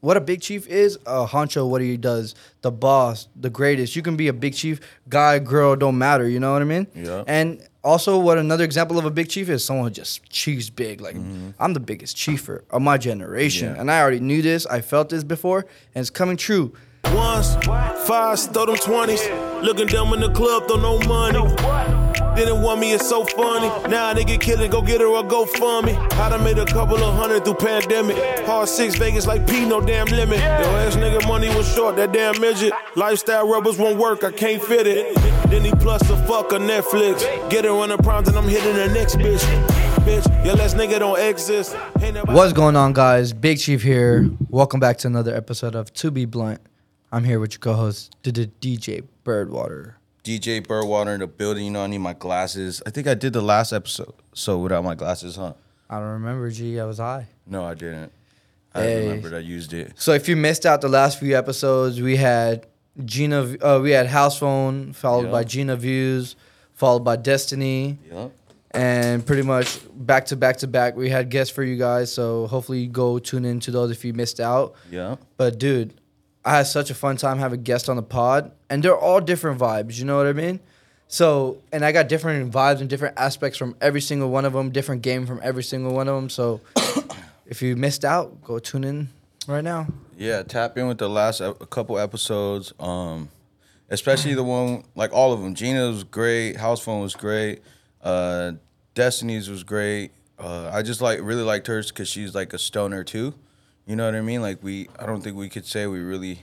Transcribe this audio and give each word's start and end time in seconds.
what 0.00 0.16
a 0.16 0.20
big 0.20 0.40
chief 0.40 0.66
is, 0.68 0.98
uh, 1.06 1.26
Honcho, 1.26 1.68
what 1.68 1.80
he 1.80 1.96
does, 1.96 2.34
the 2.62 2.70
boss, 2.70 3.28
the 3.34 3.50
greatest. 3.50 3.96
You 3.96 4.02
can 4.02 4.16
be 4.16 4.28
a 4.28 4.32
big 4.32 4.54
chief, 4.54 4.80
guy, 5.08 5.38
girl, 5.40 5.74
don't 5.76 5.98
matter. 5.98 6.28
You 6.28 6.38
know 6.40 6.52
what 6.52 6.62
I 6.62 6.66
mean? 6.66 6.86
Yeah. 6.94 7.24
And 7.26 7.60
also, 7.82 8.18
what 8.18 8.38
another 8.38 8.64
example 8.64 8.98
of 8.98 9.04
a 9.06 9.10
big 9.10 9.28
chief 9.28 9.48
is 9.48 9.64
someone 9.64 9.86
who 9.86 9.90
just 9.90 10.28
chiefs 10.30 10.70
big. 10.70 11.00
Like 11.00 11.16
I'm 11.58 11.72
the 11.72 11.80
biggest 11.80 12.16
chiefer 12.16 12.62
of 12.70 12.82
my 12.82 12.98
generation, 12.98 13.68
Mm-hmm. 13.68 13.74
Yeah. 13.76 13.80
and 13.80 13.90
I 13.90 14.00
already 14.00 14.20
knew 14.20 14.42
this. 14.42 14.66
I 14.66 14.80
felt 14.82 15.08
this 15.08 15.24
before, 15.24 15.60
and 15.94 16.00
it's 16.02 16.10
coming 16.10 16.36
true. 16.36 16.74
Ones, 17.04 17.54
fives, 18.06 18.46
throw 18.46 18.66
them 18.66 18.76
twenties. 18.76 19.22
Looking 19.62 19.86
dumb 19.86 20.12
in 20.12 20.20
the 20.20 20.30
club, 20.32 20.68
throw 20.68 20.76
no 20.76 20.98
money. 21.08 21.38
Didn't 22.38 22.62
want 22.62 22.78
me, 22.78 22.92
it's 22.92 23.08
so 23.08 23.24
funny. 23.24 23.66
Now 23.90 24.14
they 24.14 24.22
get 24.22 24.40
killed, 24.40 24.70
go 24.70 24.80
get 24.80 25.00
her 25.00 25.08
or 25.08 25.24
go 25.24 25.44
fund 25.44 25.86
me. 25.86 25.94
I 25.96 26.28
done 26.28 26.44
made 26.44 26.56
a 26.56 26.66
couple 26.66 26.96
of 26.96 27.12
hundred 27.16 27.44
through 27.44 27.54
pandemic. 27.54 28.16
Hard 28.46 28.68
six 28.68 28.94
Vegas 28.94 29.26
like 29.26 29.44
P, 29.44 29.64
no 29.64 29.80
damn 29.80 30.06
limit. 30.06 30.38
Yo, 30.38 30.44
ass 30.44 30.94
nigga 30.94 31.26
money 31.26 31.48
was 31.48 31.66
short, 31.74 31.96
that 31.96 32.12
damn 32.12 32.40
midget. 32.40 32.72
Lifestyle 32.94 33.48
rubbers 33.48 33.76
won't 33.76 33.98
work, 33.98 34.22
I 34.22 34.30
can't 34.30 34.62
fit 34.62 34.86
it. 34.86 35.16
Then 35.50 35.64
he 35.64 35.72
plus 35.72 36.00
the 36.06 36.16
fuck 36.16 36.52
a 36.52 36.58
Netflix. 36.58 37.50
Get 37.50 37.64
her 37.64 37.72
on 37.72 37.88
the 37.88 37.98
prompt 37.98 38.28
and 38.28 38.38
I'm 38.38 38.46
hitting 38.46 38.76
the 38.76 38.86
next 38.86 39.16
bitch. 39.16 39.42
Bitch, 40.06 40.44
your 40.44 40.54
last 40.54 40.76
nigga 40.76 41.00
don't 41.00 41.18
exist. 41.18 41.74
What's 42.26 42.52
going 42.52 42.76
on, 42.76 42.92
guys? 42.92 43.32
Big 43.32 43.58
Chief 43.58 43.82
here. 43.82 44.30
Welcome 44.48 44.78
back 44.78 44.98
to 44.98 45.08
another 45.08 45.34
episode 45.34 45.74
of 45.74 45.92
To 45.94 46.12
Be 46.12 46.24
Blunt. 46.24 46.60
I'm 47.10 47.24
here 47.24 47.40
with 47.40 47.54
your 47.54 47.60
co-host, 47.60 48.16
DJ 48.22 49.02
Birdwater. 49.24 49.97
DJ 50.28 50.60
Birdwater 50.60 51.14
in 51.14 51.20
the 51.20 51.26
building. 51.26 51.64
You 51.64 51.70
know, 51.70 51.84
I 51.84 51.86
need 51.86 51.98
my 51.98 52.12
glasses. 52.12 52.82
I 52.86 52.90
think 52.90 53.06
I 53.06 53.14
did 53.14 53.32
the 53.32 53.40
last 53.40 53.72
episode 53.72 54.12
so 54.34 54.58
without 54.58 54.84
my 54.84 54.94
glasses, 54.94 55.36
huh? 55.36 55.54
I 55.88 55.98
don't 56.00 56.08
remember, 56.20 56.50
G. 56.50 56.78
I 56.78 56.84
was 56.84 56.98
high. 56.98 57.26
No, 57.46 57.64
I 57.64 57.72
didn't. 57.72 58.12
I 58.74 58.82
Hey. 58.82 59.06
remembered 59.08 59.32
I 59.32 59.38
used 59.38 59.72
it. 59.72 59.92
So 59.96 60.12
if 60.12 60.28
you 60.28 60.36
missed 60.36 60.66
out 60.66 60.82
the 60.82 60.88
last 60.88 61.18
few 61.18 61.34
episodes, 61.36 62.02
we 62.02 62.16
had 62.16 62.66
Gina, 63.02 63.56
uh, 63.62 63.80
we 63.82 63.92
had 63.92 64.06
House 64.08 64.38
Phone, 64.38 64.92
followed 64.92 65.26
Yeah. 65.26 65.30
by 65.32 65.44
Gina 65.44 65.76
Views, 65.76 66.36
followed 66.74 67.04
by 67.04 67.16
Destiny, 67.16 67.96
Yep. 68.12 68.32
and 68.72 69.24
pretty 69.24 69.42
much 69.42 69.80
back 69.94 70.26
to 70.26 70.36
back 70.36 70.58
to 70.58 70.66
back. 70.66 70.94
We 70.94 71.08
had 71.08 71.30
guests 71.30 71.54
for 71.54 71.62
you 71.64 71.76
guys, 71.78 72.12
so 72.12 72.46
hopefully 72.48 72.80
you 72.80 72.88
go 72.88 73.18
tune 73.18 73.46
into 73.46 73.70
those 73.70 73.90
if 73.90 74.04
you 74.04 74.12
missed 74.12 74.40
out. 74.40 74.74
Yep. 74.90 75.20
But 75.38 75.58
dude, 75.58 75.94
I 76.44 76.58
had 76.58 76.66
such 76.66 76.90
a 76.90 76.94
fun 76.94 77.16
time 77.16 77.38
having 77.38 77.62
guests 77.62 77.88
on 77.88 77.96
the 77.96 78.02
pod, 78.02 78.52
and 78.70 78.82
they're 78.82 78.96
all 78.96 79.20
different 79.20 79.60
vibes. 79.60 79.98
You 79.98 80.04
know 80.04 80.16
what 80.16 80.26
I 80.26 80.32
mean? 80.32 80.60
So, 81.08 81.58
and 81.72 81.84
I 81.84 81.92
got 81.92 82.08
different 82.08 82.52
vibes 82.52 82.80
and 82.80 82.88
different 82.88 83.18
aspects 83.18 83.58
from 83.58 83.74
every 83.80 84.00
single 84.00 84.30
one 84.30 84.44
of 84.44 84.52
them, 84.52 84.70
different 84.70 85.02
game 85.02 85.26
from 85.26 85.40
every 85.42 85.62
single 85.62 85.94
one 85.94 86.06
of 86.08 86.14
them. 86.14 86.28
So, 86.28 86.60
if 87.46 87.62
you 87.62 87.76
missed 87.76 88.04
out, 88.04 88.42
go 88.44 88.58
tune 88.58 88.84
in 88.84 89.08
right 89.46 89.64
now. 89.64 89.86
Yeah, 90.16 90.42
tap 90.42 90.76
in 90.76 90.86
with 90.86 90.98
the 90.98 91.08
last 91.08 91.40
a 91.40 91.54
couple 91.54 91.98
episodes. 91.98 92.72
Um, 92.78 93.30
especially 93.90 94.34
the 94.34 94.44
one 94.44 94.84
like 94.94 95.12
all 95.12 95.32
of 95.32 95.40
them. 95.40 95.54
Gina 95.54 95.88
was 95.88 96.04
great. 96.04 96.56
House 96.56 96.80
phone 96.80 97.00
was 97.00 97.14
great. 97.14 97.62
Uh, 98.02 98.52
Destiny's 98.94 99.48
was 99.48 99.64
great. 99.64 100.12
Uh, 100.38 100.70
I 100.72 100.82
just 100.82 101.00
like 101.00 101.20
really 101.22 101.42
liked 101.42 101.66
hers 101.66 101.90
because 101.90 102.08
she's 102.08 102.34
like 102.34 102.52
a 102.52 102.58
stoner 102.58 103.02
too. 103.02 103.34
You 103.88 103.96
know 103.96 104.04
what 104.04 104.14
I 104.14 104.20
mean? 104.20 104.42
Like 104.42 104.62
we, 104.62 104.88
I 104.98 105.06
don't 105.06 105.22
think 105.22 105.36
we 105.36 105.48
could 105.48 105.64
say 105.64 105.86
we 105.86 106.00
really 106.00 106.42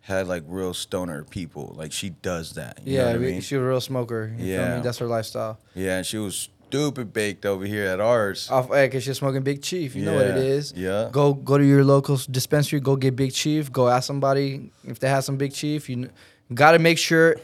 had 0.00 0.26
like 0.26 0.42
real 0.46 0.74
stoner 0.74 1.22
people. 1.22 1.72
Like 1.78 1.92
she 1.92 2.10
does 2.10 2.54
that. 2.54 2.80
You 2.84 2.98
know 2.98 3.04
yeah, 3.04 3.06
what 3.12 3.16
I 3.16 3.18
mean? 3.18 3.40
she 3.40 3.56
was 3.56 3.64
a 3.64 3.68
real 3.68 3.80
smoker. 3.80 4.34
Yeah. 4.36 4.80
That's 4.80 4.98
her 4.98 5.06
lifestyle. 5.06 5.60
Yeah, 5.74 5.98
and 5.98 6.04
she 6.04 6.18
was 6.18 6.48
stupid 6.66 7.12
baked 7.12 7.46
over 7.46 7.64
here 7.64 7.86
at 7.86 8.00
ours. 8.00 8.50
Off 8.50 8.72
air, 8.72 8.88
cause 8.88 9.04
she's 9.04 9.18
smoking 9.18 9.42
Big 9.42 9.62
Chief. 9.62 9.94
You 9.94 10.04
know 10.04 10.14
what 10.14 10.26
it 10.26 10.36
is. 10.36 10.72
Yeah, 10.76 11.04
yeah. 11.04 11.10
Go 11.12 11.32
go 11.32 11.56
to 11.56 11.64
your 11.64 11.84
local 11.84 12.18
dispensary. 12.28 12.80
Go 12.80 12.96
get 12.96 13.14
Big 13.14 13.32
Chief. 13.32 13.70
Go 13.70 13.88
ask 13.88 14.08
somebody 14.08 14.72
if 14.82 14.98
they 14.98 15.08
have 15.08 15.22
some 15.22 15.36
Big 15.36 15.52
Chief. 15.52 15.88
You 15.88 16.10
got 16.52 16.72
to 16.72 16.80
make 16.80 16.98
sure 16.98 17.36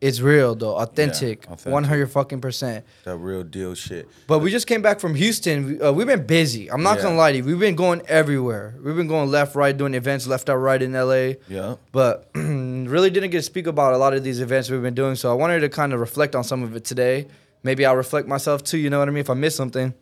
it's 0.00 0.20
real 0.20 0.54
though, 0.54 0.76
authentic, 0.76 1.46
one 1.64 1.84
hundred 1.84 2.08
fucking 2.10 2.40
percent. 2.40 2.84
that 3.04 3.16
real 3.16 3.42
deal 3.42 3.74
shit. 3.74 4.06
But 4.26 4.40
we 4.40 4.50
just 4.50 4.66
came 4.66 4.82
back 4.82 5.00
from 5.00 5.14
Houston. 5.14 5.66
We, 5.66 5.80
uh, 5.80 5.92
we've 5.92 6.06
been 6.06 6.26
busy. 6.26 6.70
I'm 6.70 6.82
not 6.82 6.98
Yeah. 6.98 7.04
gonna 7.04 7.16
lie 7.16 7.32
to 7.32 7.38
you. 7.38 7.44
We've 7.44 7.58
been 7.58 7.74
going 7.76 8.02
everywhere. 8.06 8.74
We've 8.82 8.96
been 8.96 9.06
going 9.08 9.30
left, 9.30 9.54
right, 9.54 9.74
doing 9.76 9.94
events 9.94 10.26
left, 10.26 10.50
out, 10.50 10.56
right 10.56 10.82
in 10.82 10.92
LA. 10.94 11.36
Yeah. 11.48 11.76
But 11.92 12.28
really 12.34 13.08
didn't 13.10 13.30
get 13.30 13.38
to 13.38 13.42
speak 13.42 13.66
about 13.66 13.94
a 13.94 13.98
lot 13.98 14.12
of 14.14 14.22
these 14.24 14.40
events 14.40 14.68
we've 14.68 14.82
been 14.82 14.94
doing. 14.94 15.14
So 15.14 15.30
I 15.30 15.34
wanted 15.34 15.60
to 15.60 15.68
kind 15.70 15.92
of 15.94 16.00
reflect 16.00 16.34
on 16.34 16.44
some 16.44 16.62
of 16.62 16.76
it 16.76 16.84
today. 16.84 17.26
Maybe 17.62 17.86
I'll 17.86 17.96
reflect 17.96 18.28
myself 18.28 18.62
too. 18.62 18.76
You 18.78 18.90
know 18.90 18.98
what 18.98 19.08
I 19.08 19.10
mean? 19.12 19.20
If 19.22 19.30
I 19.30 19.34
miss 19.34 19.56
something. 19.56 19.94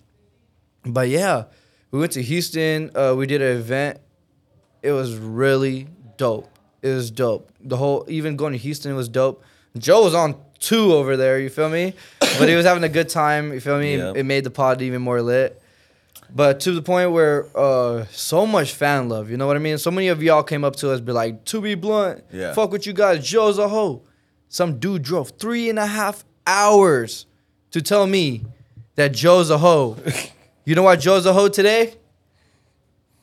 But 0.84 1.08
yeah, 1.10 1.44
we 1.92 2.00
went 2.00 2.10
to 2.12 2.22
Houston. 2.22 2.90
Uh, 2.96 3.14
we 3.16 3.26
did 3.26 3.40
an 3.40 3.56
event. 3.56 3.98
It 4.82 4.90
was 4.90 5.14
really 5.16 5.86
dope. 6.16 6.48
It 6.82 6.88
was 6.88 7.12
dope. 7.12 7.50
The 7.60 7.76
whole 7.76 8.04
even 8.08 8.34
going 8.34 8.50
to 8.52 8.58
Houston 8.58 8.96
was 8.96 9.08
dope. 9.08 9.44
Joe 9.78 10.04
was 10.04 10.14
on 10.14 10.36
two 10.58 10.92
over 10.92 11.16
there. 11.16 11.38
You 11.38 11.48
feel 11.50 11.68
me? 11.68 11.94
But 12.38 12.48
he 12.48 12.54
was 12.54 12.64
having 12.66 12.84
a 12.84 12.88
good 12.88 13.08
time. 13.08 13.52
You 13.52 13.60
feel 13.60 13.78
me? 13.78 13.96
Yeah. 13.96 14.12
It 14.14 14.24
made 14.24 14.44
the 14.44 14.50
pod 14.50 14.80
even 14.82 15.02
more 15.02 15.20
lit. 15.22 15.60
But 16.34 16.60
to 16.60 16.72
the 16.72 16.80
point 16.82 17.10
where 17.12 17.46
uh, 17.54 18.06
so 18.10 18.46
much 18.46 18.72
fan 18.72 19.08
love, 19.10 19.30
you 19.30 19.36
know 19.36 19.46
what 19.46 19.56
I 19.56 19.58
mean? 19.58 19.76
So 19.76 19.90
many 19.90 20.08
of 20.08 20.22
y'all 20.22 20.42
came 20.42 20.64
up 20.64 20.76
to 20.76 20.90
us, 20.90 21.00
be 21.00 21.12
like, 21.12 21.44
"To 21.46 21.60
be 21.60 21.74
blunt, 21.74 22.24
Yeah. 22.32 22.54
fuck 22.54 22.72
with 22.72 22.86
you 22.86 22.94
guys, 22.94 23.26
Joe's 23.26 23.58
a 23.58 23.68
hoe." 23.68 24.02
Some 24.48 24.78
dude 24.78 25.02
drove 25.02 25.30
three 25.38 25.68
and 25.68 25.78
a 25.78 25.86
half 25.86 26.24
hours 26.46 27.26
to 27.70 27.82
tell 27.82 28.06
me 28.06 28.44
that 28.94 29.12
Joe's 29.12 29.50
a 29.50 29.58
hoe. 29.58 29.98
you 30.64 30.74
know 30.74 30.82
why 30.84 30.96
Joe's 30.96 31.26
a 31.26 31.32
hoe 31.34 31.48
today? 31.48 31.94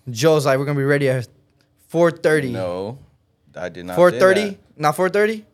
Joe's 0.10 0.46
like, 0.46 0.58
we're 0.60 0.66
gonna 0.66 0.78
be 0.80 0.84
ready 0.86 1.10
at 1.10 1.28
four 1.88 2.12
thirty. 2.12 2.52
No, 2.52 3.00
I 3.56 3.70
did 3.70 3.86
not. 3.86 3.96
Four 3.96 4.12
say 4.12 4.20
thirty? 4.20 4.50
that. 4.52 4.58
Not 4.78 4.96
four 4.96 5.10
thirty? 5.10 5.46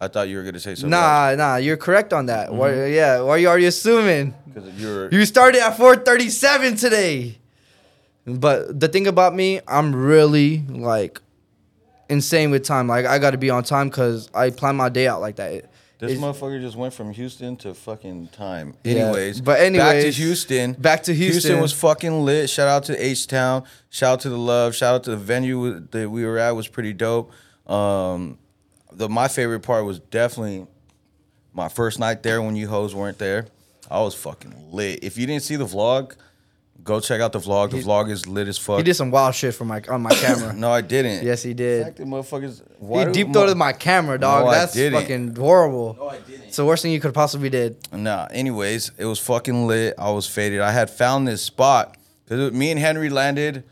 I 0.00 0.08
thought 0.08 0.28
you 0.28 0.36
were 0.38 0.42
gonna 0.44 0.60
say 0.60 0.74
something. 0.74 0.90
Nah, 0.90 1.34
nah, 1.36 1.56
you're 1.56 1.76
correct 1.76 2.12
on 2.12 2.26
that. 2.26 2.52
Why, 2.52 2.86
yeah, 2.86 3.20
why 3.20 3.30
are 3.32 3.38
you 3.38 3.48
already 3.48 3.66
assuming? 3.66 4.34
because 4.52 4.80
you're. 4.80 5.10
You 5.10 5.24
started 5.26 5.60
at 5.62 5.76
437 5.76 6.76
today. 6.76 7.38
But 8.26 8.78
the 8.78 8.88
thing 8.88 9.06
about 9.06 9.34
me, 9.34 9.60
I'm 9.66 9.94
really 9.94 10.58
like 10.68 11.20
insane 12.08 12.50
with 12.50 12.64
time. 12.64 12.86
Like 12.88 13.06
I 13.06 13.18
got 13.18 13.30
to 13.32 13.38
be 13.38 13.50
on 13.50 13.64
time 13.64 13.88
because 13.88 14.28
I 14.34 14.50
plan 14.50 14.76
my 14.76 14.88
day 14.88 15.06
out 15.06 15.20
like 15.20 15.36
that. 15.36 15.52
It- 15.52 15.70
This 15.98 16.18
motherfucker 16.18 16.60
just 16.60 16.76
went 16.76 16.94
from 16.94 17.12
Houston 17.12 17.56
to 17.58 17.74
fucking 17.74 18.28
time. 18.28 18.74
Yeah, 18.84 18.94
Anyways, 19.06 19.40
but 19.42 19.58
back 19.74 20.00
to 20.02 20.10
Houston. 20.10 20.72
back 20.72 21.02
to 21.04 21.14
Houston. 21.14 21.32
Houston 21.32 21.60
was 21.60 21.72
fucking 21.74 22.24
lit. 22.24 22.48
Shout 22.48 22.68
out 22.68 22.84
to 22.84 22.96
H 22.96 23.26
Town. 23.26 23.64
Shout 23.90 24.12
out 24.14 24.20
to 24.20 24.30
the 24.30 24.38
love. 24.38 24.74
Shout 24.74 24.94
out 24.94 25.04
to 25.04 25.10
the 25.10 25.16
venue 25.18 25.80
that 25.90 26.08
we 26.10 26.24
were 26.24 26.38
at 26.38 26.52
was 26.52 26.68
pretty 26.68 26.92
dope. 26.94 27.30
Um, 27.66 28.38
the 29.00 29.08
my 29.08 29.28
favorite 29.28 29.60
part 29.60 29.84
was 29.84 29.98
definitely 29.98 30.66
my 31.52 31.68
first 31.68 31.98
night 31.98 32.22
there 32.22 32.40
when 32.42 32.54
you 32.54 32.68
hoes 32.68 32.94
weren't 32.94 33.18
there. 33.18 33.46
I 33.90 34.00
was 34.02 34.14
fucking 34.14 34.54
lit. 34.70 35.02
If 35.02 35.18
you 35.18 35.26
didn't 35.26 35.42
see 35.42 35.56
the 35.56 35.64
vlog, 35.66 36.14
go 36.84 37.00
check 37.00 37.20
out 37.20 37.32
the 37.32 37.40
vlog. 37.40 37.70
The 37.70 37.78
He- 37.78 37.82
vlog 37.82 38.10
is 38.10 38.26
lit 38.28 38.46
as 38.46 38.56
fuck. 38.58 38.76
he 38.78 38.84
did 38.84 38.94
some 38.94 39.10
wild 39.10 39.34
shit 39.34 39.54
for 39.54 39.64
my 39.64 39.82
on 39.88 40.02
my 40.02 40.10
camera. 40.14 40.52
No, 40.64 40.70
I 40.70 40.80
didn't. 40.82 41.24
yes, 41.24 41.42
he 41.42 41.54
did. 41.54 41.82
fact 41.84 41.96
that 41.96 42.06
motherfuckers. 42.06 42.58
He 42.60 42.64
why 42.78 43.04
do 43.06 43.12
deep 43.12 43.26
mo- 43.28 43.32
throated 43.32 43.56
my 43.56 43.72
camera, 43.72 44.18
dog. 44.18 44.44
No, 44.44 44.50
I 44.50 44.54
That's 44.58 44.74
didn't. 44.74 45.00
fucking 45.00 45.36
horrible. 45.36 45.96
No, 45.98 46.08
I 46.08 46.18
didn't. 46.18 46.44
It's 46.48 46.56
the 46.56 46.64
worst 46.64 46.82
thing 46.82 46.92
you 46.92 47.00
could 47.00 47.14
possibly 47.14 47.48
did. 47.50 47.76
Nah. 47.92 48.28
Anyways, 48.30 48.92
it 48.98 49.06
was 49.06 49.18
fucking 49.18 49.66
lit. 49.66 49.94
I 49.98 50.10
was 50.10 50.26
faded. 50.28 50.60
I 50.60 50.70
had 50.72 50.88
found 50.90 51.26
this 51.26 51.42
spot 51.42 51.96
because 52.26 52.52
me 52.52 52.70
and 52.70 52.78
Henry 52.78 53.08
landed 53.10 53.64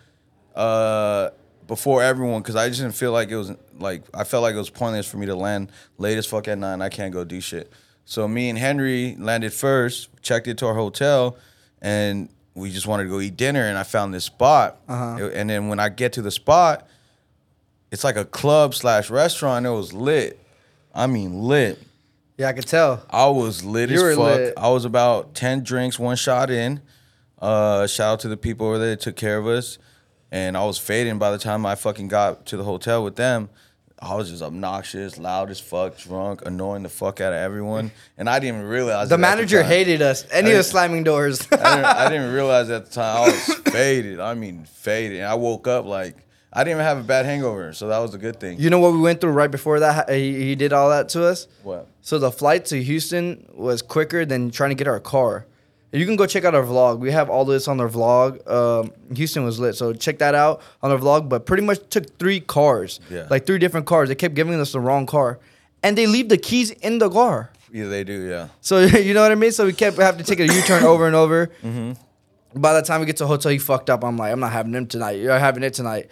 uh, 0.57 1.31
before 1.69 2.03
everyone 2.03 2.43
because 2.43 2.57
I 2.57 2.69
just 2.69 2.81
didn't 2.81 2.97
feel 2.97 3.13
like 3.13 3.29
it 3.31 3.37
was 3.37 3.53
like 3.79 4.03
I 4.13 4.25
felt 4.25 4.43
like 4.43 4.55
it 4.55 4.59
was 4.59 4.71
pointless 4.71 5.09
for 5.09 5.19
me 5.19 5.27
to 5.27 5.37
land 5.37 5.71
late 5.99 6.19
as 6.19 6.27
fuck 6.27 6.49
at 6.49 6.59
night. 6.59 6.73
and 6.75 6.83
I 6.83 6.89
can't 6.89 7.13
go 7.13 7.23
do 7.23 7.41
shit. 7.41 7.73
So 8.05 8.27
me 8.27 8.49
and 8.49 8.59
Henry 8.59 9.15
landed 9.19 9.53
first, 9.53 10.09
checked 10.23 10.49
into 10.49 10.67
our 10.67 10.75
hotel, 10.75 11.37
and 11.81 12.29
we 12.55 12.71
just 12.73 12.87
wanted 12.87 13.05
to 13.05 13.11
go 13.11 13.21
eat 13.21 13.37
dinner. 13.37 13.63
And 13.63 13.79
I 13.79 13.83
found 13.85 14.13
this 14.13 14.25
spot. 14.25 14.81
Uh-huh. 14.89 15.29
And 15.33 15.49
then 15.49 15.69
when 15.69 15.79
I 15.79 15.91
get 15.91 16.15
to 16.15 16.23
the 16.23 16.31
spot, 16.31 16.89
it's 17.93 18.03
like 18.05 18.17
a 18.17 18.25
club 18.25 18.75
slash 18.75 19.11
restaurant. 19.11 19.65
It 19.67 19.71
was 19.71 19.93
lit. 19.93 20.41
I 20.95 21.07
mean 21.07 21.43
lit. 21.43 21.81
Yeah, 22.39 22.49
I 22.49 22.53
could 22.55 22.67
tell. 22.67 23.05
I 23.11 23.27
was 23.29 23.65
lit 23.65 23.91
You 23.91 23.97
as 23.97 24.03
were 24.03 24.15
fuck. 24.15 24.37
lit. 24.39 24.55
I 24.57 24.71
was 24.71 24.85
about 24.85 25.35
ten 25.35 25.63
drinks, 25.63 25.99
one 25.99 26.17
shot 26.17 26.51
in. 26.51 26.81
Uh, 27.39 27.87
shout 27.87 28.15
out 28.15 28.21
to 28.21 28.29
the 28.29 28.37
people 28.37 28.67
over 28.67 28.79
there 28.79 28.91
that 28.91 29.01
took 29.01 29.17
care 29.17 29.39
of 29.39 29.47
us, 29.47 29.79
and 30.31 30.57
I 30.57 30.65
was 30.65 30.79
fading 30.79 31.19
by 31.19 31.31
the 31.31 31.39
time 31.39 31.65
I 31.67 31.75
fucking 31.75 32.09
got 32.09 32.47
to 32.47 32.57
the 32.57 32.65
hotel 32.65 33.03
with 33.05 33.17
them. 33.17 33.49
I 34.01 34.15
was 34.15 34.31
just 34.31 34.43
obnoxious, 34.45 35.19
loud 35.19 35.51
as 35.51 35.59
fuck, 35.59 35.99
drunk, 35.99 36.47
annoying 36.47 36.85
the 36.85 36.89
fuck 36.89 37.21
out 37.21 37.33
of 37.33 37.39
everyone, 37.41 37.91
and 38.17 38.31
I 38.31 38.39
didn't 38.39 38.59
even 38.59 38.69
realize 38.69 39.09
The 39.09 39.19
manager 39.19 39.61
time. 39.63 39.71
hated 39.71 40.03
us, 40.03 40.23
and 40.29 40.47
he 40.47 40.55
I 40.55 40.59
was 40.59 40.69
slamming 40.71 41.03
doors. 41.03 41.41
I 41.51 41.57
didn't, 41.57 41.85
I 41.85 42.09
didn't 42.11 42.33
realize 42.33 42.71
at 42.71 42.87
the 42.87 42.93
time 42.93 43.17
I 43.17 43.21
was 43.27 43.55
faded. 43.73 44.21
I 44.21 44.35
mean, 44.35 44.67
faded. 44.67 45.19
And 45.19 45.27
I 45.27 45.35
woke 45.35 45.67
up 45.67 45.85
like 45.85 46.15
I 46.53 46.63
didn't 46.63 46.77
even 46.77 46.85
have 46.85 46.99
a 46.99 47.03
bad 47.03 47.27
hangover, 47.27 47.73
so 47.73 47.89
that 47.89 47.99
was 47.99 48.15
a 48.15 48.19
good 48.19 48.39
thing. 48.39 48.61
you 48.61 48.71
know 48.71 48.79
what 48.79 48.93
we 48.93 49.01
went 49.01 49.21
through 49.21 49.33
right 49.33 49.51
before 49.51 49.81
that? 49.81 50.09
He, 50.11 50.45
he 50.45 50.55
did 50.55 50.73
all 50.73 50.91
that 50.91 51.09
to 51.11 51.25
us. 51.25 51.49
what? 51.65 51.89
So 52.01 52.21
the 52.21 52.31
flight 52.31 52.67
to 52.67 52.81
Houston 52.81 53.49
was 53.53 53.83
quicker 53.83 54.25
than 54.25 54.53
trying 54.53 54.71
to 54.71 54.77
get 54.77 54.87
our 54.87 55.01
car. 55.01 55.45
You 55.91 56.05
can 56.05 56.17
go 56.17 56.27
check 56.27 56.45
out 56.45 56.55
our 56.55 56.63
vlog. 56.65 56.99
We 56.99 57.11
have 57.13 57.31
all 57.31 57.45
this 57.47 57.67
on 57.67 57.81
our 57.81 57.89
vlog. 57.89 58.47
Um, 58.51 58.93
Houston 59.15 59.45
was 59.45 59.59
lit, 59.59 59.75
so 59.75 59.95
check 59.95 60.19
that 60.19 60.35
out 60.35 60.61
on 60.83 60.91
our 60.91 60.99
vlog. 60.99 61.29
But 61.31 61.47
pretty 61.47 61.63
much 61.63 61.79
took 61.89 62.19
three 62.19 62.41
cars, 62.41 63.01
Yeah. 63.11 63.27
like 63.31 63.47
three 63.47 63.59
different 63.59 63.87
cars. 63.87 64.09
They 64.11 64.15
kept 64.15 64.35
giving 64.35 64.61
us 64.61 64.73
the 64.73 64.81
wrong 64.81 65.07
car, 65.07 65.39
and 65.83 65.97
they 65.97 66.07
leave 66.07 66.29
the 66.29 66.37
keys 66.37 66.71
in 66.71 66.99
the 66.99 67.09
car. 67.09 67.51
Yeah, 67.73 67.87
they 67.87 68.05
do. 68.05 68.29
Yeah. 68.29 68.49
So 68.61 68.81
you 69.09 69.15
know 69.15 69.23
what 69.23 69.33
I 69.33 69.35
mean. 69.35 69.53
So 69.53 69.65
we 69.65 69.73
kept 69.73 69.97
having 69.97 70.23
to 70.23 70.25
take 70.25 70.41
a 70.41 70.53
U 70.53 70.63
turn 70.63 70.85
over 70.85 71.07
and 71.07 71.17
over. 71.17 71.51
Mm-hmm. 71.63 71.93
By 72.63 72.73
the 72.73 72.81
time 72.83 73.01
we 73.01 73.07
get 73.07 73.19
to 73.19 73.25
the 73.25 73.29
hotel, 73.29 73.53
he 73.53 73.59
fucked 73.59 73.91
up. 73.91 74.03
I'm 74.03 74.17
like, 74.17 74.33
I'm 74.33 74.41
not 74.41 74.53
having 74.53 74.73
him 74.73 74.87
tonight. 74.87 75.19
You're 75.21 75.39
having 75.39 75.63
it 75.63 75.75
tonight. 75.75 76.11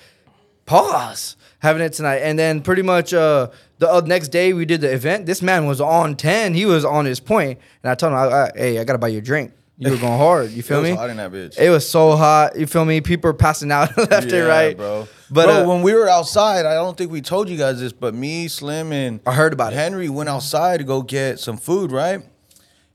Pause. 0.66 1.36
Having 1.60 1.82
it 1.82 1.92
tonight, 1.94 2.18
and 2.18 2.38
then 2.38 2.60
pretty 2.60 2.82
much 2.82 3.14
uh, 3.14 3.48
the 3.78 3.90
uh, 3.90 4.00
next 4.04 4.28
day 4.28 4.52
we 4.52 4.66
did 4.66 4.80
the 4.82 4.92
event. 4.92 5.24
This 5.24 5.40
man 5.40 5.64
was 5.66 5.80
on 5.80 6.14
ten. 6.16 6.52
He 6.54 6.66
was 6.66 6.84
on 6.84 7.06
his 7.06 7.20
point, 7.20 7.58
and 7.82 7.90
I 7.90 7.94
told 7.94 8.12
him, 8.12 8.18
I, 8.18 8.24
I, 8.26 8.50
"Hey, 8.54 8.78
I 8.78 8.84
gotta 8.84 8.98
buy 8.98 9.08
you 9.08 9.18
a 9.18 9.22
drink. 9.22 9.52
You 9.78 9.90
were 9.90 9.96
going 9.98 10.18
hard. 10.18 10.50
You 10.50 10.62
feel 10.62 10.78
it 10.78 10.82
was 10.82 10.90
me? 10.90 10.96
hot 10.96 11.10
in 11.10 11.16
that 11.18 11.32
bitch. 11.32 11.58
It 11.58 11.70
was 11.70 11.88
so 11.88 12.16
hot. 12.16 12.58
You 12.58 12.66
feel 12.66 12.84
me? 12.84 13.00
People 13.00 13.30
are 13.30 13.34
passing 13.34 13.70
out 13.70 13.96
left 14.10 14.30
yeah, 14.30 14.38
and 14.38 14.48
right, 14.48 14.76
bro. 14.76 15.08
But 15.30 15.46
bro, 15.46 15.62
uh, 15.64 15.68
when 15.68 15.82
we 15.82 15.92
were 15.92 16.08
outside, 16.08 16.66
I 16.66 16.74
don't 16.74 16.96
think 16.96 17.10
we 17.10 17.20
told 17.20 17.48
you 17.48 17.58
guys 17.58 17.80
this, 17.80 17.92
but 17.92 18.14
me, 18.14 18.48
Slim, 18.48 18.92
and 18.92 19.20
I 19.26 19.32
heard 19.32 19.52
about 19.52 19.72
it. 19.72 19.76
Henry 19.76 20.08
went 20.08 20.28
outside 20.28 20.78
to 20.78 20.84
go 20.84 21.02
get 21.02 21.38
some 21.40 21.56
food, 21.56 21.92
right? 21.92 22.22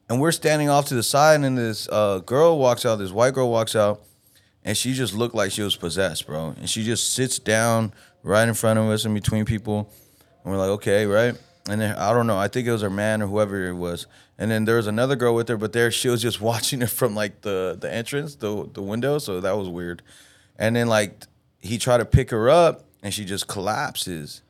And 0.09 0.19
we're 0.19 0.31
standing 0.31 0.69
off 0.69 0.87
to 0.87 0.95
the 0.95 1.03
side, 1.03 1.41
and 1.41 1.57
this 1.57 1.87
uh, 1.89 2.19
girl 2.19 2.57
walks 2.57 2.85
out. 2.85 2.97
This 2.97 3.11
white 3.11 3.33
girl 3.33 3.49
walks 3.51 3.75
out, 3.75 4.01
and 4.63 4.75
she 4.75 4.93
just 4.93 5.13
looked 5.13 5.35
like 5.35 5.51
she 5.51 5.61
was 5.61 5.75
possessed, 5.75 6.25
bro. 6.25 6.55
And 6.57 6.69
she 6.69 6.83
just 6.83 7.13
sits 7.13 7.37
down 7.39 7.93
right 8.23 8.47
in 8.47 8.53
front 8.53 8.79
of 8.79 8.85
us, 8.89 9.05
in 9.05 9.13
between 9.13 9.45
people, 9.45 9.91
and 10.43 10.51
we're 10.51 10.59
like, 10.59 10.69
okay, 10.69 11.05
right? 11.05 11.37
And 11.69 11.79
then 11.79 11.95
I 11.95 12.11
don't 12.11 12.27
know. 12.27 12.37
I 12.37 12.47
think 12.47 12.67
it 12.67 12.71
was 12.71 12.81
her 12.81 12.89
man 12.89 13.21
or 13.21 13.27
whoever 13.27 13.67
it 13.67 13.73
was. 13.75 14.07
And 14.41 14.49
then 14.49 14.65
there 14.65 14.77
was 14.77 14.87
another 14.87 15.15
girl 15.15 15.35
with 15.35 15.47
her, 15.49 15.57
but 15.57 15.71
there 15.71 15.91
she 15.91 16.09
was 16.09 16.19
just 16.19 16.41
watching 16.51 16.81
it 16.81 16.89
from 16.89 17.13
like 17.13 17.41
the 17.41 17.77
the 17.79 17.93
entrance, 17.93 18.35
the 18.35 18.67
the 18.73 18.81
window. 18.81 19.19
So 19.19 19.39
that 19.39 19.55
was 19.55 19.69
weird. 19.69 20.01
And 20.57 20.75
then 20.75 20.87
like 20.87 21.23
he 21.59 21.77
tried 21.77 21.99
to 21.99 22.05
pick 22.05 22.31
her 22.31 22.49
up, 22.49 22.83
and 23.03 23.13
she 23.13 23.23
just 23.23 23.47
collapses, 23.47 24.41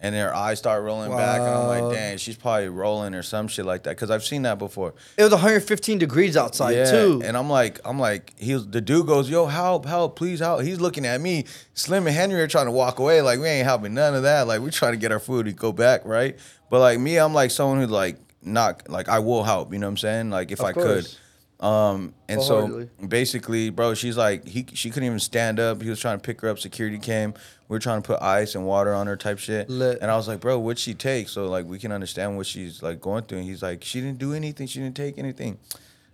and 0.00 0.14
her 0.14 0.34
eyes 0.34 0.58
start 0.58 0.82
rolling 0.82 1.10
back, 1.10 1.40
and 1.40 1.48
I'm 1.48 1.66
Wow. 1.66 1.88
like, 1.88 1.96
dang, 1.96 2.18
she's 2.18 2.36
probably 2.36 2.68
rolling 2.68 3.14
or 3.14 3.22
some 3.22 3.48
shit 3.48 3.64
like 3.64 3.84
that. 3.84 3.90
Because 3.96 4.10
I've 4.10 4.22
seen 4.22 4.42
that 4.42 4.58
before. 4.58 4.92
it 5.16 5.22
was 5.22 5.32
115 5.32 5.96
degrees 5.98 6.36
outside 6.36 6.72
yeah. 6.72 6.90
too. 6.90 7.22
And 7.24 7.34
I'm 7.34 7.48
like, 7.48 7.80
I'm 7.86 7.98
like, 7.98 8.34
he 8.38 8.52
was 8.52 8.68
the 8.68 8.82
dude 8.82 9.06
goes, 9.06 9.30
yo, 9.30 9.46
help, 9.46 9.86
help, 9.86 10.14
please 10.16 10.40
help. 10.40 10.60
He's 10.60 10.78
looking 10.80 11.06
at 11.06 11.22
me. 11.22 11.46
Slim 11.72 12.06
and 12.06 12.14
Henry 12.14 12.40
are 12.42 12.46
trying 12.48 12.66
to 12.66 12.72
walk 12.72 12.98
away, 12.98 13.22
like 13.22 13.40
we 13.40 13.46
ain't 13.48 13.64
helping 13.64 13.94
none 13.94 14.14
of 14.14 14.24
that. 14.24 14.46
Like 14.46 14.60
we 14.60 14.70
trying 14.70 14.92
to 14.92 14.98
get 14.98 15.10
our 15.10 15.20
food 15.20 15.46
and 15.46 15.56
go 15.56 15.72
back, 15.72 16.04
right? 16.04 16.38
But 16.68 16.80
like 16.80 17.00
me, 17.00 17.16
I'm 17.16 17.32
like 17.32 17.50
someone 17.50 17.80
who 17.80 17.86
like 17.86 18.18
not 18.48 18.88
like 18.88 19.08
I 19.08 19.18
will 19.20 19.44
help. 19.44 19.72
You 19.72 19.78
know 19.78 19.86
what 19.86 19.92
I'm 19.92 19.96
saying? 19.98 20.30
Like 20.30 20.50
if 20.50 20.60
Of 20.60 20.66
I 20.66 20.72
course. 20.72 20.86
could. 21.08 21.18
Um, 21.60 22.14
and 22.28 22.40
so 22.40 22.86
basically, 23.08 23.70
bro, 23.70 23.94
she's 23.94 24.16
like 24.16 24.46
he 24.46 24.64
she 24.74 24.90
couldn't 24.90 25.06
even 25.06 25.18
stand 25.18 25.58
up. 25.58 25.82
He 25.82 25.90
was 25.90 25.98
trying 25.98 26.18
to 26.18 26.22
pick 26.24 26.40
her 26.42 26.48
up. 26.48 26.58
Security 26.60 26.98
came. 26.98 27.34
We 27.68 27.74
were 27.74 27.80
trying 27.80 28.00
to 28.00 28.06
put 28.06 28.22
ice 28.22 28.54
and 28.54 28.64
water 28.64 28.94
on 28.94 29.08
her, 29.08 29.16
type 29.16 29.38
shit. 29.40 29.68
Lit. 29.68 29.98
And 30.00 30.08
I 30.10 30.16
was 30.16 30.28
like, 30.28 30.38
bro, 30.40 30.58
what'd 30.60 30.78
she 30.78 30.94
take? 30.94 31.28
So 31.28 31.46
like 31.48 31.66
we 31.66 31.78
can 31.80 31.90
understand 31.90 32.36
what 32.36 32.46
she's 32.46 32.80
like 32.82 33.00
going 33.00 33.24
through. 33.24 33.38
And 33.38 33.46
he's 33.48 33.62
like, 33.62 33.82
she 33.82 34.00
didn't 34.00 34.18
do 34.18 34.34
anything. 34.34 34.68
She 34.68 34.78
didn't 34.78 34.96
take 34.96 35.18
anything. 35.18 35.58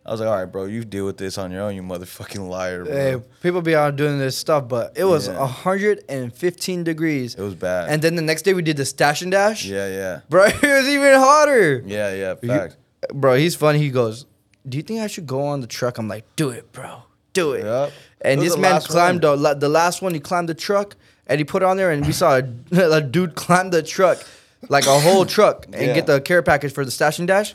I 0.06 0.10
was 0.10 0.20
like, 0.20 0.28
all 0.28 0.36
right, 0.36 0.44
bro, 0.44 0.66
you 0.66 0.84
deal 0.84 1.06
with 1.06 1.16
this 1.16 1.38
on 1.38 1.50
your 1.50 1.62
own, 1.62 1.74
you 1.74 1.82
motherfucking 1.82 2.46
liar, 2.46 2.84
bro. 2.84 2.92
Hey, 2.92 3.16
people 3.42 3.62
be 3.62 3.74
out 3.74 3.96
doing 3.96 4.18
this 4.18 4.36
stuff, 4.36 4.68
but 4.68 4.92
it 4.96 5.04
was 5.04 5.28
Yeah. 5.28 5.38
115 5.38 6.84
degrees. 6.84 7.34
It 7.34 7.40
was 7.42 7.54
bad. 7.54 7.88
And 7.88 8.02
then 8.02 8.14
the 8.14 8.22
next 8.22 8.42
day 8.42 8.52
we 8.54 8.62
did 8.62 8.76
the 8.76 8.84
stash 8.84 9.22
and 9.22 9.30
dash. 9.32 9.64
yeah, 9.64 9.88
yeah, 9.88 10.20
Bro, 10.28 10.44
it 10.46 10.62
was 10.62 10.88
even 10.88 11.14
hotter. 11.14 11.82
yeah, 11.86 12.14
yeah. 12.14 12.34
You- 12.42 12.48
Fact. 12.48 12.76
bro, 13.14 13.34
he's 13.36 13.54
funny. 13.54 13.78
He 13.78 13.90
goes, 13.90 14.26
"Do 14.68 14.76
you 14.76 14.82
think 14.82 15.00
I 15.00 15.06
should 15.06 15.26
go 15.26 15.42
on 15.42 15.60
the 15.60 15.66
truck?" 15.66 15.98
I'm 15.98 16.08
like, 16.08 16.24
"Do 16.36 16.50
it, 16.50 16.70
bro. 16.72 17.02
Do 17.32 17.52
it." 17.52 17.64
Yep. 17.64 17.92
And 18.20 18.40
It 18.40 18.44
this 18.44 18.56
man 18.56 18.80
climbed 18.82 19.24
one. 19.24 19.42
the, 19.42 19.54
the 19.54 19.68
last 19.68 20.02
one. 20.02 20.14
He 20.14 20.20
climbed 20.20 20.48
the 20.48 20.54
truck 20.54 20.96
and 21.26 21.38
he 21.38 21.44
put 21.44 21.62
it 21.62 21.66
on 21.66 21.76
there, 21.78 21.90
and 21.90 22.04
we 22.06 22.12
saw 22.12 22.36
a, 22.38 22.42
a 22.98 23.00
dude 23.00 23.34
climb 23.34 23.70
the 23.70 23.82
truck, 23.82 24.22
like 24.68 24.86
a 24.86 24.98
whole 25.00 25.24
truck, 25.26 25.64
and 25.72 25.74
Yeah. 25.88 25.94
get 25.94 26.06
the 26.06 26.20
care 26.20 26.42
package 26.42 26.72
for 26.72 26.84
the 26.84 26.90
stash 26.90 27.18
and 27.18 27.28
dash. 27.28 27.54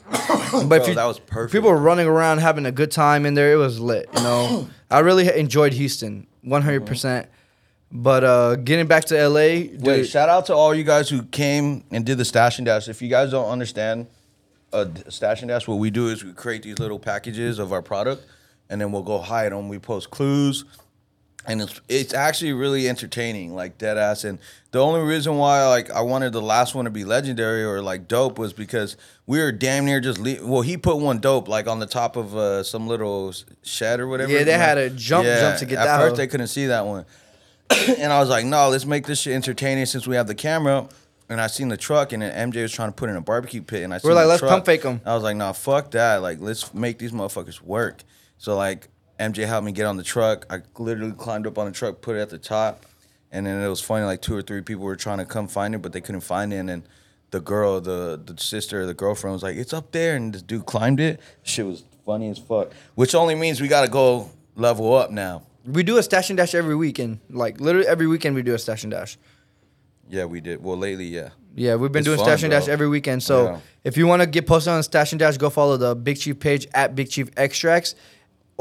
but 0.10 0.68
Bro, 0.68 0.76
if 0.78 0.88
you, 0.88 0.94
that 0.94 1.04
was 1.04 1.18
perfect. 1.18 1.52
people 1.52 1.70
were 1.70 1.76
running 1.76 2.06
around 2.06 2.38
having 2.38 2.66
a 2.66 2.72
good 2.72 2.90
time 2.90 3.26
in 3.26 3.34
there. 3.34 3.52
It 3.52 3.56
was 3.56 3.78
lit. 3.78 4.08
You 4.14 4.22
know, 4.22 4.68
I 4.90 5.00
really 5.00 5.28
enjoyed 5.38 5.72
Houston, 5.74 6.26
100. 6.42 6.86
percent 6.86 7.28
But 7.90 8.24
uh, 8.24 8.56
getting 8.56 8.86
back 8.86 9.04
to 9.06 9.28
LA, 9.28 9.48
dude, 9.48 9.82
Wait, 9.82 10.04
shout 10.08 10.28
out 10.28 10.46
to 10.46 10.54
all 10.54 10.74
you 10.74 10.84
guys 10.84 11.08
who 11.08 11.22
came 11.24 11.84
and 11.90 12.06
did 12.06 12.18
the 12.18 12.24
stash 12.24 12.58
and 12.58 12.66
dash. 12.66 12.88
If 12.88 13.02
you 13.02 13.08
guys 13.08 13.30
don't 13.30 13.50
understand 13.50 14.06
a 14.72 14.88
stash 15.10 15.42
and 15.42 15.48
dash, 15.48 15.68
what 15.68 15.76
we 15.76 15.90
do 15.90 16.08
is 16.08 16.24
we 16.24 16.32
create 16.32 16.62
these 16.62 16.78
little 16.78 16.98
packages 16.98 17.58
of 17.58 17.72
our 17.72 17.82
product, 17.82 18.24
and 18.70 18.80
then 18.80 18.92
we'll 18.92 19.02
go 19.02 19.18
hide 19.18 19.52
them. 19.52 19.68
We 19.68 19.78
post 19.78 20.10
clues, 20.10 20.64
and 21.46 21.60
it's 21.62 21.80
it's 21.88 22.14
actually 22.14 22.52
really 22.52 22.88
entertaining, 22.88 23.54
like 23.54 23.78
dead 23.78 23.98
ass. 23.98 24.24
And 24.24 24.38
the 24.70 24.80
only 24.80 25.00
reason 25.00 25.36
why 25.36 25.66
like 25.68 25.90
I 25.90 26.00
wanted 26.00 26.32
the 26.32 26.42
last 26.42 26.74
one 26.74 26.84
to 26.84 26.90
be 26.90 27.04
legendary 27.04 27.64
or 27.64 27.82
like 27.82 28.08
dope 28.08 28.38
was 28.38 28.52
because 28.52 28.96
we 29.26 29.38
were 29.40 29.52
damn 29.52 29.84
near 29.84 30.00
just 30.00 30.18
le- 30.18 30.46
well 30.46 30.62
he 30.62 30.76
put 30.76 30.96
one 30.98 31.18
dope 31.18 31.48
like 31.48 31.66
on 31.66 31.78
the 31.78 31.86
top 31.86 32.16
of 32.16 32.36
uh, 32.36 32.62
some 32.62 32.86
little 32.86 33.34
shed 33.62 34.00
or 34.00 34.06
whatever. 34.08 34.32
Yeah, 34.32 34.44
they 34.44 34.52
had 34.52 34.78
a 34.78 34.90
jump- 34.90 35.26
jump 35.26 35.58
to 35.58 35.66
get 35.66 35.78
At 35.78 35.84
that 35.86 35.98
first 36.00 36.10
hoe. 36.12 36.16
they 36.16 36.26
couldn't 36.26 36.46
see 36.48 36.66
that 36.66 36.86
one. 36.86 37.04
and 37.98 38.12
I 38.12 38.20
was 38.20 38.28
like, 38.28 38.44
no, 38.44 38.68
let's 38.68 38.84
make 38.86 39.06
this 39.06 39.20
shit 39.22 39.34
entertaining 39.34 39.86
since 39.86 40.06
we 40.06 40.16
have 40.16 40.26
the 40.26 40.34
camera. 40.34 40.88
And 41.28 41.40
I 41.40 41.46
seen 41.46 41.68
the 41.68 41.78
truck, 41.78 42.12
and 42.12 42.22
then 42.22 42.52
MJ 42.52 42.60
was 42.60 42.72
trying 42.72 42.90
to 42.90 42.92
put 42.94 43.08
in 43.08 43.16
a 43.16 43.20
barbecue 43.22 43.62
pit, 43.62 43.84
and 43.84 43.94
I 43.94 43.98
seen 43.98 44.12
like, 44.12 44.26
let's 44.26 44.40
truck. 44.40 44.50
pump 44.50 44.66
fake 44.66 44.84
'em. 44.84 45.00
I 45.06 45.14
was 45.14 45.22
like, 45.22 45.34
nah, 45.36 45.52
fuck 45.52 45.90
that. 45.92 46.16
Like, 46.16 46.38
let's 46.42 46.74
make 46.74 46.98
these 46.98 47.12
motherfuckers 47.12 47.62
work. 47.62 48.02
So 48.36 48.54
like, 48.54 48.88
MJ 49.22 49.46
helped 49.46 49.64
me 49.64 49.72
get 49.72 49.86
on 49.86 49.96
the 49.96 50.02
truck. 50.02 50.46
I 50.50 50.60
literally 50.78 51.12
climbed 51.12 51.46
up 51.46 51.56
on 51.58 51.66
the 51.66 51.72
truck, 51.72 52.00
put 52.00 52.16
it 52.16 52.20
at 52.20 52.30
the 52.30 52.38
top, 52.38 52.84
and 53.30 53.46
then 53.46 53.62
it 53.62 53.68
was 53.68 53.80
funny. 53.80 54.04
Like 54.04 54.20
two 54.20 54.34
or 54.36 54.42
three 54.42 54.60
people 54.62 54.84
were 54.84 54.96
trying 54.96 55.18
to 55.18 55.24
come 55.24 55.46
find 55.48 55.74
it, 55.74 55.78
but 55.82 55.92
they 55.92 56.00
couldn't 56.00 56.22
find 56.22 56.52
it. 56.52 56.56
And 56.56 56.68
then 56.68 56.82
the 57.30 57.40
girl, 57.40 57.80
the 57.80 58.20
the 58.24 58.36
sister, 58.40 58.84
the 58.86 58.94
girlfriend 58.94 59.32
was 59.34 59.42
like, 59.42 59.56
"It's 59.56 59.72
up 59.72 59.92
there," 59.92 60.16
and 60.16 60.34
this 60.34 60.42
dude 60.42 60.66
climbed 60.66 61.00
it. 61.00 61.20
Shit 61.42 61.66
was 61.66 61.84
funny 62.04 62.28
as 62.30 62.38
fuck. 62.38 62.72
Which 62.94 63.14
only 63.14 63.34
means 63.34 63.60
we 63.60 63.68
gotta 63.68 63.88
go 63.88 64.30
level 64.56 64.94
up 64.94 65.10
now. 65.10 65.42
we 65.64 65.84
do 65.84 65.96
a 65.96 66.02
stash 66.02 66.28
and 66.28 66.36
dash 66.36 66.54
every 66.56 66.74
weekend. 66.74 67.20
Like 67.30 67.60
literally 67.60 67.86
every 67.86 68.08
weekend 68.08 68.34
we 68.34 68.42
do 68.42 68.54
a 68.54 68.58
stash 68.58 68.82
and 68.82 68.90
dash. 68.90 69.16
Yeah, 70.08 70.24
we 70.24 70.40
did. 70.40 70.62
Well, 70.62 70.76
lately, 70.76 71.06
yeah. 71.06 71.30
Yeah, 71.54 71.76
we've 71.76 71.92
been 71.92 72.00
It's 72.00 72.06
doing 72.06 72.18
fun, 72.18 72.26
Stash 72.26 72.42
and 72.44 72.50
Dash 72.50 72.66
every 72.66 72.88
weekend. 72.88 73.22
So 73.22 73.44
Yeah. 73.44 73.58
if 73.84 73.96
you 73.98 74.06
want 74.06 74.20
to 74.22 74.26
get 74.26 74.46
posted 74.46 74.72
on 74.72 74.82
Stash 74.82 75.12
and 75.12 75.18
Dash, 75.18 75.36
go 75.36 75.50
follow 75.50 75.76
the 75.76 75.94
Big 75.94 76.18
Chief 76.18 76.38
page 76.40 76.66
at 76.74 76.94
Big 76.94 77.08
Chief 77.10 77.28
Extracts 77.36 77.94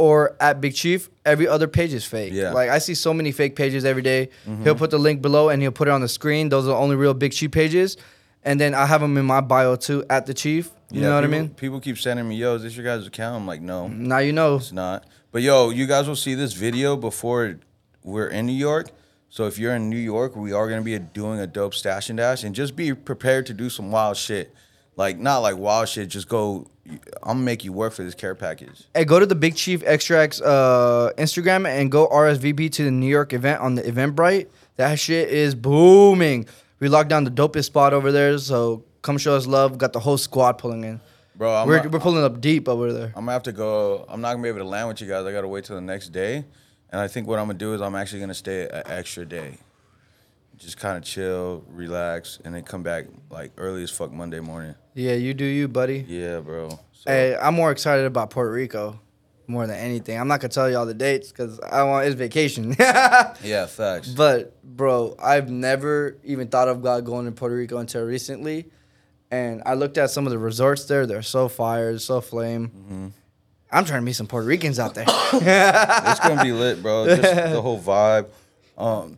or 0.01 0.35
at 0.39 0.59
Big 0.61 0.73
Chief. 0.73 1.09
Every 1.25 1.47
other 1.47 1.67
page 1.67 1.93
is 1.93 2.03
fake. 2.03 2.33
Yeah. 2.33 2.45
Mm-hmm. 2.45 2.55
Like 2.55 2.69
I 2.71 2.79
see 2.79 2.95
so 2.95 3.13
many 3.13 3.31
fake 3.31 3.55
pages 3.55 3.85
every 3.85 4.01
day. 4.01 4.29
He'll 4.63 4.75
put 4.75 4.89
the 4.89 4.97
link 4.97 5.21
below 5.21 5.49
and 5.49 5.61
he'll 5.61 5.71
put 5.71 5.87
it 5.87 5.91
on 5.91 6.01
the 6.01 6.07
screen. 6.07 6.49
Those 6.49 6.65
are 6.65 6.69
the 6.69 6.75
only 6.75 6.95
real 6.95 7.13
Big 7.13 7.31
Chief 7.33 7.51
pages. 7.51 7.97
And 8.43 8.59
then 8.59 8.73
I 8.73 8.87
have 8.87 9.01
them 9.01 9.15
in 9.17 9.25
my 9.25 9.41
bio 9.41 9.75
too 9.75 10.03
at 10.09 10.25
the 10.25 10.33
Chief. 10.33 10.71
You 10.89 11.01
Yeah, 11.01 11.09
know 11.09 11.15
what 11.15 11.21
people- 11.21 11.37
I 11.37 11.41
mean? 11.41 11.49
People 11.49 11.79
keep 11.79 11.97
sending 11.99 12.27
me, 12.27 12.35
"Yo, 12.35 12.55
is 12.55 12.63
this 12.63 12.75
your 12.75 12.83
guys' 12.83 13.05
account?" 13.07 13.35
I'm 13.39 13.45
like, 13.47 13.61
"No, 13.61 13.87
Now 13.87 14.17
you 14.17 14.33
know. 14.33 14.55
it's 14.55 14.71
not." 14.73 15.05
But 15.31 15.43
yo, 15.43 15.69
you 15.69 15.85
guys 15.87 16.07
will 16.07 16.15
see 16.17 16.33
this 16.33 16.53
video 16.53 16.97
before 16.97 17.57
we're 18.03 18.27
in 18.27 18.47
New 18.47 18.53
York. 18.69 18.89
So 19.29 19.45
if 19.45 19.57
you're 19.59 19.75
in 19.75 19.89
New 19.89 19.95
York, 20.13 20.35
we 20.35 20.51
are 20.51 20.67
gonna 20.67 20.81
be 20.81 20.97
doing 20.99 21.39
a 21.39 21.47
dope 21.47 21.73
stash 21.75 22.09
and 22.09 22.17
dash, 22.17 22.43
and 22.43 22.53
just 22.55 22.75
be 22.75 22.93
prepared 22.93 23.45
to 23.45 23.53
do 23.53 23.69
some 23.69 23.91
wild 23.91 24.17
shit. 24.17 24.53
Like 24.97 25.19
not 25.19 25.37
like 25.39 25.55
wild 25.57 25.87
shit. 25.87 26.09
Just 26.09 26.27
go. 26.27 26.65
I'm 26.89 26.99
gonna 27.23 27.39
make 27.41 27.63
you 27.63 27.71
work 27.73 27.93
for 27.93 28.03
this 28.03 28.15
care 28.15 28.35
package. 28.35 28.83
Hey, 28.93 29.05
go 29.05 29.19
to 29.19 29.25
the 29.25 29.35
Big 29.35 29.55
Chief 29.55 29.83
Extracts 29.85 30.41
uh, 30.41 31.11
Instagram 31.17 31.67
and 31.67 31.91
go 31.91 32.07
RSVP 32.07 32.71
to 32.73 32.83
the 32.83 32.91
New 32.91 33.07
York 33.07 33.33
event 33.33 33.61
on 33.61 33.75
the 33.75 33.83
Eventbrite. 33.83 34.47
That 34.77 34.97
shit 34.99 35.29
is 35.29 35.53
booming. 35.53 36.47
We 36.79 36.87
locked 36.89 37.09
down 37.09 37.23
the 37.23 37.31
dopest 37.31 37.65
spot 37.65 37.93
over 37.93 38.11
there, 38.11 38.37
so 38.39 38.83
come 39.03 39.17
show 39.19 39.35
us 39.35 39.45
love. 39.45 39.77
Got 39.77 39.93
the 39.93 39.99
whole 39.99 40.17
squad 40.17 40.53
pulling 40.53 40.83
in. 40.83 40.99
Bro, 41.35 41.53
I'm 41.55 41.67
we're, 41.67 41.77
not- 41.77 41.91
we're 41.91 41.99
pulling 41.99 42.23
up 42.23 42.41
deep 42.41 42.67
over 42.67 42.91
there. 42.91 43.07
I'm 43.15 43.23
gonna 43.25 43.31
have 43.33 43.43
to 43.43 43.51
go. 43.51 44.05
I'm 44.09 44.21
not 44.21 44.31
gonna 44.33 44.43
be 44.43 44.49
able 44.49 44.59
to 44.59 44.65
land 44.65 44.87
with 44.87 45.01
you 45.01 45.07
guys. 45.07 45.25
I 45.25 45.31
gotta 45.31 45.47
wait 45.47 45.65
till 45.65 45.75
the 45.75 45.81
next 45.81 46.09
day. 46.09 46.45
And 46.89 46.99
I 46.99 47.07
think 47.07 47.27
what 47.27 47.39
I'm 47.39 47.45
gonna 47.47 47.57
do 47.59 47.73
is 47.73 47.81
I'm 47.81 47.95
actually 47.95 48.19
gonna 48.21 48.33
stay 48.33 48.67
an 48.67 48.83
extra 48.87 49.25
day. 49.25 49.57
Just 50.57 50.77
kind 50.77 50.97
of 50.97 51.03
chill, 51.03 51.63
relax, 51.69 52.39
and 52.43 52.53
then 52.53 52.63
come 52.63 52.83
back 52.83 53.05
like 53.29 53.51
early 53.57 53.83
as 53.83 53.89
fuck 53.91 54.11
Monday 54.11 54.39
morning. 54.39 54.75
Yeah, 54.93 55.13
you 55.13 55.33
do 55.33 55.45
you, 55.45 55.67
buddy. 55.67 56.05
Yeah, 56.07 56.39
bro. 56.39 56.69
So, 56.69 56.79
Hey, 57.11 57.35
I'm 57.35 57.55
more 57.55 57.71
excited 57.71 58.05
about 58.05 58.29
Puerto 58.29 58.51
Rico 58.51 58.99
more 59.47 59.67
than 59.67 59.77
anything. 59.77 60.19
I'm 60.19 60.27
not 60.27 60.39
gonna 60.39 60.49
tell 60.49 60.69
you 60.69 60.77
all 60.77 60.85
the 60.85 60.93
dates 60.93 61.29
because 61.29 61.59
I 61.59 61.83
want 61.83 62.07
it's 62.07 62.15
vacation. 62.15 62.75
yeah, 62.79 63.65
facts. 63.65 64.09
But 64.09 64.61
bro, 64.63 65.15
I've 65.21 65.49
never 65.49 66.17
even 66.23 66.47
thought 66.47 66.67
of 66.67 66.81
God 66.81 67.05
going 67.05 67.25
to 67.25 67.31
Puerto 67.31 67.55
Rico 67.55 67.77
until 67.77 68.03
recently, 68.03 68.67
and 69.29 69.61
I 69.65 69.73
looked 69.75 69.97
at 69.97 70.09
some 70.09 70.25
of 70.25 70.31
the 70.31 70.37
resorts 70.39 70.85
there. 70.85 71.05
They're 71.05 71.21
so 71.21 71.47
fire, 71.47 71.97
so 71.97 72.21
flame. 72.21 72.69
Mm-hmm. 72.69 73.07
I'm 73.73 73.85
trying 73.85 74.01
to 74.01 74.05
meet 74.05 74.13
some 74.13 74.27
Puerto 74.27 74.47
Ricans 74.47 74.79
out 74.79 74.95
there. 74.95 75.05
it's 75.33 76.19
gonna 76.19 76.43
be 76.43 76.51
lit, 76.51 76.81
bro. 76.81 77.05
Just 77.07 77.21
the 77.21 77.61
whole 77.61 77.79
vibe. 77.79 78.27
Um, 78.77 79.17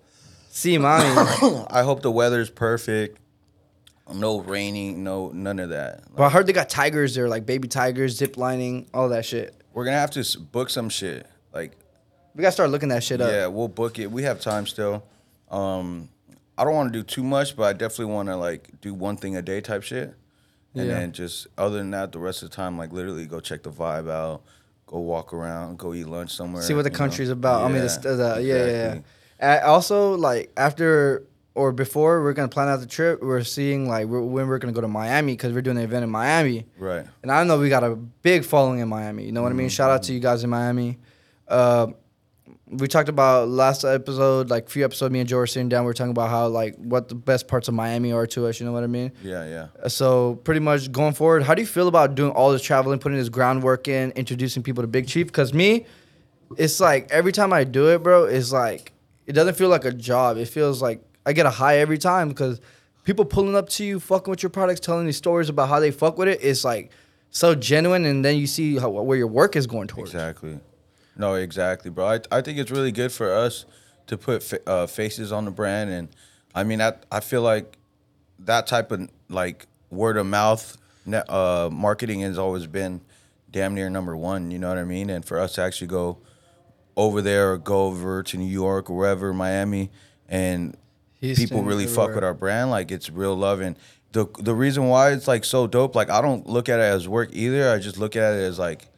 See, 0.49 0.77
mommy. 0.77 1.05
I 1.69 1.81
hope 1.81 2.03
the 2.03 2.11
weather's 2.11 2.49
perfect. 2.51 3.17
No 4.11 4.39
raining, 4.39 5.03
no 5.03 5.29
none 5.29 5.59
of 5.59 5.69
that. 5.69 6.03
But 6.15 6.23
I 6.23 6.29
heard 6.29 6.47
they 6.47 6.53
got 6.53 6.69
tigers 6.69 7.15
there, 7.15 7.29
like 7.29 7.45
baby 7.45 7.67
tigers, 7.67 8.17
zip 8.17 8.37
lining, 8.37 8.87
all 8.93 9.09
that 9.09 9.25
shit. 9.25 9.55
We're 9.73 9.85
gonna 9.85 9.97
have 9.97 10.11
to 10.11 10.39
book 10.39 10.69
some 10.69 10.89
shit. 10.89 11.25
Like, 11.53 11.73
We 12.35 12.41
gotta 12.41 12.51
start 12.51 12.69
looking 12.69 12.89
that 12.89 13.03
shit 13.03 13.21
up. 13.21 13.31
yeah, 13.31 13.47
we'll 13.47 13.67
book 13.67 13.99
it. 13.99 14.11
We 14.11 14.23
have 14.23 14.39
time 14.39 14.65
still. 14.67 15.03
Um, 15.49 16.09
I 16.57 16.63
don't 16.63 16.73
want 16.75 16.91
to 16.93 16.99
do 16.99 17.03
too 17.03 17.23
much, 17.23 17.55
but 17.55 17.63
I 17.63 17.73
definitely 17.73 18.13
want 18.13 18.29
to 18.29 18.35
like 18.37 18.69
do 18.81 18.93
one 18.93 19.17
thing 19.17 19.35
a 19.37 19.41
day 19.41 19.61
type 19.61 19.83
shit, 19.83 20.13
and 20.75 20.87
Yeah. 20.87 20.93
then 20.99 21.11
just 21.11 21.47
other 21.57 21.77
than 21.77 21.91
that, 21.91 22.11
the 22.11 22.19
rest 22.19 22.43
of 22.43 22.49
the 22.49 22.55
time, 22.55 22.77
like 22.77 22.91
literally 22.91 23.25
go 23.25 23.39
check 23.39 23.63
the 23.63 23.71
vibe 23.71 24.09
out, 24.11 24.43
go 24.85 24.99
walk 24.99 25.33
around, 25.33 25.77
go 25.79 25.93
eat 25.93 26.05
lunch 26.07 26.31
somewhere. 26.31 26.61
See 26.61 26.73
what 26.73 26.83
the 26.83 26.89
you 26.89 26.93
know? 26.93 26.97
country's 26.97 27.29
about. 27.29 27.63
I 27.63 27.73
mean, 27.73 27.83
it's, 27.83 27.97
uh, 27.97 28.15
the, 28.15 28.41
yeah, 28.43 28.55
yeah, 28.55 28.65
yeah. 28.65 28.65
exactly. 28.93 29.03
Uh, 29.41 29.59
also, 29.71 30.15
like 30.15 30.51
after 30.55 31.23
or 31.55 31.71
before 31.71 32.23
we're 32.23 32.33
gonna 32.33 32.47
plan 32.47 32.67
out 32.67 32.79
the 32.79 32.85
trip, 32.87 33.21
we're 33.21 33.43
seeing 33.43 33.87
like 33.87 34.07
we're, 34.07 34.21
when 34.21 34.47
we're 34.47 34.57
gonna 34.57 34.73
go 34.73 34.81
to 34.81 34.87
Miami 34.87 35.33
because 35.33 35.53
we're 35.53 35.61
doing 35.61 35.77
an 35.77 35.83
event 35.83 36.03
in 36.03 36.09
Miami. 36.09 36.65
Right. 36.77 37.05
And 37.21 37.31
I 37.31 37.43
know 37.43 37.59
we 37.59 37.69
got 37.69 37.83
a 37.83 37.95
big 37.95 38.43
following 38.43 38.79
in 38.79 38.87
Miami. 38.87 39.25
You 39.25 39.31
know 39.31 39.41
what 39.43 39.51
I 39.51 39.55
mean? 39.55 39.69
Shout 39.69 39.91
out 39.91 40.03
to 40.03 40.13
you 40.13 40.19
guys 40.19 40.43
in 40.43 40.49
Miami. 40.49 40.97
Uh, 41.47 41.87
we 42.67 42.87
talked 42.87 43.09
about 43.09 43.49
last 43.49 43.83
episode, 43.83 44.49
like 44.49 44.67
few 44.69 44.83
episodes, 44.83 45.11
me 45.11 45.19
and 45.19 45.29
Joe 45.29 45.37
were 45.37 45.47
sitting 45.47 45.69
down. 45.69 45.85
We 45.85 45.91
are 45.91 45.93
talking 45.93 46.11
about 46.11 46.29
how 46.29 46.47
like 46.47 46.75
what 46.77 47.07
the 47.07 47.15
best 47.15 47.47
parts 47.47 47.67
of 47.67 47.73
Miami 47.75 48.11
are 48.11 48.25
to 48.27 48.47
us. 48.47 48.59
You 48.59 48.65
know 48.65 48.71
what 48.71 48.83
I 48.83 48.87
mean? 48.87 49.11
Yeah, 49.23 49.45
yeah. 49.45 49.67
Uh, 49.83 49.89
So 49.89 50.35
pretty 50.43 50.59
much 50.59 50.91
going 50.91 51.13
forward, 51.13 51.43
how 51.43 51.53
do 51.53 51.61
you 51.61 51.67
feel 51.67 51.87
about 51.87 52.15
doing 52.15 52.31
all 52.31 52.51
this 52.51 52.63
traveling, 52.63 52.97
putting 52.99 53.17
this 53.17 53.29
groundwork 53.29 53.87
in, 53.87 54.11
introducing 54.11 54.63
people 54.63 54.81
to 54.81 54.87
Big 54.87 55.07
Chief? 55.07 55.27
Because 55.27 55.53
me, 55.53 55.85
it's 56.57 56.79
like 56.79 57.11
every 57.11 57.31
time 57.31 57.53
I 57.53 57.63
do 57.63 57.89
it, 57.89 58.01
bro, 58.01 58.25
it's 58.25 58.51
like 58.51 58.93
it 59.27 59.33
doesn't 59.33 59.55
feel 59.55 59.69
like 59.69 59.85
a 59.85 59.91
job. 59.93 60.37
It 60.37 60.47
feels 60.47 60.81
like 60.81 61.03
I 61.25 61.33
get 61.33 61.45
a 61.45 61.49
high 61.49 61.77
every 61.77 61.97
time 61.97 62.29
because 62.29 62.59
people 63.03 63.25
pulling 63.25 63.55
up 63.55 63.69
to 63.69 63.85
you, 63.85 63.99
fucking 63.99 64.29
with 64.29 64.43
your 64.43 64.49
products, 64.49 64.79
telling 64.79 65.05
these 65.05 65.17
stories 65.17 65.49
about 65.49 65.69
how 65.69 65.79
they 65.79 65.91
fuck 65.91 66.17
with 66.17 66.27
it. 66.27 66.39
It's 66.41 66.63
like 66.63 66.91
so 67.29 67.55
genuine, 67.55 68.05
and 68.05 68.23
then 68.23 68.37
you 68.37 68.47
see 68.47 68.77
how, 68.77 68.89
where 68.89 69.17
your 69.17 69.27
work 69.27 69.55
is 69.55 69.67
going 69.67 69.87
towards. 69.87 70.11
Exactly. 70.11 70.59
No, 71.15 71.35
exactly, 71.35 71.91
bro. 71.91 72.07
I, 72.07 72.19
I 72.31 72.41
think 72.41 72.57
it's 72.57 72.71
really 72.71 72.91
good 72.91 73.11
for 73.11 73.33
us 73.33 73.65
to 74.07 74.17
put 74.17 74.43
fa- 74.43 74.67
uh, 74.67 74.87
faces 74.87 75.31
on 75.31 75.45
the 75.45 75.51
brand, 75.51 75.89
and 75.89 76.09
I 76.55 76.63
mean, 76.63 76.81
I 76.81 76.93
I 77.11 77.19
feel 77.19 77.41
like 77.41 77.77
that 78.39 78.67
type 78.67 78.91
of 78.91 79.09
like 79.29 79.67
word 79.89 80.17
of 80.17 80.25
mouth 80.25 80.77
uh, 81.29 81.69
marketing 81.71 82.21
has 82.21 82.37
always 82.37 82.67
been 82.67 83.01
damn 83.51 83.75
near 83.75 83.89
number 83.89 84.15
one. 84.15 84.51
You 84.51 84.59
know 84.59 84.69
what 84.69 84.77
I 84.77 84.83
mean? 84.83 85.09
And 85.09 85.23
for 85.23 85.39
us 85.39 85.53
to 85.55 85.61
actually 85.61 85.87
go 85.87 86.17
over 86.95 87.21
there 87.21 87.53
or 87.53 87.57
go 87.57 87.85
over 87.85 88.23
to 88.23 88.37
New 88.37 88.45
York 88.45 88.89
or 88.89 88.97
wherever, 88.97 89.33
Miami, 89.33 89.91
and 90.27 90.75
Houston, 91.23 91.47
people 91.47 91.63
really 91.63 91.87
fuck 91.87 92.13
with 92.13 92.23
our 92.23 92.33
brand. 92.33 92.69
Like 92.69 92.91
it's 92.91 93.09
real 93.09 93.35
love, 93.35 93.61
and 93.61 93.77
the 94.11 94.27
the 94.39 94.53
reason 94.53 94.87
why 94.87 95.11
it's 95.11 95.27
like 95.27 95.45
so 95.45 95.67
dope. 95.67 95.95
Like 95.95 96.09
I 96.09 96.21
don't 96.21 96.47
look 96.47 96.69
at 96.69 96.79
it 96.79 96.83
as 96.83 97.07
work 97.07 97.29
either. 97.33 97.71
I 97.71 97.79
just 97.79 97.97
look 97.97 98.15
at 98.15 98.33
it 98.33 98.41
as 98.41 98.59
like 98.59 98.89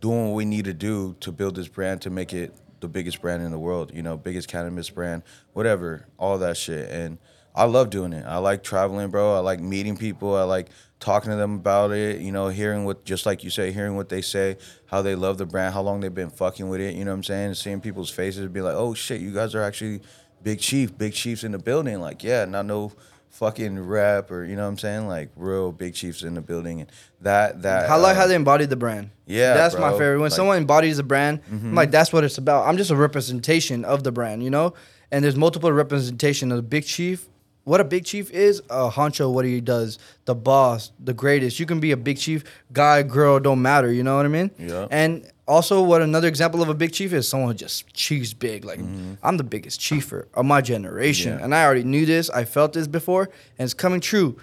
doing 0.00 0.28
what 0.28 0.34
we 0.34 0.44
need 0.44 0.64
to 0.66 0.74
do 0.74 1.16
to 1.20 1.32
build 1.32 1.56
this 1.56 1.68
brand 1.68 2.02
to 2.02 2.10
make 2.10 2.32
it 2.32 2.54
the 2.80 2.88
biggest 2.88 3.20
brand 3.20 3.42
in 3.42 3.50
the 3.50 3.58
world. 3.58 3.92
You 3.94 4.02
know, 4.02 4.16
biggest 4.16 4.48
cannabis 4.48 4.90
brand, 4.90 5.22
whatever, 5.52 6.06
all 6.18 6.38
that 6.38 6.56
shit. 6.56 6.90
And 6.90 7.18
I 7.54 7.64
love 7.64 7.90
doing 7.90 8.12
it. 8.12 8.24
I 8.26 8.38
like 8.38 8.62
traveling, 8.62 9.10
bro. 9.10 9.36
I 9.36 9.40
like 9.40 9.60
meeting 9.60 9.96
people. 9.96 10.34
I 10.36 10.42
like 10.44 10.68
talking 11.00 11.30
to 11.30 11.36
them 11.36 11.54
about 11.56 11.90
it. 11.92 12.20
You 12.20 12.32
know, 12.32 12.48
hearing 12.48 12.84
what 12.84 13.04
just 13.04 13.26
like 13.26 13.44
you 13.44 13.50
say, 13.50 13.72
hearing 13.72 13.96
what 13.96 14.08
they 14.08 14.22
say, 14.22 14.56
how 14.86 15.02
they 15.02 15.14
love 15.14 15.38
the 15.38 15.46
brand, 15.46 15.74
how 15.74 15.82
long 15.82 16.00
they've 16.00 16.14
been 16.14 16.30
fucking 16.30 16.68
with 16.68 16.80
it. 16.80 16.94
You 16.94 17.04
know 17.04 17.10
what 17.10 17.16
I'm 17.16 17.24
saying? 17.24 17.54
Seeing 17.54 17.80
people's 17.80 18.10
faces, 18.10 18.48
be 18.48 18.60
like, 18.62 18.74
oh 18.74 18.94
shit, 18.94 19.20
you 19.20 19.32
guys 19.32 19.54
are 19.54 19.62
actually 19.62 20.00
big 20.42 20.60
chief, 20.60 20.96
big 20.96 21.12
chiefs 21.14 21.44
in 21.44 21.52
the 21.52 21.58
building. 21.58 22.00
Like, 22.00 22.22
yeah, 22.24 22.44
not 22.44 22.66
no 22.66 22.92
fucking 23.30 23.78
rap 23.80 24.30
or 24.30 24.44
you 24.44 24.54
know 24.56 24.62
what 24.62 24.68
I'm 24.68 24.78
saying? 24.78 25.08
Like 25.08 25.30
real 25.36 25.72
big 25.72 25.94
chiefs 25.94 26.22
in 26.22 26.34
the 26.34 26.42
building 26.42 26.82
and 26.82 26.90
that 27.22 27.62
that 27.62 27.88
I 27.88 27.96
like 27.96 28.16
uh, 28.16 28.20
how 28.20 28.26
they 28.26 28.34
embodied 28.34 28.68
the 28.70 28.76
brand. 28.76 29.10
Yeah, 29.26 29.54
that's 29.54 29.74
my 29.78 29.90
favorite. 29.92 30.18
When 30.18 30.20
Like- 30.22 30.32
Mm-hmm. 30.32 30.36
someone 30.36 30.56
embodies 30.58 30.98
a 30.98 31.02
brand, 31.02 31.40
I'm 31.50 31.74
like 31.74 31.90
that's 31.90 32.12
what 32.12 32.24
it's 32.24 32.38
about. 32.38 32.66
I'm 32.68 32.76
just 32.76 32.90
a 32.90 32.96
representation 32.96 33.84
of 33.84 34.02
the 34.04 34.12
brand, 34.12 34.42
you 34.44 34.50
know. 34.50 34.74
And 35.10 35.24
there's 35.24 35.36
multiple 35.36 35.72
representation 35.72 36.50
of 36.52 36.56
the 36.56 36.62
big 36.62 36.84
chief. 36.84 37.28
What 37.64 37.80
a 37.80 37.84
big 37.84 38.04
chief 38.04 38.30
is, 38.32 38.60
a 38.70 38.90
honcho, 38.90 39.32
what 39.32 39.44
he 39.44 39.60
does, 39.60 39.98
the 40.24 40.34
boss, 40.34 40.90
the 40.98 41.14
greatest. 41.14 41.60
You 41.60 41.66
can 41.66 41.78
be 41.80 41.92
a 41.92 41.96
big 41.96 42.18
chief, 42.18 42.42
guy, 42.72 43.02
girl, 43.04 43.38
don't 43.38 43.62
matter. 43.62 43.92
You 43.92 44.02
know 44.02 44.16
what 44.16 44.24
I 44.26 44.28
mean? 44.30 44.50
Yeah. 44.58 44.88
And 44.90 45.30
also, 45.52 45.82
what 45.82 46.00
another 46.02 46.28
example 46.28 46.62
of 46.62 46.68
a 46.68 46.74
big 46.74 46.92
chief 46.92 47.12
is 47.12 47.28
someone 47.28 47.50
who 47.50 47.54
just 47.54 47.92
chiefs 47.94 48.32
big. 48.32 48.64
Like 48.64 48.80
I'm 49.22 49.36
the 49.36 49.44
biggest 49.44 49.80
chiefer 49.80 50.26
of 50.34 50.44
my 50.46 50.60
generation, 50.60 51.32
Mm-hmm. 51.32 51.38
Yeah. 51.40 51.44
and 51.44 51.54
I 51.54 51.64
already 51.64 51.84
knew 51.84 52.04
this. 52.06 52.30
I 52.30 52.44
felt 52.44 52.72
this 52.72 52.86
before, 52.88 53.24
and 53.58 53.64
it's 53.66 53.74
coming 53.74 54.00
true. 54.00 54.36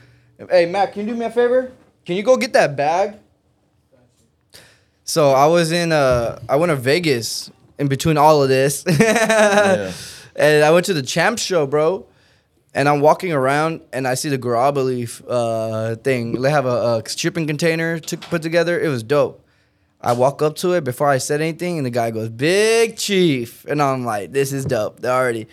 Hey, 0.50 0.66
Matt, 0.66 0.94
can 0.94 1.08
you 1.08 1.14
do 1.14 1.20
me 1.20 1.26
a 1.26 1.32
favor? 1.32 1.72
Can 2.06 2.16
you 2.16 2.24
go 2.24 2.38
get 2.38 2.54
that 2.54 2.76
bag? 2.78 3.16
So 5.04 5.32
I 5.32 5.48
was 5.48 5.72
in 5.72 5.92
uh 5.92 6.40
I 6.48 6.56
went 6.56 6.70
to 6.70 6.76
Vegas 6.76 7.52
in 7.78 7.88
between 7.88 8.18
all 8.18 8.42
of 8.44 8.50
this. 8.50 8.84
And 10.36 10.64
I 10.64 10.72
went 10.72 10.86
to 10.86 10.94
the 10.94 11.02
champ 11.02 11.38
show, 11.38 11.68
bro. 11.68 12.06
And 12.74 12.88
I'm 12.88 13.02
walking 13.02 13.34
around 13.34 13.82
and 13.92 14.08
I 14.08 14.14
see 14.14 14.30
the 14.30 14.38
Grabba 14.38 14.86
Leaf 14.86 15.22
uh, 15.28 15.96
thing. 15.98 16.42
They 16.42 16.50
have 16.52 16.66
a, 16.66 17.02
a 17.06 17.10
shipping 17.10 17.46
container 17.46 18.00
to 18.00 18.16
put 18.16 18.42
together. 18.42 18.80
It 18.80 18.88
was 18.88 19.04
dope. 19.04 19.44
I 20.02 20.14
walk 20.14 20.42
up 20.42 20.56
to 20.58 20.74
it 20.74 20.84
before 20.84 21.10
I 21.10 21.18
said 21.18 21.42
anything, 21.42 21.78
and 21.78 21.86
the 21.86 21.90
guy 21.90 22.12
goes, 22.12 22.30
"Big 22.30 22.98
Chief," 22.98 23.66
and 23.66 23.82
I'm 23.82 24.06
like, 24.06 24.32
"This 24.32 24.54
is 24.54 24.66
dope." 24.66 25.00
They 25.02 25.10
already. 25.10 25.48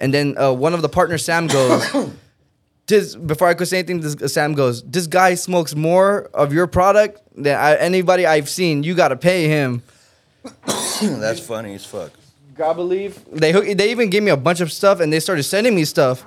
And 0.00 0.12
then 0.12 0.36
uh, 0.38 0.52
one 0.52 0.74
of 0.74 0.82
the 0.82 0.88
partners, 0.88 1.24
Sam, 1.24 1.46
goes, 1.46 1.88
"This." 2.86 3.14
Before 3.14 3.46
I 3.46 3.54
could 3.54 3.68
say 3.68 3.78
anything, 3.78 4.00
this, 4.00 4.32
Sam 4.32 4.54
goes, 4.54 4.82
"This 4.82 5.06
guy 5.06 5.34
smokes 5.34 5.76
more 5.76 6.28
of 6.34 6.52
your 6.52 6.66
product 6.66 7.20
than 7.36 7.56
I, 7.56 7.76
anybody 7.76 8.26
I've 8.26 8.48
seen. 8.48 8.82
You 8.82 8.94
got 8.94 9.08
to 9.08 9.16
pay 9.16 9.46
him." 9.46 9.82
That's 11.02 11.40
funny 11.40 11.74
as 11.74 11.84
fuck. 11.84 12.12
A 12.60 12.72
leaf. 12.80 13.24
They 13.30 13.52
hook, 13.52 13.66
they 13.76 13.92
even 13.92 14.10
gave 14.10 14.24
me 14.24 14.32
a 14.32 14.36
bunch 14.36 14.60
of 14.60 14.72
stuff, 14.72 14.98
and 14.98 15.12
they 15.12 15.20
started 15.20 15.44
sending 15.44 15.76
me 15.76 15.84
stuff. 15.84 16.24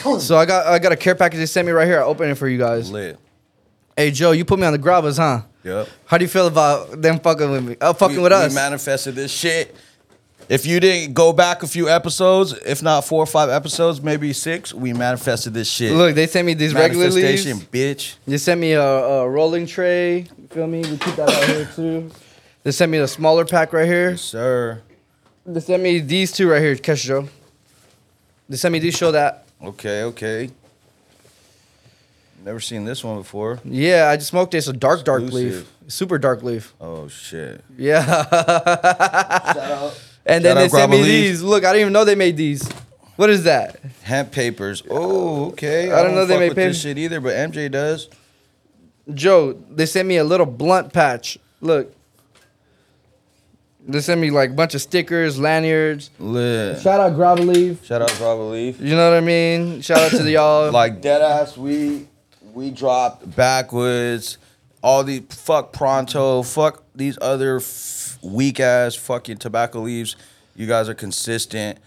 so 0.20 0.38
I 0.38 0.46
got 0.46 0.66
I 0.66 0.78
got 0.78 0.92
a 0.92 0.96
care 0.96 1.14
package 1.14 1.40
they 1.40 1.46
sent 1.46 1.66
me 1.66 1.72
right 1.72 1.86
here. 1.86 2.00
I 2.00 2.04
open 2.04 2.30
it 2.30 2.36
for 2.36 2.48
you 2.48 2.56
guys. 2.56 2.90
Lit. 2.90 3.18
Hey 3.94 4.10
Joe, 4.10 4.30
you 4.30 4.46
put 4.46 4.58
me 4.58 4.66
on 4.66 4.72
the 4.72 4.78
grabbas, 4.78 5.18
huh? 5.18 5.42
Yep. 5.64 5.88
How 6.06 6.18
do 6.18 6.24
you 6.24 6.28
feel 6.28 6.46
about 6.46 7.00
them 7.00 7.18
fucking 7.18 7.50
with 7.50 7.64
me? 7.64 7.76
Uh, 7.80 7.92
fucking 7.92 8.18
we, 8.18 8.22
with 8.22 8.32
us. 8.32 8.50
We 8.50 8.54
manifested 8.54 9.14
this 9.14 9.32
shit. 9.32 9.74
If 10.48 10.66
you 10.66 10.78
didn't 10.78 11.14
go 11.14 11.32
back 11.32 11.62
a 11.62 11.66
few 11.66 11.88
episodes, 11.88 12.52
if 12.52 12.82
not 12.82 13.06
four 13.06 13.22
or 13.22 13.26
five 13.26 13.48
episodes, 13.48 14.02
maybe 14.02 14.34
six, 14.34 14.74
we 14.74 14.92
manifested 14.92 15.54
this 15.54 15.70
shit. 15.70 15.92
Look, 15.92 16.14
they 16.14 16.26
sent 16.26 16.46
me 16.46 16.52
these 16.52 16.74
regular 16.74 17.08
leaves. 17.08 17.46
bitch. 17.46 18.16
They 18.26 18.36
sent 18.36 18.60
me 18.60 18.72
a, 18.72 18.82
a 18.82 19.28
rolling 19.28 19.66
tray. 19.66 20.18
You 20.18 20.48
feel 20.50 20.66
me? 20.66 20.80
We 20.80 20.98
keep 20.98 21.16
that 21.16 21.30
out 21.30 21.44
here 21.44 21.68
too. 21.74 22.10
They 22.62 22.72
sent 22.72 22.92
me 22.92 22.98
a 22.98 23.08
smaller 23.08 23.46
pack 23.46 23.72
right 23.72 23.86
here. 23.86 24.10
Yes, 24.10 24.22
sir. 24.22 24.82
They 25.46 25.60
sent 25.60 25.82
me 25.82 26.00
these 26.00 26.32
two 26.32 26.50
right 26.50 26.60
here. 26.60 26.74
Joe. 26.74 27.28
They 28.48 28.56
sent 28.56 28.72
me 28.72 28.78
these. 28.80 28.96
Show 28.96 29.12
that. 29.12 29.46
Okay, 29.62 30.02
okay. 30.04 30.50
Never 32.44 32.60
seen 32.60 32.84
this 32.84 33.02
one 33.02 33.16
before. 33.18 33.58
Yeah, 33.64 34.08
I 34.10 34.16
just 34.16 34.28
smoked 34.28 34.52
it. 34.54 34.58
It's 34.58 34.68
a 34.68 34.72
dark, 34.74 35.02
dark 35.04 35.22
leaf. 35.22 35.32
Exclusive. 35.32 35.68
Super 35.88 36.18
dark 36.18 36.42
leaf. 36.42 36.74
Oh 36.80 37.08
shit. 37.08 37.64
Yeah. 37.76 38.04
Shout 38.04 39.58
out. 39.58 40.00
And 40.26 40.42
then 40.42 40.56
Shout 40.56 40.58
they 40.58 40.64
out 40.64 40.70
sent 40.70 40.90
me 40.90 40.96
Leaf. 41.02 41.06
these. 41.06 41.42
Look, 41.42 41.64
I 41.66 41.72
didn't 41.72 41.80
even 41.82 41.92
know 41.92 42.06
they 42.06 42.14
made 42.14 42.38
these. 42.38 42.66
What 43.16 43.28
is 43.28 43.44
that? 43.44 43.78
Hemp 44.04 44.32
papers. 44.32 44.82
Oh, 44.88 45.48
okay. 45.48 45.92
I 45.92 46.02
don't 46.02 46.14
know 46.14 46.24
they 46.24 46.32
fuck 46.34 46.40
made 46.40 46.48
with 46.48 46.56
this 46.56 46.64
papers. 46.64 46.80
shit 46.80 46.96
either, 46.98 47.20
but 47.20 47.34
MJ 47.34 47.70
does. 47.70 48.08
Joe, 49.12 49.52
they 49.70 49.84
sent 49.84 50.08
me 50.08 50.16
a 50.16 50.24
little 50.24 50.46
blunt 50.46 50.94
patch. 50.94 51.38
Look. 51.60 51.94
They 53.86 54.00
sent 54.00 54.18
me 54.18 54.30
like 54.30 54.48
a 54.48 54.54
bunch 54.54 54.74
of 54.74 54.80
stickers, 54.80 55.38
lanyards. 55.38 56.10
Lit. 56.18 56.80
Shout 56.80 57.00
out 57.00 57.12
Grabba 57.12 57.46
Leaf. 57.46 57.84
Shout 57.84 58.00
out 58.00 58.08
Grabba 58.12 58.50
Leaf. 58.50 58.80
You 58.80 58.96
know 58.96 59.10
what 59.10 59.18
I 59.18 59.20
mean? 59.20 59.82
Shout 59.82 59.98
out 59.98 60.10
to 60.12 60.22
the 60.22 60.30
y'all. 60.38 60.72
like 60.72 61.02
dead 61.02 61.20
ass 61.20 61.54
we 61.58 62.08
we 62.54 62.70
dropped 62.70 63.34
backwoods 63.36 64.38
all 64.82 65.02
the 65.02 65.20
fuck 65.30 65.72
pronto 65.72 66.42
fuck 66.42 66.84
these 66.94 67.18
other 67.22 67.56
f- 67.56 68.18
weak 68.22 68.60
ass 68.60 68.94
fucking 68.94 69.38
tobacco 69.38 69.80
leaves. 69.80 70.14
You 70.54 70.66
guys 70.66 70.88
are 70.88 70.94
consistent. 70.94 71.78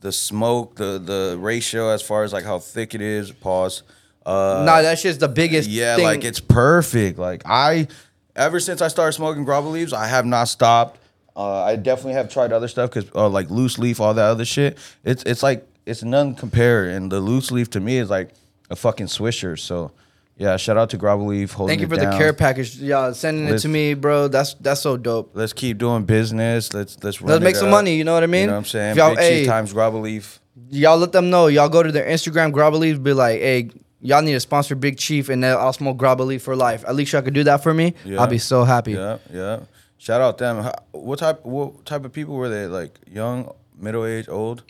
The 0.00 0.12
smoke 0.12 0.76
the 0.76 0.98
the 0.98 1.36
ratio 1.38 1.88
as 1.88 2.00
far 2.00 2.22
as 2.22 2.32
like 2.32 2.44
how 2.44 2.60
thick 2.60 2.94
it 2.94 3.00
is 3.00 3.32
pause. 3.32 3.82
Uh 4.24 4.62
nah, 4.64 4.82
that 4.82 4.98
shit's 4.98 5.18
the 5.18 5.28
biggest 5.28 5.68
yeah 5.68 5.96
thing. 5.96 6.04
like 6.04 6.24
it's 6.24 6.40
perfect. 6.40 7.18
Like 7.18 7.42
i 7.44 7.88
ever 8.36 8.60
since 8.60 8.80
i 8.80 8.88
started 8.88 9.12
smoking 9.12 9.44
grabba 9.44 9.70
leaves 9.70 9.92
i 9.92 10.06
have 10.06 10.24
not 10.26 10.44
stopped. 10.48 11.00
Uh, 11.36 11.62
i 11.64 11.74
definitely 11.74 12.12
have 12.12 12.28
tried 12.30 12.52
other 12.52 12.68
stuff 12.68 12.90
because 12.90 13.10
uh, 13.16 13.28
like 13.28 13.50
loose 13.50 13.78
leaf 13.78 14.00
all 14.00 14.14
that 14.14 14.26
other 14.26 14.44
shit. 14.44 14.78
It's 15.02 15.24
it's 15.24 15.42
like 15.42 15.66
it's 15.86 16.04
none 16.04 16.36
compare 16.36 16.84
and 16.88 17.10
the 17.10 17.18
loose 17.18 17.50
leaf 17.50 17.68
to 17.70 17.80
me 17.80 17.98
is 17.98 18.08
like 18.10 18.30
a 18.70 18.76
fucking 18.76 19.06
swisher. 19.06 19.58
So 19.58 19.90
yeah 20.36 20.56
shout 20.56 20.76
out 20.76 20.90
to 20.90 20.98
grabba 20.98 21.26
leaf 21.26 21.52
holding 21.52 21.70
Thank 21.78 21.80
you 21.80 21.86
it 21.86 22.00
for 22.00 22.04
the 22.10 22.16
care 22.18 22.32
package. 22.32 22.76
Y'all 22.76 23.14
sending 23.14 23.46
it 23.46 23.52
Let's- 23.52 23.62
to 23.62 23.68
me, 23.68 23.94
bro. 23.94 24.28
That's 24.28 24.54
that's 24.54 24.80
so 24.80 24.96
dope. 24.96 25.30
let's 25.34 25.52
keep 25.52 25.78
doing 25.78 26.04
business 26.04 26.72
let's 26.72 27.02
let's 27.04 27.20
run 27.20 27.30
Let's 27.30 27.44
make 27.44 27.54
it 27.54 27.58
some 27.58 27.68
up. 27.68 27.72
money, 27.72 27.96
you 27.96 28.04
know 28.04 28.14
what 28.14 28.22
I 28.22 28.26
mean? 28.26 28.42
you 28.42 28.46
know 28.48 28.52
what 28.54 28.58
i'm 28.58 28.64
saying 28.64 28.90
If 28.92 28.96
y'all- 28.96 29.10
big 29.14 29.18
Chief 29.18 29.26
hey. 29.40 29.46
times 29.46 29.72
grabba 29.72 30.00
leaf 30.02 30.40
Y'all 30.70 30.96
let 30.98 31.10
them 31.10 31.30
know. 31.30 31.48
Y'all 31.48 31.68
go 31.68 31.82
to 31.82 31.90
their 31.90 32.06
Instagram, 32.06 32.52
grabba 32.52 32.78
leaf, 32.78 33.02
be 33.02 33.12
like, 33.12 33.40
hey, 33.40 33.70
y'all 34.00 34.22
need 34.22 34.32
to 34.34 34.40
sponsor 34.40 34.76
Big 34.76 34.96
Chief 34.98 35.28
and 35.28 35.42
then 35.42 35.56
I'll 35.56 35.72
smoke 35.72 35.96
grab 35.96 36.20
leaf 36.20 36.42
for 36.42 36.54
life. 36.54 36.84
At 36.86 36.94
least 36.94 37.12
y'all 37.12 37.22
could 37.22 37.34
do 37.34 37.42
that 37.44 37.60
for 37.62 37.74
me. 37.74 37.94
Yeah. 38.04 38.20
I'll 38.20 38.28
be 38.28 38.38
so 38.38 38.62
happy. 38.64 38.92
Yeah, 38.92 39.18
yeah. 39.32 39.60
Shout 39.98 40.20
out 40.20 40.38
them. 40.38 40.62
How- 40.62 40.74
What 40.92 41.18
type? 41.18 41.44
What 41.44 41.84
type 41.84 42.04
of 42.04 42.12
people 42.12 42.36
were 42.36 42.48
they? 42.48 42.66
Like 42.68 42.98
young, 43.10 43.52
middle 43.76 44.04
age, 44.06 44.28
old? 44.28 44.62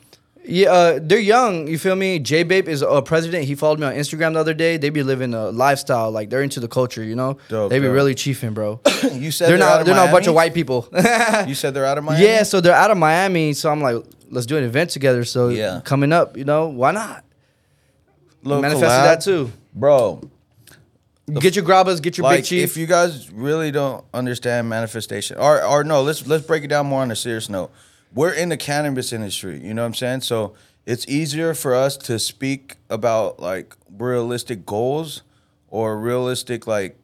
Yeah, 0.46 0.70
uh, 0.72 0.98
they're 1.02 1.18
young. 1.18 1.68
You 1.68 1.78
feel 1.78 1.96
me? 1.96 2.18
J 2.18 2.42
Babe 2.42 2.68
is 2.68 2.82
a 2.82 3.00
president. 3.00 3.44
He 3.44 3.54
followed 3.54 3.80
me 3.80 3.86
on 3.86 3.94
Instagram 3.94 4.34
the 4.34 4.40
other 4.40 4.52
day. 4.52 4.76
They 4.76 4.90
be 4.90 5.02
living 5.02 5.32
a 5.32 5.48
lifestyle 5.50 6.10
like 6.10 6.28
they're 6.28 6.42
into 6.42 6.60
the 6.60 6.68
culture. 6.68 7.02
You 7.02 7.16
know, 7.16 7.38
Dope, 7.48 7.70
they 7.70 7.78
be 7.78 7.86
dope. 7.86 7.94
really 7.94 8.14
chiefing, 8.14 8.52
bro. 8.52 8.78
you 9.12 9.30
said 9.30 9.48
they're 9.48 9.54
out 9.56 9.78
not. 9.78 9.86
They're 9.86 9.94
not 9.94 10.10
a 10.10 10.12
bunch 10.12 10.26
of 10.26 10.34
white 10.34 10.52
people. 10.52 10.86
You 11.46 11.54
said 11.54 11.72
they're 11.72 11.86
out 11.86 11.96
of 11.96 12.04
Miami. 12.04 12.24
yeah, 12.26 12.42
so 12.42 12.60
they're 12.60 12.74
out 12.74 12.90
of 12.90 12.98
Miami. 12.98 13.54
So 13.54 13.70
I'm 13.70 13.80
like, 13.80 14.04
let's 14.30 14.44
do 14.46 14.58
an 14.58 14.64
event 14.64 14.90
together. 14.90 15.24
So 15.24 15.48
Yeah. 15.48 15.80
coming 15.82 16.12
up, 16.12 16.36
you 16.36 16.44
know, 16.44 16.68
why 16.68 16.92
not? 16.92 17.24
Little 18.42 18.60
Manifested 18.60 18.90
collab. 18.90 19.04
that 19.04 19.20
too. 19.22 19.50
bro. 19.72 20.20
Get 21.40 21.56
your 21.56 21.64
grabbas, 21.64 22.00
get 22.00 22.18
your 22.18 22.24
Like 22.24 22.40
big 22.40 22.44
chief. 22.44 22.64
if 22.64 22.76
you 22.76 22.86
guys 22.86 23.30
really 23.32 23.70
don't 23.70 24.04
understand 24.12 24.68
manifestation, 24.68 25.38
or 25.38 25.64
or 25.64 25.82
no, 25.82 26.02
let's 26.02 26.26
let's 26.26 26.44
break 26.46 26.64
it 26.64 26.68
down 26.68 26.84
more 26.86 27.00
on 27.00 27.10
a 27.10 27.16
serious 27.16 27.48
note. 27.48 27.70
We're 28.14 28.33
in 28.33 28.49
the 28.49 28.56
cannabis 28.56 29.12
industry, 29.12 29.61
you 29.64 29.75
know 29.75 29.83
what 29.83 29.87
I'm 29.87 29.94
saying? 29.94 30.21
So 30.21 30.54
it's 30.87 31.06
easier 31.09 31.54
for 31.54 31.75
us 31.75 31.97
to 31.97 32.18
speak 32.18 32.76
about 32.88 33.40
like 33.40 33.76
realistic 33.90 34.64
goals 34.64 35.23
or 35.68 35.99
realistic 35.99 36.66
like 36.66 36.97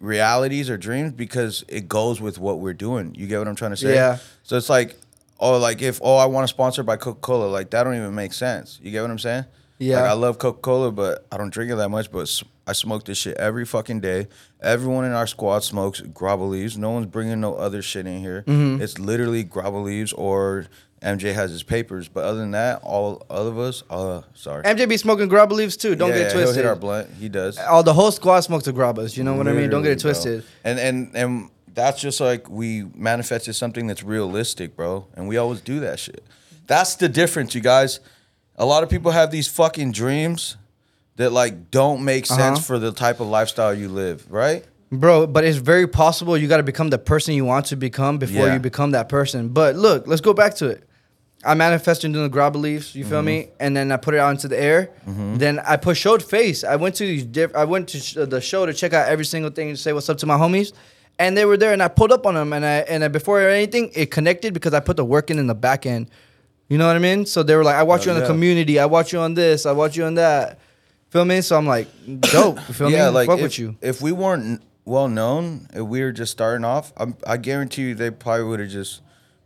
realities 0.00 0.70
or 0.70 0.76
dreams 0.76 1.12
because 1.12 1.64
it 1.68 1.88
goes 1.88 2.20
with 2.20 2.38
what 2.38 2.60
we're 2.60 2.74
doing. 2.74 3.14
You 3.16 3.26
get 3.26 3.38
what 3.38 3.48
I'm 3.48 3.56
trying 3.56 3.72
to 3.72 3.76
say? 3.76 3.94
Yeah. 3.94 4.18
So 4.42 4.56
it's 4.56 4.68
like, 4.68 4.96
oh, 5.40 5.58
like 5.58 5.82
if 5.82 6.00
oh 6.02 6.16
I 6.16 6.26
want 6.26 6.44
to 6.44 6.48
sponsor 6.48 6.82
by 6.82 6.96
Coca 6.96 7.20
Cola, 7.20 7.46
like 7.46 7.70
that 7.70 7.84
don't 7.84 7.96
even 7.96 8.14
make 8.14 8.32
sense. 8.32 8.78
You 8.82 8.90
get 8.90 9.02
what 9.02 9.10
I'm 9.10 9.18
saying? 9.18 9.44
Yeah. 9.78 10.02
Like, 10.02 10.10
I 10.10 10.14
love 10.14 10.38
Coca 10.38 10.60
Cola, 10.60 10.92
but 10.92 11.26
I 11.32 11.36
don't 11.36 11.52
drink 11.52 11.70
it 11.72 11.76
that 11.76 11.88
much. 11.88 12.10
But 12.10 12.42
I 12.68 12.72
smoke 12.72 13.04
this 13.06 13.16
shit 13.16 13.36
every 13.38 13.64
fucking 13.64 14.00
day. 14.00 14.28
Everyone 14.60 15.06
in 15.06 15.12
our 15.12 15.26
squad 15.26 15.60
smokes 15.60 16.02
grabba 16.02 16.46
leaves. 16.46 16.76
No 16.76 16.90
one's 16.90 17.06
bringing 17.06 17.40
no 17.40 17.54
other 17.54 17.80
shit 17.80 18.06
in 18.06 18.18
here. 18.20 18.44
Mm-hmm. 18.46 18.82
It's 18.82 18.98
literally 18.98 19.42
grabba 19.42 19.82
leaves 19.82 20.12
or 20.12 20.66
MJ 21.00 21.32
has 21.32 21.50
his 21.50 21.62
papers. 21.62 22.08
But 22.08 22.24
other 22.24 22.40
than 22.40 22.50
that, 22.50 22.80
all 22.82 23.24
all 23.30 23.46
of 23.46 23.58
us, 23.58 23.84
uh, 23.88 24.20
sorry. 24.34 24.64
MJ 24.64 24.86
be 24.86 24.98
smoking 24.98 25.30
grabba 25.30 25.52
leaves 25.52 25.78
too. 25.78 25.94
Don't 25.94 26.10
yeah, 26.10 26.18
get 26.18 26.26
it 26.26 26.32
He'll 26.32 26.42
twisted. 26.42 26.56
hit 26.56 26.66
our 26.66 26.76
blunt. 26.76 27.08
He 27.18 27.30
does. 27.30 27.56
All 27.58 27.82
the 27.82 27.94
whole 27.94 28.10
squad 28.10 28.40
smokes 28.40 28.66
the 28.66 28.72
grabbas. 28.72 29.16
You 29.16 29.24
know 29.24 29.34
what 29.34 29.48
I 29.48 29.52
mean? 29.52 29.70
Don't 29.70 29.82
get 29.82 29.92
it 29.92 30.04
Literally, 30.04 30.40
bro. 30.40 30.42
twisted. 30.42 30.44
And 30.64 30.78
and 30.78 31.16
and 31.16 31.50
that's 31.72 32.02
just 32.02 32.20
like 32.20 32.50
we 32.50 32.82
manifested 32.94 33.54
something 33.54 33.86
that's 33.86 34.02
realistic, 34.02 34.76
bro. 34.76 35.06
And 35.14 35.26
we 35.26 35.38
always 35.38 35.62
do 35.62 35.80
that 35.80 35.98
shit. 35.98 36.22
That's 36.66 36.96
the 36.96 37.08
difference, 37.08 37.54
you 37.54 37.62
guys. 37.62 38.00
A 38.56 38.66
lot 38.66 38.82
of 38.82 38.90
people 38.90 39.12
have 39.12 39.30
these 39.30 39.48
fucking 39.48 39.92
dreams 39.92 40.56
that 41.18 41.32
like 41.32 41.70
don't 41.70 42.04
make 42.04 42.24
uh-huh. 42.24 42.40
sense 42.40 42.58
Uh-huh. 42.58 42.66
for 42.66 42.78
the 42.78 42.92
type 42.92 43.20
of 43.20 43.26
lifestyle 43.26 43.74
you 43.74 43.88
live, 43.88 44.24
right? 44.30 44.64
Bro, 44.90 45.26
but 45.26 45.44
it's 45.44 45.58
very 45.58 45.86
possible 45.86 46.36
you 46.38 46.48
got 46.48 46.56
to 46.56 46.62
become 46.62 46.88
the 46.88 46.98
person 46.98 47.34
you 47.34 47.44
want 47.44 47.66
to 47.66 47.76
become 47.76 48.16
before 48.16 48.46
Yeah. 48.46 48.54
you 48.54 48.58
become 48.58 48.92
that 48.92 49.10
person. 49.10 49.48
But 49.50 49.76
look, 49.76 50.06
let's 50.06 50.22
go 50.22 50.32
back 50.32 50.54
to 50.56 50.68
it. 50.68 50.84
I 51.44 51.54
manifested 51.54 52.06
into 52.06 52.20
the 52.20 52.28
grab 52.28 52.52
beliefs, 52.52 52.94
you 52.94 53.04
feel 53.04 53.18
mm-hmm. 53.18 53.26
me? 53.26 53.48
And 53.60 53.76
then 53.76 53.92
I 53.92 53.96
put 53.96 54.14
it 54.14 54.18
out 54.18 54.30
into 54.30 54.48
the 54.48 54.60
air. 54.60 54.90
Mm-hmm. 55.06 55.36
Then 55.36 55.60
I 55.60 55.76
put 55.76 55.96
showed 55.96 56.22
face. 56.22 56.64
I 56.64 56.76
went 56.76 56.94
to 56.96 57.04
these 57.04 57.24
diff- 57.24 57.54
I 57.54 57.64
went 57.64 57.88
to 57.90 58.00
sh- 58.00 58.16
uh, 58.16 58.24
the 58.24 58.40
show 58.40 58.66
to 58.66 58.72
check 58.72 58.92
out 58.92 59.08
every 59.08 59.24
single 59.24 59.50
thing 59.50 59.68
to 59.68 59.76
say 59.76 59.92
what's 59.92 60.08
up 60.08 60.18
to 60.18 60.26
my 60.26 60.36
homies. 60.36 60.72
And 61.18 61.36
they 61.36 61.44
were 61.44 61.56
there 61.56 61.72
and 61.72 61.82
I 61.82 61.88
pulled 61.88 62.12
up 62.12 62.26
on 62.26 62.34
them 62.34 62.52
and 62.52 62.64
I 62.64 62.78
and 62.88 63.04
I, 63.04 63.08
before 63.08 63.40
anything 63.40 63.90
it 63.94 64.10
connected 64.10 64.54
because 64.54 64.72
I 64.72 64.80
put 64.80 64.96
the 64.96 65.04
work 65.04 65.30
in 65.30 65.38
in 65.38 65.46
the 65.48 65.54
back 65.54 65.84
end. 65.84 66.10
You 66.68 66.78
know 66.78 66.86
what 66.86 66.96
I 66.96 67.00
mean? 67.00 67.26
So 67.26 67.42
they 67.42 67.56
were 67.56 67.64
like, 67.64 67.76
I 67.76 67.82
watch 67.82 68.02
oh, 68.02 68.04
you 68.06 68.10
Oh, 68.12 68.14
on 68.14 68.20
the 68.20 68.26
community, 68.26 68.78
I 68.78 68.86
watch 68.86 69.12
you 69.12 69.20
on 69.20 69.34
this, 69.34 69.66
I 69.66 69.72
watch 69.72 69.96
you 69.96 70.04
on 70.04 70.14
that. 70.14 70.58
Feel 71.10 71.24
me? 71.24 71.40
So 71.40 71.56
I'm 71.56 71.66
like, 71.66 71.88
dope. 72.20 72.60
Feel 72.60 72.90
yeah, 72.90 73.08
me? 73.08 73.14
like 73.14 73.26
Fuck 73.26 73.38
if, 73.38 73.42
with 73.42 73.58
you. 73.58 73.76
if 73.80 74.02
we 74.02 74.12
weren't 74.12 74.62
well 74.84 75.08
known, 75.08 75.68
if 75.72 75.82
we 75.82 76.02
were 76.02 76.12
just 76.12 76.32
starting 76.32 76.64
off, 76.64 76.92
I'm, 76.96 77.16
I 77.26 77.36
guarantee 77.36 77.82
you 77.82 77.94
they 77.94 78.10
probably 78.10 78.44
would 78.44 78.60
have 78.60 78.68
just 78.70 79.02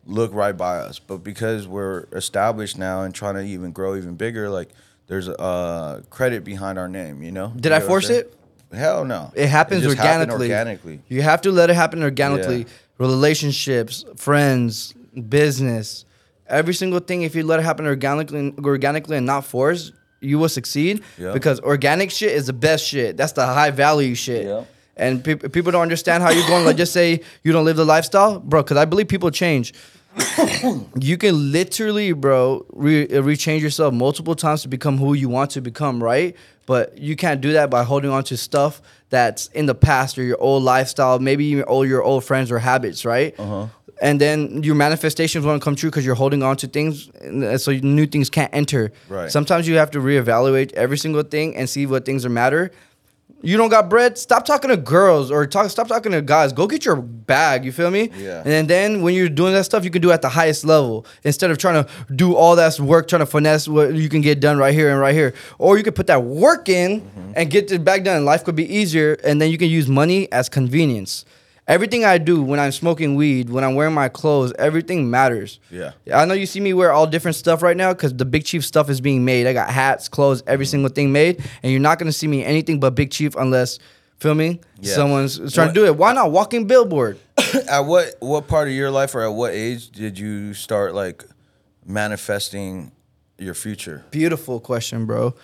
looked 0.07 0.35
right 0.35 0.57
by 0.57 0.79
us. 0.79 0.99
But 0.99 1.19
because 1.19 1.67
we're 1.67 2.07
established 2.13 2.79
now 2.79 3.03
and 3.03 3.15
trying 3.15 3.35
to 3.35 3.43
even 3.43 3.73
grow 3.73 3.97
even 3.97 4.15
bigger, 4.17 4.49
like 4.49 4.71
there's 5.07 5.29
uh 5.29 6.03
credit 6.11 6.45
behind 6.45 6.79
our 6.79 6.89
name. 6.89 7.23
You 7.23 7.33
know? 7.33 7.53
Did 7.55 7.71
You 7.71 7.77
I 7.77 7.81
force 7.81 8.11
it? 8.11 8.35
Hell 8.73 9.05
no. 9.05 9.31
It 9.35 9.49
happens 9.49 9.83
just 9.83 9.99
organically. 9.99 10.47
organically. 10.47 11.01
You 11.09 11.23
have 11.23 11.43
to 11.43 11.53
let 11.53 11.71
it 11.71 11.75
happen 11.75 12.03
organically. 12.03 12.61
Yeah. 12.61 12.65
Relationships, 12.99 14.05
friends, 14.17 14.95
business, 15.29 16.05
every 16.47 16.73
single 16.73 17.01
thing. 17.01 17.23
If 17.23 17.35
you 17.35 17.45
let 17.45 17.61
it 17.61 17.65
happen 17.65 17.87
organically, 17.87 18.55
organically 18.65 19.17
and 19.17 19.27
not 19.27 19.45
forced, 19.45 19.93
you 20.23 20.39
will 20.39 20.49
succeed. 20.49 21.03
Yeah. 21.19 21.33
Because 21.33 21.61
organic 21.61 22.11
shit 22.11 22.33
is 22.33 22.47
the 22.47 22.53
best 22.53 22.87
shit. 22.87 23.17
That's 23.17 23.33
the 23.33 23.47
high 23.47 23.71
value 23.71 24.15
shit. 24.15 24.47
Yeah. 24.47 24.65
And 24.97 25.25
peop 25.25 25.53
people 25.53 25.73
don't 25.73 25.83
understand 25.83 26.23
how 26.23 26.31
you're 26.31 26.47
going. 26.47 26.65
Like 26.65 26.77
just 26.77 26.93
say 26.93 27.23
you 27.43 27.53
don't 27.53 27.65
live 27.65 27.77
the 27.77 27.85
lifestyle, 27.85 28.39
bro. 28.39 28.63
Because 28.63 28.77
I 28.77 28.85
believe 28.85 29.09
people 29.09 29.31
change. 29.31 29.73
you 31.01 31.17
can 31.17 31.53
literally, 31.53 32.13
bro, 32.13 32.67
re- 32.73 33.05
uh, 33.05 33.23
rechange 33.23 33.61
yourself 33.61 33.95
multiple 33.95 34.35
times 34.35 34.63
to 34.63 34.69
become 34.69 34.99
who 34.99 35.15
you 35.15 35.29
want 35.29 35.51
to 35.53 35.63
become, 35.63 36.03
right? 36.03 36.37
But 36.67 36.99
you 36.99 37.17
can't 37.17 37.41
do 37.41 37.53
that 37.55 37.71
by 37.71 37.85
holding 37.85 38.11
on 38.11 38.25
to 38.25 38.37
stuff 38.37 38.81
that's 39.11 39.49
in 39.49 39.67
the 39.67 39.75
past 39.75 40.17
or 40.19 40.23
your 40.23 40.41
old 40.41 40.63
lifestyle, 40.63 41.19
maybe 41.19 41.45
even 41.47 41.65
all 41.65 41.85
your 41.85 42.03
old 42.03 42.25
friends 42.25 42.51
or 42.51 42.59
habits, 42.59 43.05
right? 43.05 43.39
Uh-huh. 43.39 43.67
And 44.01 44.21
then 44.21 44.63
your 44.65 44.75
manifestations 44.75 45.45
won't 45.45 45.63
come 45.63 45.77
true 45.77 45.91
because 45.91 46.05
you're 46.05 46.17
holding 46.17 46.43
on 46.43 46.57
to 46.57 46.67
things, 46.67 47.09
uh, 47.11 47.57
so 47.57 47.73
new 47.73 48.07
things 48.07 48.31
can't 48.31 48.53
enter. 48.53 48.93
Right. 49.09 49.31
Sometimes 49.31 49.69
you 49.69 49.77
have 49.77 49.93
to 49.93 50.01
reevaluate 50.01 50.73
every 50.73 50.99
single 50.99 51.23
thing 51.23 51.57
and 51.57 51.69
see 51.69 51.87
what 51.87 52.05
things 52.05 52.25
are 52.25 52.31
matter. 52.31 52.73
You 53.43 53.57
don't 53.57 53.69
got 53.71 53.89
bread? 53.91 54.17
Stop 54.19 54.45
talking 54.45 54.71
to 54.71 54.77
girls 54.77 55.31
or 55.31 55.47
talk. 55.47 55.69
Stop 55.71 55.89
talking 55.89 56.13
to 56.13 56.23
guys. 56.23 56.53
Go 56.53 56.67
get 56.67 56.85
your 56.85 56.97
bag. 56.97 57.65
You 57.65 57.73
feel 57.73 57.91
me? 57.91 58.11
Yeah. 58.17 58.43
And 58.47 58.69
then 58.69 59.03
when 59.03 59.15
you're 59.15 59.29
doing 59.29 59.53
that 59.55 59.65
stuff, 59.65 59.85
you 59.85 59.91
can 59.91 60.01
do 60.01 60.11
it 60.11 60.15
at 60.15 60.23
the 60.23 60.29
highest 60.29 60.65
level 60.65 61.05
instead 61.25 61.51
of 61.51 61.59
trying 61.59 61.85
to 61.85 61.91
do 62.15 62.35
all 62.37 62.55
that 62.57 62.79
work, 62.79 63.09
trying 63.09 63.21
to 63.21 63.27
finesse 63.27 63.67
what 63.69 63.95
you 63.95 64.09
can 64.09 64.21
get 64.21 64.41
done 64.41 64.59
right 64.59 64.73
here 64.75 64.91
and 64.91 65.01
right 65.01 65.15
here. 65.15 65.35
Or 65.59 65.77
you 65.77 65.83
could 65.85 65.95
put 65.97 66.07
that 66.07 66.23
work 66.23 66.69
in 66.69 67.01
Mm-hmm. 67.03 67.33
and 67.37 67.51
get 67.51 67.69
the 67.69 67.79
bag 67.79 68.05
done. 68.05 68.25
Life 68.25 68.45
could 68.45 68.55
be 68.57 68.65
easier, 68.73 69.15
and 69.25 69.41
then 69.41 69.51
you 69.51 69.59
can 69.59 69.69
use 69.69 69.89
money 69.89 70.31
as 70.33 70.49
convenience. 70.49 71.25
Everything 71.73 72.05
I 72.05 72.19
do 72.19 72.43
when 72.43 72.61
I'm 72.61 72.71
smoking 72.71 73.15
weed, 73.15 73.49
when 73.49 73.65
I'm 73.65 73.75
wearing 73.75 73.95
my 73.95 74.11
clothes, 74.11 74.53
everything 74.59 75.09
matters. 75.09 75.59
Yeah. 75.71 75.93
I 76.13 76.27
know 76.27 76.35
you 76.35 76.45
see 76.45 76.61
me 76.61 76.75
wear 76.75 76.93
all 76.93 77.07
different 77.07 77.35
stuff 77.35 77.63
right 77.63 77.75
now 77.75 77.95
because 77.95 78.15
the 78.15 78.27
Big 78.27 78.45
Chief 78.45 78.63
stuff 78.63 78.91
is 78.91 79.01
being 79.01 79.25
made. 79.25 79.47
I 79.47 79.55
got 79.55 79.71
hats, 79.71 80.07
clothes, 80.07 80.43
every 80.47 80.67
mm-hmm. 80.67 80.71
single 80.71 80.91
thing 80.91 81.13
made, 81.13 81.43
and 81.63 81.73
you're 81.73 81.81
not 81.81 81.99
gonna 81.99 82.13
see 82.13 82.27
me 82.27 82.45
anything 82.45 82.79
but 82.79 82.95
Big 82.95 83.11
Chief 83.11 83.35
unless, 83.37 83.79
feel 84.19 84.35
me? 84.35 84.61
Yeah. 84.83 84.95
Someone's 84.95 85.39
trying 85.55 85.69
What- 85.69 85.75
to 85.75 85.81
do 85.81 85.87
it. 85.87 85.97
Why 85.97 86.13
not 86.13 86.31
walking 86.31 86.67
billboard? 86.67 87.19
At 87.71 87.87
what 87.87 88.17
what 88.21 88.49
part 88.49 88.69
of 88.69 88.75
your 88.75 88.91
life 88.91 89.15
or 89.15 89.23
at 89.23 89.33
what 89.33 89.55
age 89.55 89.89
did 89.89 90.19
you 90.19 90.53
start 90.53 90.95
like 90.95 91.25
manifesting 91.87 92.93
your 93.39 93.55
future? 93.55 94.05
Beautiful 94.11 94.61
question, 94.61 95.07
bro. 95.07 95.35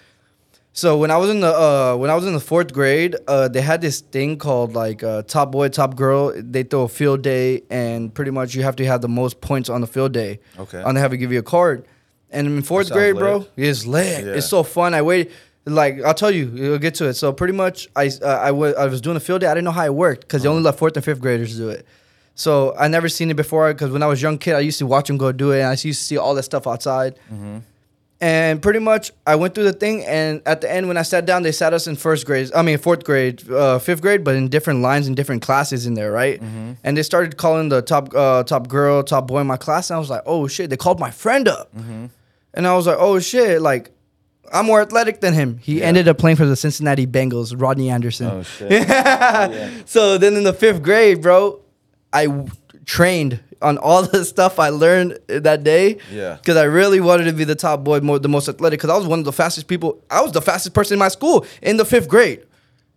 So 0.78 0.96
when 0.96 1.10
I 1.10 1.16
was 1.16 1.28
in 1.28 1.40
the 1.40 1.52
uh, 1.52 1.96
when 1.96 2.08
I 2.08 2.14
was 2.14 2.24
in 2.24 2.34
the 2.34 2.38
fourth 2.38 2.72
grade, 2.72 3.16
uh, 3.26 3.48
they 3.48 3.60
had 3.60 3.80
this 3.80 4.00
thing 4.00 4.38
called 4.38 4.74
like 4.74 5.02
uh, 5.02 5.22
top 5.22 5.50
boy, 5.50 5.70
top 5.70 5.96
girl. 5.96 6.32
They 6.36 6.62
throw 6.62 6.82
a 6.82 6.88
field 6.88 7.22
day, 7.22 7.64
and 7.68 8.14
pretty 8.14 8.30
much 8.30 8.54
you 8.54 8.62
have 8.62 8.76
to 8.76 8.86
have 8.86 9.00
the 9.00 9.08
most 9.08 9.40
points 9.40 9.68
on 9.68 9.80
the 9.80 9.88
field 9.88 10.12
day. 10.12 10.38
Okay. 10.56 10.80
And 10.80 10.96
they 10.96 11.00
have 11.00 11.10
to 11.10 11.16
give 11.16 11.32
you 11.32 11.40
a 11.40 11.42
card. 11.42 11.84
And 12.30 12.46
in 12.46 12.62
fourth 12.62 12.92
grade, 12.92 13.16
lit. 13.16 13.20
bro, 13.20 13.46
it's 13.56 13.86
lit. 13.86 14.24
Yeah. 14.24 14.34
It's 14.34 14.46
so 14.46 14.62
fun. 14.62 14.94
I 14.94 15.02
wait. 15.02 15.32
Like 15.64 16.00
I'll 16.04 16.14
tell 16.14 16.30
you, 16.30 16.46
you'll 16.54 16.78
get 16.78 16.94
to 17.00 17.08
it. 17.08 17.14
So 17.14 17.32
pretty 17.32 17.54
much, 17.54 17.88
I 17.96 18.12
uh, 18.22 18.28
I 18.28 18.86
was 18.86 19.00
doing 19.00 19.16
a 19.16 19.20
field 19.20 19.40
day. 19.40 19.48
I 19.48 19.54
didn't 19.54 19.64
know 19.64 19.72
how 19.72 19.84
it 19.84 19.94
worked 19.94 20.20
because 20.20 20.44
they 20.44 20.48
only 20.48 20.62
let 20.62 20.78
fourth 20.78 20.94
and 20.94 21.04
fifth 21.04 21.20
graders 21.20 21.56
do 21.56 21.70
it. 21.70 21.86
So 22.36 22.72
I 22.78 22.86
never 22.86 23.08
seen 23.08 23.32
it 23.32 23.36
before 23.36 23.74
because 23.74 23.90
when 23.90 24.04
I 24.04 24.06
was 24.06 24.20
a 24.20 24.22
young 24.22 24.38
kid, 24.38 24.54
I 24.54 24.60
used 24.60 24.78
to 24.78 24.86
watch 24.86 25.08
them 25.08 25.18
go 25.18 25.32
do 25.32 25.50
it, 25.50 25.58
and 25.58 25.66
I 25.66 25.72
used 25.72 25.82
to 25.82 25.94
see 25.94 26.18
all 26.18 26.36
that 26.36 26.44
stuff 26.44 26.68
outside. 26.68 27.18
And 28.20 28.60
pretty 28.60 28.80
much, 28.80 29.12
I 29.28 29.36
went 29.36 29.54
through 29.54 29.64
the 29.64 29.72
thing, 29.72 30.04
and 30.04 30.42
at 30.44 30.60
the 30.60 30.68
end, 30.72 30.88
when 30.88 30.96
I 30.96 31.02
sat 31.02 31.24
down, 31.24 31.44
they 31.44 31.52
sat 31.52 31.72
us 31.72 31.86
in 31.86 31.94
first 31.94 32.26
grade. 32.26 32.50
I 32.52 32.62
mean, 32.62 32.76
fourth 32.78 33.04
grade, 33.04 33.48
uh, 33.48 33.78
fifth 33.78 34.02
grade, 34.02 34.24
but 34.24 34.34
in 34.34 34.48
different 34.48 34.80
lines 34.82 35.06
and 35.06 35.14
different 35.16 35.40
classes 35.42 35.86
in 35.86 35.94
there, 35.94 36.10
right? 36.10 36.40
And 36.82 36.96
they 36.96 37.04
started 37.04 37.36
calling 37.36 37.68
the 37.68 37.80
top, 37.80 38.12
uh, 38.16 38.42
top 38.42 38.66
girl, 38.66 39.04
top 39.04 39.28
boy 39.28 39.38
in 39.40 39.46
my 39.46 39.56
class, 39.56 39.90
and 39.90 39.96
I 39.96 40.00
was 40.00 40.10
like, 40.10 40.22
oh 40.26 40.48
shit! 40.48 40.68
They 40.68 40.76
called 40.76 40.98
my 40.98 41.12
friend 41.12 41.46
up, 41.46 41.70
and 41.74 42.66
I 42.66 42.74
was 42.74 42.88
like, 42.88 42.96
oh 42.98 43.20
shit! 43.20 43.62
Like, 43.62 43.92
I'm 44.52 44.66
more 44.66 44.80
athletic 44.80 45.20
than 45.20 45.32
him. 45.34 45.58
He 45.58 45.80
ended 45.80 46.08
up 46.08 46.18
playing 46.18 46.38
for 46.38 46.46
the 46.46 46.56
Cincinnati 46.56 47.06
Bengals, 47.06 47.54
Rodney 47.56 47.88
Anderson. 47.88 48.26
Oh 48.26 48.42
shit. 48.42 48.88
So 49.86 50.18
then 50.18 50.34
in 50.34 50.42
the 50.42 50.52
fifth 50.54 50.82
grade, 50.82 51.22
bro, 51.22 51.60
I 52.12 52.26
trained 52.88 53.38
on 53.60 53.76
all 53.78 54.02
the 54.14 54.24
stuff 54.24 54.58
I 54.58 54.70
learned 54.70 55.18
that 55.28 55.62
day. 55.62 55.98
Yeah. 56.10 56.36
Because 56.36 56.56
I 56.56 56.64
really 56.64 57.00
wanted 57.00 57.24
to 57.24 57.32
be 57.32 57.44
the 57.44 57.54
top 57.54 57.84
boy, 57.84 58.00
more, 58.00 58.18
the 58.18 58.28
most 58.28 58.48
athletic. 58.48 58.80
Because 58.80 58.90
I 58.90 58.96
was 58.96 59.06
one 59.06 59.20
of 59.20 59.24
the 59.24 59.32
fastest 59.32 59.68
people. 59.68 60.02
I 60.10 60.22
was 60.22 60.32
the 60.32 60.42
fastest 60.42 60.74
person 60.74 60.94
in 60.94 60.98
my 60.98 61.08
school 61.08 61.46
in 61.62 61.76
the 61.76 61.84
fifth 61.84 62.08
grade. 62.08 62.44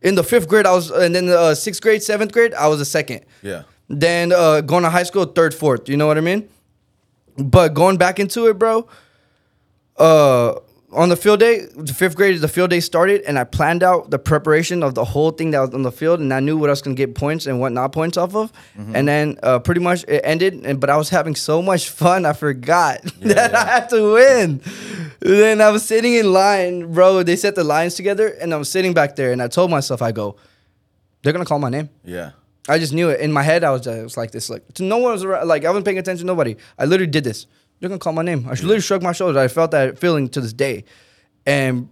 In 0.02 0.16
the 0.16 0.24
fifth 0.24 0.48
grade, 0.48 0.66
I 0.66 0.72
was, 0.72 0.90
and 0.90 1.14
then 1.14 1.30
uh, 1.30 1.54
sixth 1.54 1.80
grade, 1.82 2.02
seventh 2.02 2.32
grade, 2.32 2.56
I 2.56 2.68
was 2.68 2.82
a 2.82 2.86
second. 2.86 3.24
Yeah. 3.44 3.64
Then 3.88 4.32
uh, 4.32 4.62
going 4.62 4.84
to 4.84 4.90
high 4.90 5.04
school, 5.04 5.26
third, 5.26 5.54
fourth. 5.54 5.88
You 5.88 5.98
know 5.98 6.08
what 6.08 6.18
I 6.18 6.22
mean? 6.22 6.50
But 7.38 7.76
going 7.76 7.98
back 7.98 8.20
into 8.20 8.48
it, 8.48 8.58
bro. 8.58 8.88
Uh, 9.98 10.56
on 10.94 11.10
the 11.10 11.16
field 11.16 11.40
day, 11.40 11.66
the 11.76 11.94
fifth 11.94 12.16
grade, 12.16 12.40
the 12.42 12.48
field 12.48 12.70
day 12.70 12.80
started, 12.80 13.22
and 13.22 13.40
I 13.40 13.44
planned 13.44 13.84
out 13.84 14.10
the 14.10 14.20
preparation 14.20 14.84
of 14.84 14.96
the 14.96 15.06
whole 15.06 15.32
thing 15.32 15.52
that 15.52 15.60
was 15.60 15.74
on 15.74 15.84
the 15.84 15.92
field, 15.92 16.20
and 16.20 16.34
I 16.34 16.40
knew 16.40 16.58
what 16.58 16.70
I 16.70 16.74
was 16.74 16.82
gonna 16.82 16.96
get 16.96 17.16
points 17.16 17.46
and 17.46 17.60
what 17.60 17.72
not 17.72 17.92
points 17.92 18.18
off 18.18 18.36
of. 18.36 18.52
Mm-hmm. 18.78 18.96
And 18.96 19.08
then 19.08 19.40
uh, 19.42 19.60
pretty 19.60 19.82
much 19.82 20.04
it 20.08 20.22
ended, 20.24 20.66
and 20.66 20.80
but 20.80 20.90
I 20.90 20.98
was 20.98 21.10
having 21.10 21.36
so 21.36 21.62
much 21.62 21.90
fun, 21.90 22.26
I 22.26 22.34
forgot 22.34 23.02
that 23.22 23.56
I 23.56 23.60
yeah. 23.60 23.66
had 23.66 23.90
to 23.90 24.14
win. 24.14 24.62
then 25.20 25.62
I 25.62 25.70
was 25.70 25.84
sitting 25.84 26.16
in 26.16 26.32
line, 26.34 26.92
bro. 26.94 27.24
They 27.24 27.36
set 27.36 27.56
the 27.56 27.64
lines 27.64 27.96
together, 27.96 28.28
and 28.28 28.54
I 28.54 28.58
was 28.58 28.70
sitting 28.70 28.94
back 28.94 29.16
there, 29.16 29.32
and 29.32 29.42
I 29.42 29.48
told 29.48 29.72
myself, 29.72 30.02
I 30.02 30.12
go, 30.12 30.36
they're 31.24 31.34
gonna 31.34 31.46
call 31.46 31.60
my 31.60 31.70
name. 31.70 31.90
Yeah. 32.04 32.32
I 32.70 32.78
just 32.78 32.94
knew 32.94 33.10
it 33.10 33.20
in 33.20 33.32
my 33.32 33.44
head. 33.44 33.64
I 33.64 33.72
was, 33.72 33.88
I 33.88 34.04
was 34.04 34.18
like 34.18 34.32
this, 34.32 34.50
like 34.50 34.64
no 34.80 34.98
one 34.98 35.14
was 35.14 35.24
around, 35.24 35.48
like 35.48 35.66
I 35.66 35.70
wasn't 35.70 35.86
paying 35.86 35.98
attention 35.98 36.28
to 36.28 36.32
nobody. 36.32 36.58
I 36.78 36.86
literally 36.86 37.10
did 37.12 37.24
this. 37.24 37.48
They're 37.82 37.90
gonna 37.90 38.00
call 38.00 38.14
my 38.14 38.22
name. 38.22 38.46
I 38.46 38.52
literally 38.52 38.80
shrugged 38.80 39.04
my 39.04 39.12
shoulders. 39.12 39.38
I 39.38 39.48
felt 39.48 39.72
that 39.72 39.98
feeling 39.98 40.30
to 40.30 40.42
this 40.42 40.54
day, 40.54 40.86
and 41.48 41.90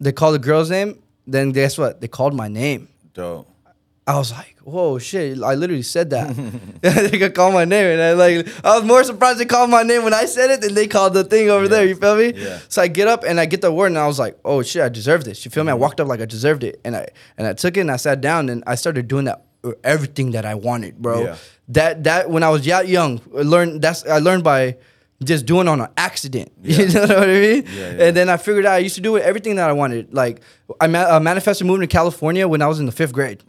they 0.00 0.10
called 0.10 0.34
the 0.34 0.38
girl's 0.38 0.70
name. 0.70 1.02
Then 1.26 1.52
guess 1.52 1.76
what? 1.76 2.00
They 2.00 2.08
called 2.08 2.34
my 2.34 2.48
name. 2.48 2.88
Dope. 3.12 3.46
I 4.06 4.16
was 4.16 4.32
like, 4.32 4.56
"Whoa, 4.64 4.98
shit!" 4.98 5.42
I 5.42 5.54
literally 5.54 5.82
said 5.82 6.08
that. 6.10 6.34
they 6.80 7.18
could 7.18 7.34
call 7.34 7.52
my 7.52 7.66
name, 7.66 7.92
and 7.92 8.00
I 8.00 8.14
like, 8.14 8.64
I 8.64 8.76
was 8.76 8.84
more 8.84 9.04
surprised 9.04 9.38
they 9.38 9.44
called 9.44 9.68
my 9.68 9.82
name 9.82 10.02
when 10.02 10.14
I 10.14 10.24
said 10.24 10.50
it 10.50 10.62
than 10.62 10.72
they 10.72 10.86
called 10.86 11.12
the 11.12 11.24
thing 11.24 11.50
over 11.50 11.68
there. 11.68 11.84
You 11.84 11.94
feel 11.94 12.16
me? 12.16 12.32
Yeah. 12.34 12.60
So 12.70 12.80
I 12.80 12.88
get 12.88 13.06
up 13.06 13.22
and 13.22 13.38
I 13.38 13.44
get 13.44 13.60
the 13.60 13.70
word, 13.70 13.88
and 13.88 13.98
I 13.98 14.06
was 14.06 14.18
like, 14.18 14.38
"Oh 14.46 14.62
shit, 14.62 14.82
I 14.82 14.88
deserve 14.88 15.24
this." 15.24 15.44
You 15.44 15.50
feel 15.50 15.62
me? 15.62 15.72
I 15.72 15.74
walked 15.74 16.00
up 16.00 16.08
like 16.08 16.22
I 16.22 16.24
deserved 16.24 16.64
it, 16.64 16.80
and 16.86 16.96
I 16.96 17.06
and 17.36 17.46
I 17.46 17.52
took 17.52 17.76
it 17.76 17.80
and 17.80 17.90
I 17.90 17.96
sat 17.96 18.22
down 18.22 18.48
and 18.48 18.64
I 18.66 18.76
started 18.76 19.08
doing 19.08 19.26
that 19.26 19.44
uh, 19.62 19.72
everything 19.84 20.30
that 20.30 20.46
I 20.46 20.54
wanted, 20.54 20.96
bro. 20.96 21.24
Yeah. 21.24 21.36
That 21.68 22.04
that 22.04 22.30
when 22.30 22.42
I 22.42 22.48
was 22.48 22.66
young, 22.66 23.20
I 23.36 23.42
learned 23.42 23.82
that's 23.82 24.06
I 24.06 24.20
learned 24.20 24.42
by 24.42 24.78
just 25.24 25.46
doing 25.46 25.66
on 25.68 25.80
an 25.80 25.88
accident. 25.96 26.52
You 26.62 26.88
know 26.88 27.00
what 27.02 27.10
I 27.10 27.26
mean? 27.26 27.64
Yeah, 27.66 27.72
yeah. 27.92 28.04
And 28.06 28.16
then 28.16 28.28
I 28.28 28.36
figured 28.36 28.66
out 28.66 28.74
I 28.74 28.78
used 28.78 28.94
to 28.96 29.00
do 29.00 29.16
it 29.16 29.22
everything 29.22 29.56
that 29.56 29.68
I 29.68 29.72
wanted. 29.72 30.12
Like 30.14 30.40
I 30.80 30.86
ma- 30.86 31.16
uh, 31.16 31.20
manifested 31.20 31.66
moving 31.66 31.80
to 31.88 31.92
California 31.92 32.46
when 32.46 32.62
I 32.62 32.66
was 32.66 32.78
in 32.80 32.86
the 32.86 32.92
fifth 32.92 33.12
grade 33.12 33.42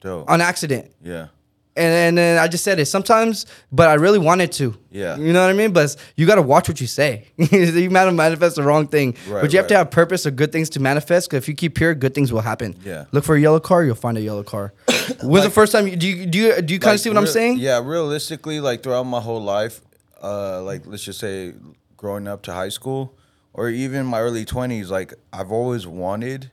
Dope. 0.00 0.28
on 0.30 0.40
accident. 0.40 0.90
yeah. 1.02 1.28
And, 1.76 1.94
and 1.94 2.18
then 2.18 2.38
I 2.38 2.48
just 2.48 2.64
said 2.64 2.80
it 2.80 2.86
sometimes, 2.86 3.46
but 3.70 3.88
I 3.88 3.94
really 3.94 4.18
wanted 4.18 4.50
to. 4.52 4.76
Yeah. 4.90 5.16
You 5.16 5.32
know 5.32 5.40
what 5.42 5.50
I 5.50 5.52
mean? 5.52 5.72
But 5.72 5.94
you 6.16 6.26
got 6.26 6.34
to 6.34 6.42
watch 6.42 6.68
what 6.68 6.80
you 6.80 6.88
say. 6.88 7.28
you 7.36 7.88
might 7.88 8.10
manifest 8.10 8.56
the 8.56 8.64
wrong 8.64 8.88
thing. 8.88 9.14
Right, 9.28 9.42
but 9.42 9.52
you 9.52 9.60
have 9.60 9.68
to 9.68 9.76
have 9.76 9.88
purpose 9.92 10.26
or 10.26 10.32
good 10.32 10.50
things 10.50 10.68
to 10.70 10.80
manifest. 10.80 11.30
Because 11.30 11.44
if 11.44 11.48
you 11.48 11.54
keep 11.54 11.76
pure, 11.76 11.94
good 11.94 12.14
things 12.14 12.32
will 12.32 12.40
happen. 12.40 12.74
Yeah. 12.84 13.04
Look 13.12 13.22
for 13.22 13.36
a 13.36 13.40
yellow 13.40 13.60
car, 13.60 13.84
you'll 13.84 13.94
find 13.94 14.18
a 14.18 14.20
yellow 14.20 14.42
car. 14.42 14.74
When's 15.22 15.44
the 15.44 15.50
first 15.52 15.70
time 15.70 15.86
you 15.86 15.94
do 15.94 16.08
you 16.08 16.26
do 16.26 16.38
you, 16.38 16.62
do 16.62 16.74
you 16.74 16.80
kind 16.80 16.88
of 16.90 16.94
Like, 16.94 16.98
see 16.98 17.10
what 17.10 17.18
I'm 17.18 17.28
saying? 17.28 17.58
Yeah, 17.58 17.80
realistically, 17.84 18.58
like 18.58 18.82
throughout 18.82 19.04
my 19.04 19.20
whole 19.20 19.40
life, 19.40 19.80
uh, 20.22 20.62
like 20.62 20.86
let's 20.86 21.02
just 21.04 21.20
say 21.20 21.54
growing 21.96 22.26
up 22.28 22.42
to 22.42 22.52
high 22.52 22.68
school 22.68 23.16
or 23.52 23.68
even 23.68 24.06
my 24.06 24.20
early 24.20 24.44
twenties, 24.44 24.90
like 24.90 25.14
I've 25.32 25.50
always 25.52 25.86
wanted 25.86 26.50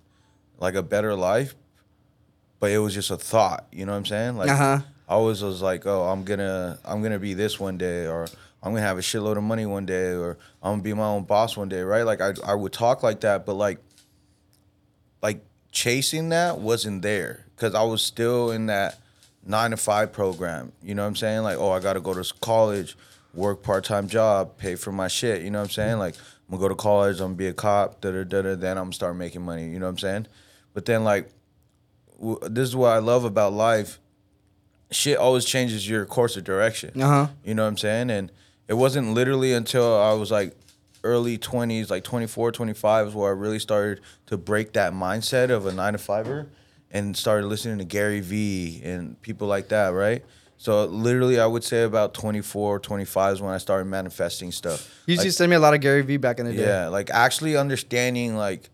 like 0.58 0.76
a 0.76 0.84
better 0.84 1.16
life, 1.16 1.56
but 2.60 2.72
it 2.72 2.80
was 2.80 2.94
just 2.94 3.12
a 3.12 3.18
thought. 3.18 3.68
You 3.72 3.86
know 3.86 3.92
what 3.92 4.00
I'm 4.00 4.06
saying? 4.06 4.38
Like 4.38 4.50
Uh-huh. 4.50 4.80
I 5.08 5.14
always 5.14 5.44
was 5.44 5.62
like, 5.62 5.86
oh, 5.86 6.04
I'm 6.06 6.24
gonna 6.24 6.80
I'm 6.84 7.02
gonna 7.04 7.20
be 7.20 7.34
this 7.34 7.60
one 7.60 7.78
day, 7.78 8.08
or 8.08 8.28
I'm 8.64 8.72
gonna 8.72 8.82
have 8.82 8.98
a 8.98 9.02
shitload 9.02 9.38
of 9.38 9.44
money 9.44 9.66
one 9.68 9.86
day, 9.86 10.14
or 10.14 10.38
I'm 10.64 10.74
gonna 10.74 10.82
be 10.84 10.94
my 10.94 11.06
own 11.06 11.24
boss 11.26 11.56
one 11.56 11.70
day, 11.70 11.82
right? 11.82 12.04
Like 12.04 12.22
I 12.22 12.34
I 12.44 12.56
would 12.56 12.74
talk 12.74 13.04
like 13.04 13.22
that, 13.22 13.46
but 13.46 13.54
like 13.54 13.80
like 15.22 15.44
chasing 15.72 16.30
that 16.30 16.60
wasn't 16.60 17.02
there 17.02 17.46
because 17.56 17.76
I 17.76 17.84
was 17.84 18.02
still 18.02 18.52
in 18.52 18.66
that 18.68 19.00
nine 19.46 19.72
to 19.72 19.78
five 19.78 20.12
program. 20.12 20.72
You 20.82 20.96
know 20.96 21.04
what 21.04 21.10
I'm 21.10 21.16
saying? 21.16 21.44
Like, 21.44 21.58
oh, 21.58 21.72
I 21.72 21.80
got 21.80 21.94
to 21.94 22.02
go 22.02 22.14
to 22.14 22.34
college, 22.42 22.98
work 23.36 23.64
part 23.64 23.84
time 23.84 24.08
job, 24.08 24.58
pay 24.58 24.76
for 24.76 24.92
my 24.92 25.08
shit. 25.08 25.42
You 25.42 25.52
know 25.52 25.60
what 25.60 25.66
I'm 25.66 25.72
saying? 25.72 26.00
Like, 26.00 26.16
I'm 26.16 26.58
gonna 26.58 26.62
go 26.62 26.70
to 26.70 26.76
college, 26.76 27.20
I'm 27.20 27.28
gonna 27.28 27.36
be 27.36 27.48
a 27.48 27.54
cop, 27.54 28.02
da 28.02 28.12
da 28.12 28.24
da 28.24 28.42
da. 28.42 28.56
Then 28.56 28.78
I'm 28.78 28.86
gonna 28.86 28.94
start 28.94 29.16
making 29.16 29.42
money. 29.42 29.70
You 29.70 29.80
know 29.80 29.86
what 29.86 29.92
I'm 29.92 29.98
saying? 30.00 30.28
But 30.74 30.86
then 30.86 31.04
like, 31.04 31.30
w- 32.20 32.40
this 32.44 32.68
is 32.70 32.76
what 32.76 32.92
I 32.92 33.00
love 33.00 33.24
about 33.24 33.54
life. 33.54 34.00
Shit 34.92 35.18
always 35.18 35.46
changes 35.46 35.90
your 35.90 36.06
course 36.06 36.38
of 36.38 36.44
direction. 36.44 37.02
Uh-huh. 37.02 37.28
You 37.44 37.56
know 37.56 37.64
what 37.64 37.70
I'm 37.70 37.78
saying? 37.78 38.10
And 38.12 38.32
it 38.68 38.76
wasn't 38.76 39.14
literally 39.14 39.54
until 39.54 40.00
I 40.00 40.14
was 40.14 40.32
like 40.32 40.56
early 41.04 41.38
20s, 41.38 41.90
like 41.90 42.04
24, 42.04 42.52
25 42.52 43.08
is 43.08 43.14
where 43.14 43.30
I 43.30 43.34
really 43.34 43.60
started 43.60 44.02
to 44.28 44.38
break 44.38 44.74
that 44.74 44.94
mindset 44.94 45.50
of 45.50 45.66
a 45.66 45.72
nine 45.72 45.94
to 45.94 46.00
fiver 46.00 46.48
and 46.92 47.16
started 47.16 47.48
listening 47.48 47.78
to 47.80 47.84
Gary 47.86 48.22
Vee 48.22 48.82
and 48.84 49.22
people 49.22 49.48
like 49.48 49.70
that, 49.70 49.90
right? 49.90 50.24
So 50.58 50.86
literally, 50.86 51.40
I 51.40 51.46
would 51.46 51.64
say 51.64 51.84
about 51.84 52.14
24, 52.14 52.80
25 52.80 53.34
is 53.34 53.42
when 53.42 53.54
I 53.54 53.58
started 53.58 53.86
manifesting 53.86 54.52
stuff. 54.52 54.90
You 55.06 55.14
used 55.14 55.24
to 55.24 55.32
send 55.32 55.50
me 55.50 55.56
a 55.56 55.60
lot 55.60 55.74
of 55.74 55.82
Gary 55.82 56.02
Vee 56.02 56.18
back 56.18 56.40
in 56.40 56.46
the 56.46 56.54
day. 56.54 56.66
yeah, 56.66 56.88
like 56.88 57.10
actually 57.10 57.58
understanding 57.58 58.36
like 58.36 58.70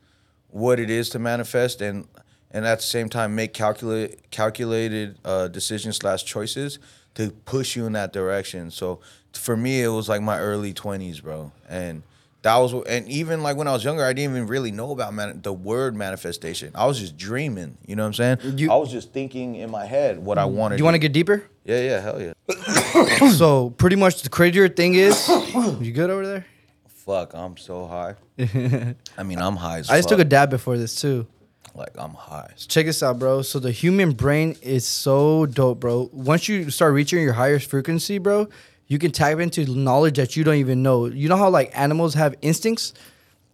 what 0.50 0.80
it 0.80 0.90
is 0.90 1.10
to 1.10 1.20
manifest 1.20 1.82
and 1.82 2.08
and 2.52 2.66
at 2.66 2.80
the 2.80 2.84
same 2.84 3.10
time 3.10 3.34
make 3.36 3.54
calculate 3.54 4.30
calculated 4.32 5.18
uh, 5.26 5.48
decisions 5.48 5.98
slash 5.98 6.24
choices 6.24 6.80
to 7.16 7.32
push 7.46 7.76
you 7.76 7.86
in 7.86 7.94
that 7.94 8.14
direction. 8.14 8.70
So 8.72 9.00
for 9.34 9.56
me, 9.58 9.82
it 9.82 9.88
was 9.88 10.08
like 10.10 10.22
my 10.22 10.40
early 10.40 10.74
twenties, 10.74 11.22
bro, 11.22 11.52
and 11.68 12.04
that 12.44 12.58
was 12.58 12.74
and 12.88 13.08
even 13.08 13.44
like 13.44 13.56
when 13.58 13.68
I 13.68 13.72
was 13.74 13.84
younger, 13.84 14.04
I 14.04 14.14
didn't 14.14 14.36
even 14.36 14.48
really 14.48 14.72
know 14.72 14.92
about 14.92 15.14
man- 15.14 15.42
the 15.44 15.54
word 15.54 15.96
manifestation. 15.96 16.72
I 16.74 16.86
was 16.88 17.00
just 17.00 17.18
dreaming. 17.18 17.78
You 17.86 17.96
know 17.96 18.04
what 18.04 18.20
I'm 18.20 18.40
saying? 18.42 18.58
You- 18.58 18.72
I 18.72 18.76
was 18.76 18.92
just 18.92 19.14
thinking 19.14 19.56
in 19.56 19.70
my 19.70 19.86
head 19.86 20.20
what 20.20 20.38
I 20.38 20.46
wanted. 20.46 20.78
Do 20.78 20.82
you 20.82 20.86
want 20.86 20.96
to 20.96 21.00
get 21.00 21.14
deeper? 21.14 21.44
Yeah, 21.66 21.82
yeah, 21.82 22.00
hell 22.00 22.20
yeah. 22.22 23.30
so 23.32 23.70
pretty 23.72 23.96
much 23.96 24.24
the 24.24 24.30
crazier 24.30 24.68
thing 24.68 24.96
is, 24.96 25.28
you 25.80 25.92
good 25.92 26.10
over 26.10 26.26
there? 26.26 26.46
Fuck, 26.88 27.34
I'm 27.34 27.58
so 27.58 27.86
high. 27.88 28.16
I 29.18 29.24
mean, 29.24 29.40
I'm 29.40 29.56
high. 29.58 29.80
As 29.80 29.90
I 29.90 29.98
just 29.98 30.10
took 30.10 30.20
a 30.20 30.24
dab 30.26 30.50
before 30.50 30.78
this 30.78 31.00
too. 31.00 31.28
like 31.76 31.92
I'm 31.98 32.14
high. 32.14 32.54
Check 32.58 32.86
this 32.88 33.04
out, 33.04 33.20
bro. 33.20 33.42
So 33.44 33.60
the 33.60 33.72
human 33.72 34.12
brain 34.14 34.56
is 34.62 34.86
so 34.86 35.46
dope, 35.46 35.80
bro. 35.80 36.10
Once 36.12 36.48
you 36.48 36.70
start 36.72 36.94
reaching 36.94 37.22
your 37.22 37.34
highest 37.34 37.70
frequency, 37.70 38.18
bro, 38.18 38.50
you 38.92 39.00
can 39.00 39.12
tap 39.12 39.40
into 39.40 39.66
knowledge 39.74 40.18
that 40.18 40.36
you 40.36 40.44
don't 40.44 40.56
even 40.56 40.84
know. 40.84 41.06
You 41.06 41.30
know 41.30 41.38
how 41.38 41.50
like 41.50 41.72
animals 41.74 42.14
have 42.16 42.36
instincts? 42.42 42.94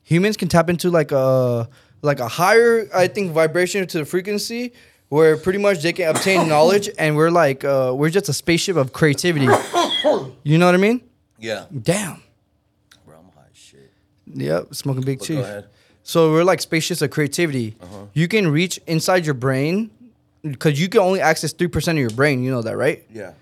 Humans 0.06 0.36
can 0.36 0.48
tap 0.48 0.68
into 0.68 0.90
like 0.90 1.12
a 1.12 1.70
like 2.02 2.20
a 2.20 2.28
higher, 2.28 2.88
I 2.94 3.08
think, 3.08 3.32
vibration 3.34 3.86
to 3.86 4.00
the 4.00 4.06
frequency 4.06 4.74
where 5.10 5.38
pretty 5.38 5.60
much 5.60 5.84
they 5.84 5.94
can 5.94 6.10
obtain 6.10 6.48
knowledge 6.54 6.90
and 6.98 7.16
we're 7.16 7.30
like 7.30 7.64
uh 7.64 7.94
we're 7.96 8.10
just 8.10 8.30
a 8.30 8.34
spaceship 8.34 8.76
of 8.78 8.94
creativity. 8.94 9.48
You 10.44 10.58
know 10.58 10.66
what 10.68 10.76
I 10.76 10.78
mean? 10.78 11.02
Yeah, 11.38 11.66
Damn. 11.70 12.22
bro, 13.06 13.18
I'm 13.18 13.26
high 13.36 13.50
as 13.52 13.58
shit. 13.58 13.92
Yep, 14.26 14.74
smoking 14.74 15.04
big 15.04 15.20
But 15.20 15.26
too. 15.26 15.40
ahead. 15.42 15.64
Uh-huh. 15.66 15.72
So 16.04 16.32
we're 16.32 16.46
like 16.46 16.62
spaceships 16.62 17.02
of 17.02 17.10
creativity. 17.12 17.76
You 18.14 18.28
can 18.28 18.48
reach 18.48 18.80
inside 18.88 19.26
your 19.26 19.34
brain 19.36 19.92
because 20.42 20.80
you 20.80 20.88
can 20.88 21.02
only 21.02 21.20
access 21.20 21.52
three 21.52 21.68
percent 21.68 21.98
of 21.98 22.02
your 22.02 22.10
brain. 22.12 22.42
You 22.44 22.52
know 22.52 22.62
that, 22.62 22.78
right? 22.78 23.04
Yeah. 23.12 23.34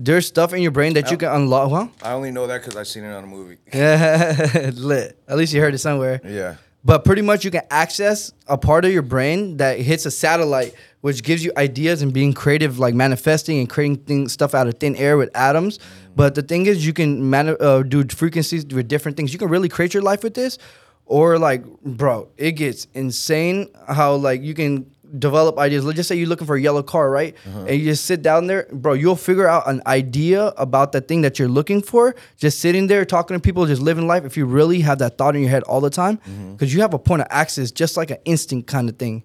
There's 0.00 0.28
stuff 0.28 0.52
in 0.52 0.62
your 0.62 0.70
brain 0.70 0.94
that 0.94 1.10
you 1.10 1.16
can 1.16 1.28
unlock. 1.28 1.70
Huh? 1.70 1.88
I 2.08 2.12
only 2.12 2.30
know 2.30 2.46
that 2.46 2.62
because 2.62 2.76
I've 2.76 2.86
seen 2.86 3.02
it 3.02 3.12
on 3.12 3.24
a 3.24 3.26
movie. 3.26 3.56
Yeah, 3.74 4.70
lit. 4.74 5.18
At 5.26 5.36
least 5.36 5.52
you 5.52 5.60
heard 5.60 5.74
it 5.74 5.78
somewhere. 5.78 6.20
Yeah. 6.24 6.54
But 6.84 7.04
pretty 7.04 7.22
much 7.22 7.44
you 7.44 7.50
can 7.50 7.62
access 7.68 8.30
a 8.46 8.56
part 8.56 8.84
of 8.84 8.92
your 8.92 9.02
brain 9.02 9.56
that 9.56 9.80
hits 9.80 10.06
a 10.06 10.12
satellite, 10.12 10.72
which 11.00 11.24
gives 11.24 11.44
you 11.44 11.50
ideas 11.56 12.00
and 12.00 12.12
being 12.12 12.32
creative, 12.32 12.78
like 12.78 12.94
manifesting 12.94 13.58
and 13.58 13.68
creating 13.68 13.96
things, 13.96 14.32
stuff 14.32 14.54
out 14.54 14.68
of 14.68 14.78
thin 14.78 14.94
air 14.94 15.16
with 15.16 15.36
atoms. 15.36 15.80
But 16.14 16.36
the 16.36 16.42
thing 16.42 16.66
is, 16.66 16.86
you 16.86 16.92
can 16.92 17.28
mani- 17.28 17.56
uh, 17.58 17.82
do 17.82 18.04
frequencies 18.04 18.64
with 18.66 18.86
different 18.86 19.16
things. 19.16 19.32
You 19.32 19.40
can 19.40 19.48
really 19.48 19.68
create 19.68 19.92
your 19.94 20.04
life 20.04 20.22
with 20.22 20.34
this, 20.34 20.58
or 21.06 21.40
like, 21.40 21.64
bro, 21.82 22.28
it 22.36 22.52
gets 22.52 22.86
insane 22.94 23.68
how 23.88 24.14
like 24.14 24.42
you 24.42 24.54
can 24.54 24.88
develop 25.18 25.58
ideas. 25.58 25.84
Let's 25.84 25.96
just 25.96 26.08
say 26.08 26.16
you're 26.16 26.28
looking 26.28 26.46
for 26.46 26.56
a 26.56 26.60
yellow 26.60 26.82
car, 26.82 27.10
right? 27.10 27.34
And 27.44 27.70
you 27.70 27.84
just 27.84 28.04
sit 28.04 28.22
down 28.22 28.46
there, 28.46 28.66
bro. 28.72 28.92
You'll 28.94 29.16
figure 29.16 29.48
out 29.48 29.68
an 29.68 29.80
idea 29.86 30.48
about 30.56 30.92
the 30.92 31.00
thing 31.00 31.22
that 31.22 31.38
you're 31.38 31.48
looking 31.48 31.80
for. 31.82 32.14
Just 32.36 32.60
sitting 32.60 32.86
there 32.88 33.04
talking 33.04 33.36
to 33.36 33.40
people, 33.40 33.66
just 33.66 33.82
living 33.82 34.06
life. 34.06 34.24
If 34.24 34.36
you 34.36 34.46
really 34.46 34.80
have 34.80 34.98
that 34.98 35.18
thought 35.18 35.36
in 35.36 35.42
your 35.42 35.50
head 35.50 35.62
all 35.64 35.80
the 35.80 35.90
time, 35.90 36.18
because 36.52 36.74
you 36.74 36.80
have 36.80 36.94
a 36.94 36.98
point 36.98 37.22
of 37.22 37.28
access, 37.30 37.70
just 37.70 37.96
like 37.96 38.10
an 38.10 38.18
instinct 38.24 38.66
kind 38.66 38.88
of 38.88 38.98
thing. 38.98 39.22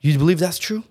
You 0.00 0.16
believe 0.18 0.38
that's 0.38 0.58
true? 0.58 0.82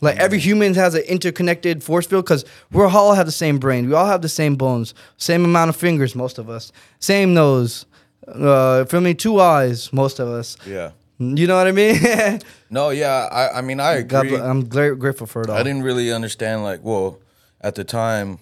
Like 0.00 0.16
every 0.18 0.40
human 0.40 0.74
has 0.74 0.94
an 0.94 1.02
interconnected 1.02 1.82
force 1.84 2.06
field 2.06 2.24
because 2.24 2.44
we 2.72 2.82
all 2.82 3.14
have 3.14 3.26
the 3.26 3.32
same 3.32 3.58
brain. 3.58 3.88
We 3.88 3.94
all 3.94 4.06
have 4.06 4.20
the 4.20 4.28
same 4.28 4.56
bones, 4.56 4.94
same 5.16 5.44
amount 5.44 5.68
of 5.68 5.76
fingers, 5.76 6.16
most 6.16 6.38
of 6.38 6.50
us, 6.50 6.72
same 6.98 7.34
nose. 7.34 7.86
Uh, 8.26 8.84
feel 8.84 9.00
me? 9.00 9.14
Two 9.14 9.40
eyes, 9.40 9.92
most 9.92 10.18
of 10.18 10.28
us. 10.28 10.56
Yeah. 10.66 10.90
You 11.18 11.46
know 11.46 11.56
what 11.56 11.66
I 11.68 11.72
mean? 11.72 12.40
No, 12.70 12.88
yeah. 12.88 13.28
I, 13.30 13.58
I 13.58 13.60
mean, 13.60 13.80
I 13.80 13.94
agree. 13.96 14.30
bl- 14.30 14.36
I'm 14.42 14.64
grateful 14.68 15.26
for 15.26 15.42
it 15.42 15.50
all. 15.50 15.56
I 15.56 15.62
didn't 15.62 15.82
really 15.82 16.10
understand, 16.10 16.62
like, 16.62 16.80
well, 16.82 17.18
at 17.60 17.74
the 17.74 17.84
time, 17.84 18.38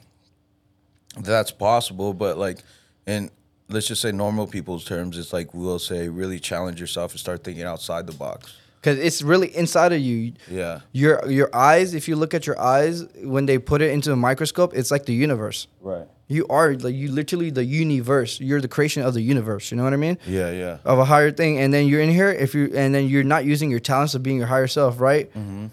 that's 1.19 1.51
possible, 1.51 2.15
but 2.15 2.39
like, 2.39 2.63
in 3.07 3.31
let's 3.69 3.89
just 3.89 4.01
say 4.03 4.13
normal 4.13 4.47
people's 4.47 4.85
terms, 4.85 5.19
it's 5.19 5.33
like 5.33 5.53
we'll 5.53 5.79
say 5.81 6.09
really 6.09 6.39
challenge 6.39 6.81
yourself 6.81 7.11
and 7.13 7.21
start 7.21 7.43
thinking 7.45 7.65
outside 7.65 8.07
the 8.07 8.13
box. 8.13 8.55
Because 8.81 8.99
it's 8.99 9.23
really 9.23 9.55
inside 9.55 9.93
of 9.93 10.01
you. 10.01 10.33
Yeah. 10.51 10.81
Your 10.93 11.29
your 11.31 11.55
eyes, 11.55 11.95
if 11.95 12.09
you 12.09 12.17
look 12.17 12.33
at 12.35 12.47
your 12.47 12.59
eyes 12.61 13.05
when 13.23 13.47
they 13.47 13.59
put 13.59 13.83
it 13.83 13.91
into 13.91 14.13
a 14.13 14.17
microscope, 14.17 14.75
it's 14.75 14.91
like 14.91 15.07
the 15.07 15.15
universe. 15.15 15.67
Right. 15.81 16.07
You 16.29 16.47
are 16.49 16.75
like 16.75 16.95
you 16.95 17.11
literally 17.11 17.51
the 17.51 17.65
universe. 17.65 18.41
You're 18.41 18.61
the 18.61 18.69
creation 18.69 19.03
of 19.03 19.15
the 19.15 19.21
universe. 19.21 19.71
You 19.71 19.77
know 19.77 19.85
what 19.85 19.93
I 19.93 19.97
mean? 19.97 20.17
Yeah, 20.27 20.51
yeah. 20.51 20.79
Of 20.85 20.99
a 20.99 21.05
higher 21.05 21.31
thing, 21.31 21.59
and 21.59 21.75
then 21.75 21.89
you're 21.89 22.01
in 22.01 22.11
here. 22.11 22.31
If 22.31 22.55
you 22.55 22.71
and 22.75 22.95
then 22.95 23.09
you're 23.09 23.25
not 23.25 23.45
using 23.45 23.71
your 23.71 23.81
talents 23.81 24.15
of 24.15 24.23
being 24.23 24.39
your 24.39 24.47
higher 24.47 24.69
self, 24.69 25.01
right? 25.01 25.29
Mm-hmm. 25.35 25.67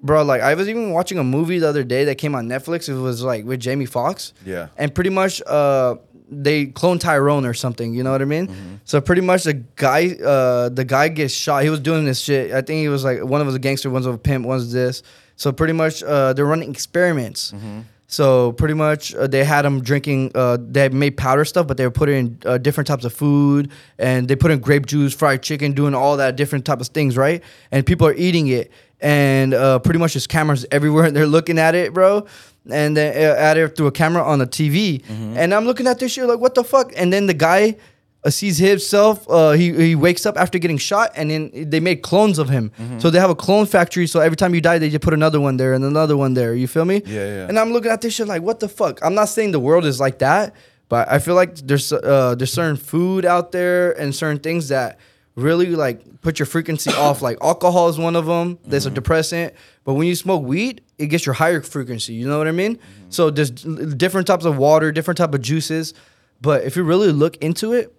Bro, 0.00 0.22
like 0.24 0.42
I 0.42 0.54
was 0.54 0.68
even 0.68 0.92
watching 0.92 1.18
a 1.18 1.24
movie 1.24 1.58
the 1.58 1.68
other 1.68 1.82
day 1.82 2.04
that 2.04 2.18
came 2.18 2.36
on 2.36 2.48
Netflix. 2.48 2.88
It 2.88 2.94
was 2.94 3.22
like 3.24 3.44
with 3.44 3.58
Jamie 3.58 3.84
Foxx. 3.84 4.32
Yeah. 4.46 4.68
And 4.76 4.94
pretty 4.94 5.10
much, 5.10 5.42
uh, 5.44 5.96
they 6.30 6.66
clone 6.66 6.98
Tyrone 6.98 7.46
or 7.46 7.54
something. 7.54 7.94
You 7.94 8.02
know 8.02 8.12
what 8.12 8.22
I 8.22 8.26
mean? 8.26 8.48
Mm-hmm. 8.48 8.74
So 8.84 9.00
pretty 9.00 9.22
much 9.22 9.44
the 9.44 9.54
guy, 9.54 10.10
uh, 10.24 10.68
the 10.68 10.84
guy 10.84 11.08
gets 11.08 11.34
shot. 11.34 11.62
He 11.62 11.70
was 11.70 11.80
doing 11.80 12.04
this 12.04 12.20
shit. 12.20 12.52
I 12.52 12.62
think 12.62 12.80
he 12.80 12.88
was 12.88 13.04
like 13.04 13.22
one 13.22 13.40
of 13.40 13.52
a 13.52 13.58
gangster, 13.58 13.90
one's 13.90 14.06
a 14.06 14.16
pimp, 14.16 14.46
one's 14.46 14.72
this. 14.72 15.02
So 15.36 15.52
pretty 15.52 15.72
much, 15.72 16.02
uh, 16.02 16.32
they're 16.32 16.46
running 16.46 16.70
experiments. 16.70 17.52
Mm-hmm. 17.52 17.80
So 18.10 18.52
pretty 18.52 18.72
much, 18.72 19.14
uh, 19.14 19.26
they 19.26 19.44
had 19.44 19.66
him 19.66 19.82
drinking. 19.82 20.32
Uh, 20.34 20.56
they 20.58 20.88
made 20.88 21.18
powder 21.18 21.44
stuff, 21.44 21.66
but 21.66 21.76
they 21.76 21.84
were 21.84 21.90
putting 21.90 22.16
in 22.16 22.38
uh, 22.46 22.56
different 22.56 22.86
types 22.86 23.04
of 23.04 23.12
food, 23.12 23.70
and 23.98 24.26
they 24.26 24.34
put 24.34 24.50
in 24.50 24.60
grape 24.60 24.86
juice, 24.86 25.14
fried 25.14 25.42
chicken, 25.42 25.72
doing 25.72 25.94
all 25.94 26.16
that 26.16 26.34
different 26.34 26.64
type 26.64 26.80
of 26.80 26.86
things, 26.88 27.18
right? 27.18 27.42
And 27.70 27.84
people 27.84 28.06
are 28.06 28.14
eating 28.14 28.48
it, 28.48 28.72
and 29.02 29.52
uh, 29.52 29.78
pretty 29.80 29.98
much 29.98 30.14
there's 30.14 30.26
cameras 30.26 30.64
everywhere, 30.72 31.04
and 31.08 31.14
they're 31.14 31.26
looking 31.26 31.58
at 31.58 31.74
it, 31.74 31.92
bro. 31.92 32.26
And 32.70 32.96
then 32.96 33.14
uh, 33.16 33.34
at 33.40 33.56
it 33.56 33.76
through 33.76 33.86
a 33.86 33.92
camera 33.92 34.22
on 34.22 34.38
the 34.38 34.46
TV, 34.46 35.02
and 35.36 35.54
I'm 35.54 35.64
looking 35.64 35.86
at 35.86 35.98
this 35.98 36.12
shit 36.12 36.26
like, 36.26 36.38
what 36.40 36.54
the 36.54 36.64
fuck? 36.64 36.92
And 36.96 37.12
then 37.12 37.26
the 37.26 37.34
guy 37.34 37.76
uh, 38.24 38.30
sees 38.30 38.58
himself. 38.58 39.28
Uh, 39.30 39.52
he 39.52 39.72
he 39.72 39.94
wakes 39.94 40.26
up 40.26 40.36
after 40.36 40.58
getting 40.58 40.76
shot, 40.78 41.12
and 41.16 41.30
then 41.30 41.50
they 41.70 41.80
made 41.80 42.02
clones 42.02 42.38
of 42.38 42.48
him. 42.48 42.70
So 42.98 43.10
they 43.10 43.18
have 43.20 43.30
a 43.30 43.34
clone 43.34 43.66
factory. 43.66 44.06
So 44.06 44.20
every 44.20 44.36
time 44.36 44.54
you 44.54 44.60
die, 44.60 44.78
they 44.78 44.90
just 44.90 45.02
put 45.02 45.14
another 45.14 45.40
one 45.40 45.56
there 45.56 45.72
and 45.72 45.84
another 45.84 46.16
one 46.16 46.34
there. 46.34 46.54
You 46.54 46.66
feel 46.66 46.84
me? 46.84 47.00
Yeah, 47.06 47.26
yeah. 47.26 47.48
And 47.48 47.58
I'm 47.58 47.72
looking 47.72 47.90
at 47.90 48.00
this 48.00 48.14
shit 48.14 48.26
like, 48.28 48.42
what 48.42 48.60
the 48.60 48.68
fuck? 48.68 48.98
I'm 49.02 49.14
not 49.14 49.28
saying 49.28 49.52
the 49.52 49.60
world 49.60 49.84
is 49.86 49.98
like 50.00 50.18
that, 50.18 50.54
but 50.88 51.08
I 51.10 51.20
feel 51.20 51.34
like 51.36 51.54
there's 51.56 51.92
uh 51.92 52.34
there's 52.36 52.52
certain 52.52 52.76
food 52.76 53.24
out 53.24 53.52
there 53.52 53.92
and 54.00 54.14
certain 54.14 54.40
things 54.40 54.68
that 54.68 54.98
really 55.38 55.66
like 55.66 56.20
put 56.20 56.38
your 56.38 56.46
frequency 56.46 56.90
off. 56.96 57.22
Like 57.22 57.38
alcohol 57.42 57.88
is 57.88 57.98
one 57.98 58.16
of 58.16 58.26
them. 58.26 58.58
That's 58.64 58.84
a 58.84 58.88
mm-hmm. 58.88 58.96
depressant. 58.96 59.54
But 59.84 59.94
when 59.94 60.06
you 60.06 60.14
smoke 60.14 60.44
weed, 60.44 60.82
it 60.98 61.06
gets 61.06 61.24
your 61.24 61.34
higher 61.34 61.62
frequency. 61.62 62.14
You 62.14 62.28
know 62.28 62.38
what 62.38 62.48
I 62.48 62.52
mean? 62.52 62.76
Mm-hmm. 62.76 63.10
So 63.10 63.30
there's 63.30 63.50
different 63.50 64.26
types 64.26 64.44
of 64.44 64.58
water, 64.58 64.92
different 64.92 65.18
type 65.18 65.34
of 65.34 65.40
juices. 65.40 65.94
But 66.40 66.64
if 66.64 66.76
you 66.76 66.82
really 66.82 67.12
look 67.12 67.36
into 67.38 67.72
it, 67.72 67.94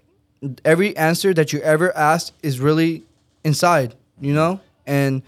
every 0.63 0.95
answer 0.95 1.33
that 1.33 1.51
you 1.51 1.59
ever 1.61 1.95
asked 1.95 2.33
is 2.43 2.59
really 2.59 3.03
inside, 3.43 3.95
you 4.19 4.33
know? 4.33 4.55
Mm-hmm. 4.55 4.63
And 4.85 5.23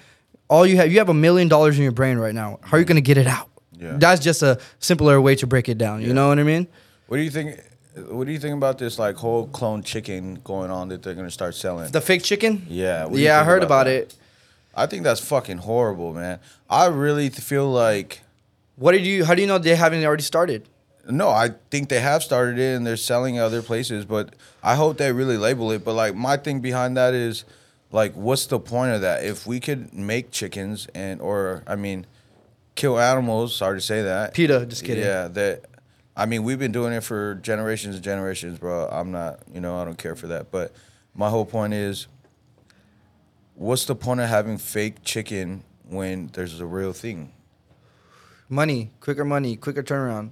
all 0.49 0.65
you 0.65 0.77
have, 0.77 0.91
you 0.91 0.97
have 0.99 1.09
a 1.09 1.13
million 1.13 1.47
dollars 1.47 1.77
in 1.77 1.83
your 1.83 1.91
brain 1.91 2.17
right 2.17 2.35
now. 2.35 2.59
How 2.61 2.77
are 2.77 2.79
you 2.79 2.85
going 2.85 2.95
to 2.95 3.01
get 3.01 3.17
it 3.17 3.27
out? 3.27 3.49
Yeah. 3.77 3.95
That's 3.97 4.21
just 4.21 4.43
a 4.43 4.59
simpler 4.79 5.19
way 5.19 5.35
to 5.35 5.47
break 5.47 5.69
it 5.69 5.77
down. 5.77 6.01
You 6.01 6.13
know 6.13 6.27
what 6.27 6.39
I 6.39 6.43
mean? 6.43 6.67
What 7.07 7.17
do 7.17 7.23
you 7.23 7.31
think? 7.31 7.59
What 7.95 8.25
do 8.25 8.31
you 8.31 8.39
think 8.39 8.55
about 8.55 8.77
this 8.77 8.97
like 8.97 9.15
whole 9.17 9.47
clone 9.47 9.83
chicken 9.83 10.39
going 10.43 10.71
on 10.71 10.87
that 10.89 11.03
they're 11.03 11.13
gonna 11.13 11.31
start 11.31 11.55
selling? 11.55 11.91
The 11.91 12.01
fake 12.01 12.23
chicken? 12.23 12.65
Yeah, 12.69 13.03
what 13.05 13.13
do 13.13 13.19
you 13.19 13.25
Yeah, 13.25 13.35
I 13.35 13.39
think 13.39 13.47
heard 13.47 13.63
about 13.63 13.85
that? 13.85 13.93
it. 13.95 14.15
I 14.73 14.85
think 14.85 15.03
that's 15.03 15.19
fucking 15.19 15.57
horrible, 15.59 16.13
man. 16.13 16.39
I 16.69 16.85
really 16.87 17.29
th- 17.29 17.41
feel 17.41 17.69
like 17.69 18.21
What 18.77 18.93
did 18.93 19.05
you, 19.05 19.25
how 19.25 19.35
do 19.35 19.41
you 19.41 19.47
know 19.47 19.57
they 19.57 19.75
haven't 19.75 20.03
already 20.05 20.23
started? 20.23 20.67
no, 21.09 21.29
I 21.29 21.49
think 21.71 21.89
they 21.89 21.99
have 21.99 22.21
started 22.23 22.57
it 22.59 22.75
and 22.77 22.85
they're 22.87 22.95
selling 22.95 23.37
other 23.39 23.61
places, 23.63 24.05
but 24.05 24.35
I 24.63 24.75
hope 24.75 24.97
they 24.97 25.11
really 25.11 25.35
label 25.35 25.71
it. 25.71 25.83
But 25.83 25.95
like 25.95 26.15
my 26.15 26.37
thing 26.37 26.61
behind 26.61 26.95
that 26.95 27.13
is 27.13 27.43
like 27.91 28.13
what's 28.13 28.45
the 28.45 28.59
point 28.59 28.93
of 28.93 29.01
that? 29.01 29.25
If 29.25 29.45
we 29.45 29.59
could 29.59 29.93
make 29.93 30.31
chickens 30.31 30.87
and 30.95 31.19
or 31.19 31.63
I 31.67 31.75
mean 31.75 32.05
kill 32.75 32.97
animals, 32.97 33.53
sorry 33.55 33.79
to 33.79 33.85
say 33.85 34.01
that. 34.03 34.33
PETA, 34.33 34.65
just 34.67 34.85
kidding. 34.85 35.03
Yeah, 35.03 35.27
that 35.27 35.65
I 36.15 36.25
mean 36.25 36.43
we've 36.43 36.59
been 36.59 36.71
doing 36.71 36.93
it 36.93 37.03
for 37.03 37.35
generations 37.35 37.95
and 37.95 38.03
generations, 38.03 38.59
bro. 38.59 38.87
I'm 38.87 39.11
not, 39.11 39.39
you 39.53 39.61
know, 39.61 39.77
I 39.79 39.85
don't 39.85 39.97
care 39.97 40.15
for 40.15 40.27
that. 40.27 40.51
But 40.51 40.73
my 41.15 41.29
whole 41.29 41.45
point 41.45 41.73
is 41.73 42.07
what's 43.55 43.85
the 43.85 43.95
point 43.95 44.19
of 44.19 44.29
having 44.29 44.57
fake 44.57 45.03
chicken 45.03 45.63
when 45.87 46.27
there's 46.33 46.59
a 46.59 46.65
real 46.65 46.93
thing? 46.93 47.31
Money, 48.49 48.91
quicker 48.99 49.23
money, 49.23 49.55
quicker 49.55 49.83
turnaround. 49.83 50.31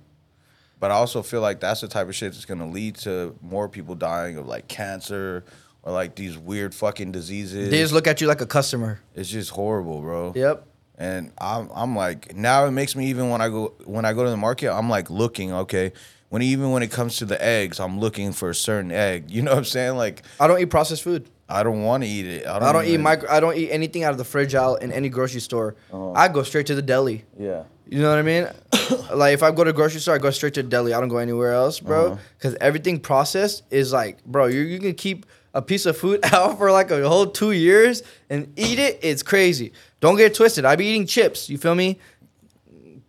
But 0.80 0.92
I 0.92 0.96
also 0.96 1.22
feel 1.22 1.42
like 1.42 1.60
that's 1.60 1.82
the 1.82 1.88
type 1.88 2.08
of 2.08 2.16
shit 2.16 2.34
that's 2.34 2.46
gonna 2.46 2.68
lead 2.68 2.96
to 2.98 3.36
more 3.42 3.68
people 3.70 3.96
dying 3.96 4.38
of 4.38 4.48
like 4.48 4.68
cancer 4.68 5.44
or 5.84 5.94
like 5.94 6.16
these 6.16 6.38
weird 6.38 6.76
fucking 6.76 7.12
diseases. 7.12 7.70
They 7.70 7.80
just 7.80 7.94
look 7.94 8.08
at 8.08 8.22
you 8.22 8.28
like 8.28 8.42
a 8.42 8.46
customer. 8.46 9.00
it's 9.16 9.30
just 9.30 9.52
horrible, 9.52 10.02
bro. 10.02 10.34
Yep. 10.36 10.66
And 11.00 11.32
I'm 11.40 11.70
I'm 11.74 11.96
like 11.96 12.36
now 12.36 12.66
it 12.66 12.72
makes 12.72 12.94
me 12.94 13.08
even 13.08 13.30
when 13.30 13.40
I 13.42 13.48
go 13.48 13.74
when 13.86 14.04
I 14.04 14.12
go 14.14 14.26
to 14.26 14.30
the 14.30 14.38
market, 14.38 14.72
I'm 14.72 14.90
like 14.90 15.10
looking, 15.10 15.54
okay. 15.54 15.94
When 16.28 16.44
even 16.44 16.72
when 16.72 16.84
it 16.84 16.92
comes 16.92 17.18
to 17.18 17.26
the 17.26 17.44
eggs, 17.44 17.80
I'm 17.80 18.00
looking 18.00 18.34
for 18.34 18.50
a 18.52 18.56
certain 18.56 18.92
egg. 18.92 19.32
You 19.32 19.42
know 19.42 19.52
what 19.52 19.60
I'm 19.60 19.66
saying? 19.66 19.96
Like 19.96 20.24
I 20.40 20.48
don't 20.48 20.60
eat 20.60 20.66
processed 20.66 21.04
food. 21.04 21.30
I 21.48 21.64
don't 21.64 21.82
want 21.84 22.04
to 22.04 22.10
eat 22.10 22.28
it. 22.28 22.46
I 22.46 22.60
don't, 22.60 22.68
I 22.68 22.72
don't 22.74 22.86
eat 22.86 23.00
micro. 23.00 23.30
I 23.30 23.40
don't 23.40 23.56
eat 23.56 23.72
anything 23.72 24.04
out 24.04 24.12
of 24.12 24.20
the 24.20 24.26
fridge 24.26 24.54
out 24.54 24.84
in 24.84 24.92
any 24.92 25.10
grocery 25.10 25.40
store. 25.40 25.76
Uh-huh. 25.92 26.12
I 26.12 26.28
go 26.28 26.44
straight 26.44 26.68
to 26.68 26.76
the 26.76 26.82
deli. 26.82 27.26
Yeah. 27.40 27.64
You 27.88 28.04
know 28.04 28.10
what 28.10 28.20
I 28.20 28.22
mean? 28.22 28.48
like 29.18 29.34
if 29.34 29.42
I 29.42 29.50
go 29.50 29.64
to 29.64 29.72
a 29.72 29.74
grocery 29.74 30.00
store, 30.00 30.14
I 30.14 30.20
go 30.20 30.30
straight 30.30 30.54
to 30.56 30.64
the 30.64 30.70
deli. 30.70 30.94
I 30.94 31.00
don't 31.00 31.10
go 31.10 31.18
anywhere 31.18 31.54
else, 31.54 31.80
bro. 31.80 32.08
Uh-huh. 32.08 32.18
Because 32.38 32.56
everything 32.62 33.00
processed 33.00 33.64
is 33.72 33.92
like, 33.92 34.24
bro, 34.26 34.46
you 34.46 34.62
you 34.62 34.80
can 34.80 34.94
keep 34.94 35.26
a 35.54 35.62
piece 35.62 35.86
of 35.86 35.98
food 35.98 36.20
out 36.34 36.58
for 36.58 36.72
like 36.72 36.92
a 36.92 37.08
whole 37.08 37.28
two 37.28 37.52
years 37.52 38.04
and 38.30 38.52
eat 38.56 38.80
it. 38.80 39.00
It's 39.02 39.24
crazy. 39.24 39.74
Don't 40.00 40.16
get 40.18 40.32
it 40.32 40.36
twisted. 40.36 40.66
I 40.66 40.76
be 40.76 40.86
eating 40.88 41.08
chips. 41.08 41.50
You 41.50 41.58
feel 41.58 41.76
me? 41.76 42.00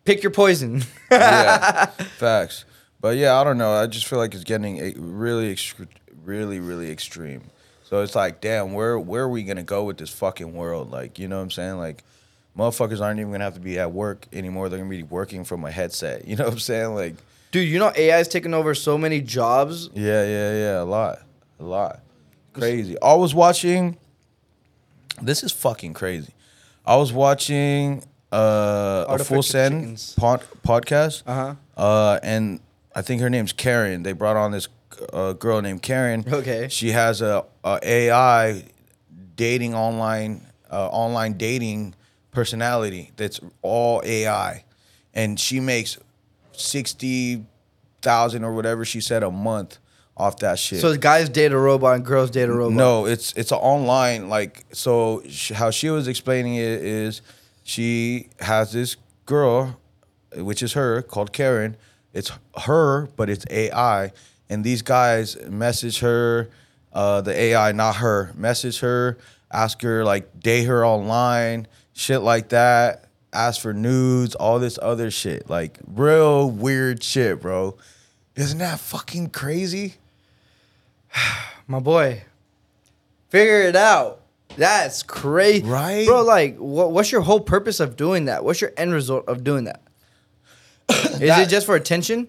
Pick 0.05 0.23
your 0.23 0.33
poison. 0.33 0.83
yeah, 1.11 1.87
facts. 1.87 2.65
But 3.01 3.17
yeah, 3.17 3.39
I 3.41 3.45
don't 3.45 3.59
know. 3.59 3.73
I 3.73 3.87
just 3.87 4.07
feel 4.07 4.19
like 4.19 4.35
it's 4.35 4.45
getting 4.45 4.77
really, 5.17 5.57
really, 6.25 6.61
really 6.61 6.91
extreme. 6.91 7.43
So 7.85 8.03
it's 8.03 8.15
like, 8.15 8.41
damn, 8.41 8.73
where 8.73 8.99
where 8.99 9.25
are 9.25 9.29
we 9.29 9.43
gonna 9.43 9.63
go 9.63 9.85
with 9.85 9.99
this 9.99 10.11
fucking 10.11 10.55
world? 10.55 10.91
Like, 10.91 11.19
you 11.19 11.29
know 11.29 11.37
what 11.37 11.43
I'm 11.43 11.51
saying? 11.51 11.79
Like, 11.79 12.03
motherfuckers 12.57 13.01
aren't 13.01 13.21
even 13.21 13.33
gonna 13.33 13.45
have 13.45 13.55
to 13.55 13.61
be 13.61 13.79
at 13.79 13.93
work 13.93 14.27
anymore. 14.33 14.69
They're 14.69 14.79
gonna 14.79 14.91
be 14.91 15.03
working 15.03 15.45
from 15.45 15.65
a 15.65 15.71
headset. 15.71 16.25
You 16.29 16.37
know 16.37 16.45
what 16.45 16.55
I'm 16.55 16.59
saying? 16.59 16.95
Like, 16.95 17.15
Dude, 17.53 17.69
you 17.69 17.79
know 17.79 17.93
AI 17.97 18.21
is 18.21 18.29
taking 18.29 18.55
over 18.55 18.75
so 18.75 18.97
many 18.97 19.21
jobs. 19.21 19.91
yeah, 19.93 20.25
yeah, 20.25 20.53
yeah, 20.53 20.83
a 20.83 20.85
lot, 20.85 21.19
a 21.59 21.65
lot, 21.65 22.01
crazy. 22.53 23.01
I 23.01 23.15
was 23.15 23.35
watching. 23.35 23.97
This 25.23 25.43
is 25.43 25.53
fucking 25.53 25.95
crazy. 25.95 26.35
I 26.87 26.97
was 26.97 27.13
watching 27.13 28.03
uh, 28.33 29.05
a 29.09 29.19
full 29.19 29.43
send 29.43 29.81
chickens. 29.81 30.15
pod, 30.15 30.43
podcast. 30.67 31.23
Uh-huh. 31.27 31.55
Uh, 31.77 32.19
and 32.23 32.61
I 32.95 33.03
think 33.03 33.21
her 33.21 33.31
name's 33.31 33.53
Karen. 33.53 34.03
They 34.03 34.13
brought 34.13 34.37
on 34.37 34.51
this 34.53 34.69
uh, 35.13 35.35
girl 35.35 35.61
named 35.61 35.83
Karen. 35.83 36.25
Okay. 36.27 36.69
She 36.69 36.91
has 36.91 37.21
a, 37.23 37.45
a 37.65 37.79
AI 37.83 38.65
dating 39.37 39.75
online 39.75 40.47
uh, 40.71 40.89
online 40.89 41.35
dating 41.35 41.95
personality 42.31 43.11
that's 43.17 43.41
all 43.63 44.03
AI, 44.05 44.65
and 45.15 45.39
she 45.39 45.61
makes 45.61 45.99
sixty 46.53 47.45
thousand 48.03 48.45
or 48.45 48.55
whatever 48.55 48.85
she 48.85 49.01
said 49.01 49.23
a 49.23 49.31
month 49.31 49.79
off 50.21 50.37
that 50.41 50.59
shit. 50.59 50.81
So 50.81 50.95
guys 50.97 51.29
date 51.29 51.53
a 51.53 51.59
robot 51.59 51.97
and 51.97 52.05
girls 52.05 52.31
date 52.31 52.49
a 52.49 52.53
robot. 52.53 52.77
No, 52.77 53.07
it's 53.07 53.33
it's 53.33 53.53
an 53.53 53.59
online 53.59 54.29
like 54.29 54.65
so. 54.73 55.23
Sh- 55.29 55.53
how 55.53 55.71
she 55.71 55.89
was 55.89 56.07
explaining 56.09 56.57
it 56.57 56.85
is, 56.85 57.23
she 57.63 58.29
has 58.39 58.73
this 58.73 58.97
girl, 59.25 59.81
which 60.37 60.63
is 60.63 60.75
her 60.75 61.03
called 61.03 61.33
Karen. 61.33 61.77
It's 62.13 62.31
her, 62.67 63.07
but 63.17 63.31
it's 63.31 63.47
AI, 63.51 64.13
and 64.51 64.63
these 64.63 64.83
guys 64.83 65.37
message 65.49 66.01
her, 66.01 66.51
uh, 66.93 67.21
the 67.23 67.33
AI, 67.33 67.73
not 67.73 67.97
her, 67.97 68.33
message 68.37 68.81
her, 68.81 69.17
ask 69.51 69.81
her 69.83 70.05
like 70.05 70.41
date 70.41 70.65
her 70.65 70.85
online, 70.85 71.67
shit 71.95 72.21
like 72.21 72.51
that. 72.51 73.07
Ask 73.33 73.61
for 73.63 73.73
nudes, 73.73 74.35
all 74.35 74.59
this 74.59 74.77
other 74.83 75.11
shit, 75.11 75.49
like 75.49 75.79
real 75.87 76.51
weird 76.51 77.03
shit, 77.03 77.41
bro. 77.41 77.79
Isn't 78.35 78.59
that 78.59 78.81
fucking 78.81 79.31
crazy? 79.31 79.95
my 81.67 81.79
boy, 81.81 82.23
figure 83.29 83.63
it 83.63 83.77
out. 83.77 84.19
That's 84.57 85.03
crazy, 85.05 85.65
Right? 85.65 86.07
bro? 86.07 86.23
Like, 86.23 86.57
what, 86.59 86.91
what's 86.91 87.13
your 87.13 87.21
whole 87.21 87.41
purpose 87.41 87.79
of 87.81 87.97
doing 87.97 88.25
that? 88.25 88.45
What's 88.45 88.61
your 88.61 88.73
end 88.77 88.93
result 88.93 89.29
of 89.29 89.45
doing 89.45 89.65
that? 89.65 89.81
Is 90.91 91.19
That- 91.21 91.47
it 91.47 91.49
just 91.49 91.67
for 91.67 91.77
attention? 91.77 92.29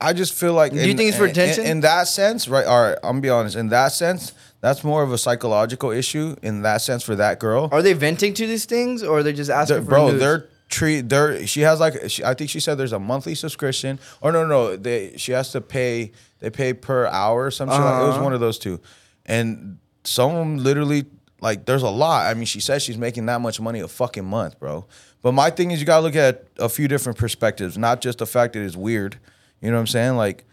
I 0.00 0.12
just 0.12 0.34
feel 0.34 0.52
like. 0.52 0.72
Do 0.72 0.78
you 0.78 0.94
think 0.94 1.10
it's 1.10 1.16
for 1.16 1.26
in- 1.26 1.30
attention? 1.30 1.64
In, 1.64 1.70
in 1.70 1.80
that 1.82 2.08
sense, 2.08 2.48
right? 2.48 2.66
All 2.66 2.82
right, 2.88 2.98
I'm 3.04 3.12
gonna 3.12 3.20
be 3.20 3.30
honest. 3.30 3.54
In 3.54 3.68
that 3.68 3.92
sense, 3.92 4.32
that's 4.60 4.82
more 4.82 5.04
of 5.04 5.12
a 5.12 5.16
psychological 5.18 5.92
issue. 5.92 6.34
In 6.42 6.62
that 6.62 6.82
sense, 6.82 7.04
for 7.04 7.14
that 7.14 7.38
girl, 7.38 7.68
Are 7.70 7.82
they 7.82 7.92
venting 7.92 8.34
to 8.34 8.46
these 8.48 8.64
things, 8.64 9.04
or 9.04 9.18
are 9.18 9.22
they 9.22 9.32
just 9.32 9.48
asking 9.48 9.76
They're- 9.76 9.84
bro, 9.84 10.10
news? 10.10 10.18
they're 10.20 10.48
treat. 10.72 11.08
They're 11.08 11.46
she 11.46 11.60
has 11.60 11.78
like 11.78 11.94
she, 12.08 12.24
I 12.24 12.34
think 12.34 12.50
she 12.50 12.58
said 12.58 12.76
there's 12.78 12.92
a 12.92 12.98
monthly 12.98 13.34
subscription. 13.36 14.00
Or 14.20 14.32
no, 14.32 14.44
no, 14.46 14.76
they 14.76 15.16
she 15.16 15.30
has 15.32 15.52
to 15.52 15.60
pay. 15.60 16.10
They 16.40 16.50
pay 16.50 16.72
per 16.72 17.06
hour 17.06 17.44
or 17.46 17.50
some 17.52 17.68
shit. 17.68 17.78
Like, 17.78 18.02
it 18.02 18.06
was 18.06 18.14
Uh-huh. 18.16 18.24
one 18.24 18.32
of 18.32 18.40
those 18.40 18.58
two, 18.58 18.80
and 19.26 19.78
some 20.04 20.32
of 20.32 20.38
them 20.38 20.56
literally 20.58 21.04
like 21.40 21.66
there's 21.66 21.82
a 21.84 21.90
lot. 21.90 22.26
I 22.26 22.34
mean, 22.34 22.46
she 22.46 22.60
says 22.60 22.82
she's 22.82 22.98
making 22.98 23.26
that 23.26 23.40
much 23.40 23.60
money 23.60 23.80
a 23.80 23.88
fucking 23.88 24.24
month, 24.24 24.58
bro. 24.58 24.86
But 25.22 25.32
my 25.32 25.50
thing 25.50 25.70
is, 25.70 25.78
you 25.78 25.86
gotta 25.86 26.02
look 26.02 26.16
at 26.16 26.46
a 26.58 26.68
few 26.68 26.88
different 26.88 27.18
perspectives, 27.18 27.78
not 27.78 28.00
just 28.00 28.18
the 28.18 28.26
fact 28.26 28.54
that 28.54 28.64
it's 28.64 28.74
weird. 28.76 29.18
You 29.60 29.70
know 29.70 29.76
what 29.76 29.82
I'm 29.82 29.86
saying? 29.86 30.16
Like 30.16 30.44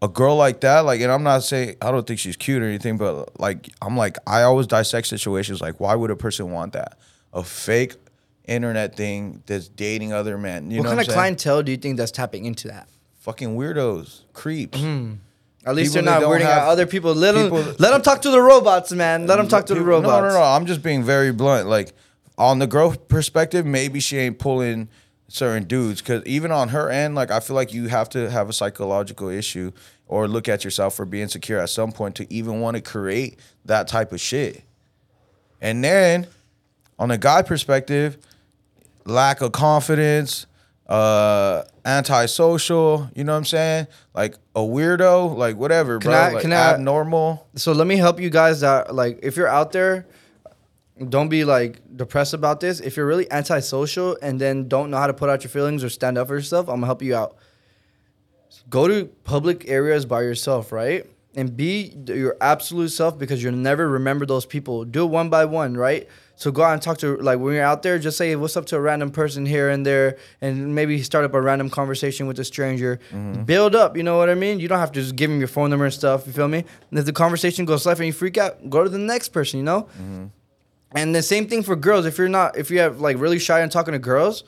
a 0.00 0.08
girl 0.08 0.36
like 0.36 0.60
that, 0.60 0.80
like, 0.86 1.00
and 1.02 1.12
I'm 1.12 1.22
not 1.22 1.42
saying 1.42 1.76
I 1.82 1.90
don't 1.90 2.06
think 2.06 2.18
she's 2.20 2.36
cute 2.36 2.62
or 2.62 2.66
anything, 2.66 2.96
but 2.96 3.38
like 3.38 3.68
I'm 3.82 3.96
like 3.98 4.16
I 4.26 4.42
always 4.42 4.66
dissect 4.66 5.08
situations. 5.08 5.60
Like, 5.60 5.78
why 5.80 5.94
would 5.94 6.10
a 6.10 6.16
person 6.16 6.50
want 6.52 6.72
that? 6.72 6.98
A 7.34 7.42
fake 7.42 7.96
internet 8.46 8.96
thing 8.96 9.42
that's 9.46 9.68
dating 9.68 10.12
other 10.12 10.36
men. 10.38 10.70
You 10.70 10.78
what 10.78 10.84
know 10.84 10.90
kind 10.90 10.98
what 10.98 11.06
of 11.06 11.06
saying? 11.06 11.16
clientele 11.16 11.62
do 11.62 11.72
you 11.72 11.78
think 11.78 11.96
that's 11.96 12.12
tapping 12.12 12.44
into 12.44 12.68
that? 12.68 12.88
Fucking 13.20 13.56
weirdos, 13.56 14.22
creeps. 14.32 14.78
Hmm. 14.80 15.14
At 15.66 15.74
least 15.74 15.94
People 15.94 16.10
they're 16.10 16.20
not 16.20 16.28
weirding 16.28 16.44
out 16.44 16.68
other 16.68 16.86
people. 16.86 17.14
Let 17.14 17.32
them, 17.32 17.50
let 17.78 17.92
them 17.92 18.02
talk 18.02 18.20
to 18.22 18.30
the 18.30 18.40
robots, 18.40 18.92
man. 18.92 19.26
Let 19.26 19.36
them 19.36 19.48
talk 19.48 19.64
to 19.66 19.74
the 19.74 19.80
robots. 19.80 20.22
No, 20.22 20.28
no, 20.28 20.34
no. 20.34 20.42
I'm 20.42 20.66
just 20.66 20.82
being 20.82 21.02
very 21.02 21.32
blunt. 21.32 21.68
Like 21.68 21.94
on 22.36 22.58
the 22.58 22.66
growth 22.66 23.08
perspective, 23.08 23.64
maybe 23.64 23.98
she 24.00 24.18
ain't 24.18 24.38
pulling 24.38 24.88
certain 25.28 25.64
dudes 25.64 26.02
because 26.02 26.22
even 26.26 26.52
on 26.52 26.68
her 26.68 26.90
end, 26.90 27.14
like 27.14 27.30
I 27.30 27.40
feel 27.40 27.56
like 27.56 27.72
you 27.72 27.88
have 27.88 28.10
to 28.10 28.30
have 28.30 28.50
a 28.50 28.52
psychological 28.52 29.30
issue 29.30 29.72
or 30.06 30.28
look 30.28 30.48
at 30.48 30.64
yourself 30.64 30.94
for 30.94 31.06
being 31.06 31.28
secure 31.28 31.58
at 31.58 31.70
some 31.70 31.92
point 31.92 32.14
to 32.16 32.32
even 32.32 32.60
want 32.60 32.76
to 32.76 32.82
create 32.82 33.38
that 33.64 33.88
type 33.88 34.12
of 34.12 34.20
shit. 34.20 34.62
And 35.62 35.82
then 35.82 36.26
on 36.98 37.10
a 37.10 37.16
guy 37.16 37.40
perspective, 37.42 38.18
lack 39.04 39.40
of 39.40 39.52
confidence, 39.52 40.46
uh 40.88 41.62
antisocial, 41.86 43.08
you 43.14 43.24
know 43.24 43.32
what 43.32 43.38
I'm 43.38 43.44
saying? 43.44 43.86
Like 44.14 44.36
a 44.54 44.60
weirdo, 44.60 45.36
like 45.36 45.56
whatever, 45.56 45.98
Can 45.98 46.10
bro. 46.10 46.18
I- 46.20 46.32
like 46.32 46.42
can 46.42 46.52
I- 46.52 46.74
abnormal. 46.74 47.46
So 47.56 47.72
let 47.72 47.86
me 47.86 47.96
help 47.96 48.20
you 48.20 48.30
guys 48.30 48.60
that 48.60 48.94
like 48.94 49.18
if 49.22 49.36
you're 49.36 49.48
out 49.48 49.72
there, 49.72 50.06
don't 51.08 51.28
be 51.28 51.44
like 51.44 51.80
depressed 51.96 52.34
about 52.34 52.60
this. 52.60 52.80
If 52.80 52.96
you're 52.96 53.06
really 53.06 53.30
antisocial 53.32 54.16
and 54.22 54.40
then 54.40 54.68
don't 54.68 54.90
know 54.90 54.96
how 54.98 55.06
to 55.06 55.14
put 55.14 55.28
out 55.30 55.42
your 55.42 55.50
feelings 55.50 55.82
or 55.82 55.88
stand 55.88 56.16
up 56.18 56.28
for 56.28 56.34
yourself, 56.34 56.68
I'm 56.68 56.76
gonna 56.76 56.86
help 56.86 57.02
you 57.02 57.14
out. 57.16 57.36
Go 58.70 58.86
to 58.88 59.06
public 59.24 59.68
areas 59.68 60.06
by 60.06 60.22
yourself, 60.22 60.70
right? 60.70 61.06
And 61.36 61.56
be 61.56 61.96
your 62.06 62.36
absolute 62.40 62.90
self 62.90 63.18
because 63.18 63.42
you'll 63.42 63.54
never 63.54 63.88
remember 63.88 64.24
those 64.24 64.46
people. 64.46 64.84
Do 64.84 65.02
it 65.04 65.08
one 65.08 65.30
by 65.30 65.44
one, 65.46 65.76
right? 65.76 66.08
So 66.36 66.50
go 66.50 66.62
out 66.62 66.72
and 66.72 66.82
talk 66.82 66.98
to 66.98 67.16
like 67.16 67.38
when 67.38 67.54
you're 67.54 67.64
out 67.64 67.82
there, 67.82 67.98
just 67.98 68.16
say 68.16 68.34
what's 68.36 68.56
up 68.56 68.66
to 68.66 68.76
a 68.76 68.80
random 68.80 69.10
person 69.10 69.46
here 69.46 69.68
and 69.68 69.84
there, 69.84 70.18
and 70.40 70.74
maybe 70.74 71.02
start 71.02 71.24
up 71.24 71.34
a 71.34 71.40
random 71.40 71.70
conversation 71.70 72.26
with 72.26 72.38
a 72.38 72.44
stranger. 72.44 73.00
Mm-hmm. 73.10 73.44
Build 73.44 73.74
up, 73.74 73.96
you 73.96 74.02
know 74.02 74.16
what 74.16 74.30
I 74.30 74.34
mean? 74.34 74.60
You 74.60 74.68
don't 74.68 74.78
have 74.78 74.92
to 74.92 75.00
just 75.00 75.16
give 75.16 75.30
them 75.30 75.38
your 75.38 75.48
phone 75.48 75.70
number 75.70 75.84
and 75.84 75.94
stuff. 75.94 76.26
You 76.26 76.32
feel 76.32 76.48
me? 76.48 76.64
And 76.90 76.98
if 76.98 77.04
the 77.04 77.12
conversation 77.12 77.64
goes 77.64 77.86
left 77.86 78.00
and 78.00 78.06
you 78.06 78.12
freak 78.12 78.38
out, 78.38 78.70
go 78.70 78.82
to 78.84 78.88
the 78.88 78.98
next 78.98 79.28
person. 79.30 79.58
You 79.58 79.64
know. 79.64 79.82
Mm-hmm. 79.82 80.26
And 80.96 81.14
the 81.14 81.22
same 81.22 81.48
thing 81.48 81.62
for 81.64 81.74
girls. 81.74 82.06
If 82.06 82.18
you're 82.18 82.28
not, 82.28 82.56
if 82.56 82.70
you 82.70 82.78
have 82.78 83.00
like 83.00 83.18
really 83.18 83.38
shy 83.38 83.60
and 83.60 83.70
talking 83.70 83.92
to 83.92 83.98
girls, 83.98 84.44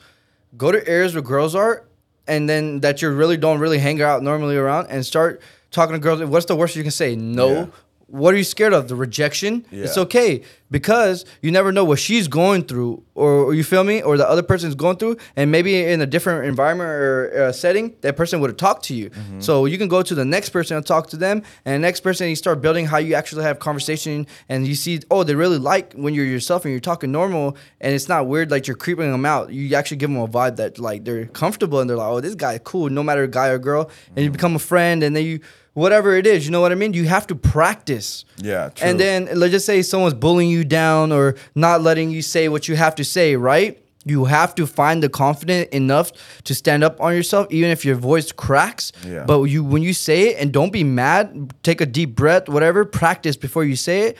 go 0.55 0.71
to 0.71 0.87
areas 0.87 1.13
where 1.13 1.21
girls 1.21 1.53
are, 1.55 1.85
and 2.27 2.49
then 2.49 2.79
that 2.81 3.01
you 3.01 3.09
really 3.09 3.37
don't 3.37 3.59
really 3.59 3.79
hang 3.79 4.01
out 4.01 4.23
normally 4.23 4.55
around, 4.55 4.87
and 4.87 5.05
start 5.05 5.41
talking 5.77 5.93
to 5.93 5.99
girls. 5.99 6.21
What's 6.23 6.47
the 6.47 6.55
worst 6.55 6.75
you 6.75 6.83
can 6.83 6.91
say? 6.91 7.15
No. 7.15 7.47
Yeah. 7.49 7.65
What 8.09 8.33
are 8.33 8.37
you 8.37 8.45
scared 8.45 8.71
of? 8.71 8.87
The 8.87 8.95
rejection? 8.95 9.65
It's 9.69 9.97
okay 9.97 10.41
because 10.71 11.25
you 11.41 11.51
never 11.51 11.73
know 11.73 11.83
what 11.83 11.99
she's 11.99 12.29
going 12.29 12.63
through, 12.63 13.03
or, 13.15 13.31
or 13.47 13.53
you 13.53 13.65
feel 13.65 13.83
me, 13.83 14.01
or 14.01 14.15
the 14.15 14.29
other 14.33 14.43
person's 14.51 14.75
going 14.75 14.95
through, 14.95 15.17
and 15.35 15.51
maybe 15.51 15.83
in 15.93 15.99
a 15.99 16.05
different 16.05 16.45
environment 16.47 16.89
or 16.89 17.43
uh, 17.47 17.51
setting, 17.51 17.95
that 18.05 18.15
person 18.15 18.39
would 18.39 18.49
have 18.49 18.55
talked 18.67 18.83
to 18.85 18.93
you. 18.95 19.09
Mm-hmm. 19.09 19.41
So 19.41 19.65
you 19.65 19.77
can 19.77 19.89
go 19.89 20.01
to 20.03 20.15
the 20.15 20.23
next 20.23 20.49
person 20.51 20.77
and 20.77 20.85
talk 20.85 21.07
to 21.09 21.17
them, 21.17 21.43
and 21.65 21.75
the 21.75 21.79
next 21.85 21.99
person 21.99 22.29
you 22.29 22.37
start 22.37 22.61
building 22.61 22.85
how 22.85 22.97
you 22.97 23.13
actually 23.13 23.43
have 23.43 23.59
conversation, 23.59 24.25
and 24.47 24.65
you 24.65 24.75
see, 24.75 25.01
oh, 25.11 25.23
they 25.23 25.35
really 25.35 25.57
like 25.71 25.91
when 25.93 26.13
you're 26.13 26.25
yourself 26.25 26.63
and 26.63 26.71
you're 26.71 26.79
talking 26.91 27.11
normal, 27.11 27.57
and 27.81 27.93
it's 27.93 28.07
not 28.07 28.27
weird 28.27 28.51
like 28.51 28.67
you're 28.67 28.77
creeping 28.85 29.11
them 29.11 29.25
out. 29.25 29.51
You 29.51 29.75
actually 29.75 29.97
give 29.97 30.09
them 30.09 30.19
a 30.21 30.29
vibe 30.29 30.55
that 30.57 30.79
like 30.79 31.03
they're 31.03 31.25
comfortable 31.27 31.81
and 31.81 31.89
they're 31.89 31.97
like, 31.97 32.09
oh, 32.09 32.21
this 32.21 32.35
guy 32.35 32.53
is 32.53 32.61
cool, 32.63 32.89
no 32.89 33.03
matter 33.03 33.27
guy 33.27 33.49
or 33.49 33.59
girl, 33.59 33.81
and 33.81 33.91
Mm-hmm. 34.15 34.19
you 34.21 34.31
become 34.31 34.55
a 34.55 34.59
friend, 34.71 35.03
and 35.03 35.13
then 35.13 35.25
you. 35.25 35.39
Whatever 35.77 36.15
it 36.15 36.25
is, 36.25 36.43
you 36.43 36.51
know 36.51 36.59
what 36.59 36.71
I 36.71 36.75
mean? 36.75 36.93
You 36.93 37.05
have 37.05 37.27
to 37.27 37.35
practice. 37.35 38.25
Yeah, 38.37 38.69
true. 38.69 38.87
And 38.87 38.99
then 38.99 39.29
let's 39.35 39.51
just 39.51 39.67
say 39.67 39.83
someone's 39.83 40.15
bullying 40.15 40.49
you 40.49 40.63
down 40.63 41.11
or 41.11 41.35
not 41.53 41.81
letting 41.81 42.09
you 42.09 42.23
say 42.23 42.49
what 42.49 42.67
you 42.67 42.75
have 42.75 42.95
to 42.95 43.03
say, 43.03 43.35
right? 43.35 43.79
You 44.03 44.25
have 44.25 44.55
to 44.55 44.65
find 44.65 45.03
the 45.03 45.09
confident 45.09 45.69
enough 45.69 46.11
to 46.45 46.55
stand 46.55 46.83
up 46.83 46.99
on 46.99 47.13
yourself, 47.13 47.45
even 47.51 47.69
if 47.69 47.85
your 47.85 47.93
voice 47.93 48.31
cracks. 48.31 48.91
Yeah. 49.05 49.25
But 49.25 49.43
you, 49.43 49.63
when 49.63 49.83
you 49.83 49.93
say 49.93 50.29
it, 50.29 50.37
and 50.39 50.51
don't 50.51 50.73
be 50.73 50.83
mad. 50.83 51.53
Take 51.61 51.79
a 51.79 51.85
deep 51.85 52.15
breath, 52.15 52.49
whatever. 52.49 52.83
Practice 52.83 53.37
before 53.37 53.63
you 53.63 53.75
say 53.75 54.07
it. 54.07 54.17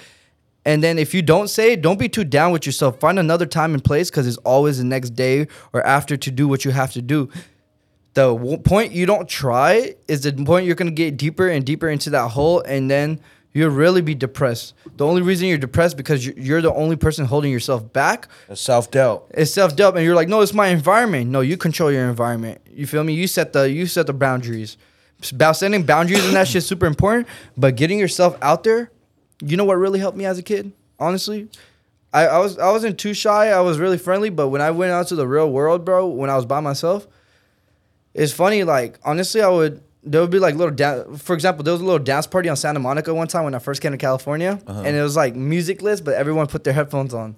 And 0.63 0.83
then 0.83 0.99
if 0.99 1.11
you 1.15 1.23
don't 1.23 1.47
say 1.47 1.71
it, 1.71 1.81
don't 1.81 1.97
be 1.97 2.07
too 2.07 2.23
down 2.23 2.51
with 2.51 2.67
yourself. 2.67 2.99
Find 2.99 3.17
another 3.17 3.47
time 3.47 3.73
and 3.73 3.83
place 3.83 4.11
because 4.11 4.27
it's 4.27 4.37
always 4.45 4.77
the 4.77 4.83
next 4.83 5.15
day 5.15 5.47
or 5.73 5.83
after 5.87 6.17
to 6.17 6.29
do 6.29 6.47
what 6.47 6.65
you 6.65 6.69
have 6.71 6.93
to 6.93 7.01
do. 7.01 7.29
The 8.17 8.57
point 8.63 8.93
you 8.93 9.05
don't 9.05 9.29
try 9.29 9.93
is 10.07 10.21
the 10.21 10.33
point 10.33 10.65
you're 10.65 10.73
gonna 10.73 10.89
get 10.89 11.17
deeper 11.17 11.47
and 11.47 11.63
deeper 11.63 11.87
into 11.87 12.09
that 12.09 12.29
hole, 12.29 12.61
and 12.61 12.89
then 12.89 13.19
you'll 13.53 13.69
really 13.69 14.01
be 14.01 14.15
depressed. 14.15 14.73
The 14.95 15.05
only 15.05 15.21
reason 15.21 15.47
you're 15.47 15.59
depressed 15.59 15.97
because 15.97 16.25
you're, 16.25 16.33
you're 16.35 16.61
the 16.63 16.73
only 16.73 16.95
person 16.95 17.25
holding 17.27 17.51
yourself 17.51 17.93
back. 17.93 18.27
It's 18.49 18.59
Self 18.59 18.89
doubt. 18.89 19.27
It's 19.35 19.51
self 19.51 19.75
doubt, 19.75 19.95
and 19.95 20.03
you're 20.03 20.15
like, 20.15 20.29
no, 20.29 20.41
it's 20.41 20.55
my 20.55 20.69
environment. 20.69 21.29
No, 21.29 21.41
you 21.41 21.57
control 21.57 21.91
your 21.91 22.09
environment. 22.09 22.59
You 22.71 22.87
feel 22.87 23.03
me? 23.03 23.13
You 23.13 23.27
set 23.27 23.53
the 23.53 23.69
you 23.69 23.85
set 23.85 24.07
the 24.07 24.13
boundaries. 24.13 24.77
About 25.31 25.55
setting 25.55 25.83
boundaries 25.83 26.25
and 26.25 26.35
that 26.35 26.47
shit's 26.47 26.65
super 26.65 26.87
important. 26.87 27.27
But 27.55 27.75
getting 27.75 27.99
yourself 27.99 28.35
out 28.41 28.63
there, 28.63 28.89
you 29.43 29.57
know 29.57 29.63
what 29.65 29.75
really 29.75 29.99
helped 29.99 30.17
me 30.17 30.25
as 30.25 30.39
a 30.39 30.43
kid? 30.43 30.71
Honestly, 30.99 31.49
I, 32.11 32.25
I 32.25 32.39
was 32.39 32.57
I 32.57 32.71
wasn't 32.71 32.97
too 32.97 33.13
shy. 33.13 33.49
I 33.49 33.59
was 33.59 33.77
really 33.77 33.99
friendly. 33.99 34.31
But 34.31 34.47
when 34.47 34.61
I 34.61 34.71
went 34.71 34.91
out 34.91 35.05
to 35.09 35.15
the 35.15 35.27
real 35.27 35.51
world, 35.51 35.85
bro, 35.85 36.07
when 36.07 36.31
I 36.31 36.35
was 36.35 36.47
by 36.47 36.61
myself, 36.61 37.07
it's 38.17 38.33
funny. 38.33 38.63
Like 38.63 38.99
honestly, 39.03 39.41
I 39.41 39.49
would 39.49 39.81
there 40.03 40.21
would 40.21 40.31
be 40.31 40.39
like 40.39 40.55
little 40.55 40.73
dance. 40.73 41.21
For 41.21 41.33
example, 41.33 41.63
there 41.63 41.73
was 41.73 41.81
a 41.81 41.85
little 41.85 42.03
dance 42.03 42.27
party 42.27 42.49
on 42.49 42.55
Santa 42.55 42.79
Monica 42.79 43.13
one 43.13 43.27
time 43.27 43.43
when 43.43 43.55
I 43.55 43.59
first 43.59 43.81
came 43.81 43.91
to 43.91 43.97
California, 43.97 44.59
uh-huh. 44.65 44.83
and 44.85 44.95
it 44.95 45.01
was 45.01 45.15
like 45.15 45.35
musicless, 45.35 46.01
but 46.01 46.15
everyone 46.15 46.47
put 46.47 46.63
their 46.63 46.73
headphones 46.73 47.13
on. 47.13 47.35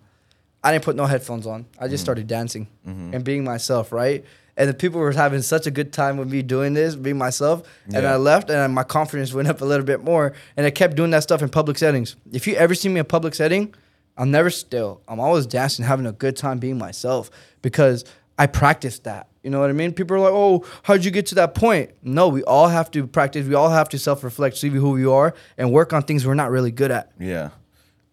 I 0.63 0.71
didn't 0.71 0.83
put 0.83 0.95
no 0.95 1.05
headphones 1.05 1.47
on. 1.47 1.65
I 1.77 1.87
just 1.87 2.01
mm-hmm. 2.01 2.03
started 2.03 2.27
dancing 2.27 2.67
mm-hmm. 2.85 3.13
and 3.13 3.23
being 3.23 3.43
myself, 3.43 3.91
right? 3.91 4.25
And 4.57 4.67
the 4.67 4.73
people 4.73 4.99
were 4.99 5.13
having 5.13 5.41
such 5.41 5.67
a 5.67 5.71
good 5.71 5.93
time 5.93 6.17
with 6.17 6.29
me 6.29 6.41
doing 6.41 6.73
this, 6.73 6.93
being 6.93 7.17
myself. 7.17 7.65
And 7.93 8.05
I 8.05 8.17
left, 8.17 8.49
and 8.49 8.75
my 8.75 8.83
confidence 8.83 9.33
went 9.33 9.47
up 9.47 9.61
a 9.61 9.65
little 9.65 9.85
bit 9.85 10.03
more. 10.03 10.33
And 10.57 10.65
I 10.65 10.69
kept 10.69 10.97
doing 10.97 11.11
that 11.11 11.23
stuff 11.23 11.41
in 11.41 11.47
public 11.47 11.77
settings. 11.77 12.17
If 12.33 12.45
you 12.45 12.55
ever 12.55 12.75
see 12.75 12.89
me 12.89 12.95
in 12.95 13.01
a 13.01 13.03
public 13.05 13.35
setting, 13.35 13.73
I'm 14.17 14.31
never 14.31 14.49
still. 14.49 14.99
I'm 15.07 15.21
always 15.21 15.45
dancing, 15.45 15.85
having 15.85 16.05
a 16.05 16.11
good 16.11 16.35
time 16.35 16.59
being 16.59 16.77
myself 16.77 17.31
because 17.61 18.03
I 18.37 18.47
practiced 18.47 19.05
that. 19.05 19.28
You 19.49 19.53
know 19.53 19.61
what 19.61 19.71
I 19.71 19.73
mean? 19.73 19.93
People 19.93 20.15
are 20.17 20.19
like, 20.19 20.31
"Oh, 20.31 20.63
how'd 20.83 21.03
you 21.03 21.09
get 21.09 21.25
to 21.27 21.35
that 21.35 21.55
point?" 21.55 21.89
No, 22.03 22.27
we 22.27 22.43
all 22.43 22.67
have 22.67 22.91
to 22.91 23.07
practice. 23.07 23.47
We 23.47 23.55
all 23.55 23.71
have 23.71 23.89
to 23.89 23.97
self-reflect, 23.97 24.55
see 24.57 24.69
who 24.69 24.91
we 24.91 25.07
are, 25.07 25.33
and 25.57 25.71
work 25.73 25.91
on 25.91 26.03
things 26.03 26.23
we're 26.27 26.35
not 26.35 26.51
really 26.51 26.69
good 26.69 26.91
at. 26.91 27.11
Yeah. 27.19 27.49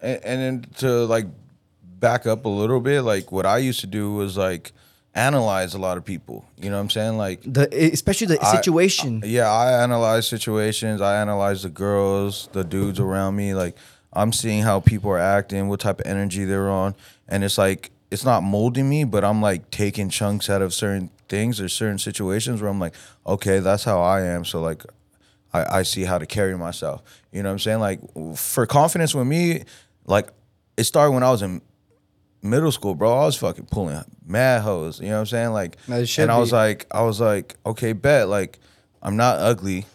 And, 0.01 0.19
and 0.25 0.41
then 0.41 0.65
to 0.77 1.05
like 1.05 1.27
back 1.83 2.25
up 2.25 2.45
a 2.45 2.49
little 2.49 2.79
bit, 2.79 3.03
like 3.03 3.31
what 3.31 3.45
I 3.45 3.59
used 3.59 3.81
to 3.81 3.87
do 3.87 4.13
was 4.13 4.35
like 4.35 4.71
analyze 5.13 5.75
a 5.75 5.77
lot 5.77 5.97
of 5.97 6.03
people. 6.05 6.43
You 6.59 6.71
know 6.71 6.77
what 6.77 6.81
I'm 6.81 6.89
saying? 6.89 7.17
Like 7.17 7.41
The 7.43 7.69
especially 7.93 8.25
the 8.27 8.43
I- 8.43 8.55
situation. 8.55 9.21
yeah, 9.23 9.47
I 9.51 9.83
analyze 9.83 10.27
situations. 10.27 11.01
I 11.01 11.21
analyze 11.21 11.61
the 11.61 11.69
girls, 11.69 12.49
the 12.53 12.63
dudes 12.63 12.99
around 12.99 13.35
me. 13.35 13.53
Like 13.53 13.77
I'm 14.11 14.33
seeing 14.33 14.63
how 14.63 14.79
people 14.79 15.11
are 15.11 15.19
acting, 15.19 15.67
what 15.67 15.81
type 15.81 15.99
of 15.99 16.07
energy 16.07 16.45
they're 16.45 16.69
on, 16.71 16.95
and 17.27 17.43
it's 17.43 17.59
like 17.59 17.91
it's 18.11 18.23
not 18.23 18.41
molding 18.43 18.87
me, 18.89 19.03
but 19.03 19.23
I'm 19.23 19.41
like 19.41 19.69
taking 19.69 20.09
chunks 20.09 20.49
out 20.49 20.61
of 20.61 20.73
certain 20.73 21.09
things 21.27 21.59
or 21.59 21.67
certain 21.67 21.99
situations 21.99 22.61
where 22.61 22.69
I'm 22.71 22.79
like, 22.79 22.93
okay, 23.25 23.59
that's 23.59 23.83
how 23.83 24.01
I 24.01 24.21
am. 24.21 24.45
So 24.45 24.61
like, 24.61 24.83
I, 25.53 25.79
I 25.79 25.83
see 25.83 26.03
how 26.03 26.17
to 26.17 26.25
carry 26.25 26.57
myself. 26.57 27.03
You 27.31 27.43
know 27.43 27.49
what 27.49 27.53
I'm 27.53 27.59
saying? 27.59 27.79
Like 27.79 27.99
for 28.35 28.65
confidence 28.65 29.13
with 29.13 29.27
me, 29.27 29.63
like 30.05 30.29
it 30.77 30.85
started 30.85 31.11
when 31.11 31.23
I 31.23 31.31
was 31.31 31.41
in 31.41 31.61
middle 32.41 32.71
school, 32.71 32.95
bro. 32.95 33.11
I 33.17 33.25
was 33.25 33.35
fucking 33.35 33.65
pulling 33.71 34.01
mad 34.25 34.61
hoes. 34.61 34.99
You 35.01 35.07
know 35.07 35.15
what 35.15 35.19
I'm 35.21 35.25
saying? 35.25 35.49
Like, 35.51 35.77
As 35.89 36.03
it 36.03 36.05
should 36.07 36.23
and 36.23 36.31
I 36.31 36.37
was 36.37 36.51
be. 36.51 36.55
like, 36.57 36.85
I 36.91 37.01
was 37.01 37.19
like, 37.19 37.55
okay, 37.65 37.93
bet. 37.93 38.29
Like, 38.29 38.59
I'm 39.01 39.17
not 39.17 39.39
ugly. 39.39 39.85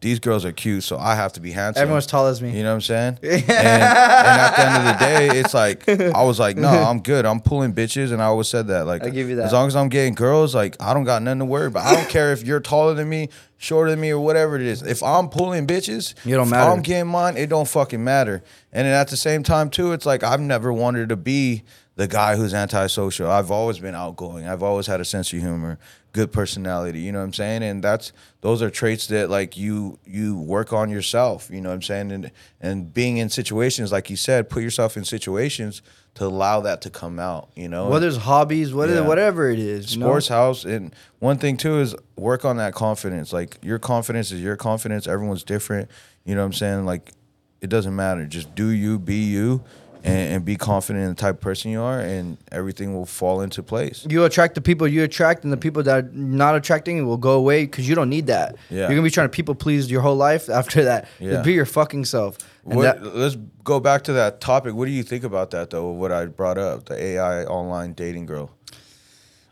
These 0.00 0.20
girls 0.20 0.44
are 0.44 0.52
cute, 0.52 0.84
so 0.84 0.98
I 0.98 1.14
have 1.14 1.32
to 1.34 1.40
be 1.40 1.52
handsome. 1.52 1.82
Everyone's 1.82 2.06
tall 2.06 2.26
as 2.26 2.42
me. 2.42 2.54
You 2.54 2.62
know 2.62 2.68
what 2.70 2.74
I'm 2.74 2.80
saying? 2.82 3.18
and, 3.22 3.32
and 3.32 3.50
at 3.50 4.56
the 4.56 4.66
end 4.66 4.76
of 4.76 4.98
the 4.98 5.04
day, 5.04 5.40
it's 5.40 5.54
like 5.54 5.88
I 5.88 6.22
was 6.22 6.38
like, 6.38 6.56
no, 6.56 6.68
I'm 6.68 7.00
good. 7.00 7.24
I'm 7.24 7.40
pulling 7.40 7.72
bitches, 7.72 8.12
and 8.12 8.20
I 8.22 8.26
always 8.26 8.46
said 8.48 8.66
that. 8.68 8.86
Like, 8.86 9.02
I 9.04 9.08
give 9.08 9.28
you 9.28 9.36
that. 9.36 9.46
As 9.46 9.52
long 9.52 9.66
as 9.68 9.74
I'm 9.74 9.88
getting 9.88 10.14
girls, 10.14 10.54
like 10.54 10.76
I 10.80 10.92
don't 10.92 11.04
got 11.04 11.22
nothing 11.22 11.38
to 11.40 11.44
worry 11.46 11.66
about. 11.66 11.86
I 11.86 11.94
don't 11.94 12.10
care 12.10 12.32
if 12.32 12.44
you're 12.44 12.60
taller 12.60 12.92
than 12.94 13.08
me, 13.08 13.30
shorter 13.56 13.90
than 13.90 14.00
me, 14.00 14.10
or 14.10 14.20
whatever 14.20 14.56
it 14.56 14.62
is. 14.62 14.82
If 14.82 15.02
I'm 15.02 15.28
pulling 15.30 15.66
bitches, 15.66 16.14
You 16.26 16.36
don't 16.36 16.46
if 16.46 16.50
matter. 16.50 16.70
I'm 16.70 16.82
getting 16.82 17.10
mine, 17.10 17.36
it 17.38 17.48
don't 17.48 17.66
fucking 17.68 18.04
matter. 18.04 18.42
And 18.72 18.86
then 18.86 18.92
at 18.92 19.08
the 19.08 19.16
same 19.16 19.42
time 19.42 19.70
too, 19.70 19.92
it's 19.92 20.04
like 20.04 20.22
I've 20.22 20.40
never 20.40 20.72
wanted 20.72 21.08
to 21.08 21.16
be 21.16 21.62
the 21.96 22.06
guy 22.06 22.36
who's 22.36 22.52
antisocial. 22.54 23.30
I've 23.30 23.50
always 23.50 23.78
been 23.78 23.94
outgoing. 23.94 24.46
I've 24.46 24.62
always 24.62 24.86
had 24.86 25.00
a 25.00 25.04
sense 25.04 25.32
of 25.32 25.40
humor, 25.40 25.78
good 26.12 26.30
personality. 26.30 27.00
You 27.00 27.10
know 27.12 27.18
what 27.20 27.24
I'm 27.24 27.32
saying? 27.32 27.62
And 27.62 27.82
that's 27.82 28.12
those 28.42 28.60
are 28.62 28.68
traits 28.70 29.06
that 29.08 29.30
like 29.30 29.56
you 29.56 29.98
you 30.04 30.38
work 30.38 30.72
on 30.74 30.90
yourself. 30.90 31.48
You 31.50 31.60
know 31.62 31.70
what 31.70 31.76
I'm 31.76 31.82
saying? 31.82 32.12
And 32.12 32.30
and 32.60 32.92
being 32.92 33.16
in 33.16 33.30
situations 33.30 33.92
like 33.92 34.10
you 34.10 34.16
said, 34.16 34.50
put 34.50 34.62
yourself 34.62 34.96
in 34.98 35.04
situations 35.04 35.80
to 36.16 36.24
allow 36.26 36.60
that 36.62 36.82
to 36.82 36.90
come 36.90 37.18
out. 37.18 37.48
You 37.54 37.68
know, 37.68 37.88
Whether 37.88 38.08
it's 38.08 38.16
hobbies, 38.18 38.72
whether 38.74 38.94
Yeah. 38.96 39.00
whatever 39.00 39.50
it 39.50 39.58
is, 39.58 39.94
you 39.94 40.00
know? 40.00 40.06
sports 40.06 40.28
house 40.28 40.64
and 40.66 40.94
one 41.18 41.38
thing 41.38 41.56
too 41.56 41.80
is 41.80 41.94
work 42.16 42.44
on 42.44 42.58
that 42.58 42.74
confidence 42.74 43.32
like 43.32 43.56
your 43.62 43.78
confidence 43.78 44.30
is 44.32 44.42
your 44.42 44.56
confidence 44.56 45.06
everyone's 45.06 45.42
different 45.44 45.90
you 46.24 46.34
know 46.34 46.40
what 46.42 46.46
i'm 46.46 46.52
saying 46.52 46.84
like 46.86 47.12
it 47.60 47.68
doesn't 47.68 47.94
matter 47.96 48.26
just 48.26 48.54
do 48.54 48.68
you 48.68 48.98
be 48.98 49.16
you 49.24 49.62
and, 50.06 50.34
and 50.34 50.44
be 50.44 50.56
confident 50.56 51.02
in 51.02 51.08
the 51.10 51.14
type 51.14 51.34
of 51.36 51.40
person 51.40 51.70
you 51.70 51.80
are 51.80 52.00
and 52.00 52.38
everything 52.52 52.94
will 52.94 53.06
fall 53.06 53.40
into 53.40 53.62
place 53.62 54.06
You 54.08 54.24
attract 54.24 54.54
the 54.54 54.60
people 54.60 54.86
you 54.86 55.02
attract, 55.02 55.44
and 55.44 55.52
the 55.52 55.56
people 55.56 55.82
that 55.82 56.04
are 56.04 56.08
not 56.12 56.54
attracting 56.54 57.04
will 57.06 57.16
go 57.16 57.32
away 57.32 57.64
because 57.66 57.88
you 57.88 57.94
don't 57.94 58.08
need 58.08 58.28
that. 58.28 58.54
Yeah. 58.70 58.80
You're 58.80 58.88
gonna 58.90 59.02
be 59.02 59.10
trying 59.10 59.28
to 59.28 59.36
people 59.36 59.54
please 59.54 59.90
your 59.90 60.02
whole 60.02 60.16
life 60.16 60.48
after 60.48 60.84
that. 60.84 61.08
Yeah. 61.18 61.32
Just 61.32 61.44
be 61.44 61.52
your 61.52 61.66
fucking 61.66 62.04
self. 62.04 62.38
What, 62.62 62.82
that- 62.82 63.14
let's 63.16 63.36
go 63.64 63.80
back 63.80 64.02
to 64.04 64.12
that 64.14 64.40
topic 64.40 64.74
what 64.74 64.86
do 64.86 64.92
you 64.92 65.02
think 65.02 65.24
about 65.24 65.50
that 65.50 65.70
though 65.70 65.90
what 65.90 66.12
i 66.12 66.24
brought 66.26 66.56
up 66.58 66.86
the 66.86 66.94
ai 67.00 67.44
online 67.44 67.92
dating 67.94 68.26
girl 68.26 68.50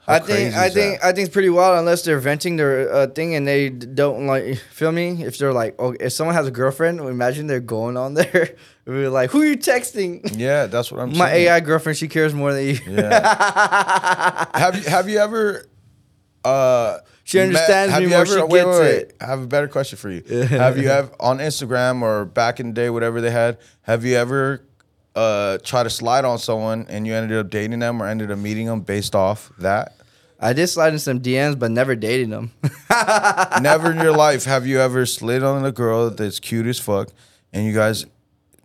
How 0.06 0.14
I 0.14 0.18
think 0.18 0.54
I 0.54 0.68
think 0.68 1.00
that? 1.00 1.06
I 1.08 1.12
think 1.12 1.26
it's 1.26 1.32
pretty 1.32 1.48
wild 1.48 1.78
unless 1.78 2.02
they're 2.02 2.18
venting 2.18 2.56
their 2.56 2.92
uh, 2.92 3.06
thing 3.06 3.34
and 3.34 3.46
they 3.48 3.70
don't 3.70 4.26
like 4.26 4.58
feel 4.70 4.92
me. 4.92 5.22
If 5.24 5.38
they're 5.38 5.52
like, 5.54 5.76
oh, 5.78 5.94
if 5.98 6.12
someone 6.12 6.34
has 6.36 6.46
a 6.46 6.50
girlfriend, 6.50 7.00
imagine 7.00 7.46
they're 7.46 7.60
going 7.60 7.96
on 7.96 8.14
there. 8.14 8.54
We're 8.86 9.08
like, 9.08 9.30
who 9.30 9.40
are 9.40 9.46
you 9.46 9.56
texting? 9.56 10.38
yeah 10.38 10.66
that's 10.66 10.92
what 10.92 11.00
i'm 11.00 11.16
My 11.16 11.30
saying 11.30 11.46
AI 11.48 11.60
girlfriend, 11.60 11.96
she 11.96 12.06
cares 12.08 12.34
more 12.34 12.52
than 12.52 12.66
you. 12.66 12.78
Yeah. 12.86 14.46
have 14.58 14.76
you 14.76 14.90
have 14.90 15.08
you 15.08 15.18
ever 15.20 15.64
uh 16.44 16.98
She 17.24 17.40
understands 17.40 17.94
have 17.94 18.02
me 18.02 18.10
more, 18.10 18.18
ever, 18.18 18.26
she 18.26 18.42
wait, 18.42 18.50
gets 18.50 18.66
wait, 18.66 18.78
wait. 18.80 18.94
it. 18.96 19.16
I 19.22 19.24
have 19.26 19.40
a 19.40 19.46
better 19.46 19.68
question 19.68 19.96
for 19.96 20.10
you. 20.10 20.20
have 20.48 20.76
you 20.76 20.90
ever 20.90 21.10
on 21.18 21.38
Instagram 21.38 22.02
or 22.02 22.26
back 22.26 22.60
in 22.60 22.66
the 22.68 22.72
day, 22.74 22.90
whatever 22.90 23.22
they 23.22 23.30
had, 23.30 23.56
have 23.82 24.04
you 24.04 24.16
ever 24.16 24.66
uh 25.14 25.58
tried 25.58 25.84
to 25.84 25.90
slide 25.90 26.24
on 26.24 26.38
someone 26.38 26.86
and 26.88 27.06
you 27.06 27.14
ended 27.14 27.38
up 27.38 27.50
dating 27.50 27.78
them 27.78 28.02
or 28.02 28.06
ended 28.06 28.30
up 28.30 28.38
meeting 28.38 28.66
them 28.66 28.80
based 28.80 29.14
off 29.14 29.50
that? 29.58 29.94
I 30.40 30.52
did 30.52 30.66
slide 30.66 30.92
in 30.92 30.98
some 30.98 31.20
DMs, 31.20 31.58
but 31.58 31.70
never 31.70 31.94
dated 31.94 32.28
them. 32.30 32.50
Never 33.62 33.92
in 33.92 33.98
your 33.98 34.12
life 34.16 34.44
have 34.44 34.66
you 34.66 34.78
ever 34.80 35.06
slid 35.06 35.42
on 35.42 35.64
a 35.64 35.72
girl 35.72 36.10
that's 36.10 36.38
cute 36.40 36.66
as 36.66 36.78
fuck 36.78 37.08
and 37.52 37.64
you 37.64 37.72
guys 37.72 38.04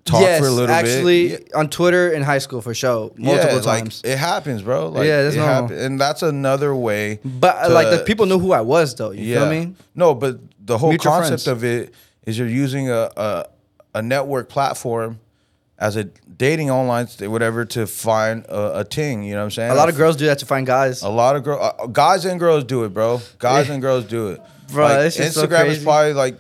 talk 0.04 0.22
yes, 0.22 0.40
for 0.42 0.48
a 0.48 0.52
little 0.52 0.76
actually, 0.76 1.30
bit. 1.30 1.54
on 1.54 1.70
Twitter 1.70 2.12
in 2.12 2.24
high 2.24 2.40
school 2.40 2.62
for 2.62 2.74
sure, 2.74 3.12
multiple 3.18 3.58
yeah, 3.58 3.62
times. 3.62 4.04
Like, 4.04 4.14
it 4.14 4.18
happens, 4.18 4.62
bro. 4.64 4.90
Like, 4.90 5.06
Yeah, 5.08 5.22
that's 5.24 5.36
it 5.36 5.40
normal. 5.40 5.62
happen- 5.68 5.78
And 5.80 6.02
that's 6.02 6.24
another 6.24 6.76
way. 6.76 7.20
but 7.24 7.56
uh, 7.70 7.74
like 7.74 7.92
the 7.92 8.04
people 8.04 8.26
knew 8.26 8.40
who 8.40 8.52
I 8.52 8.62
was, 8.62 8.96
though. 8.96 9.12
You 9.12 9.36
feel 9.36 9.50
me? 9.50 9.76
No, 9.96 10.16
but 10.16 10.40
the 10.66 10.78
whole 10.80 10.90
Mutual 10.90 11.12
concept 11.14 11.44
friends. 11.44 11.48
of 11.48 11.64
it 11.64 11.94
is 12.26 12.38
you're 12.40 12.48
using 12.48 12.90
a, 12.90 13.10
a 13.16 13.46
a 13.96 14.02
network 14.02 14.50
platform 14.50 15.20
as 15.80 15.96
a 15.96 16.04
dating 16.04 16.70
online 16.70 17.08
whatever 17.22 17.64
to 17.66 17.88
find 17.88 18.46
a, 18.46 18.80
a 18.80 18.84
ting. 18.84 19.24
You 19.24 19.32
know 19.32 19.40
what 19.40 19.44
I'm 19.46 19.52
saying? 19.52 19.72
A 19.72 19.76
lot 19.76 19.90
of 19.90 19.96
girls 19.96 20.18
do 20.18 20.26
that 20.26 20.40
to 20.40 20.46
find 20.46 20.68
guys. 20.68 21.02
A 21.02 21.10
lot 21.10 21.36
of 21.36 21.44
girls, 21.44 21.74
uh, 21.80 21.88
guys 21.88 22.26
and 22.26 22.40
girls 22.40 22.66
do 22.66 22.84
it, 22.84 22.94
bro. 22.94 23.22
Guys 23.40 23.70
and 23.70 23.82
girls 23.82 24.06
do 24.06 24.30
it, 24.30 24.42
Bro, 24.72 24.86
Like, 24.86 25.06
is 25.06 25.16
so 25.16 25.24
Instagram 25.24 25.68
is 25.68 25.84
probably 25.84 26.14
like 26.14 26.38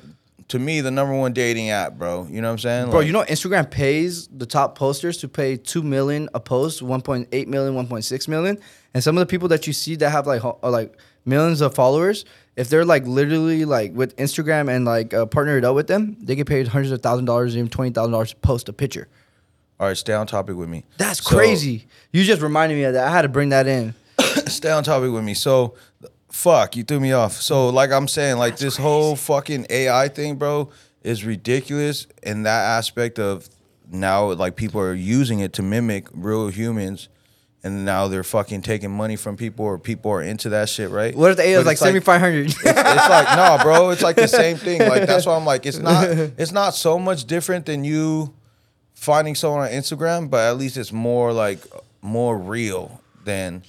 to 0.49 0.59
me 0.59 0.81
the 0.81 0.91
number 0.91 1.15
one 1.15 1.31
dating 1.31 1.69
app, 1.69 1.93
bro. 1.93 2.27
You 2.29 2.41
know 2.41 2.49
what 2.49 2.53
I'm 2.53 2.59
saying? 2.59 2.89
Bro, 2.89 2.99
Like, 2.99 3.07
you 3.07 3.13
know 3.13 3.23
Instagram 3.23 3.69
pays 3.71 4.27
the 4.27 4.45
top 4.45 4.77
posters 4.77 5.17
to 5.17 5.27
pay 5.27 5.55
two 5.55 5.81
million 5.83 6.27
a 6.33 6.39
post, 6.39 6.83
1.8 6.83 7.47
million, 7.47 7.87
1.6 7.87 8.27
million, 8.27 8.59
and 8.93 9.03
some 9.03 9.17
of 9.17 9.21
the 9.21 9.25
people 9.25 9.47
that 9.47 9.65
you 9.67 9.73
see 9.73 9.95
that 9.95 10.09
have 10.09 10.27
like 10.27 10.43
uh, 10.43 10.53
like 10.63 10.97
millions 11.25 11.61
of 11.61 11.73
followers, 11.75 12.25
if 12.55 12.69
they're 12.69 12.85
like 12.85 13.05
literally 13.07 13.63
like 13.63 13.93
with 13.93 14.15
Instagram 14.17 14.69
and 14.69 14.83
like 14.85 15.13
uh, 15.13 15.25
partnered 15.25 15.63
up 15.63 15.75
with 15.75 15.87
them, 15.87 16.17
they 16.19 16.35
get 16.35 16.47
paid 16.47 16.67
hundreds 16.67 16.91
of 16.91 17.01
thousand 17.01 17.25
dollars, 17.25 17.55
even 17.55 17.69
twenty 17.69 17.91
thousand 17.91 18.11
dollars 18.11 18.31
to 18.31 18.35
post 18.37 18.67
a 18.67 18.73
picture. 18.73 19.07
All 19.79 19.87
right, 19.87 19.97
stay 19.97 20.13
on 20.13 20.27
topic 20.27 20.55
with 20.55 20.69
me. 20.69 20.83
That's 20.97 21.23
So- 21.23 21.35
crazy. 21.35 21.87
You 22.11 22.23
just 22.23 22.41
reminded 22.41 22.75
me 22.75 22.83
of 22.83 22.93
that. 22.93 23.07
I 23.07 23.11
had 23.11 23.21
to 23.23 23.29
bring 23.29 23.49
that 23.49 23.67
in. 23.67 23.93
stay 24.47 24.71
on 24.71 24.83
topic 24.83 25.11
with 25.11 25.23
me. 25.23 25.33
So, 25.33 25.75
fuck, 26.29 26.75
you 26.75 26.83
threw 26.83 26.99
me 26.99 27.11
off. 27.13 27.33
So, 27.33 27.69
like 27.69 27.91
I'm 27.91 28.07
saying, 28.07 28.37
like 28.37 28.57
this 28.57 28.75
whole 28.77 29.15
fucking 29.15 29.67
AI 29.69 30.07
thing, 30.09 30.35
bro, 30.35 30.69
is 31.03 31.23
ridiculous 31.23 32.07
in 32.23 32.43
that 32.43 32.61
aspect 32.77 33.19
of 33.19 33.47
now, 33.91 34.33
like 34.33 34.55
people 34.55 34.81
are 34.81 34.93
using 34.93 35.39
it 35.39 35.53
to 35.53 35.61
mimic 35.63 36.07
real 36.13 36.47
humans. 36.49 37.09
And 37.61 37.83
now 37.83 38.07
they're 38.07 38.23
fucking 38.23 38.61
taking 38.61 38.89
money 38.89 39.17
from 39.17 39.35
people, 39.35 39.65
or 39.65 39.77
people 39.77 40.11
are 40.11 40.21
into 40.21 40.47
that 40.49 40.69
shit, 40.69 40.89
right? 40.89 41.13
What 41.13 41.31
if 41.31 41.35
the 41.37 41.43
AI 41.43 41.59
is 41.59 41.65
like 41.65 41.73
it's 41.73 41.81
seventy 41.81 41.99
five 41.99 42.21
hundred? 42.21 42.45
it's 42.47 42.63
like 42.63 43.35
no, 43.35 43.57
bro. 43.61 43.89
It's 43.89 44.01
like 44.01 44.15
the 44.15 44.29
same 44.29 44.55
thing. 44.55 44.79
Like 44.79 45.05
that's 45.05 45.25
why 45.25 45.35
I'm 45.35 45.43
like, 45.43 45.65
it's 45.65 45.77
not. 45.89 46.07
It's 46.09 46.53
not 46.53 46.73
so 46.73 46.97
much 46.97 47.25
different 47.25 47.65
than 47.65 47.83
you 47.83 48.33
finding 48.99 49.33
someone 49.33 49.61
on 49.61 49.69
Instagram, 49.69 50.29
but 50.29 50.49
at 50.49 50.57
least 50.57 50.75
it's 50.75 50.91
more 50.91 51.31
like 51.31 51.59
more 52.01 52.37
real 52.37 53.01
than 53.23 53.63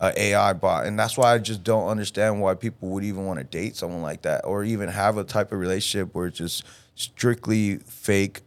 a 0.00 0.12
AI 0.20 0.52
bot, 0.52 0.86
and 0.86 0.98
that's 0.98 1.16
why 1.16 1.32
I 1.32 1.38
just 1.38 1.64
don't 1.64 1.88
understand 1.88 2.40
why 2.40 2.54
people 2.54 2.90
would 2.90 3.04
even 3.04 3.24
want 3.24 3.38
to 3.38 3.44
date 3.44 3.76
someone 3.76 4.02
like 4.02 4.22
that, 4.22 4.44
or 4.44 4.62
even 4.62 4.88
have 4.88 5.16
a 5.16 5.24
type 5.24 5.52
of 5.52 5.58
relationship 5.58 6.14
where 6.14 6.26
it's 6.26 6.38
just 6.38 6.64
strictly 6.94 7.78
fake 7.78 8.42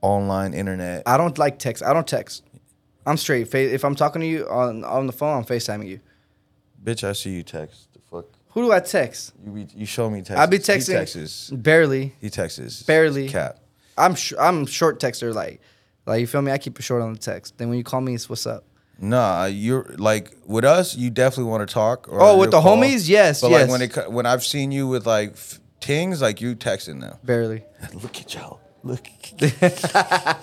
online 0.00 0.54
internet. 0.54 1.02
I 1.06 1.16
don't 1.16 1.36
like 1.38 1.58
text. 1.58 1.82
I 1.82 1.92
don't 1.92 2.06
text. 2.06 2.44
I'm 3.04 3.16
straight. 3.16 3.52
If 3.52 3.84
I'm 3.84 3.96
talking 3.96 4.20
to 4.20 4.26
you 4.26 4.48
on 4.48 4.84
on 4.84 5.06
the 5.06 5.12
phone, 5.12 5.38
I'm 5.38 5.44
FaceTiming 5.44 5.88
you. 5.88 6.00
Bitch, 6.84 7.02
I 7.02 7.12
see 7.12 7.30
you 7.30 7.42
text. 7.42 7.92
The 7.94 8.00
fuck. 8.10 8.26
Who 8.50 8.62
do 8.62 8.72
I 8.72 8.80
text? 8.80 9.32
You 9.44 9.50
be, 9.50 9.66
you 9.74 9.86
show 9.86 10.08
me 10.08 10.20
text. 10.22 10.38
I 10.40 10.46
be 10.46 10.58
texting. 10.58 10.88
He 10.88 10.94
texts. 10.94 11.50
barely. 11.50 12.14
He 12.20 12.30
texts. 12.30 12.84
Barely. 12.84 13.28
Cat. 13.28 13.58
I'm 13.98 14.14
sh- 14.14 14.34
I'm 14.38 14.66
short 14.66 15.00
texter. 15.00 15.34
Like, 15.34 15.60
like 16.10 16.20
you 16.20 16.26
feel 16.26 16.42
me? 16.42 16.52
I 16.52 16.58
keep 16.58 16.78
it 16.78 16.82
short 16.82 17.02
on 17.02 17.12
the 17.12 17.18
text. 17.18 17.56
Then 17.58 17.68
when 17.68 17.78
you 17.78 17.84
call 17.84 18.00
me, 18.00 18.14
it's 18.14 18.28
what's 18.28 18.46
up. 18.46 18.64
Nah, 18.98 19.46
you're 19.46 19.86
like 19.96 20.36
with 20.46 20.64
us. 20.64 20.94
You 20.94 21.08
definitely 21.10 21.50
want 21.50 21.66
to 21.66 21.72
talk. 21.72 22.06
Or 22.10 22.20
Oh, 22.20 22.36
with 22.36 22.52
you'll 22.52 22.60
the 22.62 22.68
homies? 22.68 23.08
Yes, 23.08 23.40
But 23.40 23.50
yes. 23.50 23.60
like 23.62 23.70
when 23.70 23.82
it 24.04 24.12
when 24.12 24.26
I've 24.26 24.44
seen 24.44 24.72
you 24.72 24.86
with 24.88 25.06
like 25.06 25.30
f- 25.32 25.58
tings, 25.80 26.20
like 26.20 26.40
you 26.42 26.54
texting 26.54 26.96
now. 26.98 27.18
Barely. 27.24 27.64
Look 27.94 28.18
at 28.18 28.34
y'all. 28.34 28.60
Look. 28.82 29.06
I 29.42 30.36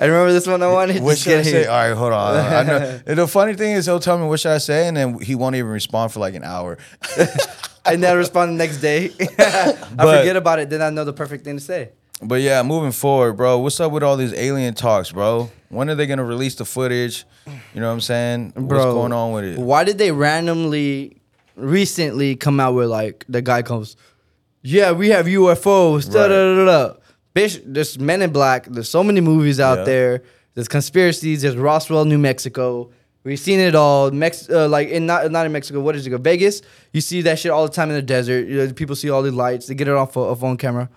remember 0.00 0.32
this 0.32 0.46
one 0.46 0.62
I 0.62 0.70
wanted. 0.72 1.02
What 1.02 1.12
Just 1.12 1.24
should 1.24 1.38
I 1.38 1.42
say? 1.42 1.66
All 1.66 1.88
right, 1.88 1.96
hold 1.96 2.12
on. 2.12 2.36
I 2.36 2.62
know. 2.62 3.00
And 3.06 3.18
the 3.18 3.26
funny 3.26 3.54
thing 3.54 3.72
is, 3.72 3.86
he'll 3.86 4.00
tell 4.00 4.18
me 4.18 4.26
what 4.26 4.40
should 4.40 4.52
I 4.52 4.58
say, 4.58 4.86
and 4.88 4.96
then 4.96 5.18
he 5.20 5.34
won't 5.34 5.54
even 5.56 5.70
respond 5.70 6.12
for 6.12 6.20
like 6.20 6.34
an 6.34 6.44
hour. 6.44 6.78
I 7.84 7.96
never 7.96 8.18
respond 8.18 8.52
the 8.52 8.56
next 8.56 8.78
day. 8.78 9.10
I 9.38 9.76
But- 9.96 10.18
forget 10.20 10.36
about 10.36 10.58
it. 10.60 10.70
Then 10.70 10.82
I 10.82 10.90
know 10.90 11.04
the 11.04 11.12
perfect 11.12 11.44
thing 11.44 11.56
to 11.56 11.62
say. 11.62 11.90
But 12.22 12.40
yeah, 12.40 12.62
moving 12.62 12.92
forward, 12.92 13.34
bro. 13.34 13.58
What's 13.58 13.78
up 13.80 13.92
with 13.92 14.02
all 14.02 14.16
these 14.16 14.32
alien 14.34 14.74
talks, 14.74 15.12
bro? 15.12 15.50
When 15.68 15.88
are 15.88 15.94
they 15.94 16.06
gonna 16.06 16.24
release 16.24 16.56
the 16.56 16.64
footage? 16.64 17.24
You 17.46 17.80
know 17.80 17.86
what 17.86 17.92
I'm 17.94 18.00
saying? 18.00 18.50
Bro, 18.56 18.64
What's 18.78 18.84
going 18.94 19.12
on 19.12 19.32
with 19.32 19.44
it? 19.44 19.58
Why 19.58 19.84
did 19.84 19.98
they 19.98 20.10
randomly, 20.10 21.20
recently 21.54 22.34
come 22.36 22.58
out 22.60 22.74
with 22.74 22.88
like 22.88 23.24
the 23.28 23.40
guy 23.42 23.62
comes, 23.62 23.96
yeah, 24.62 24.92
we 24.92 25.10
have 25.10 25.26
UFOs. 25.26 26.10
Da, 26.12 26.26
da, 26.28 26.54
da, 26.56 26.64
da. 26.64 26.94
Bitch, 27.34 27.62
there's 27.64 27.98
Men 28.00 28.22
in 28.22 28.30
Black. 28.32 28.64
There's 28.66 28.88
so 28.88 29.04
many 29.04 29.20
movies 29.20 29.60
out 29.60 29.78
Yeah. 29.78 29.84
there. 29.84 30.22
There's 30.54 30.66
conspiracies. 30.68 31.42
There's 31.42 31.56
Roswell, 31.56 32.04
New 32.04 32.18
Mexico. 32.18 32.90
We've 33.22 33.38
seen 33.38 33.60
it 33.60 33.74
all. 33.76 34.10
Mex- 34.10 34.48
uh, 34.50 34.68
like 34.68 34.88
in 34.88 35.06
not 35.06 35.30
not 35.30 35.46
in 35.46 35.52
Mexico. 35.52 35.80
What 35.80 35.94
is 35.94 36.06
it? 36.06 36.18
Vegas. 36.20 36.62
You 36.92 37.00
see 37.00 37.22
that 37.22 37.38
shit 37.38 37.52
all 37.52 37.64
the 37.66 37.72
time 37.72 37.90
in 37.90 37.94
the 37.96 38.02
desert. 38.02 38.48
You 38.48 38.56
know, 38.56 38.72
people 38.72 38.96
see 38.96 39.08
all 39.10 39.22
the 39.22 39.30
lights. 39.30 39.66
They 39.66 39.74
get 39.74 39.86
it 39.86 39.94
off 39.94 40.16
a, 40.16 40.20
a 40.20 40.36
phone 40.36 40.56
camera. 40.56 40.88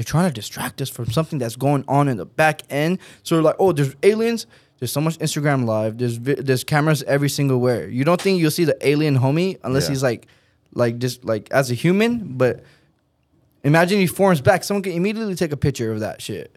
They're 0.00 0.04
trying 0.06 0.30
to 0.30 0.32
distract 0.34 0.80
us 0.80 0.88
from 0.88 1.10
something 1.10 1.38
that's 1.38 1.56
going 1.56 1.84
on 1.86 2.08
in 2.08 2.16
the 2.16 2.24
back 2.24 2.62
end. 2.70 3.00
So 3.22 3.34
they're 3.34 3.42
like, 3.42 3.56
oh, 3.58 3.72
there's 3.72 3.94
aliens. 4.02 4.46
There's 4.78 4.90
so 4.90 5.02
much 5.02 5.18
Instagram 5.18 5.66
live. 5.66 5.98
There's 5.98 6.16
vi- 6.16 6.36
there's 6.40 6.64
cameras 6.64 7.02
every 7.02 7.28
single 7.28 7.58
where. 7.60 7.86
You 7.86 8.02
don't 8.04 8.18
think 8.18 8.40
you'll 8.40 8.50
see 8.50 8.64
the 8.64 8.78
alien 8.80 9.18
homie 9.18 9.58
unless 9.62 9.84
Yeah. 9.84 9.88
he's 9.90 10.02
like, 10.02 10.26
like 10.72 10.96
just 10.96 11.22
like 11.22 11.50
as 11.50 11.70
a 11.70 11.74
human. 11.74 12.38
But 12.38 12.64
imagine 13.62 13.98
he 13.98 14.06
forms 14.06 14.40
back. 14.40 14.64
Someone 14.64 14.82
can 14.82 14.92
immediately 14.92 15.34
take 15.34 15.52
a 15.52 15.56
picture 15.58 15.92
of 15.92 16.00
that 16.00 16.22
shit. 16.22 16.56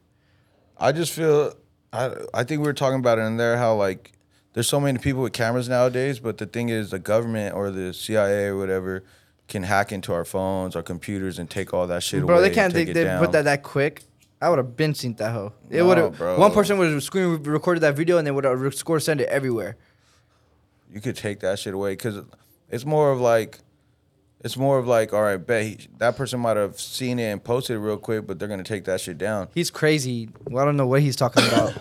I 0.77 0.93
just 0.93 1.11
feel 1.11 1.53
I 1.91 2.15
I 2.33 2.45
think 2.45 2.61
we 2.61 2.65
were 2.67 2.71
talking 2.73 2.99
about 2.99 3.19
it 3.19 3.23
in 3.23 3.35
there 3.35 3.57
how 3.57 3.75
like 3.75 4.13
there's 4.53 4.69
so 4.69 4.79
many 4.79 4.99
people 4.99 5.21
with 5.21 5.33
cameras 5.33 5.67
nowadays, 5.67 6.17
but 6.19 6.37
the 6.37 6.45
thing 6.45 6.69
is 6.69 6.91
the 6.91 6.99
government 6.99 7.55
or 7.55 7.71
the 7.71 7.93
CIA 7.93 8.45
or 8.45 8.57
whatever 8.57 9.03
can 9.53 9.63
hack 9.63 9.91
into 9.91 10.11
our 10.11 10.25
phones, 10.25 10.75
our 10.75 10.83
computers, 10.83 11.39
and 11.39 11.49
take 11.49 11.73
all 11.73 11.87
that 11.87 12.03
shit 12.03 12.25
Bro, 12.25 12.35
away. 12.35 12.41
Bro, 12.41 12.49
they 12.49 12.55
can't. 12.55 12.73
They, 12.73 12.83
they 12.85 13.17
put 13.17 13.31
that 13.31 13.45
that 13.45 13.63
quick. 13.63 14.03
I 14.41 14.49
would 14.49 14.57
have 14.57 14.75
been 14.75 14.93
seen 14.93 15.13
that 15.15 15.31
hoe. 15.31 15.53
It 15.69 15.77
No, 15.77 15.87
would 15.87 15.97
have. 15.97 16.19
One 16.37 16.51
person 16.51 16.77
would 16.77 16.91
have 16.91 17.01
screen 17.03 17.41
recorded 17.43 17.79
that 17.81 17.95
video 17.95 18.17
and 18.17 18.27
they 18.27 18.31
would 18.31 18.43
have 18.43 18.75
score 18.75 18.99
send 18.99 19.21
it 19.21 19.29
everywhere. 19.29 19.77
You 20.91 20.99
could 20.99 21.15
take 21.15 21.39
that 21.39 21.59
shit 21.59 21.73
away 21.73 21.93
because 21.93 22.17
it's 22.69 22.85
more 22.85 23.11
of 23.11 23.21
like. 23.21 23.59
It's 24.43 24.57
more 24.57 24.77
of 24.77 24.85
like, 24.85 25.13
all 25.13 25.21
right, 25.21 25.37
bet 25.37 25.63
he, 25.63 25.77
that 25.99 26.17
person 26.17 26.37
might 26.41 26.57
have 26.57 26.77
seen 26.77 27.17
it 27.17 27.31
and 27.31 27.41
posted 27.41 27.77
it 27.77 27.79
real 27.79 27.95
quick, 27.95 28.27
but 28.27 28.39
they're 28.39 28.49
gonna 28.49 28.61
take 28.61 28.83
that 28.85 28.99
shit 28.99 29.17
down. 29.17 29.47
He's 29.55 29.71
crazy. 29.71 30.27
Well, 30.49 30.61
I 30.61 30.65
don't 30.65 30.75
know 30.75 30.85
what 30.87 31.01
he's 31.01 31.15
talking 31.15 31.47
about. 31.47 31.73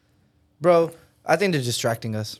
Bro, 0.60 0.90
I 1.24 1.36
think 1.36 1.52
they're 1.54 1.62
distracting 1.62 2.14
us. 2.14 2.38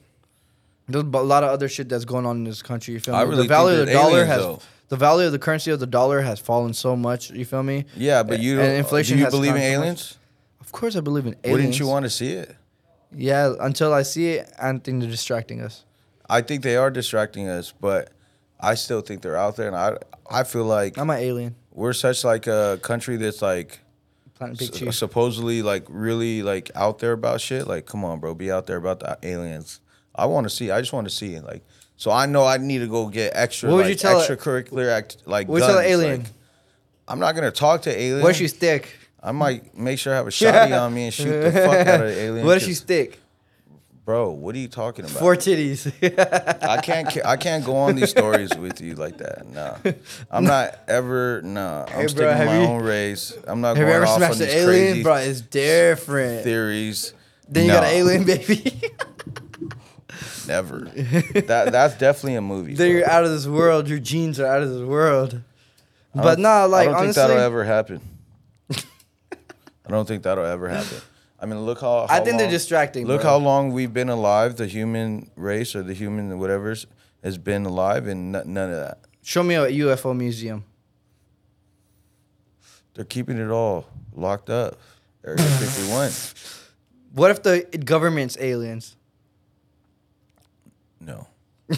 There's 0.89 1.05
a 1.05 1.07
lot 1.07 1.45
of 1.45 1.51
other 1.51 1.69
shit 1.69 1.89
that's 1.89 2.05
going 2.05 2.27
on 2.27 2.37
in 2.39 2.45
this 2.45 2.63
country. 2.63 2.95
You 2.95 3.01
feel 3.01 3.15
me? 3.15 3.21
I 3.21 3.23
really 3.23 3.43
the 3.43 3.49
value 3.49 3.81
of 3.81 3.87
the 3.87 3.93
dollar 3.93 4.11
aliens, 4.13 4.29
has 4.29 4.39
though. 4.41 4.61
the 4.89 4.97
value 4.97 5.27
of 5.27 5.33
the 5.33 5.39
currency 5.39 5.71
of 5.71 5.81
the 5.81 5.87
dollar 5.87 6.21
has 6.21 6.39
fallen 6.41 6.75
so 6.75 6.97
much. 6.97 7.31
You 7.31 7.45
feel 7.45 7.63
me? 7.63 7.85
Yeah, 7.97 8.23
but 8.23 8.41
you 8.41 8.61
And 8.61 8.73
inflation 8.79 9.17
do 9.19 9.25
you 9.25 9.31
believe 9.31 9.55
in 9.55 9.61
gone 9.61 9.63
so 9.63 9.77
much. 9.79 9.83
aliens? 9.85 10.19
Of 10.61 10.73
course, 10.73 10.97
I 10.97 11.01
believe 11.01 11.27
in 11.27 11.37
aliens. 11.45 11.53
Wouldn't 11.53 11.79
you 11.79 11.87
want 11.87 12.05
to 12.05 12.11
see 12.11 12.33
it? 12.33 12.57
Yeah, 13.15 13.55
until 13.61 13.93
I 13.93 14.03
see 14.03 14.29
it, 14.31 14.51
I 14.61 14.73
think 14.79 15.01
they're 15.03 15.11
distracting 15.11 15.61
us. 15.61 15.85
I 16.29 16.41
think 16.41 16.63
they 16.63 16.77
are 16.77 16.91
distracting 16.91 17.47
us, 17.49 17.73
but 17.79 18.11
I 18.59 18.75
still 18.75 19.03
think 19.03 19.21
they're 19.23 19.37
out 19.37 19.57
there, 19.57 19.67
and 19.69 19.77
I 19.77 19.97
I 20.31 20.45
feel 20.45 20.65
like 20.65 20.97
I'm 20.99 21.11
an 21.11 21.19
alien. 21.19 21.55
we're 21.73 21.93
such 21.93 22.25
like 22.25 22.47
a 22.47 22.79
country 22.83 23.17
that's 23.19 23.43
like 23.43 23.81
s- 24.41 24.97
supposedly 24.97 25.63
like 25.63 25.85
really 25.89 26.43
like 26.43 26.71
out 26.75 26.99
there 27.01 27.13
about 27.13 27.41
shit. 27.41 27.67
Like, 27.67 27.87
come 27.87 28.05
on, 28.05 28.19
bro, 28.21 28.35
be 28.35 28.51
out 28.51 28.67
there 28.67 28.79
about 28.79 29.01
the 29.01 29.19
aliens. 29.23 29.81
I 30.15 30.27
want 30.27 30.45
to 30.45 30.51
see. 30.51 30.71
I 30.71 30.81
just 30.81 30.93
want 30.93 31.07
to 31.09 31.15
see. 31.15 31.39
Like, 31.41 31.63
so 31.97 32.11
I 32.11 32.27
know 32.27 32.45
I 32.45 32.59
need 32.59 32.79
to 32.79 32.87
go 32.89 33.09
get 33.09 33.33
extra. 33.35 33.69
What 33.71 33.77
would 33.77 33.83
like, 33.87 33.91
you 33.91 33.97
tell 33.97 34.21
extracurricular 34.21 34.91
act 34.91 35.19
like? 35.27 35.49
What 35.49 35.55
would 35.55 35.63
you 35.63 35.69
tell 35.69 35.79
an 35.79 35.85
alien? 35.87 36.23
like, 36.23 36.31
I'm 37.09 37.19
not 37.19 37.35
gonna 37.35 37.51
talk 37.51 37.83
to 37.83 37.91
alien. 37.91 38.23
What 38.23 38.31
if 38.33 38.37
she's 38.37 38.53
thick? 38.53 38.97
I 39.23 39.33
might 39.33 39.77
make 39.77 39.99
sure 39.99 40.13
I 40.13 40.17
have 40.17 40.27
a 40.27 40.31
shotty 40.31 40.79
on 40.81 40.93
me 40.95 41.05
and 41.05 41.15
shoot 41.15 41.41
the 41.43 41.53
fuck 41.53 41.87
out 41.87 42.01
of 42.01 42.09
the 42.09 42.19
alien. 42.21 42.45
What 42.47 42.57
if 42.57 42.65
she's 42.65 42.81
thick? 42.81 43.19
bro? 44.05 44.31
What 44.31 44.57
are 44.57 44.59
you 44.59 44.67
talking 44.67 45.05
about? 45.05 45.17
Four 45.17 45.37
titties. 45.37 45.87
I 46.69 46.81
can't. 46.81 47.25
I 47.25 47.37
can't 47.37 47.65
go 47.65 47.77
on 47.77 47.95
these 47.95 48.11
stories 48.19 48.53
with 48.57 48.81
you 48.81 48.97
like 48.97 49.19
that. 49.19 49.47
No, 49.47 49.77
I'm 50.31 50.43
not 50.45 50.77
ever. 50.89 51.41
No, 51.43 51.85
I'm 51.87 51.93
Hey, 51.93 51.95
bro, 51.99 52.07
sticking 52.09 52.39
to 52.39 52.45
my 52.47 52.59
you- 52.61 52.67
own 52.67 52.83
race. 52.83 53.33
I'm 53.47 53.61
not 53.61 53.77
Have 53.77 53.87
going 53.87 53.89
you 53.89 53.95
ever 53.95 54.07
off 54.07 54.17
smashed 54.17 54.41
on 54.41 54.49
an 54.49 54.49
alien, 54.49 55.03
bro? 55.05 55.15
It's 55.17 55.41
different. 55.41 56.43
theories. 56.43 57.15
Then 57.49 57.65
you 57.67 57.69
No, 57.69 57.75
got 57.81 57.85
an 57.85 57.91
alien 57.95 58.25
baby. 58.25 58.83
Never. 60.47 60.81
that 60.85 61.69
that's 61.73 61.95
definitely 61.97 62.37
a 62.37 62.41
movie. 62.41 62.75
then 62.75 62.91
you're 62.91 63.09
out 63.09 63.25
of 63.25 63.31
this 63.31 63.47
world. 63.47 63.89
Your 63.89 63.99
genes 63.99 64.41
are 64.41 64.47
out 64.47 64.63
of 64.63 64.71
this 64.71 64.83
world. 64.83 65.41
But 66.15 66.39
nah, 66.39 66.65
like 66.65 66.83
I 66.83 66.85
don't 66.85 66.95
honestly, 66.95 67.15
think 67.15 67.15
that'll 67.15 67.43
ever 67.43 67.65
happen. 67.65 68.01
I 68.71 69.91
don't 69.91 70.07
think 70.07 70.23
that'll 70.23 70.45
ever 70.45 70.69
happen. 70.69 70.99
I 71.41 71.47
mean, 71.47 71.61
look 71.61 71.81
how. 71.81 72.07
I 72.09 72.19
how 72.19 72.25
think 72.25 72.39
they're 72.39 72.51
distracting. 72.51 73.07
Look 73.07 73.23
bro. 73.23 73.31
how 73.31 73.37
long 73.39 73.73
we've 73.73 73.93
been 73.93 74.09
alive. 74.09 74.57
The 74.57 74.67
human 74.67 75.31
race 75.37 75.75
or 75.75 75.83
the 75.83 75.95
human 75.95 76.39
whatever's 76.39 76.87
has 77.23 77.39
been 77.39 77.65
alive, 77.65 78.07
and 78.07 78.35
n- 78.35 78.53
none 78.53 78.71
of 78.71 78.77
that. 78.77 78.99
Show 79.23 79.43
me 79.43 79.55
a 79.55 79.69
UFO 79.69 80.17
museum. 80.17 80.65
They're 82.95 83.05
keeping 83.05 83.39
it 83.39 83.51
all 83.51 83.87
locked 84.13 84.51
up. 84.51 84.79
Area 85.25 85.43
51. 85.43 86.11
What 87.15 87.31
if 87.31 87.43
the 87.43 87.61
government's 87.85 88.39
aliens? 88.41 88.97
No. 91.05 91.27
I 91.71 91.77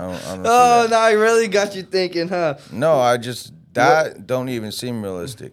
don't, 0.00 0.14
I 0.26 0.36
don't 0.36 0.46
Oh, 0.46 0.86
no, 0.90 0.96
I 0.98 1.12
really 1.12 1.46
got 1.48 1.74
you 1.76 1.82
thinking, 1.82 2.28
huh? 2.28 2.58
No, 2.72 2.98
I 2.98 3.16
just 3.16 3.52
that 3.74 4.26
don't 4.26 4.48
even 4.48 4.72
seem 4.72 5.02
realistic. 5.02 5.52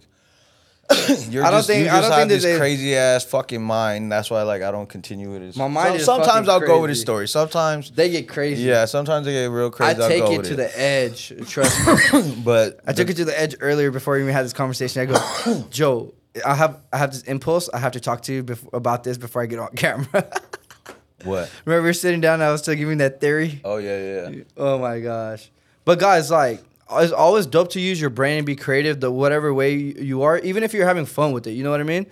You're 1.30 1.46
I 1.46 1.52
don't 1.52 1.60
just, 1.60 1.68
think- 1.68 1.86
you 1.86 1.89
I 1.92 2.02
don't 2.02 2.12
have 2.12 2.20
think 2.22 2.30
this 2.30 2.44
they- 2.44 2.58
crazy 2.58 2.96
ass 2.96 3.24
fucking 3.26 3.62
mind. 3.62 4.12
That's 4.12 4.30
why 4.30 4.42
like 4.42 4.62
I 4.62 4.72
don't 4.72 4.89
continue 4.89 5.32
with 5.32 5.42
it. 5.44 5.56
My 5.56 5.68
mind 5.68 5.96
is 5.96 6.06
sometimes 6.06 6.50
I'll 6.50 6.60
go 6.60 6.82
with 6.82 6.89
crazy. 6.89 7.02
story. 7.02 7.28
Sometimes 7.28 7.92
They 7.92 8.10
get 8.10 8.28
crazy. 8.28 8.64
yeah, 8.64 8.86
sometimes 8.86 9.28
I 9.28 9.32
get 9.32 9.46
real 9.52 9.70
crazy. 9.72 10.02
I'll 10.02 10.10
take 10.10 10.24
go 10.24 10.32
it 10.34 10.44
to 10.46 10.54
it. 10.54 10.56
the 10.58 10.80
edge. 10.80 11.34
Trust 11.48 12.14
me. 12.14 12.42
but 12.44 12.80
I 12.86 12.94
took 12.94 13.10
it 13.10 13.16
to 13.18 13.26
the 13.26 13.39
edge 13.39 13.56
earlier 13.62 13.92
before 13.92 14.16
we 14.16 14.22
even 14.22 14.34
had 14.34 14.44
this 14.44 14.54
conversation. 14.54 15.02
I 15.02 15.06
go, 15.06 15.64
Joe, 15.70 16.14
I 16.46 16.56
have 16.56 16.82
I 16.92 16.98
have 16.98 17.12
this 17.14 17.22
impulse. 17.24 17.70
I 17.74 17.78
have 17.80 17.94
to 17.94 18.00
talk 18.02 18.24
to 18.24 18.34
you 18.34 18.44
bef- 18.44 18.74
about 18.74 19.04
this 19.06 19.18
before 19.18 19.42
I 19.44 19.46
get 19.46 19.60
on 19.60 19.70
camera. 19.76 20.08
what? 21.24 21.51
Remember 21.65 21.84
we 21.84 21.89
were 21.89 21.93
sitting 21.93 22.22
down. 22.22 22.36
and 22.36 22.43
I 22.43 22.51
was 22.51 22.61
still 22.61 22.76
giving 22.76 22.97
that 22.99 23.19
theory. 23.22 23.61
Oh 23.63 23.78
yeah, 23.78 23.97
yeah. 23.99 24.30
yeah. 24.30 24.43
Oh 24.57 24.78
my 24.80 24.99
gosh! 24.99 25.49
But 25.86 25.99
guys, 25.99 26.30
like, 26.32 26.61
it's 26.93 27.11
always 27.13 27.45
dope 27.45 27.72
to 27.72 27.80
use 27.80 27.99
your 27.99 28.09
brain 28.09 28.38
and 28.38 28.45
be 28.45 28.55
creative. 28.55 28.99
The 28.99 29.11
whatever 29.11 29.53
way 29.53 29.74
you 29.76 29.93
you 29.99 30.22
are, 30.24 30.38
even 30.39 30.63
if 30.63 30.74
you're 30.74 30.88
having 30.88 31.05
fun 31.05 31.32
with 31.32 31.47
it. 31.47 31.51
You 31.51 31.63
know 31.63 31.72
what 31.72 31.80
I 31.80 31.84
mean? 31.84 32.05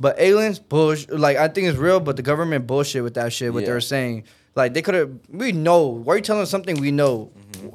But 0.00 0.18
aliens, 0.18 0.58
bullshit. 0.58 1.10
Like 1.18 1.36
I 1.36 1.48
think 1.48 1.68
it's 1.68 1.78
real, 1.78 2.00
but 2.00 2.16
the 2.16 2.22
government 2.22 2.66
bullshit 2.66 3.02
with 3.02 3.14
that 3.14 3.32
shit. 3.32 3.52
What 3.54 3.60
Yeah. 3.60 3.66
they're 3.70 3.80
saying, 3.80 4.24
like 4.54 4.74
they 4.74 4.82
could 4.82 4.94
have. 4.94 5.10
We 5.28 5.52
know. 5.52 5.86
Why 5.86 6.14
are 6.14 6.16
you 6.16 6.22
telling 6.22 6.42
us 6.42 6.50
something 6.50 6.80
we 6.80 6.90
know? 6.90 7.30
Mm-hmm. 7.52 7.68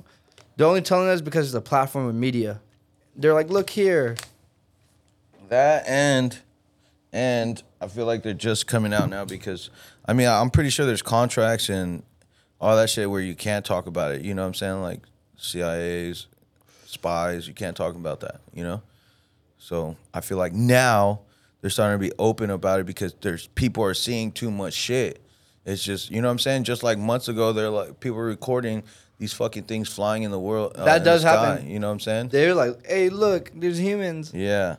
They're 0.58 0.68
only 0.68 0.82
telling 0.82 1.08
us 1.08 1.22
because 1.22 1.46
it's 1.48 1.56
a 1.56 1.62
platform 1.62 2.08
of 2.08 2.16
media. 2.16 2.60
They're 3.16 3.34
like, 3.34 3.50
look 3.50 3.70
here. 3.70 4.16
That 5.50 5.88
and 5.88 6.38
and 7.12 7.64
I 7.82 7.88
feel 7.88 8.06
like 8.06 8.24
they're 8.24 8.34
just 8.34 8.68
coming 8.68 8.94
out 8.94 9.10
now 9.10 9.26
because 9.26 9.70
I 10.10 10.14
mean 10.14 10.28
I'm 10.28 10.50
pretty 10.50 10.72
sure 10.72 10.86
there's 10.88 11.04
contracts 11.04 11.70
and 11.70 12.02
all 12.60 12.76
that 12.76 12.90
shit 12.90 13.10
where 13.10 13.22
you 13.22 13.36
can't 13.36 13.64
talk 13.64 13.86
about 13.86 14.12
it. 14.12 14.22
You 14.24 14.34
know 14.34 14.42
what 14.42 14.48
I'm 14.48 14.54
saying? 14.56 14.82
Like 14.82 15.02
CIA's 15.38 16.28
spies, 16.86 17.48
you 17.48 17.54
can't 17.54 17.78
talk 17.78 17.96
about 17.96 18.22
that. 18.22 18.42
You 18.54 18.64
know. 18.64 18.82
So 19.60 19.98
I 20.14 20.22
feel 20.22 20.38
like 20.38 20.54
now 20.54 21.22
they're 21.62 21.70
starting 21.70 22.00
to 22.00 22.10
be 22.10 22.12
open 22.18 22.50
about 22.50 22.80
it 22.80 22.86
because 22.88 23.14
there's 23.22 23.48
people 23.48 23.84
are 23.84 23.94
seeing 23.94 24.32
too 24.32 24.50
much 24.50 24.74
shit. 24.74 25.22
It's 25.66 25.84
just 25.84 26.10
you 26.10 26.22
know 26.22 26.28
what 26.28 26.34
I'm 26.34 26.40
saying. 26.40 26.64
Just 26.64 26.82
like 26.82 26.98
months 26.98 27.28
ago, 27.28 27.54
they're 27.54 27.70
like 27.70 28.00
people 28.00 28.18
were 28.18 28.26
recording 28.26 28.82
these 29.20 29.34
fucking 29.34 29.64
things 29.64 29.90
flying 29.90 30.24
in 30.24 30.32
the 30.32 30.40
world. 30.40 30.72
uh, 30.76 30.86
That 30.86 31.04
does 31.04 31.22
happen. 31.22 31.70
You 31.70 31.80
know 31.80 31.88
what 31.88 31.94
I'm 31.94 32.00
saying? 32.00 32.30
They're 32.30 32.56
like, 32.56 32.88
hey, 32.88 33.10
look, 33.10 33.52
there's 33.54 33.80
humans. 33.80 34.32
Yeah, 34.34 34.78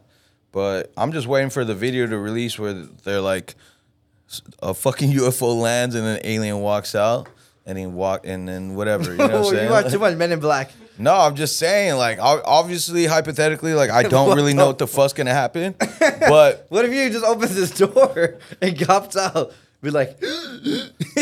but 0.50 0.92
I'm 0.96 1.12
just 1.12 1.28
waiting 1.28 1.50
for 1.50 1.64
the 1.64 1.74
video 1.74 2.06
to 2.08 2.18
release 2.18 2.58
where 2.58 2.72
they're 2.72 3.20
like 3.20 3.54
a 4.62 4.74
fucking 4.74 5.10
UFO 5.20 5.60
lands 5.60 5.94
and 5.94 6.06
an 6.06 6.20
alien 6.24 6.60
walks 6.60 6.94
out 6.94 7.28
and 7.66 7.76
then 7.78 7.94
walk 7.94 8.26
and 8.26 8.48
then 8.48 8.74
whatever. 8.74 9.10
You 9.12 9.16
know 9.18 9.26
what 9.26 9.34
I'm 9.34 9.44
saying? 9.54 9.64
you 9.66 9.70
watch 9.70 9.90
too 9.92 9.98
much 9.98 10.16
Men 10.16 10.32
in 10.32 10.40
Black. 10.40 10.70
no, 10.98 11.14
I'm 11.14 11.34
just 11.36 11.58
saying 11.58 11.94
like 11.96 12.18
obviously 12.20 13.06
hypothetically 13.06 13.74
like 13.74 13.90
I 13.90 14.02
don't 14.04 14.34
really 14.40 14.54
know 14.54 14.66
what 14.66 14.78
the 14.78 14.86
fuck's 14.86 15.12
gonna 15.12 15.32
happen, 15.34 15.74
but 15.78 16.66
What 16.68 16.84
if 16.84 16.92
you 16.92 17.10
just 17.10 17.24
opens 17.24 17.54
this 17.54 17.70
door 17.70 18.38
and 18.60 18.80
hops 18.82 19.16
out? 19.16 19.52
Be 19.82 19.90
like, 19.90 20.20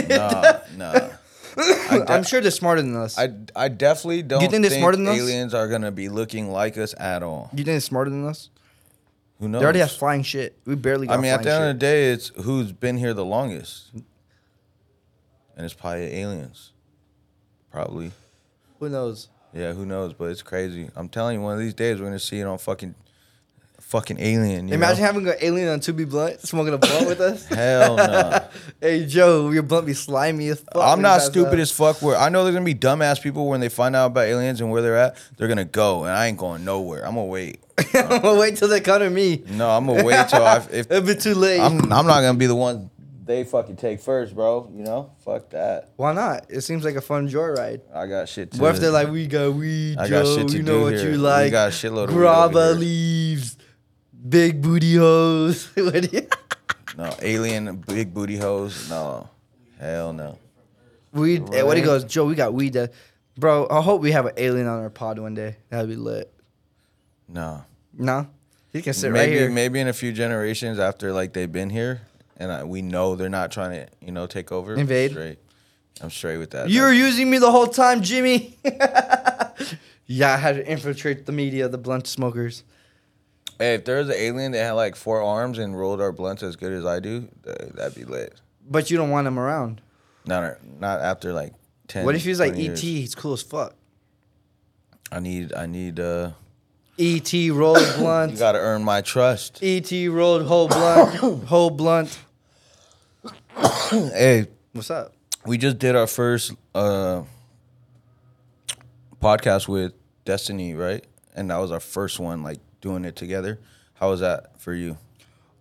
nah, 0.09 0.59
nah. 0.77 1.11
I 1.57 1.99
de- 1.99 2.13
I'm 2.13 2.23
sure 2.25 2.41
they're 2.41 2.51
smarter 2.51 2.83
than 2.83 2.95
us. 2.97 3.19
I, 3.19 3.31
I 3.55 3.69
definitely 3.69 4.23
don't 4.23 4.43
You 4.43 4.49
think 4.49 4.63
they're 4.63 4.79
smarter 4.79 4.97
than 4.97 5.09
us? 5.09 5.17
aliens 5.19 5.55
are 5.55 5.69
gonna 5.69 5.91
be 5.93 6.09
looking 6.09 6.51
like 6.51 6.77
us 6.79 6.95
at 6.99 7.23
all. 7.23 7.49
you 7.53 7.59
think 7.59 7.67
they're 7.67 7.81
smarter 7.81 8.11
than 8.11 8.25
us? 8.27 8.49
Who 9.41 9.49
knows? 9.49 9.61
They 9.61 9.64
already 9.64 9.78
have 9.80 9.93
flying 9.93 10.22
shit. 10.22 10.59
We 10.64 10.74
barely 10.74 11.09
I 11.09 11.16
mean, 11.16 11.26
at 11.26 11.43
the 11.43 11.51
end 11.53 11.61
shit. 11.61 11.68
of 11.70 11.74
the 11.74 11.78
day, 11.78 12.11
it's 12.12 12.28
who's 12.43 12.72
been 12.72 12.97
here 12.97 13.14
the 13.14 13.24
longest, 13.24 13.91
and 13.95 14.05
it's 15.64 15.74
probably 15.74 16.12
aliens. 16.16 16.72
Probably, 17.70 18.11
Who 18.80 18.89
knows? 18.89 19.28
yeah. 19.53 19.72
Who 19.74 19.84
knows? 19.86 20.12
But 20.14 20.26
it's 20.30 20.43
crazy. 20.43 20.89
I'm 20.97 21.09
telling 21.09 21.36
you, 21.39 21.43
one 21.43 21.53
of 21.55 21.61
these 21.61 21.74
days 21.74 22.01
we're 22.01 22.07
gonna 22.07 22.18
see 22.18 22.41
it 22.41 22.45
on 22.45 22.59
fucking, 22.59 22.95
fucking 23.89 24.20
alien. 24.20 24.68
You 24.68 24.74
Imagine 24.74 25.01
know? 25.01 25.07
having 25.07 25.28
an 25.28 25.34
alien 25.41 25.68
on 25.68 25.80
2B 25.80 26.11
Blunt 26.11 26.41
smoking 26.41 26.74
a 26.74 26.78
blunt 26.78 27.07
with 27.07 27.20
us. 27.20 27.47
Hell 27.47 27.97
no. 27.97 28.49
hey, 28.80 29.07
Joe, 29.07 29.51
your 29.51 29.62
blunt 29.62 29.86
be 29.86 29.95
slimy 29.95 30.49
as 30.49 30.61
fuck. 30.61 30.76
I'm 30.76 31.01
not 31.01 31.22
stupid 31.22 31.59
as 31.59 31.72
fuck. 31.72 32.03
Where 32.03 32.16
I 32.16 32.28
know 32.28 32.45
there's 32.45 32.55
gonna 32.55 32.66
be 32.66 32.74
dumbass 32.74 33.22
people 33.22 33.49
when 33.49 33.61
they 33.61 33.70
find 33.70 33.97
out 33.97 34.07
about 34.07 34.26
aliens 34.26 34.61
and 34.61 34.70
where 34.70 34.82
they're 34.82 34.99
at, 34.99 35.16
they're 35.36 35.49
gonna 35.49 35.64
go, 35.64 36.05
and 36.05 36.12
I 36.12 36.26
ain't 36.26 36.39
going 36.39 36.64
nowhere. 36.64 37.05
I'm 37.07 37.14
gonna 37.14 37.26
wait. 37.26 37.61
I'm 37.95 38.22
gonna 38.22 38.39
wait 38.39 38.57
till 38.57 38.68
they 38.68 38.80
come 38.80 39.01
to 39.01 39.11
me. 39.11 39.43
No, 39.49 39.70
I'm 39.70 39.86
gonna 39.86 40.05
wait 40.05 40.28
till 40.28 40.45
I 40.45 40.59
if 40.70 40.72
It'll 40.91 41.03
be 41.03 41.14
too 41.14 41.34
late. 41.34 41.61
I'm 41.61 41.91
I'm 41.93 42.07
not 42.07 42.20
gonna 42.20 42.34
be 42.39 42.47
the 42.47 42.57
one 42.57 42.91
they 43.28 43.45
fucking 43.45 43.76
take 43.76 44.01
first, 44.01 44.34
bro. 44.34 44.72
You 44.74 44.82
know, 44.82 45.12
fuck 45.22 45.51
that. 45.51 45.91
Why 45.97 46.14
not? 46.14 46.47
It 46.49 46.62
seems 46.62 46.82
like 46.82 46.97
a 46.97 47.03
fun 47.03 47.28
joyride. 47.28 47.82
I 47.95 48.07
got 48.07 48.26
shit. 48.26 48.53
To 48.53 48.61
What 48.61 48.74
if 48.74 48.80
they're 48.80 48.91
like, 48.91 49.09
we 49.09 49.26
got 49.26 49.55
weed, 49.55 49.99
I 49.99 50.09
got 50.09 50.24
Joe. 50.24 50.36
shit 50.39 50.49
to 50.49 50.57
you 50.57 50.62
know 50.62 50.80
what 50.80 50.95
here. 50.95 51.11
you 51.12 51.18
We 51.18 51.51
got 51.51 51.72
shitload 51.72 52.05
of 52.09 52.14
weed 52.14 52.22
grabba 52.22 52.76
leaves, 52.78 53.58
big 54.27 54.62
booty 54.62 54.95
hoes. 54.95 55.69
What 55.77 56.03
do 56.11 56.16
you- 56.16 56.29
No, 56.97 57.14
alien 57.23 57.77
big 57.87 58.12
booty 58.14 58.37
hoes. 58.37 58.89
No, 58.91 59.29
hell 59.79 60.12
no. 60.12 60.39
weed. 61.12 61.43
Eh, 61.51 61.57
hey, 61.59 61.62
what 61.62 61.77
he 61.77 61.83
goes, 61.83 62.05
Joe. 62.05 62.25
We 62.27 62.35
got 62.35 62.53
weed. 62.55 62.73
That, 62.73 62.93
bro. 63.37 63.66
I 63.71 63.81
hope 63.81 64.01
we 64.03 64.12
have 64.12 64.27
an 64.27 64.35
alien 64.37 64.66
on 64.66 64.81
our 64.81 64.91
pod 64.91 65.19
one 65.19 65.35
day. 65.35 65.57
That'd 65.71 65.89
be 65.89 65.97
lit. 65.97 66.33
No. 67.29 67.64
No, 68.01 68.29
he 68.73 68.81
can 68.83 68.93
sit 68.95 69.11
maybe 69.12 69.33
right 69.33 69.39
here. 69.41 69.51
maybe 69.51 69.81
in 69.81 69.89
a 69.89 69.93
few 69.93 70.12
generations 70.12 70.79
after 70.79 71.12
like 71.12 71.33
they've 71.33 71.51
been 71.51 71.71
here, 71.71 72.03
and 72.37 72.53
I, 72.53 72.62
we 72.64 72.81
know 72.81 73.16
they're 73.16 73.29
not 73.29 73.51
trying 73.51 73.73
to 73.73 73.89
you 74.01 74.12
know 74.12 74.27
take 74.27 74.53
over. 74.53 74.75
Invade. 74.77 75.11
Straight. 75.12 75.39
I'm 76.01 76.11
straight 76.11 76.37
with 76.39 76.51
that. 76.53 76.71
You 76.71 76.83
were 76.83 76.93
using 76.93 77.29
me 77.29 77.39
the 77.39 77.51
whole 77.51 77.66
time, 77.66 78.03
Jimmy. 78.03 78.57
yeah, 80.07 80.33
I 80.35 80.37
had 80.37 80.57
to 80.57 80.66
infiltrate 80.71 81.27
the 81.27 81.33
media, 81.33 81.69
the 81.69 81.79
blunt 81.79 82.07
smokers. 82.07 82.62
Hey, 83.59 83.74
if 83.74 83.84
there's 83.84 84.09
an 84.09 84.14
alien 84.16 84.53
that 84.53 84.59
had 84.64 84.72
like 84.72 84.96
four 84.96 85.22
arms 85.22 85.59
and 85.59 85.78
rolled 85.78 86.01
our 86.01 86.12
blunts 86.12 86.42
as 86.42 86.57
good 86.57 86.72
as 86.72 86.84
I 86.84 87.01
do, 87.01 87.28
th- 87.44 87.72
that'd 87.74 87.94
be 87.94 88.05
lit. 88.05 88.34
But 88.68 88.90
you 88.90 88.96
don't 88.96 89.11
want 89.11 89.26
him 89.26 89.38
around. 89.38 89.80
Not 90.26 90.59
not 90.80 91.01
after 91.01 91.32
like 91.32 91.55
ten. 91.86 92.05
what 92.05 92.14
if 92.14 92.24
he's 92.24 92.38
like 92.40 92.53
20 92.53 92.62
ET? 92.62 92.66
years. 92.68 92.80
He's 92.82 93.14
cool 93.14 93.32
as 93.32 93.42
fuck. 93.42 93.74
I 95.11 95.20
need 95.20 95.55
I 95.55 95.66
need 95.66 95.99
uh. 96.01 96.32
ET 96.99 97.32
rolled 97.53 97.76
blunt. 97.96 97.96
You 97.96 97.99
blunt. 97.99 98.38
gotta 98.38 98.59
earn 98.59 98.82
my 98.84 99.01
trust. 99.01 99.61
ET 99.62 99.90
rolled 100.11 100.44
whole 100.46 100.68
blunt. 100.68 101.14
whole 101.46 101.70
blunt. 101.70 102.18
hey, 103.90 104.49
What's 104.72 104.90
up? 104.90 105.14
we 105.46 105.57
just 105.59 105.78
did 105.78 105.96
our 105.96 106.07
first 106.07 106.53
uh, 106.74 107.22
podcast 109.22 109.68
with 109.68 109.92
Destiny, 110.24 110.74
right? 110.74 111.05
And 111.34 111.51
that 111.51 111.57
was 111.59 111.70
our 111.72 111.80
first 111.80 112.18
one, 112.20 112.42
like 112.42 112.59
doing 112.81 113.05
it 113.05 113.16
together. 113.16 113.59
How 113.95 114.11
was 114.11 114.20
that 114.20 114.61
for 114.61 114.72
you? 114.74 114.97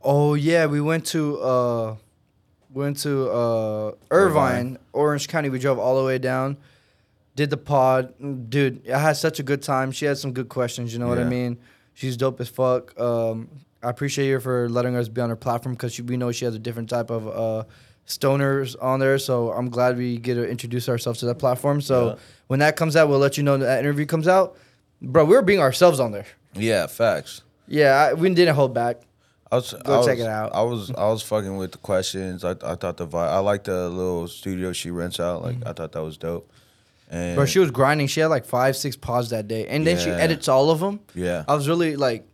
Oh 0.03 0.34
yeah, 0.36 0.65
we 0.68 0.80
went 0.82 1.05
to 1.07 1.39
uh 1.41 1.95
went 2.74 2.97
to 2.99 3.30
uh 3.30 3.91
Irvine, 4.11 4.11
Irvine. 4.11 4.78
Orange 4.93 5.28
County. 5.28 5.49
We 5.49 5.59
drove 5.59 5.80
all 5.80 5.97
the 5.99 6.05
way 6.05 6.18
down. 6.18 6.57
Did 7.36 7.49
the 7.49 7.57
pod. 7.57 8.13
Dude, 8.49 8.89
I 8.89 8.99
had 8.99 9.13
such 9.18 9.39
a 9.39 9.43
good 9.43 9.61
time. 9.61 9.91
She 9.91 10.05
had 10.05 10.18
some 10.18 10.34
good 10.34 10.49
questions, 10.49 10.93
you 10.93 10.99
know 10.99 11.07
what 11.07 11.20
I 11.20 11.24
mean? 11.24 11.57
She's 11.93 12.18
dope 12.18 12.39
as 12.41 12.49
fuck. 12.49 12.97
Um 12.99 13.49
I 13.84 13.89
appreciate 13.89 14.30
her 14.32 14.39
for 14.39 14.70
letting 14.70 14.95
us 14.95 15.07
be 15.07 15.22
on 15.22 15.30
her 15.30 15.36
platform 15.36 15.76
because 15.76 15.99
we 16.01 16.18
know 16.18 16.32
she 16.32 16.45
has 16.45 16.55
a 16.55 16.59
different 16.59 16.89
type 16.89 17.09
of 17.09 17.28
uh 17.28 17.63
stoners 18.07 18.76
on 18.82 18.99
there. 18.99 19.18
So 19.18 19.51
I'm 19.51 19.70
glad 19.70 19.97
we 19.97 20.18
get 20.18 20.36
to 20.36 20.47
introduce 20.47 20.88
ourselves 20.89 21.20
to 21.20 21.26
that 21.28 21.36
platform. 21.36 21.82
So 21.82 22.09
Yeah. 22.09 22.15
when 22.47 22.59
that 22.59 22.76
comes 22.76 22.95
out, 22.95 23.09
we'll 23.09 23.20
let 23.20 23.38
you 23.38 23.43
know 23.43 23.57
that, 23.57 23.65
that 23.65 23.80
interview 23.80 24.05
comes 24.05 24.28
out. 24.28 24.57
Bro, 25.01 25.26
we 25.26 25.36
were 25.36 25.41
being 25.41 25.59
ourselves 25.59 25.99
on 25.99 26.11
there. 26.11 26.26
Yeah, 26.58 26.88
facts. 26.88 27.41
Yeah, 27.68 27.93
I, 28.10 28.14
we 28.14 28.34
didn't 28.34 28.55
hold 28.55 28.74
back. 28.74 29.01
I 29.51 29.55
was, 29.55 29.74
Go 29.74 30.01
I 30.01 30.05
check 30.05 30.18
was- 30.18 30.26
it 30.26 30.30
out. 30.30 30.53
I 30.53 30.62
was 30.64 30.91
I 30.91 31.08
was 31.08 31.22
fucking 31.24 31.55
with 31.58 31.72
the 31.72 31.78
questions. 31.78 32.43
I 32.43 32.51
I 32.51 32.76
thought 32.76 32.97
the 32.97 33.08
vibe. 33.08 33.30
I 33.30 33.39
like 33.39 33.64
the 33.64 33.89
little 33.89 34.28
studio 34.28 34.74
she 34.74 34.91
rents 34.91 35.20
out. 35.20 35.41
Like 35.41 35.55
I 35.66 35.74
thought 35.74 35.91
that 35.93 36.03
was 36.03 36.18
dope. 36.18 36.51
And 37.10 37.38
Bro, 37.38 37.45
she 37.45 37.60
was 37.60 37.72
grinding. 37.72 38.08
She 38.08 38.20
had 38.20 38.28
like 38.28 38.45
five, 38.45 38.76
six 38.76 38.97
pods 38.97 39.30
that 39.30 39.47
day, 39.47 39.66
and 39.68 39.88
then 39.88 39.97
she 39.97 40.10
Yeah. 40.10 40.18
edits 40.18 40.49
all 40.49 40.70
of 40.70 40.80
them. 40.82 40.99
yeah. 41.16 41.45
I 41.47 41.55
was 41.55 41.68
really 41.70 41.95
like 41.95 42.28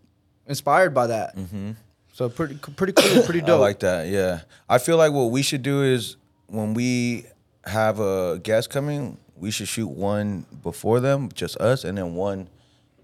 inspired 0.48 0.94
by 0.96 1.08
that. 1.08 1.36
Mm-hmm. 1.38 1.72
So 2.14 2.30
pretty, 2.30 2.56
pretty 2.56 2.94
cool, 2.94 3.24
pretty 3.24 3.42
dope. 3.42 3.48
I 3.50 3.52
dope. 3.54 3.62
like 3.62 3.80
that. 3.82 4.08
Yeah. 4.08 4.42
I 4.70 4.78
feel 4.80 4.98
like 4.98 5.12
what 5.14 5.26
we 5.32 5.42
should 5.44 5.62
do 5.62 5.84
is 5.84 6.16
when 6.48 6.74
we 6.74 7.26
have 7.66 8.00
a 8.00 8.40
guest 8.42 8.70
coming, 8.72 9.18
we 9.36 9.52
should 9.52 9.68
shoot 9.68 9.88
one 9.88 10.46
before 10.64 11.00
them, 11.00 11.30
just 11.34 11.58
us, 11.58 11.84
and 11.84 11.98
then 11.98 12.16
one 12.16 12.50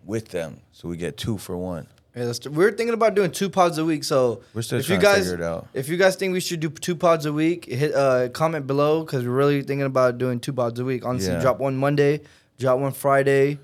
with 0.05 0.29
them, 0.29 0.61
so 0.71 0.87
we 0.87 0.97
get 0.97 1.17
two 1.17 1.37
for 1.37 1.55
one. 1.57 1.87
Yeah, 2.15 2.23
let's 2.25 2.45
we're 2.47 2.71
thinking 2.71 2.93
about 2.95 3.13
doing 3.15 3.31
two 3.31 3.49
pods 3.49 3.77
a 3.77 3.85
week. 3.85 4.03
So 4.03 4.41
We're 4.53 4.63
still 4.63 4.79
if 4.79 4.89
you 4.89 4.97
guys, 4.97 5.25
to 5.25 5.31
figure 5.31 5.45
it 5.45 5.47
out. 5.47 5.67
if 5.73 5.87
you 5.89 5.95
guys 5.95 6.15
think 6.15 6.33
we 6.33 6.39
should 6.39 6.59
do 6.59 6.69
two 6.69 6.95
pods 6.95 7.25
a 7.25 7.31
week, 7.31 7.65
hit 7.65 7.93
uh, 7.93 8.29
comment 8.29 8.65
below 8.67 9.03
because 9.03 9.23
we're 9.23 9.31
really 9.35 9.61
thinking 9.61 9.85
about 9.85 10.17
doing 10.17 10.39
two 10.39 10.51
pods 10.53 10.79
a 10.79 10.83
week. 10.85 11.05
Honestly, 11.05 11.31
Yeah. 11.33 11.39
drop 11.41 11.59
one 11.59 11.77
Monday, 11.77 12.21
drop 12.57 12.79
one 12.79 12.91
Friday. 12.93 13.59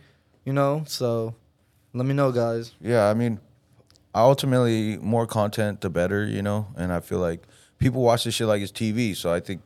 You 0.46 0.54
know, 0.54 0.84
so 0.88 1.34
let 1.94 2.06
me 2.06 2.14
know, 2.14 2.32
guys. 2.32 2.74
Yeah, 2.80 3.10
I 3.10 3.16
mean, 3.16 3.40
ultimately, 4.14 4.98
more 4.98 5.26
content 5.26 5.82
the 5.82 5.90
better, 5.90 6.26
you 6.26 6.42
know. 6.42 6.68
And 6.78 6.94
I 6.94 7.00
feel 7.00 7.20
like 7.20 7.42
people 7.80 8.02
watch 8.04 8.24
this 8.26 8.36
shit 8.36 8.48
like 8.48 8.62
it's 8.62 8.72
TV, 8.72 9.16
so 9.16 9.34
I 9.34 9.40
think 9.40 9.62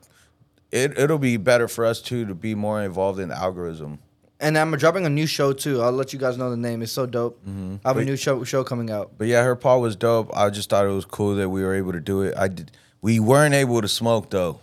it 0.72 0.98
it'll 0.98 1.20
be 1.20 1.38
better 1.38 1.68
for 1.68 1.86
us 1.86 2.02
too 2.02 2.26
to 2.26 2.34
be 2.34 2.56
more 2.56 2.82
involved 2.82 3.20
in 3.20 3.30
the 3.30 3.38
algorithm. 3.38 4.00
And 4.42 4.58
I'm 4.58 4.72
dropping 4.78 5.06
a 5.06 5.10
new 5.10 5.26
show 5.28 5.52
too. 5.52 5.82
I'll 5.82 5.92
let 5.92 6.14
you 6.14 6.20
guys 6.20 6.38
know 6.38 6.50
the 6.50 6.56
name. 6.58 6.82
It's 6.82 6.92
so 6.94 7.06
dope. 7.06 7.42
I 7.46 7.50
have 7.50 7.52
a 7.98 8.00
Mm-hmm. 8.00 8.06
New 8.06 8.16
show 8.16 8.44
show 8.46 8.64
coming 8.64 8.90
out. 8.90 9.12
But 9.18 9.28
yeah, 9.28 9.44
her 9.44 9.56
part 9.56 9.82
was 9.82 9.96
dope. 9.98 10.30
I 10.36 10.50
just 10.50 10.70
thought 10.70 10.86
it 10.86 10.90
was 10.90 11.04
cool 11.06 11.36
that 11.36 11.50
we 11.50 11.62
were 11.64 11.74
able 11.76 11.92
to 11.92 12.00
do 12.00 12.22
it. 12.22 12.36
I 12.38 12.48
did. 12.48 12.72
We 13.02 13.20
weren't 13.20 13.54
able 13.54 13.82
to 13.82 13.88
smoke 13.90 14.30
though. 14.30 14.60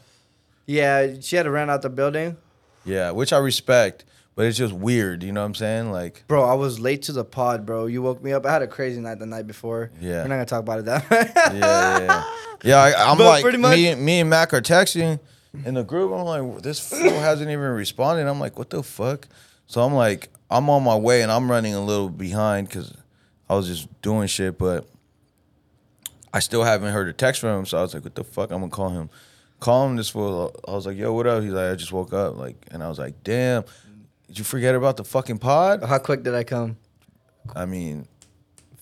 Yeah, 0.66 1.14
she 1.20 1.36
had 1.36 1.44
to 1.44 1.50
run 1.50 1.68
out 1.70 1.82
the 1.82 1.90
building. 1.90 2.36
Yeah, 2.84 3.10
which 3.10 3.32
I 3.32 3.38
respect, 3.38 4.04
but 4.34 4.46
it's 4.46 4.56
just 4.56 4.72
weird. 4.72 5.22
You 5.22 5.32
know 5.32 5.40
what 5.42 5.46
I'm 5.46 5.54
saying? 5.54 5.92
Like, 5.92 6.24
Bro, 6.26 6.44
I 6.44 6.54
was 6.54 6.80
late 6.80 7.02
to 7.02 7.12
the 7.12 7.24
pod, 7.24 7.66
bro. 7.66 7.86
You 7.86 8.00
woke 8.02 8.22
me 8.22 8.32
up. 8.32 8.46
I 8.46 8.52
had 8.52 8.62
a 8.62 8.66
crazy 8.66 9.00
night 9.00 9.18
the 9.18 9.26
night 9.26 9.46
before. 9.46 9.90
Yeah. 10.00 10.22
We're 10.22 10.28
not 10.28 10.34
gonna 10.36 10.44
talk 10.46 10.60
about 10.60 10.78
it 10.80 10.84
that. 10.86 11.04
yeah, 11.10 11.52
yeah, 11.52 11.98
yeah. 12.00 12.24
yeah 12.64 12.78
I, 12.78 13.10
I'm 13.10 13.18
But 13.18 13.24
like, 13.26 13.42
pretty 13.42 13.58
much- 13.58 13.76
me, 13.76 13.94
me 13.94 14.20
and 14.20 14.30
Mac 14.30 14.54
are 14.54 14.60
texting 14.62 15.20
in 15.64 15.74
the 15.74 15.84
group. 15.84 16.12
I'm 16.12 16.24
like, 16.24 16.62
this 16.62 16.80
fool 16.80 17.10
hasn't 17.10 17.50
even 17.50 17.60
responded. 17.70 18.26
I'm 18.26 18.40
like, 18.40 18.58
what 18.58 18.70
the 18.70 18.82
fuck? 18.82 19.28
So 19.66 19.82
I'm 19.82 19.94
like, 19.94 20.28
I'm 20.50 20.70
on 20.70 20.84
my 20.84 20.96
way 20.96 21.22
and 21.22 21.30
I'm 21.32 21.50
running 21.50 21.74
a 21.74 21.84
little 21.84 22.08
behind 22.08 22.68
because 22.68 22.94
I 23.48 23.54
was 23.54 23.66
just 23.66 24.00
doing 24.02 24.26
shit, 24.28 24.58
but 24.58 24.86
I 26.32 26.38
still 26.40 26.62
haven't 26.62 26.92
heard 26.92 27.08
a 27.08 27.12
text 27.12 27.40
from 27.40 27.60
him. 27.60 27.66
So 27.66 27.78
I 27.78 27.82
was 27.82 27.94
like, 27.94 28.04
what 28.04 28.14
the 28.14 28.24
fuck? 28.24 28.50
I'm 28.50 28.60
gonna 28.60 28.70
call 28.70 28.90
him. 28.90 29.10
Call 29.58 29.88
him 29.88 29.96
this 29.96 30.10
fool. 30.10 30.54
I 30.68 30.72
was 30.72 30.86
like, 30.86 30.96
yo, 30.96 31.12
what 31.14 31.26
up? 31.26 31.42
He's 31.42 31.52
like, 31.52 31.72
I 31.72 31.74
just 31.74 31.92
woke 31.92 32.12
up. 32.12 32.36
Like, 32.36 32.66
and 32.70 32.82
I 32.82 32.88
was 32.88 32.98
like, 32.98 33.24
damn, 33.24 33.64
did 34.26 34.38
you 34.38 34.44
forget 34.44 34.74
about 34.74 34.96
the 34.98 35.04
fucking 35.04 35.38
pod? 35.38 35.82
How 35.82 35.98
quick 35.98 36.22
did 36.22 36.34
I 36.34 36.44
come? 36.44 36.76
I 37.54 37.64
mean, 37.64 38.06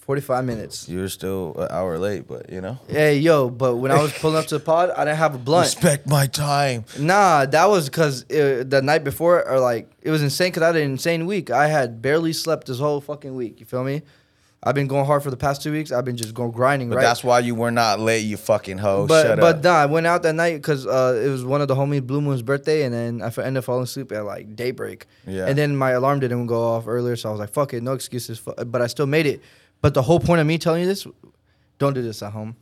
45 0.04 0.44
minutes. 0.44 0.88
you're 0.88 1.08
still 1.08 1.54
an 1.58 1.68
hour 1.70 1.98
late, 1.98 2.28
but 2.28 2.50
you 2.50 2.60
know, 2.60 2.78
Hey, 2.88 3.16
yo, 3.18 3.48
but 3.50 3.76
when 3.76 3.90
I 3.90 4.00
was 4.02 4.12
pulling 4.12 4.36
up 4.36 4.46
to 4.48 4.58
the 4.58 4.64
pod, 4.64 4.90
I 4.90 5.04
didn't 5.04 5.16
have 5.18 5.34
a 5.34 5.38
blunt. 5.38 5.64
respect 5.66 6.06
my 6.06 6.26
time. 6.26 6.84
Nah, 6.98 7.46
that 7.46 7.66
was 7.70 7.88
because 7.88 8.24
the 8.24 8.80
night 8.84 9.02
before, 9.04 9.48
or 9.48 9.60
like, 9.60 9.90
it 10.02 10.10
was 10.10 10.22
insane 10.22 10.48
because 10.48 10.62
I 10.62 10.66
had 10.66 10.76
an 10.76 10.82
insane 10.92 11.26
week. 11.26 11.50
I 11.50 11.68
had 11.68 12.02
barely 12.02 12.32
slept 12.34 12.66
this 12.66 12.78
whole 12.78 13.00
fucking 13.00 13.34
week. 13.34 13.60
You 13.60 13.66
feel 13.66 13.82
me? 13.84 14.02
I've 14.66 14.74
been 14.74 14.86
going 14.86 15.04
hard 15.04 15.22
for 15.22 15.30
the 15.30 15.36
past 15.36 15.60
two 15.62 15.72
weeks. 15.72 15.92
I've 15.92 16.06
been 16.06 16.16
just 16.16 16.32
going 16.32 16.50
grinding, 16.50 16.88
But 16.88 16.96
right? 16.96 17.02
that's 17.02 17.22
why 17.22 17.40
you 17.40 17.54
were 17.54 17.70
not 17.70 18.00
late, 18.00 18.20
you 18.20 18.38
fucking 18.38 18.78
hoe. 18.78 19.06
but 19.06 19.22
Shut 19.26 19.38
but 19.38 19.56
up. 19.56 19.62
nah, 19.64 19.72
I 19.74 19.84
went 19.84 20.06
out 20.06 20.22
that 20.22 20.32
night 20.34 20.54
because 20.54 20.86
uh, 20.86 21.20
it 21.22 21.28
was 21.28 21.44
one 21.44 21.60
of 21.60 21.68
the 21.68 21.74
homies 21.74 22.06
Blue 22.06 22.22
Moon's 22.22 22.40
birthday, 22.40 22.84
and 22.84 22.94
then 22.94 23.20
I 23.20 23.26
ended 23.42 23.58
up 23.58 23.64
falling 23.64 23.82
asleep 23.84 24.10
at 24.12 24.24
like 24.24 24.56
daybreak. 24.56 25.04
Yeah. 25.26 25.46
And 25.46 25.58
then 25.58 25.76
my 25.76 25.90
alarm 25.90 26.20
didn't 26.20 26.46
go 26.46 26.62
off 26.62 26.84
earlier, 26.86 27.14
so 27.14 27.28
I 27.28 27.32
was 27.32 27.40
like, 27.40 27.52
"Fuck 27.52 27.74
it, 27.74 27.82
no 27.82 27.92
excuses." 27.92 28.40
But 28.40 28.80
I 28.80 28.86
still 28.86 29.04
made 29.06 29.26
it. 29.26 29.42
But 29.84 29.92
the 29.92 30.00
whole 30.00 30.18
point 30.18 30.40
of 30.40 30.46
me 30.46 30.56
telling 30.56 30.80
you 30.80 30.86
this, 30.86 31.06
don't 31.78 31.92
do 31.92 32.00
this 32.00 32.22
at 32.22 32.32
home. 32.32 32.56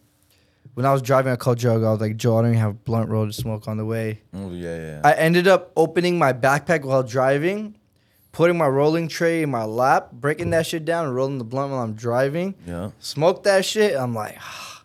When 0.75 0.85
I 0.85 0.93
was 0.93 1.03
driving, 1.03 1.33
I 1.33 1.37
called 1.37 1.57
Joe. 1.57 1.77
I 1.77 1.93
was 1.93 2.01
like, 2.01 2.17
"Joe, 2.17 2.37
I 2.37 2.43
don't 2.43 2.51
even 2.51 2.61
have 2.61 2.71
a 2.71 2.75
blunt 2.75 3.09
roll 3.11 3.29
to 3.29 3.33
smoke 3.33 3.69
on 3.69 3.77
the 3.77 3.85
way." 3.85 4.23
Oh, 4.35 4.51
yeah, 4.51 4.77
yeah. 4.77 5.01
I 5.05 5.13
ended 5.13 5.47
up 5.47 5.71
opening 5.77 6.19
my 6.19 6.33
backpack 6.33 6.83
while 6.83 7.05
driving, 7.05 7.77
putting 8.33 8.59
my 8.59 8.67
rolling 8.67 9.07
tray 9.07 9.45
in 9.45 9.53
my 9.53 9.63
lap, 9.63 10.11
breaking 10.11 10.51
that 10.51 10.67
shit 10.67 10.85
down, 10.85 11.07
and 11.07 11.15
rolling 11.15 11.39
the 11.39 11.45
blunt 11.45 11.71
while 11.71 11.83
I'm 11.83 11.93
driving. 11.93 12.57
yeah. 12.67 12.91
Smoke 12.99 13.45
that 13.45 13.65
shit. 13.65 13.97
I'm 13.97 14.17
like, 14.17 14.37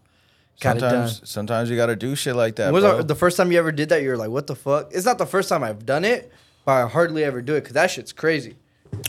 got 0.60 0.78
it 0.78 0.82
done. 0.82 1.08
Sometimes, 1.08 1.22
sometimes 1.28 1.70
you 1.72 1.76
got 1.76 1.88
to 1.88 1.96
do 1.96 2.16
shit 2.16 2.36
like 2.36 2.58
that. 2.58 2.72
Was 2.72 2.84
bro. 2.84 3.02
the 3.02 3.16
first 3.16 3.36
time 3.36 3.52
you 3.52 3.58
ever 3.58 3.72
did 3.72 3.90
that? 3.90 4.04
You're 4.04 4.16
like, 4.16 4.30
what 4.30 4.46
the 4.46 4.56
fuck? 4.56 4.94
It's 4.94 5.08
not 5.08 5.18
the 5.18 5.26
first 5.26 5.50
time 5.50 5.64
I've 5.64 5.88
done 5.88 6.06
it, 6.06 6.32
but 6.66 6.74
I 6.74 6.88
hardly 6.88 7.24
ever 7.24 7.42
do 7.42 7.56
it 7.56 7.62
because 7.62 7.74
that 7.74 7.90
shit's 7.90 8.14
crazy. 8.14 8.58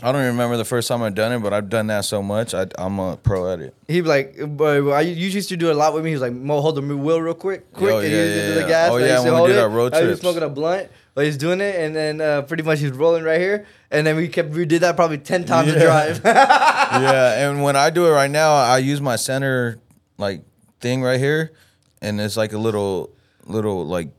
I 0.02 0.12
don't 0.12 0.20
even 0.20 0.32
remember 0.32 0.56
the 0.56 0.64
first 0.64 0.88
time 0.88 1.02
I've 1.02 1.14
done 1.14 1.32
it, 1.32 1.40
but 1.40 1.52
I've 1.52 1.68
done 1.68 1.88
that 1.88 2.04
so 2.04 2.22
much. 2.22 2.54
I, 2.54 2.66
I'm 2.78 2.98
a 2.98 3.16
pro 3.16 3.52
at 3.52 3.60
it. 3.60 3.74
He'd 3.88 4.02
be 4.02 4.08
like, 4.08 4.36
but 4.56 4.88
I 4.90 5.00
you 5.00 5.28
used 5.28 5.48
to 5.48 5.56
do 5.56 5.70
a 5.70 5.74
lot 5.74 5.94
with 5.94 6.04
me. 6.04 6.10
He 6.10 6.14
was 6.14 6.22
like, 6.22 6.32
Mo, 6.32 6.60
hold 6.60 6.76
the 6.76 6.82
wheel 6.82 7.20
real 7.20 7.34
quick, 7.34 7.72
quick. 7.72 7.94
And 7.94 8.02
yeah, 8.04 8.08
he 8.08 8.14
used 8.16 8.32
to 8.34 8.40
yeah, 8.40 8.48
do 8.48 8.54
the 8.54 8.60
yeah. 8.60 8.68
gas. 8.68 8.90
Oh, 8.90 8.96
I 8.96 9.06
yeah, 9.06 9.20
when 9.24 9.42
we 9.42 9.48
did 9.48 9.58
our 9.58 9.68
road 9.68 9.94
I 9.94 10.02
was 10.02 10.20
smoking 10.20 10.42
a 10.42 10.48
blunt. 10.48 10.88
But 11.14 11.24
he's 11.24 11.36
doing 11.36 11.60
it, 11.60 11.74
and 11.74 11.96
then 11.96 12.20
uh, 12.20 12.42
pretty 12.42 12.62
much 12.62 12.78
he's 12.78 12.92
rolling 12.92 13.24
right 13.24 13.40
here, 13.40 13.66
and 13.90 14.06
then 14.06 14.14
we 14.14 14.28
kept 14.28 14.50
we 14.50 14.64
did 14.66 14.82
that 14.82 14.94
probably 14.94 15.18
ten 15.18 15.44
times 15.44 15.72
to 15.72 15.76
Yeah. 15.76 15.84
drive. 15.84 16.20
yeah, 16.24 17.48
and 17.48 17.60
when 17.60 17.74
I 17.74 17.90
do 17.90 18.06
it 18.06 18.10
right 18.10 18.30
now, 18.30 18.52
I 18.54 18.78
use 18.78 19.00
my 19.00 19.16
center 19.16 19.80
like 20.16 20.42
thing 20.80 21.02
right 21.02 21.18
here, 21.18 21.50
and 22.00 22.20
it's 22.20 22.36
like 22.36 22.52
a 22.52 22.58
little 22.58 23.10
little 23.46 23.84
like 23.84 24.10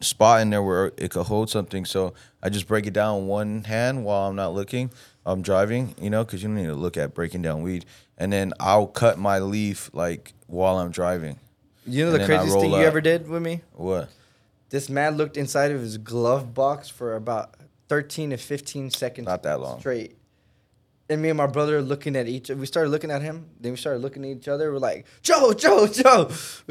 spot 0.00 0.40
in 0.42 0.50
there 0.50 0.62
where 0.62 0.92
it 0.96 1.10
could 1.10 1.24
hold 1.26 1.50
something. 1.50 1.84
So 1.84 2.14
I 2.42 2.48
just 2.48 2.66
break 2.68 2.86
it 2.86 2.92
down 2.92 3.26
one 3.26 3.64
hand 3.64 4.04
while 4.04 4.28
I'm 4.28 4.36
not 4.36 4.54
looking. 4.54 4.90
I'm 5.24 5.42
driving, 5.42 5.94
you 6.00 6.10
know, 6.10 6.24
because 6.24 6.42
you 6.42 6.48
don't 6.48 6.56
need 6.56 6.66
to 6.66 6.74
look 6.74 6.96
at 6.96 7.12
breaking 7.14 7.42
down 7.42 7.62
weed, 7.62 7.84
and 8.16 8.32
then 8.32 8.52
I'll 8.60 8.86
cut 8.86 9.18
my 9.18 9.40
leaf 9.40 9.90
like 9.92 10.34
while 10.46 10.78
I'm 10.78 10.90
driving. 10.92 11.40
you 11.86 12.04
know 12.06 12.12
And 12.12 12.20
the 12.22 12.26
craziest 12.26 12.60
thing 12.60 12.70
you 12.70 12.76
up. 12.76 12.82
ever 12.84 13.00
did 13.00 13.28
with 13.28 13.42
me? 13.42 13.62
What? 13.72 14.08
This 14.70 14.88
man 14.88 15.16
looked 15.16 15.36
inside 15.36 15.72
of 15.72 15.80
his 15.80 15.98
glove 15.98 16.54
box 16.54 16.88
for 16.88 17.16
about 17.16 17.54
thirteen 17.88 18.30
to 18.30 18.36
fifteen 18.36 18.90
seconds. 18.90 19.26
Not 19.26 19.42
that 19.44 19.60
long. 19.60 19.80
straight. 19.80 20.16
And 21.08 21.22
me 21.22 21.28
and 21.28 21.36
my 21.36 21.46
brother 21.46 21.80
looking 21.82 22.16
at 22.16 22.26
each. 22.26 22.48
We 22.50 22.66
started 22.66 22.90
looking 22.90 23.12
at 23.12 23.22
him. 23.22 23.46
Then 23.60 23.72
we 23.72 23.76
started 23.76 24.00
looking 24.00 24.24
at 24.24 24.30
each 24.38 24.48
other. 24.48 24.72
We're 24.72 24.78
like, 24.78 25.06
Joe, 25.22 25.52
Joe, 25.52 25.86
Joe, 25.86 26.28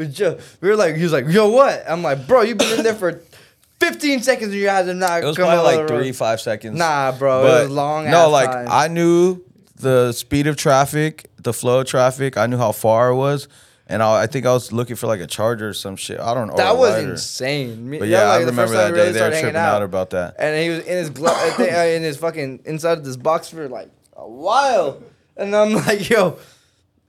Joe. 0.09 0.37
We 0.59 0.67
were 0.69 0.75
like, 0.75 0.95
he 0.97 1.03
was 1.03 1.13
like, 1.13 1.27
Yo, 1.29 1.49
what? 1.49 1.83
I'm 1.87 2.03
like, 2.03 2.27
Bro, 2.27 2.41
you've 2.41 2.57
been 2.57 2.77
in 2.79 2.83
there 2.83 2.95
for 2.95 3.21
15 3.79 4.21
seconds 4.23 4.51
and 4.51 4.59
you 4.61 4.67
had 4.67 4.87
to 4.87 4.93
not 4.93 5.23
It 5.23 5.25
was 5.25 5.35
probably 5.37 5.55
out 5.57 5.63
like 5.63 5.79
of 5.79 5.87
the 5.87 5.93
road." 5.93 6.01
three, 6.01 6.11
five 6.11 6.41
seconds. 6.41 6.77
Nah, 6.77 7.11
bro, 7.13 7.41
it 7.41 7.43
was 7.63 7.69
long. 7.69 8.09
No, 8.09 8.29
like 8.29 8.51
time. 8.51 8.67
I 8.69 8.87
knew 8.89 9.41
the 9.77 10.11
speed 10.11 10.47
of 10.47 10.55
traffic, 10.57 11.29
the 11.41 11.53
flow 11.53 11.79
of 11.81 11.87
traffic. 11.87 12.37
I 12.37 12.47
knew 12.47 12.57
how 12.57 12.71
far 12.71 13.09
it 13.09 13.15
was, 13.15 13.47
and 13.87 14.01
I, 14.01 14.23
I 14.23 14.27
think 14.27 14.45
I 14.45 14.53
was 14.53 14.71
looking 14.71 14.95
for 14.95 15.07
like 15.07 15.19
a 15.19 15.27
charger 15.27 15.69
or 15.69 15.73
some 15.73 15.95
shit. 15.97 16.19
I 16.19 16.33
don't 16.33 16.47
know. 16.47 16.55
that 16.55 16.77
was 16.77 16.91
lighter. 16.93 17.11
insane. 17.11 17.89
Me- 17.89 17.99
But 17.99 18.07
yeah, 18.07 18.23
I 18.23 18.37
like, 18.37 18.39
the 18.41 18.51
remember 18.51 18.73
that 18.75 18.91
day. 18.91 18.93
really 18.93 19.05
They 19.11 19.11
were 19.11 19.17
started 19.17 19.39
tripping 19.41 19.55
hanging 19.55 19.75
out 19.75 19.83
about 19.83 20.09
that. 20.11 20.35
and 20.39 20.61
he 20.61 20.69
was 20.69 20.79
in 20.85 20.97
his 20.97 21.09
glove, 21.09 21.59
uh, 21.59 21.63
in 21.63 22.03
his 22.03 22.17
fucking 22.17 22.61
inside 22.65 22.97
of 22.99 23.05
this 23.05 23.17
box 23.17 23.49
for 23.49 23.67
like 23.67 23.89
a 24.25 24.29
while. 24.29 25.01
And 25.37 25.55
I'm 25.55 25.73
like, 25.85 26.09
yo, 26.09 26.37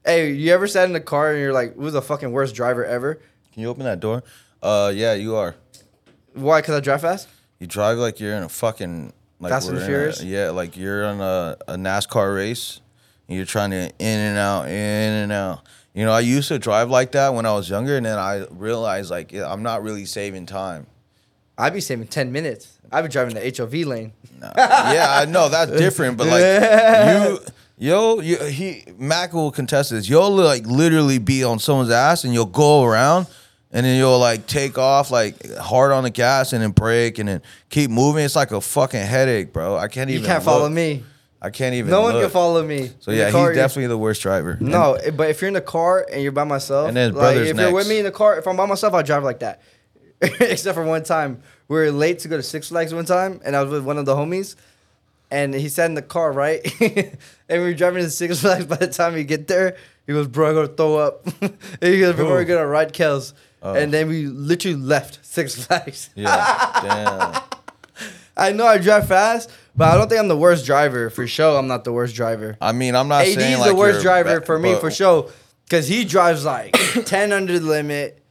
hey, 0.05 0.31
you 0.31 0.53
ever 0.53 0.67
sat 0.67 0.85
in 0.85 0.93
the 0.93 1.01
car 1.01 1.31
and 1.31 1.41
you're 1.41 1.53
like, 1.53 1.75
who's 1.75 1.93
the 1.93 2.01
fucking 2.01 2.31
worst 2.31 2.55
driver 2.55 2.85
ever? 2.85 3.15
Can 3.53 3.63
you 3.63 3.69
open 3.69 3.83
that 3.83 3.99
door? 3.99 4.23
Uh, 4.61 4.91
yeah, 4.95 5.13
you 5.13 5.35
are. 5.35 5.55
Why? 6.33 6.61
Because 6.61 6.75
I 6.75 6.79
drive 6.79 7.01
fast. 7.01 7.27
You 7.59 7.67
drive 7.67 7.97
like 7.97 8.19
you're 8.19 8.35
in 8.35 8.43
a 8.43 8.49
fucking 8.49 9.13
like 9.39 9.51
Fast 9.51 9.67
and 9.67 9.77
we're 9.77 9.83
in 9.83 9.87
Furious? 9.87 10.21
A, 10.21 10.25
yeah, 10.25 10.49
like 10.51 10.77
you're 10.77 11.05
on 11.05 11.21
a, 11.21 11.57
a 11.67 11.75
NASCAR 11.75 12.35
race. 12.35 12.81
And 13.27 13.35
you're 13.35 13.45
trying 13.45 13.71
to 13.71 13.89
in 13.99 14.19
and 14.19 14.37
out, 14.37 14.67
in 14.67 14.71
and 14.71 15.31
out. 15.33 15.61
You 15.93 16.05
know, 16.05 16.13
I 16.13 16.21
used 16.21 16.47
to 16.47 16.59
drive 16.59 16.89
like 16.89 17.11
that 17.11 17.33
when 17.33 17.45
I 17.45 17.53
was 17.53 17.69
younger, 17.69 17.97
and 17.97 18.05
then 18.05 18.17
I 18.17 18.45
realized 18.51 19.11
like 19.11 19.33
yeah, 19.33 19.51
I'm 19.51 19.63
not 19.63 19.83
really 19.83 20.05
saving 20.05 20.45
time. 20.45 20.87
I'd 21.57 21.73
be 21.73 21.81
saving 21.81 22.07
ten 22.07 22.31
minutes. 22.31 22.77
I'd 22.91 23.01
be 23.01 23.09
driving 23.09 23.35
the 23.35 23.53
HOV 23.57 23.73
lane. 23.87 24.13
yeah, 24.41 25.07
I 25.09 25.25
know 25.25 25.49
that's 25.49 25.71
different, 25.71 26.17
but 26.17 26.27
like 26.27 26.41
you, 27.79 27.87
yo, 27.89 28.19
you, 28.21 28.37
he 28.45 28.83
Mac 28.97 29.33
will 29.33 29.51
contest 29.51 29.89
this. 29.91 30.07
You'll 30.07 30.31
like 30.31 30.65
literally 30.65 31.17
be 31.17 31.43
on 31.43 31.59
someone's 31.59 31.89
ass, 31.89 32.23
and 32.23 32.33
you'll 32.33 32.45
go 32.45 32.83
around, 32.83 33.27
and 33.71 33.85
then 33.85 33.97
you'll 33.97 34.19
like 34.19 34.47
take 34.47 34.77
off 34.77 35.11
like 35.11 35.55
hard 35.57 35.91
on 35.91 36.03
the 36.03 36.09
gas, 36.09 36.53
and 36.53 36.61
then 36.61 36.71
brake, 36.71 37.17
and 37.19 37.27
then 37.27 37.41
keep 37.69 37.89
moving. 37.89 38.23
It's 38.23 38.35
like 38.35 38.51
a 38.51 38.61
fucking 38.61 39.01
headache, 39.01 39.51
bro. 39.51 39.75
I 39.77 39.87
can't 39.87 40.09
even. 40.09 40.21
You 40.21 40.27
can't 40.27 40.43
follow 40.43 40.69
me. 40.69 41.03
I 41.41 41.49
can't 41.51 41.75
even. 41.75 41.91
No 41.91 42.01
one 42.01 42.13
can 42.13 42.29
follow 42.29 42.63
me. 42.65 42.91
So 42.99 43.11
In 43.11 43.17
yeah, 43.17 43.31
car, 43.31 43.49
he's 43.49 43.57
definitely 43.57 43.87
the 43.87 43.97
worst 43.97 44.21
driver. 44.21 44.57
No, 44.59 44.93
eh, 44.93 45.11
but 45.11 45.29
if 45.29 45.41
you're 45.41 45.47
in 45.47 45.53
the 45.53 45.61
car 45.61 46.05
and 46.11 46.23
you're 46.23 46.31
by 46.31 46.45
myself, 46.45 46.87
And 46.87 46.97
then 46.97 47.13
like, 47.13 47.21
brother's 47.35 47.49
if 47.49 47.57
you're 47.57 47.73
with 47.73 47.87
me 47.87 47.99
in 47.99 48.05
the 48.05 48.11
car, 48.11 48.37
if 48.39 48.47
I'm 48.47 48.57
by 48.57 48.65
myself, 48.65 48.93
I 48.93 49.03
drive 49.03 49.23
like 49.23 49.39
that. 49.39 49.61
Except 50.21 50.75
for 50.75 50.83
one 50.83 51.03
time, 51.03 51.41
we 51.67 51.77
were 51.77 51.91
late 51.91 52.19
to 52.19 52.27
go 52.27 52.37
to 52.37 52.43
Six 52.43 52.69
Flags 52.69 52.93
one 52.93 53.05
time, 53.05 53.39
and 53.45 53.55
I 53.55 53.61
was 53.63 53.71
with 53.71 53.83
one 53.83 53.97
of 53.97 54.05
the 54.05 54.15
homies, 54.15 54.55
and 55.29 55.53
he 55.53 55.69
sat 55.69 55.85
in 55.85 55.93
the 55.95 56.01
car, 56.01 56.31
right? 56.31 56.59
and 56.81 57.17
we 57.49 57.59
were 57.59 57.73
driving 57.73 58.03
to 58.03 58.09
Six 58.09 58.39
Flags. 58.41 58.65
By 58.65 58.77
the 58.77 58.87
time 58.87 59.13
we 59.13 59.23
get 59.23 59.47
there, 59.47 59.77
he 60.07 60.13
goes, 60.13 60.27
"Bro, 60.27 60.49
I 60.51 60.53
gotta 60.53 60.67
throw 60.69 60.95
up." 60.97 61.25
he 61.81 61.99
goes, 61.99 62.15
"Before 62.15 62.31
Who? 62.33 62.37
we 62.37 62.45
gonna 62.45 62.65
ride 62.65 62.93
Kels," 62.93 63.33
Oh. 63.61 63.73
and 63.73 63.91
then 63.91 64.07
we 64.07 64.27
literally 64.27 64.77
left 64.77 65.19
Six 65.25 65.65
Flags. 65.65 66.09
Yeah, 66.15 66.79
damn. 66.81 67.41
I 68.35 68.51
know 68.51 68.65
I 68.67 68.77
drive 68.77 69.07
fast, 69.07 69.49
but 69.75 69.89
I 69.89 69.97
don't 69.97 70.07
think 70.09 70.19
I'm 70.21 70.27
the 70.27 70.37
worst 70.37 70.65
driver. 70.65 71.09
For 71.09 71.25
sure, 71.27 71.57
I'm 71.57 71.67
not 71.67 71.83
the 71.83 71.91
worst 71.91 72.15
driver. 72.15 72.55
I 72.61 72.71
mean, 72.71 72.95
I'm 72.95 73.07
not 73.07 73.23
AD's 73.25 73.33
saying 73.35 73.53
the 73.59 73.59
like 73.67 73.75
worst 73.75 73.95
you're 73.95 74.03
driver 74.03 74.39
ba- 74.39 74.45
for 74.45 74.57
me 74.59 74.73
but- 74.73 74.81
for 74.81 74.91
sure, 74.91 75.29
because 75.65 75.87
he 75.87 76.05
drives 76.05 76.45
like 76.45 76.71
ten 77.05 77.31
under 77.31 77.57
the 77.59 77.65
limit, 77.65 78.21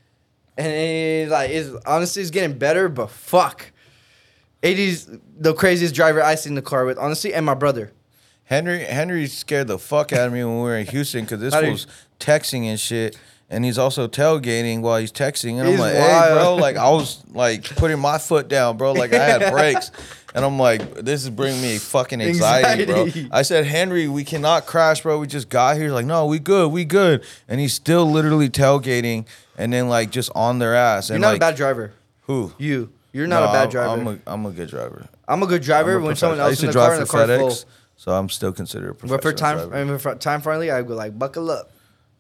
and 0.57 0.67
he, 0.67 1.27
like 1.31 1.51
is 1.51 1.75
honestly 1.87 2.23
it's 2.23 2.31
getting 2.31 2.57
better, 2.59 2.89
but 2.89 3.11
fuck, 3.11 3.73
AD's 4.63 5.09
the 5.39 5.55
craziest 5.55 5.95
driver 5.95 6.23
I 6.23 6.35
seen 6.35 6.53
in 6.53 6.55
the 6.57 6.63
car 6.63 6.85
with 6.85 6.99
honestly, 6.99 7.35
and 7.35 7.45
my 7.47 7.55
brother. 7.55 7.93
Henry 8.45 8.85
Henry 8.85 9.27
scared 9.27 9.67
the 9.67 9.79
fuck 9.79 10.13
out 10.13 10.29
of 10.29 10.33
me 10.33 10.45
when 10.45 10.57
we 10.57 10.63
were 10.63 10.77
in 10.77 10.87
Houston 10.87 11.25
because 11.25 11.41
this 11.41 11.53
How 11.53 11.61
do 11.61 11.67
you- 11.67 11.73
was 11.73 11.87
texting 12.21 12.65
and 12.67 12.79
shit, 12.79 13.17
and 13.51 13.65
he's 13.65 13.77
also 13.79 14.07
tailgating 14.09 14.81
while 14.83 14.99
he's 14.99 15.13
texting, 15.13 15.59
and 15.59 15.69
He's 15.69 15.75
I'm 15.75 15.81
like, 15.81 15.95
wild. 15.95 16.25
hey, 16.29 16.35
bro, 16.35 16.55
like 16.57 16.77
I 16.77 16.91
was 16.91 17.23
like 17.33 17.65
putting 17.77 17.99
my 17.99 18.19
foot 18.19 18.49
down, 18.49 18.77
bro, 18.77 18.93
like 18.93 19.13
I 19.13 19.25
had 19.25 19.53
brakes, 19.53 19.91
and 20.35 20.45
I'm 20.45 20.59
like, 20.61 20.95
this 20.95 21.25
is 21.25 21.31
bringing 21.31 21.61
me 21.61 21.79
fucking 21.79 22.21
anxiety, 22.23 22.83
Anxiety. 22.85 23.23
bro. 23.29 23.37
I 23.37 23.43
said, 23.43 23.67
Henry, 23.67 24.07
we 24.07 24.23
cannot 24.25 24.65
crash, 24.67 25.03
bro. 25.03 25.19
We 25.19 25.27
just 25.27 25.49
got 25.49 25.75
here. 25.77 25.87
He's 25.87 25.93
like, 25.93 26.07
no, 26.07 26.27
we 26.27 26.39
good, 26.39 26.71
we 26.71 26.85
good, 26.85 27.25
and 27.49 27.59
he's 27.61 27.75
still 27.75 28.09
literally 28.09 28.49
tailgating, 28.49 29.27
and 29.57 29.73
then 29.73 29.89
like 29.89 30.11
just 30.11 30.31
on 30.35 30.59
their 30.59 30.75
ass, 30.75 31.09
You're 31.09 31.17
and 31.17 31.23
not 31.23 31.29
like 31.29 31.37
a 31.37 31.41
bad 31.41 31.57
driver. 31.57 31.93
who? 32.23 32.53
You, 32.59 32.93
you're 33.13 33.27
not 33.27 33.41
No, 33.41 33.49
a 33.49 33.53
bad 33.53 33.61
I'm- 33.63 33.71
driver. 33.71 33.93
I'm 33.93 34.07
I'm 34.09 34.21
a, 34.27 34.33
I'm 34.33 34.47
a 34.47 34.51
good 34.51 34.69
driver. 34.69 35.09
I'm 35.29 35.43
a, 35.43 35.47
good 35.47 35.63
driver 35.63 35.97
I'm 35.97 36.03
a 36.03 36.07
when 36.07 36.17
someone 36.17 36.39
professional. 36.39 36.47
I 36.47 36.51
else 36.51 36.53
used 36.53 36.63
in 36.65 36.69
to 36.69 36.73
the 36.73 36.79
car 36.79 36.89
drive 36.89 37.01
the 37.01 37.07
for 37.07 37.13
car 37.13 37.27
FedEx, 37.27 37.39
full. 37.65 37.71
so 37.97 38.13
I'm 38.13 38.29
still 38.29 38.53
considered 38.53 38.91
a 38.91 38.95
professional 38.95 39.17
But 39.19 39.23
for 39.23 39.33
time, 39.33 39.57
driver. 39.57 39.75
I 39.75 39.85
mean, 39.85 39.99
for 39.99 40.15
time 40.15 40.41
friendly, 40.41 40.71
I 40.71 40.83
go 40.83 40.95
like 40.95 41.19
buckle 41.19 41.51
up, 41.51 41.73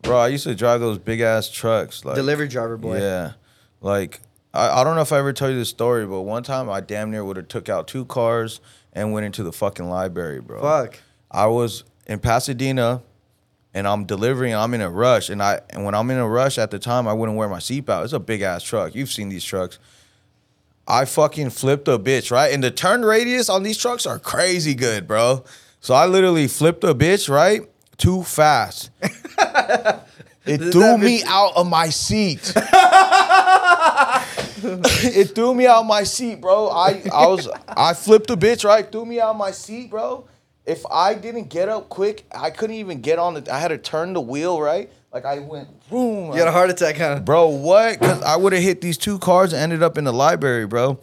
Bro, 0.02 0.18
I 0.18 0.28
used 0.28 0.44
to 0.44 0.54
drive 0.54 0.80
those 0.80 0.98
big 0.98 1.20
ass 1.20 1.48
trucks. 1.50 2.04
Like 2.04 2.16
delivery 2.16 2.48
driver 2.48 2.76
boy. 2.76 2.98
Yeah. 3.00 3.32
Like 3.80 4.20
I, 4.54 4.80
I 4.80 4.84
don't 4.84 4.94
know 4.96 5.02
if 5.02 5.12
I 5.12 5.18
ever 5.18 5.32
told 5.32 5.52
you 5.52 5.58
this 5.58 5.68
story, 5.68 6.06
but 6.06 6.22
one 6.22 6.42
time 6.42 6.68
I 6.70 6.80
damn 6.80 7.10
near 7.10 7.24
would 7.24 7.36
have 7.36 7.48
took 7.48 7.68
out 7.68 7.86
two 7.88 8.04
cars 8.06 8.60
and 8.92 9.12
went 9.12 9.26
into 9.26 9.42
the 9.42 9.52
fucking 9.52 9.88
library, 9.88 10.40
bro. 10.40 10.60
Fuck. 10.62 10.98
I 11.30 11.46
was 11.46 11.84
in 12.06 12.18
Pasadena 12.18 13.02
and 13.76 13.86
I'm 13.86 14.06
delivering, 14.06 14.54
I'm 14.54 14.72
in 14.72 14.80
a 14.80 14.88
rush. 14.88 15.28
And 15.28 15.42
I 15.42 15.60
and 15.68 15.84
when 15.84 15.94
I'm 15.94 16.10
in 16.10 16.16
a 16.16 16.26
rush 16.26 16.56
at 16.56 16.70
the 16.70 16.78
time, 16.78 17.06
I 17.06 17.12
wouldn't 17.12 17.36
wear 17.36 17.46
my 17.46 17.58
seatbelt. 17.58 18.04
It's 18.04 18.14
a 18.14 18.18
big 18.18 18.40
ass 18.40 18.62
truck. 18.62 18.94
You've 18.94 19.12
seen 19.12 19.28
these 19.28 19.44
trucks. 19.44 19.78
I 20.88 21.04
fucking 21.04 21.50
flipped 21.50 21.86
a 21.86 21.98
bitch, 21.98 22.30
right? 22.30 22.54
And 22.54 22.64
the 22.64 22.70
turn 22.70 23.04
radius 23.04 23.50
on 23.50 23.64
these 23.64 23.76
trucks 23.76 24.06
are 24.06 24.18
crazy 24.18 24.74
good, 24.74 25.06
bro. 25.06 25.44
So 25.80 25.92
I 25.94 26.06
literally 26.06 26.48
flipped 26.48 26.84
a 26.84 26.94
bitch, 26.94 27.28
right? 27.28 27.68
Too 27.98 28.22
fast. 28.22 28.90
It 30.46 30.58
Does 30.58 30.72
threw 30.72 30.96
me 30.96 31.24
out 31.26 31.54
of 31.56 31.68
my 31.68 31.88
seat. 31.88 32.52
it 34.62 35.34
threw 35.34 35.52
me 35.52 35.66
out 35.66 35.80
of 35.80 35.86
my 35.86 36.04
seat, 36.04 36.40
bro. 36.40 36.68
I 36.68 37.02
I 37.12 37.26
was 37.26 37.48
I 37.66 37.94
flipped 37.94 38.30
a 38.30 38.36
bitch, 38.36 38.64
right? 38.64 38.88
Threw 38.90 39.04
me 39.04 39.18
out 39.20 39.30
of 39.30 39.36
my 39.36 39.50
seat, 39.50 39.90
bro. 39.90 40.28
If 40.66 40.84
I 40.90 41.14
didn't 41.14 41.48
get 41.48 41.68
up 41.68 41.88
quick, 41.88 42.26
I 42.34 42.50
couldn't 42.50 42.76
even 42.76 43.00
get 43.00 43.18
on 43.18 43.34
the. 43.34 43.54
I 43.54 43.60
had 43.60 43.68
to 43.68 43.78
turn 43.78 44.12
the 44.12 44.20
wheel, 44.20 44.60
right? 44.60 44.90
Like 45.12 45.24
I 45.24 45.38
went 45.38 45.68
boom. 45.88 46.32
You 46.32 46.38
had 46.40 46.48
a 46.48 46.52
heart 46.52 46.70
attack, 46.70 46.96
huh? 46.96 47.20
Bro, 47.20 47.48
what? 47.48 48.00
Because 48.00 48.20
I 48.22 48.36
would 48.36 48.52
have 48.52 48.62
hit 48.62 48.80
these 48.80 48.98
two 48.98 49.18
cars 49.18 49.52
and 49.52 49.62
ended 49.62 49.82
up 49.82 49.96
in 49.96 50.04
the 50.04 50.12
library, 50.12 50.66
bro. 50.66 50.98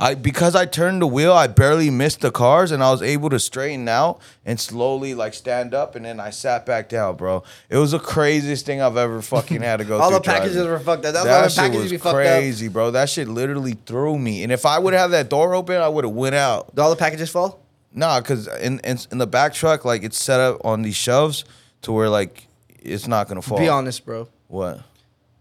I 0.00 0.14
because 0.14 0.54
I 0.54 0.64
turned 0.66 1.02
the 1.02 1.06
wheel, 1.06 1.32
I 1.32 1.48
barely 1.48 1.90
missed 1.90 2.20
the 2.20 2.30
cars, 2.30 2.70
and 2.70 2.84
I 2.84 2.90
was 2.92 3.02
able 3.02 3.30
to 3.30 3.40
straighten 3.40 3.88
out 3.88 4.20
and 4.44 4.60
slowly 4.60 5.14
like 5.14 5.34
stand 5.34 5.74
up, 5.74 5.96
and 5.96 6.04
then 6.04 6.20
I 6.20 6.30
sat 6.30 6.64
back 6.66 6.88
down, 6.88 7.16
bro. 7.16 7.42
It 7.68 7.78
was 7.78 7.90
the 7.90 7.98
craziest 7.98 8.64
thing 8.64 8.80
I've 8.80 8.96
ever 8.96 9.20
fucking 9.22 9.60
had 9.62 9.78
to 9.78 9.84
go 9.84 9.96
through. 9.96 10.04
All 10.04 10.10
the 10.12 10.20
packages 10.20 10.54
driving. 10.54 10.70
were 10.70 10.78
fucked 10.78 11.04
up. 11.06 11.14
That's 11.14 11.26
why 11.26 11.32
that 11.32 11.42
the 11.44 11.48
shit 11.48 11.58
packages 11.58 11.82
was 11.82 11.90
be 11.90 11.96
fucked 11.98 12.14
up. 12.14 12.14
crazy, 12.14 12.68
bro. 12.68 12.90
That 12.92 13.08
shit 13.08 13.26
literally 13.26 13.76
threw 13.86 14.16
me, 14.18 14.44
and 14.44 14.52
if 14.52 14.64
I 14.66 14.78
would 14.78 14.94
have 14.94 15.10
that 15.10 15.28
door 15.30 15.54
open, 15.54 15.76
I 15.76 15.88
would 15.88 16.04
have 16.04 16.14
went 16.14 16.36
out. 16.36 16.76
Do 16.76 16.82
all 16.82 16.90
the 16.90 16.96
packages 16.96 17.30
fall? 17.30 17.64
Nah, 17.92 18.20
because 18.20 18.46
in, 18.58 18.78
in 18.80 18.98
in 19.10 19.18
the 19.18 19.26
back 19.26 19.54
truck, 19.54 19.84
like 19.84 20.02
it's 20.02 20.22
set 20.22 20.40
up 20.40 20.64
on 20.64 20.82
these 20.82 20.96
shelves 20.96 21.44
to 21.82 21.92
where 21.92 22.08
like 22.10 22.46
it's 22.80 23.06
not 23.08 23.28
gonna 23.28 23.42
fall. 23.42 23.58
Be 23.58 23.68
honest, 23.68 24.04
bro. 24.04 24.28
What? 24.48 24.82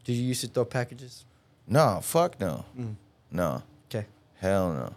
Did 0.05 0.13
you 0.13 0.23
used 0.23 0.41
to 0.41 0.47
throw 0.47 0.65
packages? 0.65 1.25
No, 1.67 1.99
fuck 2.01 2.39
no, 2.39 2.63
Mm. 2.79 2.95
no, 3.31 3.61
Okay. 3.89 4.05
hell 4.39 4.71
no. 4.73 4.93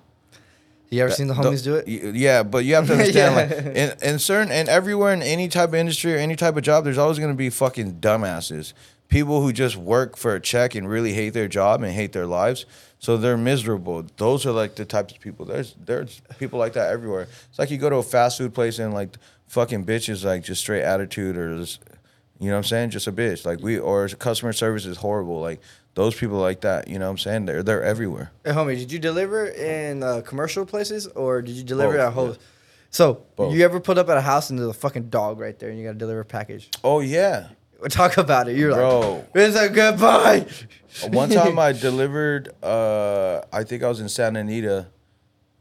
You 0.88 1.02
ever 1.02 1.10
seen 1.12 1.28
the 1.28 1.34
homies 1.34 1.62
do 1.62 1.76
it? 1.76 1.86
Y- 1.86 2.10
Yeah, 2.14 2.42
but 2.42 2.64
you 2.64 2.74
have 2.74 2.86
to 2.88 2.92
understand, 2.98 3.34
like, 3.36 3.50
in, 3.76 3.92
in 4.02 4.18
certain 4.18 4.50
and 4.52 4.68
everywhere 4.68 5.12
in 5.12 5.22
any 5.22 5.46
type 5.48 5.68
of 5.70 5.74
industry 5.76 6.14
or 6.14 6.18
any 6.18 6.34
type 6.36 6.56
of 6.56 6.62
job, 6.64 6.82
there's 6.84 6.98
always 6.98 7.18
gonna 7.18 7.34
be 7.34 7.48
fucking 7.50 8.00
dumbasses. 8.00 8.72
People 9.10 9.42
who 9.42 9.52
just 9.52 9.76
work 9.76 10.16
for 10.16 10.34
a 10.34 10.40
check 10.40 10.74
and 10.74 10.88
really 10.88 11.12
hate 11.12 11.30
their 11.30 11.48
job 11.48 11.82
and 11.82 11.92
hate 11.92 12.12
their 12.12 12.26
lives, 12.26 12.64
so 12.98 13.16
they're 13.16 13.36
miserable. 13.36 14.06
Those 14.16 14.46
are 14.46 14.52
like 14.52 14.76
the 14.76 14.84
types 14.84 15.12
of 15.12 15.20
people. 15.20 15.44
There's 15.44 15.74
there's 15.84 16.22
people 16.38 16.58
like 16.58 16.72
that 16.74 16.90
everywhere. 16.90 17.26
It's 17.50 17.58
like 17.58 17.70
you 17.70 17.76
go 17.76 17.90
to 17.90 17.96
a 17.96 18.02
fast 18.02 18.38
food 18.38 18.54
place 18.54 18.78
and 18.78 18.94
like 18.94 19.16
fucking 19.48 19.84
bitches 19.84 20.24
like 20.24 20.44
just 20.44 20.60
straight 20.60 20.84
attitude 20.84 21.36
or 21.36 21.58
just, 21.58 21.80
you 22.38 22.46
know 22.46 22.52
what 22.52 22.58
I'm 22.58 22.64
saying, 22.64 22.90
just 22.90 23.08
a 23.08 23.12
bitch. 23.12 23.44
Like 23.44 23.60
we 23.60 23.78
or 23.78 24.08
customer 24.08 24.52
service 24.52 24.86
is 24.86 24.98
horrible. 24.98 25.40
Like 25.40 25.60
those 25.94 26.14
people 26.14 26.38
like 26.38 26.60
that. 26.60 26.86
You 26.88 26.98
know 27.00 27.06
what 27.06 27.12
I'm 27.12 27.18
saying? 27.18 27.46
They're 27.46 27.62
they're 27.62 27.82
everywhere. 27.82 28.30
Hey, 28.44 28.52
homie, 28.52 28.76
did 28.76 28.92
you 28.92 29.00
deliver 29.00 29.46
in 29.46 30.02
uh, 30.04 30.20
commercial 30.24 30.64
places 30.64 31.08
or 31.08 31.42
did 31.42 31.56
you 31.56 31.64
deliver 31.64 31.94
Both, 31.94 32.06
at 32.06 32.12
home? 32.12 32.36
So, 32.90 33.22
Both. 33.36 33.54
you 33.54 33.64
ever 33.64 33.80
put 33.80 33.98
up 33.98 34.08
at 34.08 34.16
a 34.16 34.20
house 34.20 34.50
and 34.50 34.58
there's 34.58 34.68
a 34.68 34.72
fucking 34.72 35.10
dog 35.10 35.38
right 35.38 35.58
there 35.58 35.70
and 35.70 35.78
you 35.78 35.84
got 35.84 35.92
to 35.92 35.98
deliver 35.98 36.20
a 36.20 36.24
package? 36.24 36.70
Oh 36.84 37.00
yeah. 37.00 37.48
Talk 37.88 38.16
about 38.18 38.48
it. 38.48 38.56
You're 38.56 38.74
Bro. 38.74 39.10
like, 39.10 39.30
it's 39.34 39.56
a 39.56 39.68
goodbye. 39.68 40.46
One 41.10 41.30
time 41.30 41.58
I 41.58 41.72
delivered, 41.88 42.50
uh, 42.62 43.42
I 43.52 43.64
think 43.64 43.82
I 43.82 43.88
was 43.88 44.00
in 44.00 44.08
Santa 44.08 44.40
Anita. 44.40 44.88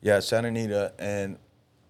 Yeah, 0.01 0.19
Santa 0.19 0.47
Anita. 0.49 0.93
And 0.99 1.37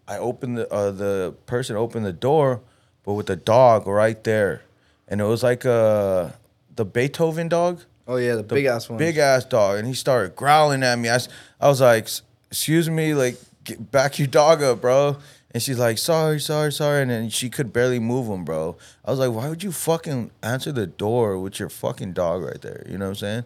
I 0.07 0.17
opened 0.17 0.57
the, 0.57 0.71
uh, 0.71 0.91
the 0.91 1.35
person 1.45 1.75
opened 1.75 2.05
the 2.05 2.13
door, 2.13 2.61
but 3.03 3.13
with 3.13 3.27
the 3.27 3.35
dog 3.35 3.87
right 3.87 4.21
there. 4.23 4.61
And 5.07 5.21
it 5.21 5.23
was 5.23 5.41
like 5.41 5.65
uh, 5.65 6.29
the 6.75 6.85
Beethoven 6.85 7.47
dog. 7.49 7.81
Oh, 8.07 8.17
yeah, 8.17 8.35
the, 8.35 8.43
The 8.43 8.55
big 8.55 8.65
ass 8.65 8.89
one. 8.89 8.97
Big 8.97 9.17
ass 9.17 9.45
dog. 9.45 9.77
And 9.79 9.87
he 9.87 9.93
started 9.93 10.35
growling 10.35 10.83
at 10.83 10.97
me. 10.99 11.09
I, 11.09 11.19
I 11.59 11.67
was 11.67 11.81
like, 11.81 12.07
excuse 12.49 12.89
me, 12.89 13.13
like, 13.13 13.37
get, 13.63 13.91
back 13.91 14.19
your 14.19 14.27
dog 14.27 14.61
up, 14.63 14.81
bro. 14.81 15.17
And 15.51 15.63
she's 15.63 15.79
like, 15.79 15.97
sorry, 15.97 16.39
sorry, 16.39 16.71
sorry. 16.71 17.01
And 17.01 17.11
then 17.11 17.29
she 17.29 17.49
could 17.49 17.73
barely 17.73 17.99
move 17.99 18.27
him, 18.27 18.45
bro. 18.45 18.77
I 19.03 19.09
was 19.09 19.19
like, 19.19 19.31
why 19.31 19.49
would 19.49 19.63
you 19.63 19.71
fucking 19.71 20.31
answer 20.43 20.71
the 20.71 20.85
door 20.85 21.39
with 21.39 21.59
your 21.59 21.69
fucking 21.69 22.13
dog 22.13 22.43
right 22.43 22.61
there? 22.61 22.85
You 22.87 22.97
know 22.97 23.05
what 23.05 23.09
I'm 23.09 23.15
saying? 23.15 23.43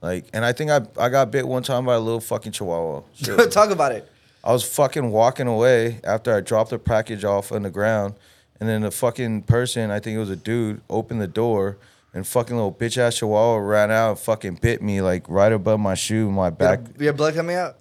Like, 0.00 0.26
and 0.32 0.44
I 0.44 0.52
think 0.52 0.70
I 0.70 0.80
I 0.96 1.08
got 1.08 1.30
bit 1.30 1.46
one 1.46 1.62
time 1.62 1.84
by 1.84 1.94
a 1.94 2.00
little 2.00 2.20
fucking 2.20 2.52
chihuahua. 2.52 3.02
Shit. 3.14 3.50
Talk 3.50 3.70
about 3.70 3.92
it. 3.92 4.10
I 4.42 4.52
was 4.52 4.64
fucking 4.64 5.10
walking 5.10 5.46
away 5.46 6.00
after 6.04 6.34
I 6.34 6.40
dropped 6.40 6.70
the 6.70 6.78
package 6.78 7.24
off 7.24 7.52
on 7.52 7.62
the 7.62 7.70
ground, 7.70 8.14
and 8.58 8.68
then 8.68 8.80
the 8.82 8.90
fucking 8.90 9.42
person, 9.42 9.90
I 9.90 10.00
think 10.00 10.16
it 10.16 10.18
was 10.18 10.30
a 10.30 10.36
dude, 10.36 10.80
opened 10.88 11.20
the 11.20 11.28
door, 11.28 11.76
and 12.14 12.26
fucking 12.26 12.56
little 12.56 12.72
bitch 12.72 12.96
ass 12.96 13.18
chihuahua 13.18 13.56
ran 13.56 13.90
out, 13.90 14.10
and 14.10 14.18
fucking 14.18 14.54
bit 14.62 14.80
me 14.80 15.02
like 15.02 15.28
right 15.28 15.52
above 15.52 15.80
my 15.80 15.94
shoe, 15.94 16.30
my 16.30 16.48
back. 16.48 16.80
you 16.98 17.06
had 17.06 17.16
blood 17.18 17.34
coming 17.34 17.56
out? 17.56 17.76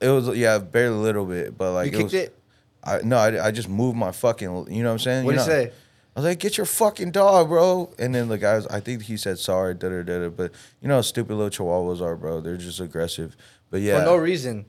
It 0.00 0.08
was 0.08 0.34
yeah, 0.38 0.56
barely 0.58 0.96
a 0.96 1.00
little 1.00 1.26
bit, 1.26 1.58
but 1.58 1.72
like 1.72 1.92
you 1.92 1.98
it 1.98 2.00
kicked 2.00 2.12
was. 2.12 2.14
it? 2.14 2.39
I 2.84 2.98
no, 3.02 3.16
I, 3.18 3.46
I 3.46 3.50
just 3.50 3.68
moved 3.68 3.96
my 3.96 4.12
fucking. 4.12 4.48
You 4.70 4.82
know 4.82 4.88
what 4.88 4.92
I'm 4.94 4.98
saying? 4.98 5.24
What'd 5.24 5.40
you 5.40 5.44
say? 5.46 5.72
I 6.16 6.20
was 6.20 6.24
like, 6.24 6.38
"Get 6.40 6.56
your 6.56 6.66
fucking 6.66 7.12
dog, 7.12 7.48
bro!" 7.48 7.92
And 7.98 8.14
then 8.14 8.28
the 8.28 8.38
guy 8.38 8.56
was, 8.56 8.66
I 8.66 8.80
think 8.80 9.02
he 9.02 9.16
said 9.16 9.38
sorry, 9.38 9.74
da 9.74 9.88
da 9.88 10.02
da 10.02 10.18
da. 10.18 10.28
But 10.28 10.52
you 10.80 10.88
know 10.88 10.96
how 10.96 11.00
stupid 11.02 11.34
little 11.34 11.50
chihuahuas 11.50 12.00
are, 12.00 12.16
bro. 12.16 12.40
They're 12.40 12.56
just 12.56 12.80
aggressive. 12.80 13.36
But 13.70 13.80
yeah, 13.82 13.98
For 14.00 14.04
no 14.06 14.16
reason. 14.16 14.66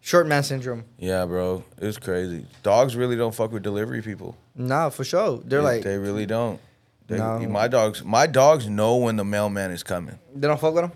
Short 0.00 0.28
man 0.28 0.44
syndrome. 0.44 0.84
yeah, 0.98 1.24
bro, 1.26 1.64
it 1.80 1.84
was 1.84 1.98
crazy. 1.98 2.46
Dogs 2.62 2.94
really 2.94 3.16
don't 3.16 3.34
fuck 3.34 3.50
with 3.50 3.64
delivery 3.64 4.02
people. 4.02 4.36
Nah, 4.54 4.90
for 4.90 5.02
sure. 5.02 5.40
They're 5.44 5.58
They- 5.60 5.64
like, 5.64 5.82
they 5.82 5.98
really 5.98 6.26
don't. 6.26 6.60
They, 7.08 7.18
No. 7.18 7.40
My 7.40 7.66
dogs, 7.66 8.04
my 8.04 8.28
dogs 8.28 8.68
know 8.68 8.96
when 8.96 9.16
the 9.16 9.24
mailman 9.24 9.72
is 9.72 9.82
coming. 9.82 10.16
they 10.32 10.46
don't 10.46 10.60
fuck 10.60 10.74
with 10.74 10.84
them? 10.84 10.92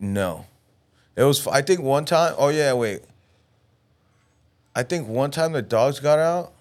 No, 0.00 0.46
It 1.16 1.24
was. 1.24 1.46
I 1.46 1.60
think 1.60 1.80
one 1.82 2.04
time. 2.06 2.34
Oh 2.38 2.48
yeah, 2.48 2.72
wait. 2.72 3.02
I 4.78 4.84
think 4.84 5.08
one 5.08 5.32
time 5.32 5.50
the 5.50 5.60
dogs 5.60 5.98
got 5.98 6.20
out, 6.20 6.52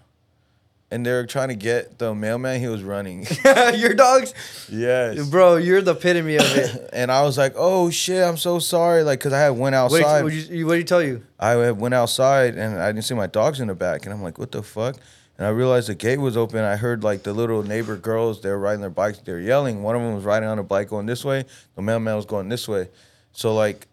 and 0.89 1.05
they 1.05 1.11
were 1.11 1.27
trying 1.27 1.49
to 1.49 1.55
get 1.55 1.99
the 1.99 2.15
mailman. 2.15 2.59
He 2.59 2.67
was 2.67 2.81
running. 2.81 3.27
Your 3.75 3.93
dogs, 3.93 4.33
yes, 4.71 5.29
bro. 5.29 5.57
You're 5.57 5.83
the 5.83 5.91
epitome 5.91 6.37
of 6.37 6.57
it. 6.57 6.89
And 6.93 7.11
I 7.11 7.21
was 7.21 7.37
like, 7.37 7.53
"Oh 7.55 7.91
shit, 7.91 8.23
I'm 8.23 8.37
so 8.37 8.57
sorry." 8.57 9.03
Like, 9.03 9.19
cause 9.19 9.33
I 9.33 9.39
had 9.41 9.49
went 9.51 9.75
What 9.75 10.01
outside. 10.01 10.27
did 10.27 10.47
you, 10.49 10.65
what 10.65 10.73
did 10.73 10.79
you 10.79 10.83
tell 10.85 11.03
you? 11.03 11.21
I 11.39 11.51
had 11.51 11.79
went 11.79 11.93
outside 11.93 12.55
and 12.55 12.79
I 12.81 12.91
didn't 12.91 13.05
see 13.05 13.13
my 13.13 13.27
dogs 13.27 13.59
in 13.59 13.67
the 13.67 13.75
back, 13.75 14.05
and 14.05 14.13
I'm 14.15 14.23
like, 14.23 14.39
"What 14.39 14.51
the 14.51 14.63
fuck?" 14.63 14.95
And 15.37 15.45
I 15.45 15.49
realized 15.51 15.87
the 15.87 15.93
gate 15.93 16.17
was 16.19 16.35
open. 16.35 16.63
I 16.63 16.75
heard 16.75 17.03
like 17.03 17.21
the 17.21 17.33
little 17.33 17.61
neighbor 17.61 17.97
girls. 17.97 18.41
They 18.41 18.49
were 18.49 18.57
riding 18.57 18.81
their 18.81 18.89
bikes. 18.89 19.19
They 19.19 19.31
were 19.33 19.39
yelling. 19.39 19.83
One 19.83 19.95
of 19.95 20.01
them 20.01 20.15
was 20.15 20.23
riding 20.23 20.49
on 20.49 20.57
a 20.57 20.63
bike 20.63 20.89
going 20.89 21.05
this 21.05 21.23
way. 21.23 21.45
The 21.75 21.83
mailman 21.83 22.15
was 22.15 22.25
going 22.25 22.49
this 22.49 22.67
way. 22.67 22.89
So 23.31 23.53
like, 23.53 23.85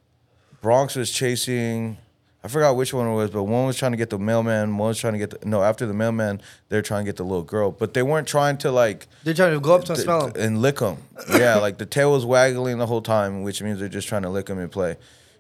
Bronx 0.62 0.96
was 0.96 1.10
chasing. 1.10 1.98
I 2.44 2.48
forgot 2.48 2.76
which 2.76 2.92
one 2.92 3.06
it 3.06 3.14
was, 3.14 3.30
but 3.30 3.44
one 3.44 3.64
was 3.66 3.76
trying 3.78 3.92
to 3.92 3.96
get 3.96 4.10
the 4.10 4.18
mailman. 4.18 4.76
One 4.76 4.88
was 4.88 4.98
trying 4.98 5.14
to 5.14 5.18
get 5.18 5.30
the 5.30 5.48
no. 5.48 5.62
After 5.62 5.86
the 5.86 5.94
mailman, 5.94 6.42
they're 6.68 6.82
trying 6.82 7.04
to 7.06 7.08
get 7.08 7.16
the 7.16 7.22
little 7.24 7.42
girl, 7.42 7.70
but 7.70 7.94
they 7.94 8.02
weren't 8.02 8.28
trying 8.28 8.58
to 8.58 8.70
like 8.70 9.06
They're 9.24 9.32
trying 9.32 9.54
to 9.54 9.60
go 9.60 9.74
up 9.74 9.84
to 9.84 9.94
th- 9.94 10.00
smell 10.04 10.28
them. 10.28 10.32
and 10.40 10.60
lick 10.60 10.78
him. 10.80 10.98
Yeah, 11.32 11.56
like 11.56 11.78
the 11.78 11.86
tail 11.86 12.12
was 12.12 12.26
waggling 12.26 12.76
the 12.76 12.86
whole 12.86 13.00
time, 13.00 13.42
which 13.44 13.62
means 13.62 13.78
they're 13.80 13.88
just 13.88 14.08
trying 14.08 14.22
to 14.22 14.28
lick 14.28 14.48
him 14.48 14.58
and 14.58 14.70
play. 14.70 14.96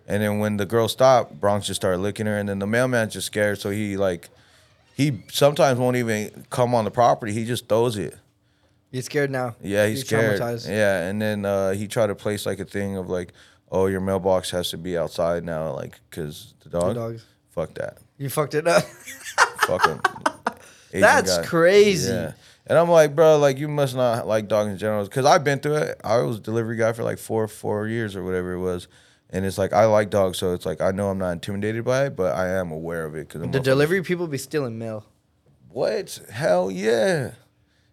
And 0.08 0.22
then 0.22 0.38
when 0.38 0.56
the 0.56 0.64
girl 0.66 0.88
stopped, 0.88 1.38
Bronx 1.40 1.66
just 1.66 1.80
started 1.80 1.98
licking 1.98 2.24
her, 2.26 2.38
and 2.38 2.48
then 2.48 2.58
the 2.58 2.66
mailman's 2.66 3.12
just 3.12 3.26
scared, 3.26 3.60
so 3.60 3.68
he 3.68 3.98
like 3.98 4.30
he 4.96 5.22
sometimes 5.30 5.78
won't 5.78 5.96
even 5.96 6.46
come 6.48 6.74
on 6.74 6.84
the 6.84 6.90
property. 6.90 7.32
He 7.32 7.44
just 7.44 7.68
throws 7.68 7.98
it. 7.98 8.14
You're 8.92 9.02
scared 9.02 9.30
now. 9.30 9.56
Yeah, 9.60 9.86
he's 9.88 9.98
You're 10.10 10.20
scared. 10.20 10.40
traumatized. 10.40 10.68
Yeah, 10.68 11.02
and 11.08 11.20
then 11.20 11.44
uh, 11.44 11.72
he 11.72 11.86
tried 11.86 12.06
to 12.06 12.14
place 12.14 12.46
like 12.46 12.60
a 12.60 12.64
thing 12.64 12.96
of 12.96 13.08
like, 13.10 13.32
oh, 13.70 13.86
your 13.86 14.00
mailbox 14.00 14.50
has 14.50 14.70
to 14.70 14.78
be 14.78 14.96
outside 14.96 15.44
now, 15.44 15.72
like 15.72 16.00
because 16.10 16.54
the 16.60 16.70
dog. 16.70 16.94
dogs. 16.94 17.24
Fuck 17.50 17.74
that. 17.74 17.98
You 18.18 18.28
fucked 18.28 18.54
it 18.54 18.66
up. 18.66 18.82
Fuck 19.66 19.86
him. 19.86 20.00
Asian 20.90 21.00
That's 21.00 21.46
crazy. 21.46 22.12
Yeah. 22.12 22.32
And 22.66 22.78
I'm 22.78 22.88
like, 22.88 23.14
bro, 23.14 23.38
like 23.38 23.58
you 23.58 23.68
must 23.68 23.94
not 23.94 24.26
like 24.26 24.48
dogs 24.48 24.70
in 24.70 24.78
general, 24.78 25.04
because 25.04 25.26
I've 25.26 25.44
been 25.44 25.58
through 25.58 25.76
it. 25.76 26.00
I 26.02 26.18
was 26.18 26.40
delivery 26.40 26.76
guy 26.76 26.92
for 26.92 27.02
like 27.02 27.18
four 27.18 27.46
four 27.46 27.86
years 27.86 28.16
or 28.16 28.24
whatever 28.24 28.54
it 28.54 28.60
was, 28.60 28.88
and 29.30 29.44
it's 29.44 29.58
like 29.58 29.72
I 29.72 29.84
like 29.84 30.10
dogs, 30.10 30.38
so 30.38 30.52
it's 30.52 30.64
like 30.64 30.80
I 30.80 30.90
know 30.90 31.10
I'm 31.10 31.18
not 31.18 31.32
intimidated 31.32 31.84
by 31.84 32.06
it, 32.06 32.16
but 32.16 32.34
I 32.34 32.48
am 32.48 32.70
aware 32.70 33.04
of 33.04 33.14
it 33.14 33.28
because 33.28 33.50
The 33.50 33.60
delivery 33.60 34.02
people 34.02 34.26
be 34.26 34.38
stealing 34.38 34.78
mail. 34.78 35.04
What? 35.68 36.20
Hell 36.30 36.70
yeah! 36.70 37.32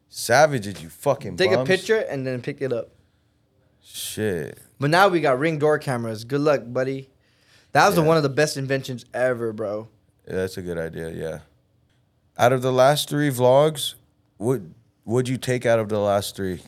Savages, 0.07 0.81
you 0.81 0.89
fucking. 0.89 1.37
Take 1.37 1.51
a 1.51 1.65
picture 1.65 1.97
and 1.97 2.25
then 2.25 2.41
pick 2.41 2.61
it 2.61 2.71
up. 2.71 2.91
Shit. 3.83 4.57
But 4.81 4.89
now 4.89 5.09
we 5.09 5.21
got 5.21 5.37
ring 5.37 5.59
door 5.59 5.77
cameras. 5.77 6.23
Good 6.23 6.41
luck, 6.41 6.63
buddy. 6.65 7.07
That 7.71 7.87
was 7.87 7.97
Yeah. 7.99 8.03
one 8.03 8.17
of 8.17 8.23
the 8.23 8.29
best 8.29 8.57
inventions 8.57 9.05
ever, 9.13 9.53
bro. 9.53 9.87
Yeah, 10.27 10.37
that's 10.37 10.57
a 10.57 10.63
good 10.63 10.79
idea. 10.79 11.11
Yeah. 11.11 11.39
Out 12.35 12.51
of 12.51 12.63
the 12.63 12.71
last 12.71 13.07
three 13.07 13.29
vlogs, 13.29 13.93
what 14.37 14.61
would 15.05 15.29
you 15.29 15.37
take 15.37 15.67
out 15.67 15.77
of 15.77 15.89
the 15.89 15.99
last 15.99 16.35
three? 16.35 16.63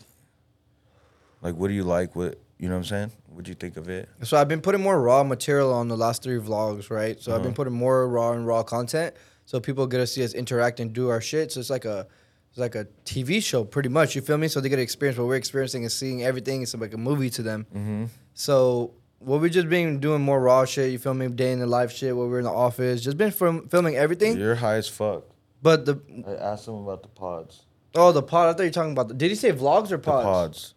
Like, 1.42 1.56
what 1.56 1.70
do 1.70 1.74
you 1.74 1.84
like? 1.84 2.16
What 2.16 2.38
you 2.60 2.70
know 2.70 2.76
what 2.76 2.82
I'm 2.82 2.86
saying? 2.86 3.12
What'd 3.30 3.48
you 3.48 3.56
think 3.56 3.78
of 3.78 3.90
it? 3.90 4.08
So 4.22 4.38
I've 4.38 4.48
been 4.48 4.62
putting 4.62 4.82
more 4.82 5.02
raw 5.02 5.24
material 5.24 5.74
on 5.74 5.88
the 5.88 5.98
last 5.98 6.22
three 6.22 6.38
vlogs, 6.38 6.92
right? 6.92 7.20
So 7.20 7.32
I've 7.32 7.38
Uh-huh. 7.38 7.46
been 7.46 7.56
putting 7.56 7.74
more 7.74 8.08
raw 8.08 8.34
and 8.34 8.46
raw 8.46 8.62
content, 8.62 9.16
so 9.48 9.60
people 9.60 9.88
get 9.88 9.98
to 9.98 10.06
see 10.08 10.24
us 10.24 10.34
interact 10.36 10.80
and 10.80 10.94
do 10.94 11.10
our 11.10 11.20
shit. 11.20 11.52
So 11.52 11.60
it's 11.60 11.72
like 11.72 11.84
a 11.84 12.06
it's 12.54 12.60
like 12.60 12.76
a 12.76 12.86
TV 13.04 13.42
show, 13.44 13.64
pretty 13.64 13.90
much. 13.90 14.16
You 14.16 14.22
feel 14.22 14.38
me? 14.38 14.48
So 14.48 14.62
they 14.62 14.70
get 14.70 14.76
to 14.76 14.82
experience 14.84 15.18
what 15.18 15.28
we're 15.28 15.36
experiencing 15.38 15.82
and 15.84 15.92
seeing 15.92 16.24
everything. 16.24 16.62
It's 16.62 16.76
like 16.76 16.94
a 16.94 16.98
movie 16.98 17.32
to 17.32 17.42
them. 17.42 17.66
Mm-hmm. 17.74 18.06
So 18.36 18.94
what 19.18 19.42
we 19.42 19.50
just 19.50 19.70
been 19.70 20.00
doing 20.00 20.22
more 20.22 20.40
raw 20.40 20.64
shit. 20.66 20.92
You 20.92 21.00
feel 21.00 21.16
me? 21.16 21.28
Day 21.30 21.52
in 21.52 21.60
the 21.60 21.66
life 21.66 21.92
shit. 21.92 22.16
Where 22.16 22.28
we're 22.28 22.38
in 22.40 22.44
the 22.46 22.52
office, 22.52 23.02
just 23.02 23.18
been 23.18 23.32
film, 23.32 23.68
filming 23.70 23.96
everything. 23.96 24.38
You're 24.38 24.56
high 24.56 24.76
as 24.76 24.88
fuck. 24.88 25.24
But 25.64 25.86
the 25.86 26.00
I 26.28 26.34
asked 26.52 26.68
him 26.68 26.76
about 26.76 27.02
the 27.02 27.10
pods. 27.10 27.64
oh 27.96 28.12
the 28.12 28.22
pod. 28.22 28.50
I 28.50 28.54
thought 28.54 28.64
you 28.64 28.68
were 28.70 28.74
talking 28.74 28.92
about. 28.92 29.08
The, 29.08 29.14
did 29.16 29.30
he 29.30 29.36
say 29.36 29.52
vlogs 29.52 29.88
or 29.92 29.98
The 29.98 30.00
pods? 30.00 30.24
pods. 30.26 30.74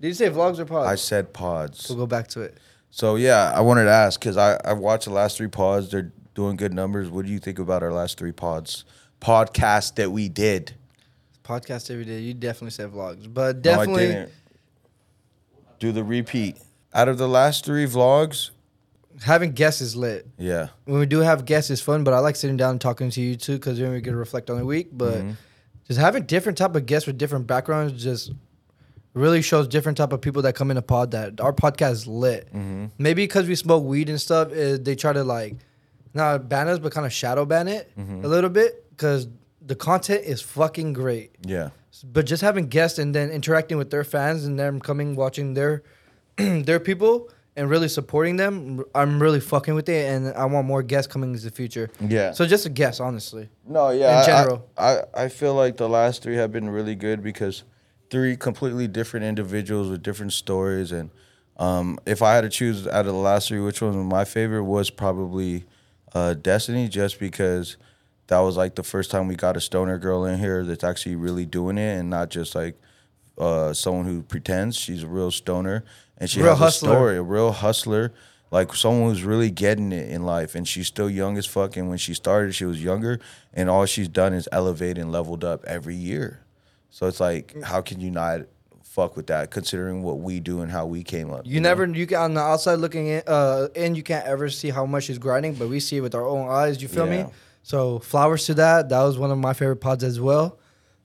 Did 0.00 0.08
he 0.08 0.14
say 0.14 0.30
vlogs 0.30 0.58
or 0.58 0.64
pods? 0.64 0.88
I 0.88 0.94
said 0.96 1.32
pods. 1.32 1.88
we'll 1.88 1.98
go 1.98 2.06
back 2.06 2.26
to 2.28 2.40
it. 2.40 2.58
So 2.90 3.14
yeah, 3.16 3.52
I 3.54 3.60
wanted 3.60 3.84
to 3.84 3.90
ask 3.90 4.18
because 4.18 4.36
I 4.36 4.58
I 4.64 4.72
watched 4.72 5.04
the 5.04 5.12
last 5.12 5.36
three 5.36 5.46
pods. 5.48 5.90
They're 5.90 6.12
doing 6.34 6.56
good 6.56 6.72
numbers. 6.74 7.08
What 7.10 7.24
do 7.26 7.30
you 7.30 7.38
think 7.38 7.58
about 7.60 7.82
our 7.84 7.92
last 7.92 8.18
three 8.18 8.32
pods? 8.32 8.84
Podcast 9.20 9.96
that 9.96 10.10
we 10.10 10.28
did. 10.28 10.74
Podcast 11.50 11.90
every 11.90 12.04
day. 12.04 12.20
You 12.20 12.34
definitely 12.34 12.70
said 12.70 12.90
vlogs, 12.92 13.32
but 13.32 13.56
No, 13.56 13.62
definitely. 13.62 14.04
I 14.04 14.06
didn't. 14.12 14.32
Do 15.78 15.92
the 15.92 16.04
repeat. 16.04 16.56
Out 16.94 17.08
of 17.08 17.18
the 17.18 17.28
last 17.28 17.64
three 17.64 17.86
vlogs, 17.86 18.50
having 19.22 19.52
guests 19.52 19.80
is 19.80 19.96
lit. 19.96 20.26
yeah. 20.38 20.68
When 20.84 20.98
we 21.00 21.06
do 21.06 21.20
have 21.20 21.44
guests, 21.44 21.70
it's 21.70 21.80
fun. 21.80 22.04
But 22.04 22.14
I 22.14 22.18
like 22.18 22.36
sitting 22.36 22.56
down 22.56 22.72
and 22.72 22.80
talking 22.80 23.10
to 23.10 23.20
you 23.20 23.36
too, 23.36 23.54
because 23.54 23.78
then 23.78 23.90
we 23.92 24.00
get 24.00 24.10
to 24.10 24.16
reflect 24.16 24.50
on 24.50 24.58
the 24.58 24.64
week. 24.64 24.88
But 24.92 25.14
Mm-hmm. 25.18 25.30
just 25.88 25.98
having 26.00 26.24
different 26.24 26.58
type 26.58 26.74
of 26.76 26.86
guests 26.86 27.06
with 27.06 27.16
different 27.18 27.46
backgrounds 27.46 28.02
just 28.02 28.32
really 29.14 29.42
shows 29.42 29.66
different 29.68 29.96
type 29.98 30.12
of 30.12 30.20
people 30.20 30.42
that 30.42 30.54
come 30.54 30.70
in 30.70 30.76
a 30.76 30.82
pod. 30.82 31.12
That 31.12 31.40
our 31.40 31.52
podcast 31.52 31.92
is 31.92 32.06
lit. 32.06 32.46
Mm-hmm. 32.48 32.86
Maybe 32.98 33.22
because 33.24 33.46
we 33.48 33.54
smoke 33.54 33.84
weed 33.84 34.08
and 34.08 34.20
stuff, 34.20 34.52
eh, 34.52 34.76
they 34.80 34.94
try 34.96 35.12
to 35.12 35.24
like 35.24 35.56
not 36.12 36.48
ban 36.48 36.68
us, 36.68 36.78
but 36.78 36.92
kind 36.92 37.06
of 37.06 37.12
shadow 37.12 37.44
ban 37.44 37.68
it 37.68 37.90
Mm-hmm. 37.98 38.24
a 38.24 38.28
little 38.28 38.50
bit 38.50 38.84
because 38.90 39.28
the 39.70 39.76
content 39.76 40.24
is 40.24 40.42
fucking 40.42 40.92
great. 40.94 41.30
Yeah. 41.46 41.70
But 42.02 42.26
just 42.26 42.42
having 42.42 42.66
guests 42.66 42.98
and 42.98 43.14
then 43.14 43.30
interacting 43.30 43.78
with 43.78 43.90
their 43.90 44.02
fans 44.02 44.44
and 44.44 44.58
them 44.58 44.80
coming 44.80 45.14
watching 45.14 45.54
their 45.54 45.84
their 46.36 46.80
people 46.80 47.30
and 47.54 47.70
really 47.70 47.86
supporting 47.86 48.34
them, 48.34 48.82
I'm 48.96 49.22
really 49.22 49.38
fucking 49.38 49.76
with 49.76 49.88
it, 49.88 50.10
and 50.10 50.34
I 50.34 50.44
want 50.46 50.66
more 50.66 50.82
guests 50.82 51.12
coming 51.12 51.32
in 51.32 51.40
the 51.40 51.52
future. 51.52 51.88
Yeah. 52.00 52.32
So 52.32 52.46
just 52.46 52.66
a 52.66 52.68
guess, 52.68 52.98
honestly. 52.98 53.48
No, 53.64 53.90
yeah. 53.90 54.20
in 54.20 54.26
general. 54.26 54.68
I, 54.76 54.98
I, 55.14 55.24
I 55.24 55.28
feel 55.28 55.54
like 55.54 55.76
the 55.76 55.88
last 55.88 56.24
three 56.24 56.34
have 56.34 56.50
been 56.50 56.68
really 56.68 56.96
good 56.96 57.22
because 57.22 57.62
three 58.10 58.36
completely 58.36 58.88
different 58.88 59.24
individuals 59.24 59.88
with 59.88 60.02
different 60.02 60.32
stories. 60.32 60.90
And 60.90 61.10
um, 61.58 62.00
if 62.06 62.22
I 62.22 62.34
had 62.34 62.40
to 62.40 62.48
choose 62.48 62.88
out 62.88 63.06
of 63.06 63.12
the 63.12 63.12
last 63.12 63.46
three, 63.46 63.60
which 63.60 63.80
one 63.80 63.96
was 63.96 64.04
my 64.04 64.24
favorite 64.24 64.64
was 64.64 64.90
probably 64.90 65.64
uh, 66.12 66.34
Destiny, 66.34 66.88
just 66.88 67.20
because 67.20 67.76
that 68.30 68.38
was 68.40 68.56
like 68.56 68.74
the 68.76 68.82
first 68.82 69.10
time 69.10 69.28
we 69.28 69.34
got 69.34 69.56
a 69.56 69.60
stoner 69.60 69.98
girl 69.98 70.24
in 70.24 70.38
here 70.38 70.64
that's 70.64 70.84
actually 70.84 71.16
really 71.16 71.44
doing 71.46 71.76
it 71.78 71.98
and 71.98 72.08
not 72.08 72.30
just 72.30 72.54
like 72.54 72.80
uh, 73.38 73.72
someone 73.72 74.06
who 74.06 74.22
pretends. 74.22 74.76
She's 74.76 75.02
a 75.02 75.08
real 75.08 75.30
stoner 75.30 75.84
and 76.16 76.30
she 76.30 76.40
Real 76.40 76.50
has 76.50 76.58
hustler. 76.58 76.90
a 76.90 76.94
story, 76.94 77.16
a 77.16 77.22
real 77.22 77.50
hustler, 77.52 78.12
like 78.50 78.72
someone 78.74 79.10
who's 79.10 79.24
really 79.24 79.50
getting 79.50 79.90
it 79.92 80.08
in 80.10 80.24
life. 80.24 80.54
And 80.54 80.66
she's 80.68 80.86
still 80.86 81.10
young 81.10 81.38
as 81.38 81.46
fuck. 81.46 81.76
And 81.76 81.88
when 81.88 81.98
she 81.98 82.14
started, 82.14 82.54
she 82.54 82.64
was 82.64 82.82
younger, 82.82 83.18
and 83.54 83.68
all 83.70 83.84
she's 83.86 84.08
done 84.08 84.32
is 84.32 84.48
elevate 84.52 84.96
and 84.98 85.10
leveled 85.10 85.42
up 85.44 85.64
every 85.64 85.94
year. 85.96 86.40
So 86.90 87.06
it's 87.06 87.20
like, 87.20 87.60
how 87.62 87.80
can 87.80 88.00
you 88.00 88.10
not 88.10 88.42
fuck 88.82 89.16
with 89.16 89.28
that, 89.28 89.50
considering 89.50 90.02
what 90.02 90.18
we 90.20 90.40
do 90.40 90.60
and 90.60 90.70
how 90.70 90.84
we 90.86 91.02
came 91.02 91.30
up? 91.32 91.42
You 91.46 91.60
never, 91.60 91.86
you 91.86 92.06
can 92.06 92.18
on 92.18 92.34
the 92.34 92.40
outside 92.40 92.74
looking 92.80 93.06
in, 93.06 93.22
uh, 93.26 93.68
in, 93.74 93.94
you 93.94 94.02
can't 94.02 94.26
ever 94.26 94.48
see 94.50 94.70
how 94.70 94.84
much 94.84 95.04
she's 95.04 95.18
grinding, 95.18 95.54
but 95.54 95.68
we 95.68 95.80
see 95.80 95.96
it 95.98 96.00
with 96.00 96.14
our 96.14 96.26
own 96.26 96.48
eyes. 96.48 96.82
You 96.82 96.88
feel 96.88 97.06
Yeah. 97.06 97.24
me? 97.24 97.30
So 97.62 97.98
flowers 97.98 98.46
to 98.46 98.54
that. 98.54 98.88
That 98.88 99.02
was 99.02 99.18
one 99.18 99.30
of 99.30 99.38
my 99.38 99.52
favorite 99.52 99.76
pods 99.76 100.04
as 100.04 100.20
well. 100.20 100.58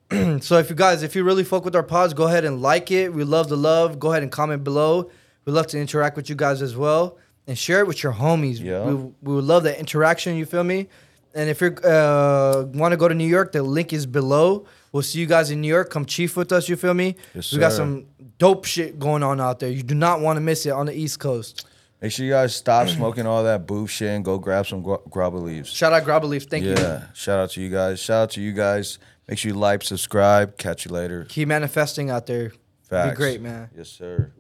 so 0.42 0.58
if 0.58 0.70
you 0.70 0.76
guys, 0.76 1.04
if 1.04 1.16
you 1.16 1.24
really 1.24 1.44
fuck 1.44 1.66
with 1.66 1.76
our 1.76 1.84
pods, 1.84 2.14
go 2.14 2.28
ahead 2.28 2.46
and 2.46 2.62
like 2.62 2.92
it. 2.92 3.14
We 3.14 3.24
love 3.24 3.50
the 3.50 3.58
love. 3.58 4.00
Go 4.00 4.12
ahead 4.12 4.24
and 4.24 4.32
comment 4.32 4.64
below. 4.64 5.10
We 5.46 5.54
love 5.54 5.68
to 5.68 5.80
interact 5.80 6.16
with 6.16 6.30
you 6.30 6.36
guys 6.36 6.62
as 6.62 6.76
well 6.76 7.18
and 7.48 7.58
share 7.58 7.80
it 7.80 7.88
with 7.88 8.04
your 8.04 8.14
homies. 8.14 8.60
Yeah. 8.60 8.84
We, 8.86 8.94
we 8.94 9.36
would 9.36 9.44
love 9.44 9.64
that 9.64 9.80
interaction. 9.80 10.36
You 10.36 10.46
feel 10.46 10.64
me? 10.64 10.88
And 11.34 11.50
if 11.50 11.60
you 11.60 11.68
uh, 11.68 12.66
want 12.74 12.94
to 12.94 12.98
go 12.98 13.08
to 13.08 13.14
New 13.14 13.28
York, 13.28 13.52
the 13.52 13.62
link 13.62 13.92
is 13.92 14.06
below. 14.06 14.66
We'll 14.92 15.04
see 15.04 15.20
you 15.20 15.26
guys 15.26 15.52
in 15.52 15.60
New 15.60 15.68
York. 15.68 15.90
Come 15.90 16.06
chief 16.06 16.38
with 16.38 16.52
us. 16.54 16.70
You 16.70 16.78
feel 16.78 16.94
me? 16.94 17.18
Yes, 17.34 17.52
we 17.52 17.60
got 17.60 17.74
some 17.74 18.06
dope 18.38 18.64
shit 18.64 18.98
going 18.98 19.22
on 19.22 19.42
out 19.42 19.60
there. 19.60 19.70
You 19.70 19.84
do 19.84 19.96
not 19.96 20.22
want 20.22 20.38
to 20.38 20.42
miss 20.42 20.66
it 20.66 20.70
on 20.70 20.86
the 20.86 20.94
East 20.94 21.20
Coast. 21.20 21.68
Make 22.02 22.12
sure 22.12 22.26
you 22.26 22.32
guys 22.32 22.56
stop 22.56 22.88
smoking 22.98 23.26
all 23.26 23.44
that 23.44 23.66
boof 23.68 23.90
shit 23.90 24.10
and 24.10 24.24
go 24.24 24.38
grab 24.38 24.68
some 24.68 24.82
gu- 24.84 25.02
grabba 25.10 25.42
leaves. 25.42 25.70
Shout 25.72 25.94
out 25.94 26.04
Grabba 26.04 26.26
Leaf. 26.26 26.44
Thank 26.44 26.66
you. 26.66 26.72
yeah. 26.76 27.06
Shout 27.14 27.40
out 27.40 27.50
to 27.52 27.62
you 27.62 27.70
guys. 27.70 28.00
Shout 28.00 28.24
out 28.24 28.30
to 28.32 28.42
you 28.42 28.52
guys. 28.54 29.00
Make 29.28 29.40
sure 29.40 29.50
you 29.52 29.58
like, 29.58 29.82
subscribe. 29.84 30.58
Catch 30.58 30.86
you 30.86 30.92
later. 30.92 31.26
Keep 31.26 31.48
manifesting 31.48 32.10
out 32.12 32.26
there. 32.28 32.52
Facts. 32.84 33.12
Be 33.12 33.16
great, 33.16 33.42
man. 33.42 33.70
Yes, 33.76 33.90
sir. 33.90 34.32